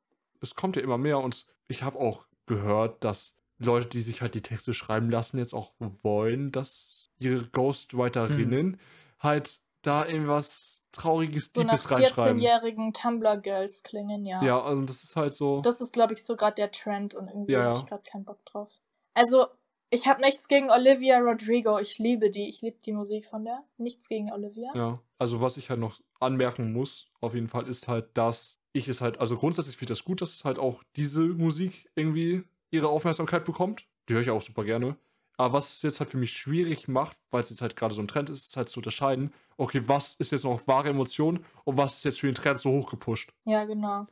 [0.40, 4.34] Es kommt ja immer mehr und ich habe auch gehört, dass Leute, die sich halt
[4.34, 5.72] die Texte schreiben lassen, jetzt auch
[6.02, 8.78] wollen, dass ihre Ghostwriterinnen
[9.18, 12.40] halt da irgendwas Trauriges, So nach Deepes reinschreiben.
[12.40, 14.42] 14-jährigen Tumblr-Girls klingen, ja.
[14.44, 15.60] Ja, also das ist halt so.
[15.60, 18.24] Das ist, glaube ich, so gerade der Trend und irgendwie Ja, habe ich gerade keinen
[18.24, 18.80] Bock drauf.
[19.14, 19.46] Also,
[19.90, 21.78] ich habe nichts gegen Olivia Rodrigo.
[21.78, 22.48] Ich liebe die.
[22.48, 23.60] Ich liebe die Musik von der.
[23.76, 24.70] Nichts gegen Olivia.
[24.74, 28.88] Ja, also was ich halt noch anmerken muss, auf jeden Fall, ist halt, dass ich
[28.88, 32.44] es halt, also grundsätzlich finde ich das gut, dass es halt auch diese Musik irgendwie
[32.74, 33.86] ihre Aufmerksamkeit bekommt.
[34.08, 34.96] Die höre ich auch super gerne.
[35.36, 38.00] Aber was es jetzt halt für mich schwierig macht, weil es jetzt halt gerade so
[38.00, 41.76] ein Trend ist, ist halt zu unterscheiden, okay, was ist jetzt noch wahre Emotion und
[41.76, 43.32] was ist jetzt für den Trend so hochgepusht.
[43.44, 44.06] Ja, genau.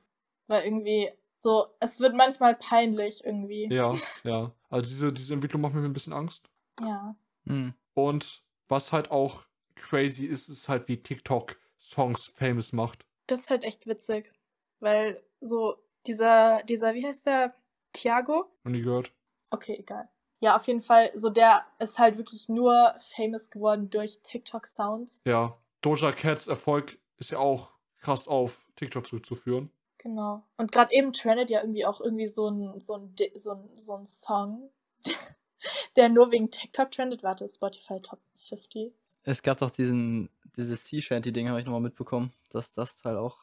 [0.49, 3.73] Weil irgendwie so, es wird manchmal peinlich irgendwie.
[3.73, 3.95] Ja,
[4.25, 4.53] ja.
[4.69, 6.49] Also diese, diese Entwicklung macht mir ein bisschen Angst.
[6.81, 7.15] Ja.
[7.47, 7.75] Hm.
[7.95, 9.45] Und was halt auch
[9.75, 13.05] crazy ist, ist halt, wie TikTok Songs famous macht.
[13.27, 14.33] Das ist halt echt witzig.
[14.81, 15.77] Weil so
[16.07, 17.55] dieser, dieser, wie heißt der?
[17.93, 18.51] Thiago?
[18.65, 19.13] Und die gehört.
[19.51, 20.09] Okay, egal.
[20.43, 25.23] Ja, auf jeden Fall, so der ist halt wirklich nur famous geworden durch TikTok-Sounds.
[25.25, 29.71] Ja, Doja Cats Erfolg ist ja auch krass auf TikTok zurückzuführen.
[29.99, 30.43] Genau.
[30.57, 33.95] Und gerade eben trendet ja irgendwie auch irgendwie so ein, so ein, so ein, so
[33.95, 34.71] ein Song,
[35.97, 37.23] der nur wegen TikTok trendet.
[37.23, 38.93] Warte, Spotify Top 50.
[39.23, 43.39] Es gab doch diesen, dieses Sea Shanty-Ding, habe ich nochmal mitbekommen, dass das Teil auch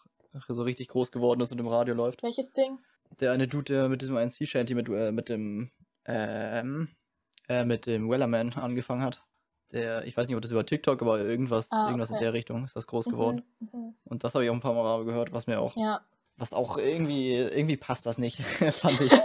[0.49, 2.21] so richtig groß geworden ist und im Radio läuft.
[2.23, 2.77] Welches Ding?
[3.19, 5.71] Der eine Dude, der mit diesem einen Sea Shanty mit, äh, mit dem,
[6.05, 6.89] ähm,
[7.47, 9.23] äh, mit dem Wellerman angefangen hat.
[9.71, 12.25] Der, ich weiß nicht, ob das über TikTok, aber irgendwas, Ah, irgendwas in okay.
[12.25, 13.43] der Richtung ist das groß geworden.
[13.59, 13.93] Mhm, mhm.
[14.03, 16.01] Und das habe ich auch ein paar Mal gehört, was mir auch, Ja.
[16.37, 18.41] was auch irgendwie, irgendwie passt das nicht,
[18.73, 19.11] fand ich.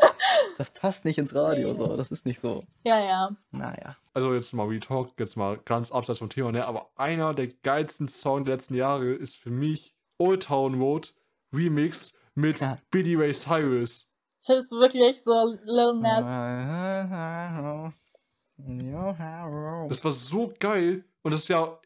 [0.57, 1.97] Das passt nicht ins Radio, so.
[1.97, 2.63] Das ist nicht so.
[2.85, 3.37] Ja, ja.
[3.51, 3.97] Naja.
[4.13, 6.65] Also jetzt mal Retalk, jetzt mal ganz abseits vom Thema, ne?
[6.65, 11.13] Aber einer der geilsten Songs der letzten Jahre ist für mich Old Town Road
[11.53, 12.79] Remix mit Ja.
[12.91, 14.07] Billy Ray Cyrus.
[14.45, 16.25] Findest du wirklich so Lil Nas?
[19.89, 21.05] Das war so geil.
[21.23, 21.79] Und das ist ja,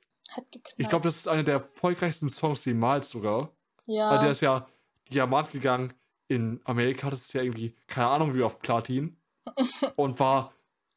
[0.76, 3.52] ich glaube, das ist einer der erfolgreichsten Songs jemals sogar.
[3.86, 4.10] ja.
[4.10, 4.66] Weil der ist ja
[5.10, 5.94] Diamant gegangen
[6.28, 7.08] in Amerika.
[7.10, 9.16] Das ist ja irgendwie, keine Ahnung, wie auf Platin.
[9.96, 10.52] und war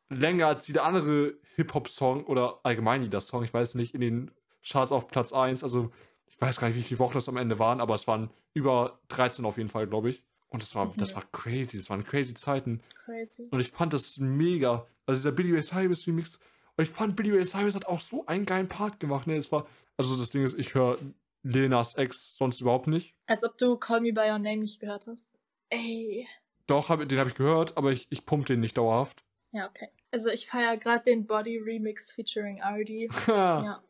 [0.09, 4.91] länger als jeder andere Hip-Hop-Song oder allgemein jeder Song, ich weiß nicht, in den Charts
[4.91, 5.63] auf Platz 1.
[5.63, 5.91] Also,
[6.27, 8.99] ich weiß gar nicht, wie viele Wochen das am Ende waren, aber es waren über
[9.09, 10.23] 13 auf jeden Fall, glaube ich.
[10.49, 10.93] Und das war, Mhm.
[10.97, 12.81] das war crazy, das waren crazy Zeiten.
[13.05, 13.47] Crazy.
[13.51, 14.85] Und ich fand das mega.
[15.05, 16.39] Also dieser Billy Ray Cyrus Remix.
[16.75, 19.27] Und ich fand, Billy Ray Cyrus hat auch so einen geilen Part gemacht.
[19.27, 19.35] Ne?
[19.35, 19.67] Es war,
[19.97, 20.97] also das Ding ist, ich höre
[21.43, 23.15] Lenas Ex sonst überhaupt nicht.
[23.27, 25.33] Als ob du Call Me By Your Name nicht gehört hast.
[25.69, 26.27] Ey.
[26.67, 29.23] Doch, hab, den habe ich gehört, aber ich, ich pump den nicht dauerhaft.
[29.51, 29.87] Ja, okay.
[30.11, 33.09] Also ich feiere gerade den Body Remix featuring RD.
[33.27, 33.81] Ja.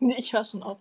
[0.00, 0.78] Nee, ich höre schon auf.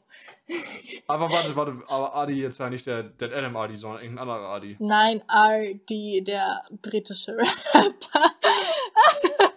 [1.07, 4.49] aber warte, warte, aber Adi jetzt ja nicht der, der Adam Adi, sondern irgendein anderer
[4.49, 4.76] Adi.
[4.80, 8.31] Nein, RD, der britische Rapper.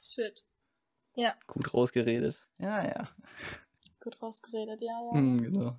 [0.00, 0.44] Shit.
[1.14, 2.44] Ja, Gut rausgeredet.
[2.58, 3.08] Ja, ja.
[4.00, 5.12] gut rausgeredet, ja, ja.
[5.12, 5.76] Hm, genau.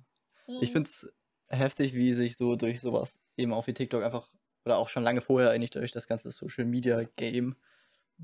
[0.60, 0.72] Ich Mhm.
[0.72, 1.12] finde es
[1.48, 4.28] heftig, wie sich so durch sowas eben auch wie TikTok einfach,
[4.64, 7.56] oder auch schon lange vorher eigentlich durch das ganze Social Media Game,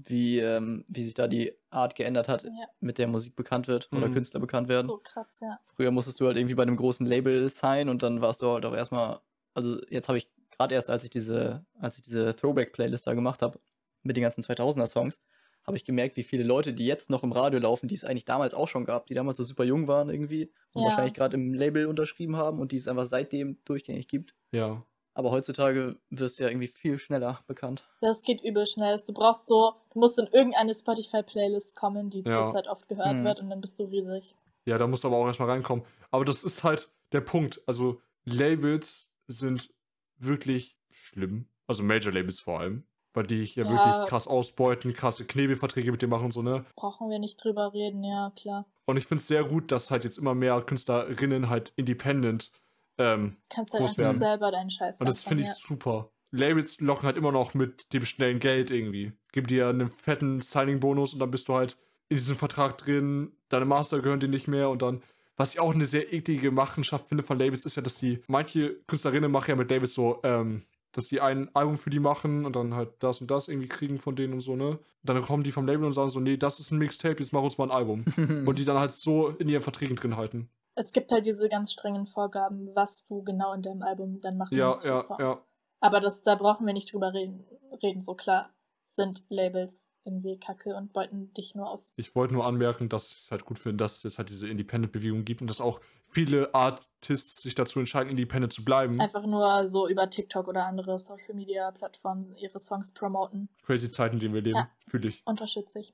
[0.05, 2.51] wie, ähm, wie sich da die Art geändert hat, Ja.
[2.81, 4.15] mit der Musik bekannt wird oder Mhm.
[4.15, 4.87] Künstler bekannt werden.
[4.89, 5.59] So krass, ja.
[5.75, 8.65] Früher musstest du halt irgendwie bei einem großen Label sein und dann warst du halt
[8.67, 9.21] auch erstmal,
[9.55, 13.43] also jetzt habe ich gerade erst, als ich diese, als ich diese Throwback-Playlist da gemacht
[13.43, 13.59] habe,
[14.03, 15.21] mit den ganzen 2000er-Songs,
[15.67, 18.25] habe ich gemerkt, wie viele Leute, die jetzt noch im Radio laufen, die es eigentlich
[18.25, 20.85] damals auch schon gab, die damals so super jung waren irgendwie und Ja.
[20.85, 24.35] wahrscheinlich gerade im Label unterschrieben haben und die es einfach seitdem durchgängig gibt.
[24.53, 24.85] Ja.
[25.17, 27.89] Aber heutzutage wirst du ja irgendwie viel schneller bekannt.
[28.03, 29.01] Das geht übel schnell.
[29.07, 32.33] Du brauchst so, du musst in irgendeine Spotify-Playlist kommen, die Ja.
[32.33, 33.25] zurzeit oft gehört Mhm.
[33.25, 34.35] wird und dann bist du riesig.
[34.67, 35.87] Ja, da musst du aber auch erstmal reinkommen.
[36.11, 37.63] Aber das ist halt der Punkt.
[37.67, 39.71] Also, Labels sind
[40.19, 41.47] wirklich schlimm.
[41.67, 42.85] Also, Major-Labels vor allem.
[43.15, 43.71] Weil die hier Ja.
[43.71, 46.67] wirklich krass ausbeuten, krasse Knebelverträge mit dir machen und so, ne?
[46.75, 48.67] Brauchen wir nicht drüber reden, ja, klar.
[48.85, 52.51] Und ich finde es sehr gut, dass halt jetzt immer mehr Künstlerinnen halt independent.
[52.99, 54.19] Ähm, Kannst halt Groß einfach werden.
[54.19, 55.55] selber deinen Scheiß und das finde ich ja.
[55.57, 56.11] super.
[56.31, 59.13] Labels locken halt immer noch mit dem schnellen Geld irgendwie.
[59.33, 61.77] Gib dir einen fetten Signing-Bonus und dann bist du halt
[62.09, 63.33] in diesem Vertrag drin.
[63.49, 65.03] Deine Master gehören dir nicht mehr und dann.
[65.39, 68.75] Was ich auch eine sehr eklige Machenschaft finde von Labels, ist ja, dass die, manche
[68.87, 70.63] Künstlerinnen machen ja mit Labels so, ähm,
[70.93, 73.99] dass die ein Album für die machen und dann halt das und das irgendwie kriegen
[73.99, 74.71] von denen und so, ne?
[74.71, 77.35] Und dann kommen die vom Label und sagen so, nee, das ist ein Mixtape, jetzt
[77.35, 78.07] mach uns mal ein Album.
[78.47, 80.49] und die dann halt so in ihren Verträgen drin halten.
[80.79, 84.57] Es gibt halt diese ganz strengen Vorgaben, was du genau in deinem Album dann machen
[84.57, 85.21] Ja, musst für ja, Songs.
[85.21, 85.39] ja.
[85.81, 87.45] Aber das, da brauchen wir nicht drüber reden.
[87.83, 88.01] reden.
[88.01, 88.51] So klar
[88.85, 91.93] sind Labels irgendwie kacke und beuten dich nur aus.
[91.97, 95.25] Ich wollte nur anmerken, dass ich es halt gut finde, dass es halt diese Independent-Bewegung
[95.25, 99.01] gibt und dass auch viele Artists sich dazu entscheiden, independent zu bleiben.
[99.01, 103.49] Einfach nur so über TikTok oder andere Social Media Plattformen ihre Songs promoten.
[103.65, 104.71] Crazy Zeiten, in denen wir leben, Ja.
[104.89, 105.23] fühle ich.
[105.27, 105.93] Unterstütze ich.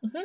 [0.00, 0.16] Mhm.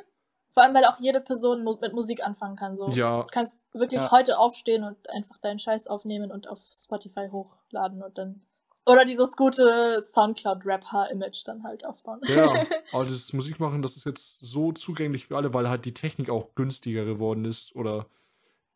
[0.49, 2.75] Vor allem, weil auch jede Person mu mit Musik anfangen kann.
[2.75, 2.89] So.
[2.89, 4.11] Ja, Du kannst wirklich Ja.
[4.11, 8.41] heute aufstehen und einfach deinen Scheiß aufnehmen und auf Spotify hochladen und dann.
[8.85, 12.21] Oder dieses gute Soundcloud-Rap-Image dann halt aufbauen.
[12.25, 12.53] ja.
[12.93, 16.55] Aber das Musikmachen, das ist jetzt so zugänglich für alle, weil halt die Technik auch
[16.55, 18.07] günstiger geworden ist oder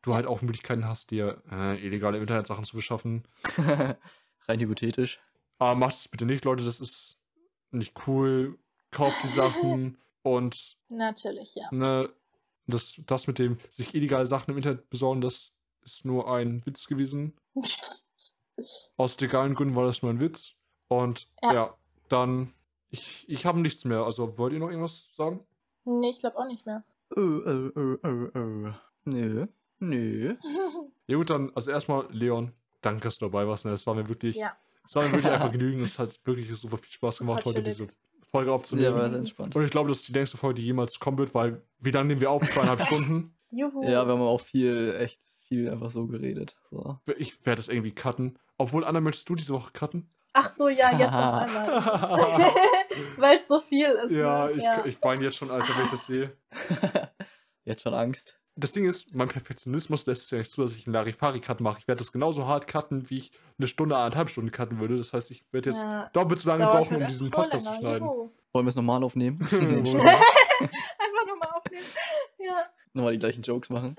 [0.01, 3.23] du halt auch Möglichkeiten hast, dir äh, illegale Internetsachen zu beschaffen.
[3.57, 5.19] Rein hypothetisch.
[5.59, 7.17] Aber macht es bitte nicht, Leute, das ist
[7.69, 8.57] nicht cool.
[8.89, 11.67] Kauft die Sachen und Natürlich, ja.
[11.71, 12.09] ne,
[12.67, 15.51] das, das mit dem sich illegale Sachen im Internet besorgen, das
[15.83, 17.33] ist nur ein Witz gewesen.
[18.97, 20.53] Aus legalen Gründen war das nur ein Witz.
[20.87, 21.77] Und ja, Ja.
[22.09, 22.53] dann,
[22.89, 24.03] ich, ich habe nichts mehr.
[24.03, 25.45] Also wollt ihr noch irgendwas sagen?
[25.85, 26.83] nee, ich glaube auch nicht mehr.
[27.15, 28.73] Oh, oh, oh, oh, oh.
[29.05, 29.47] Nö.
[29.79, 30.35] Nö.
[31.07, 33.65] Ja gut, dann, also erstmal, Leon, danke, dass du dabei warst.
[33.65, 33.71] Ne?
[33.71, 34.55] Es war mir wirklich, ja.
[34.87, 35.85] es war mir wirklich einfach genügend.
[35.85, 37.87] Es hat wirklich super viel Spaß Super gemacht, heute diese
[38.31, 38.95] Folge Ja, aufzunehmen.
[38.95, 39.55] war sehr entspannt.
[39.55, 42.07] Und ich glaube, das ist die längste Folge, die jemals kommen wird, weil wie lange
[42.07, 42.41] nehmen wir auf?
[42.49, 43.35] Zweieinhalb Stunden.
[43.51, 43.83] Juhu.
[43.83, 46.55] Ja, wir haben auch viel, echt viel einfach so geredet.
[46.69, 46.97] So.
[47.17, 48.39] Ich werde es irgendwie cutten.
[48.57, 50.09] Obwohl, Anna, möchtest du diese Woche cutten?
[50.33, 51.67] Ach so, ja, jetzt auf einmal.
[53.17, 54.11] Weil es so viel ist.
[54.11, 54.51] ja, ne?
[54.53, 54.85] ich, ja.
[54.85, 56.37] ich weine jetzt schon, Alter, wenn ich das sehe.
[57.65, 58.39] Jetzt schon Angst.
[58.61, 61.79] Das Ding ist, mein Perfektionismus lässt es ja nicht zu, dass ich einen Larifari-Cut mache.
[61.79, 64.97] Ich werde das genauso hart cutten, wie ich eine Stunde, eineinhalb Stunden cutten würde.
[64.97, 66.09] Das heißt, ich werde jetzt Ja.
[66.13, 68.05] doppelt so lange brauchen, um halt diesen einfach nur Podcast zu schneiden.
[68.07, 68.29] juhu.
[68.53, 69.39] Wollen wir es nochmal aufnehmen?
[69.51, 71.85] Einfach nochmal aufnehmen.
[72.39, 72.55] Ja.
[72.93, 73.95] nochmal die gleichen Jokes machen.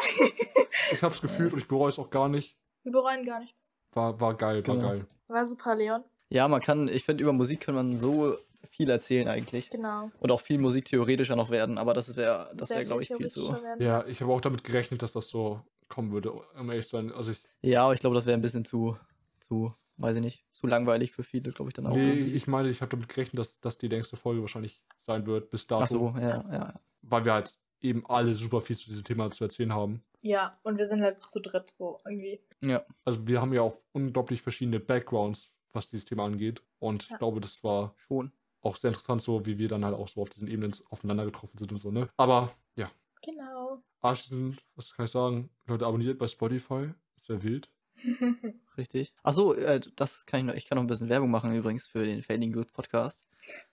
[0.93, 2.57] ich habe es gefühlt und ich bereue es auch gar nicht.
[2.83, 3.69] Wir bereuen gar nichts.
[3.93, 4.89] War, war geil, war Genau.
[4.89, 5.07] geil.
[5.29, 6.03] War super, Leon.
[6.29, 8.37] Ja, man kann, ich finde, über Musik kann man so
[8.73, 9.69] viel erzählen eigentlich.
[9.70, 10.11] Genau.
[10.19, 13.53] Und auch viel musiktheoretischer noch werden, aber das wäre, das wäre, glaube ich, viel zu.
[13.53, 13.81] werden.
[13.85, 17.12] Ja, ich habe auch damit gerechnet, dass das so kommen würde, um ehrlich zu sein.
[17.12, 18.97] Also ich, Ja, aber ich glaube, das wäre ein bisschen zu,
[19.40, 21.94] zu, weiß ich nicht, zu langweilig für viele, glaube ich, dann auch.
[21.94, 22.32] nee, irgendwie.
[22.32, 25.66] ich meine, ich habe damit gerechnet, dass das die längste Folge wahrscheinlich sein wird, bis
[25.66, 25.82] dato.
[25.85, 26.57] Ach so, ja, Ach so.
[26.57, 26.81] ja.
[27.03, 30.03] Weil wir halt eben alle super viel zu diesem Thema zu erzählen haben.
[30.23, 32.40] Ja, und wir sind halt zu dritt so irgendwie.
[32.65, 36.62] Ja, Also wir haben ja auch unglaublich verschiedene Backgrounds, was dieses Thema angeht.
[36.78, 37.15] Und Ja.
[37.15, 38.32] ich glaube, das war schon.
[38.63, 41.59] Auch sehr interessant, so wie wir dann halt auch so auf diesen Ebenen aufeinander getroffen
[41.59, 42.09] sind und so, ne?
[42.17, 42.91] Aber ja,
[43.25, 43.83] Genau.
[44.01, 45.51] abschließend, was kann ich sagen?
[45.67, 46.91] Leute, abonniert bei Spotify.
[47.17, 47.69] Das wäre wild.
[48.77, 49.15] Richtig.
[49.23, 52.05] Achso, äh, das kann ich noch, ich kann noch ein bisschen Werbung machen übrigens für
[52.05, 53.25] den Fading Youth Podcast.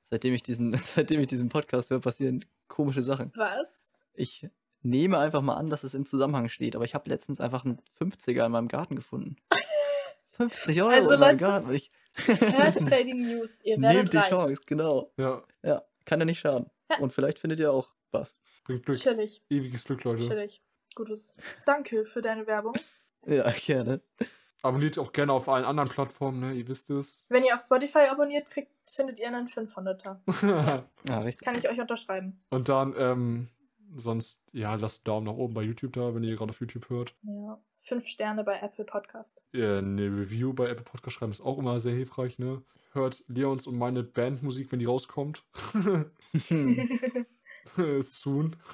[0.03, 3.31] Seitdem ich diesen, seitdem ich diesen Podcast höre, passieren komische Sachen.
[3.35, 3.91] Was?
[4.13, 4.47] Ich
[4.81, 7.81] nehme einfach mal an, dass es im Zusammenhang steht, aber ich habe letztens einfach einen
[7.99, 9.35] 50er in meinem Garten gefunden.
[10.31, 11.73] 50 Euro Also, in meinem Leute, Garten.
[11.73, 11.91] Ich
[12.27, 13.49] Hört Fading Youth.
[13.63, 14.29] Ihr nehmt werdet die reich.
[14.29, 15.11] Chance, genau.
[15.17, 16.69] Ja, Ja, kann ja nicht schaden.
[16.91, 16.99] Ja.
[16.99, 18.35] Und vielleicht findet ihr auch was.
[18.63, 18.97] bringt Glück.
[18.97, 20.27] Chillig, Ewiges Glück, Leute.
[20.27, 20.61] chillig.
[20.95, 21.33] Gutes.
[21.65, 22.73] Danke für deine Werbung.
[23.25, 24.01] Ja, gerne.
[24.61, 26.53] Abonniert auch gerne auf allen anderen Plattformen, ne?
[26.53, 27.23] Ihr wisst es.
[27.29, 30.17] Wenn ihr auf Spotify abonniert, kriegt, findet ihr einen 500er.
[31.07, 31.45] Ja, richtig.
[31.45, 32.41] Kann ich euch unterschreiben.
[32.49, 33.47] und dann, ähm,
[33.95, 36.89] sonst, ja, lasst einen Daumen nach oben bei YouTube da, wenn ihr gerade auf YouTube
[36.89, 37.15] hört.
[37.21, 37.61] Ja.
[37.77, 39.41] Fünf Sterne bei Apple Podcast.
[39.53, 42.63] Äh, eine Review bei Apple Podcast schreiben ist auch immer sehr hilfreich, ne?
[42.91, 45.43] Hört Leons und meine Bandmusik, wenn die rauskommt.
[48.01, 48.55] Soon.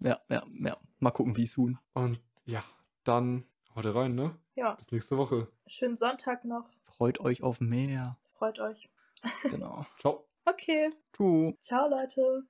[0.00, 0.76] ja, ja, ja.
[0.98, 1.78] Mal gucken, wie es tun.
[1.94, 2.64] und ja,
[3.04, 3.44] dann
[3.74, 4.36] heute rein, ne?
[4.54, 4.74] ja.
[4.74, 5.48] Bis nächste Woche.
[5.66, 6.66] Schönen Sonntag noch.
[6.84, 8.18] Freut euch auf mehr.
[8.22, 8.88] Freut euch.
[9.42, 9.86] Genau.
[10.00, 10.26] Ciao.
[10.44, 10.90] Okay.
[11.12, 11.54] Tschüss.
[11.60, 12.46] Ciao, Leute.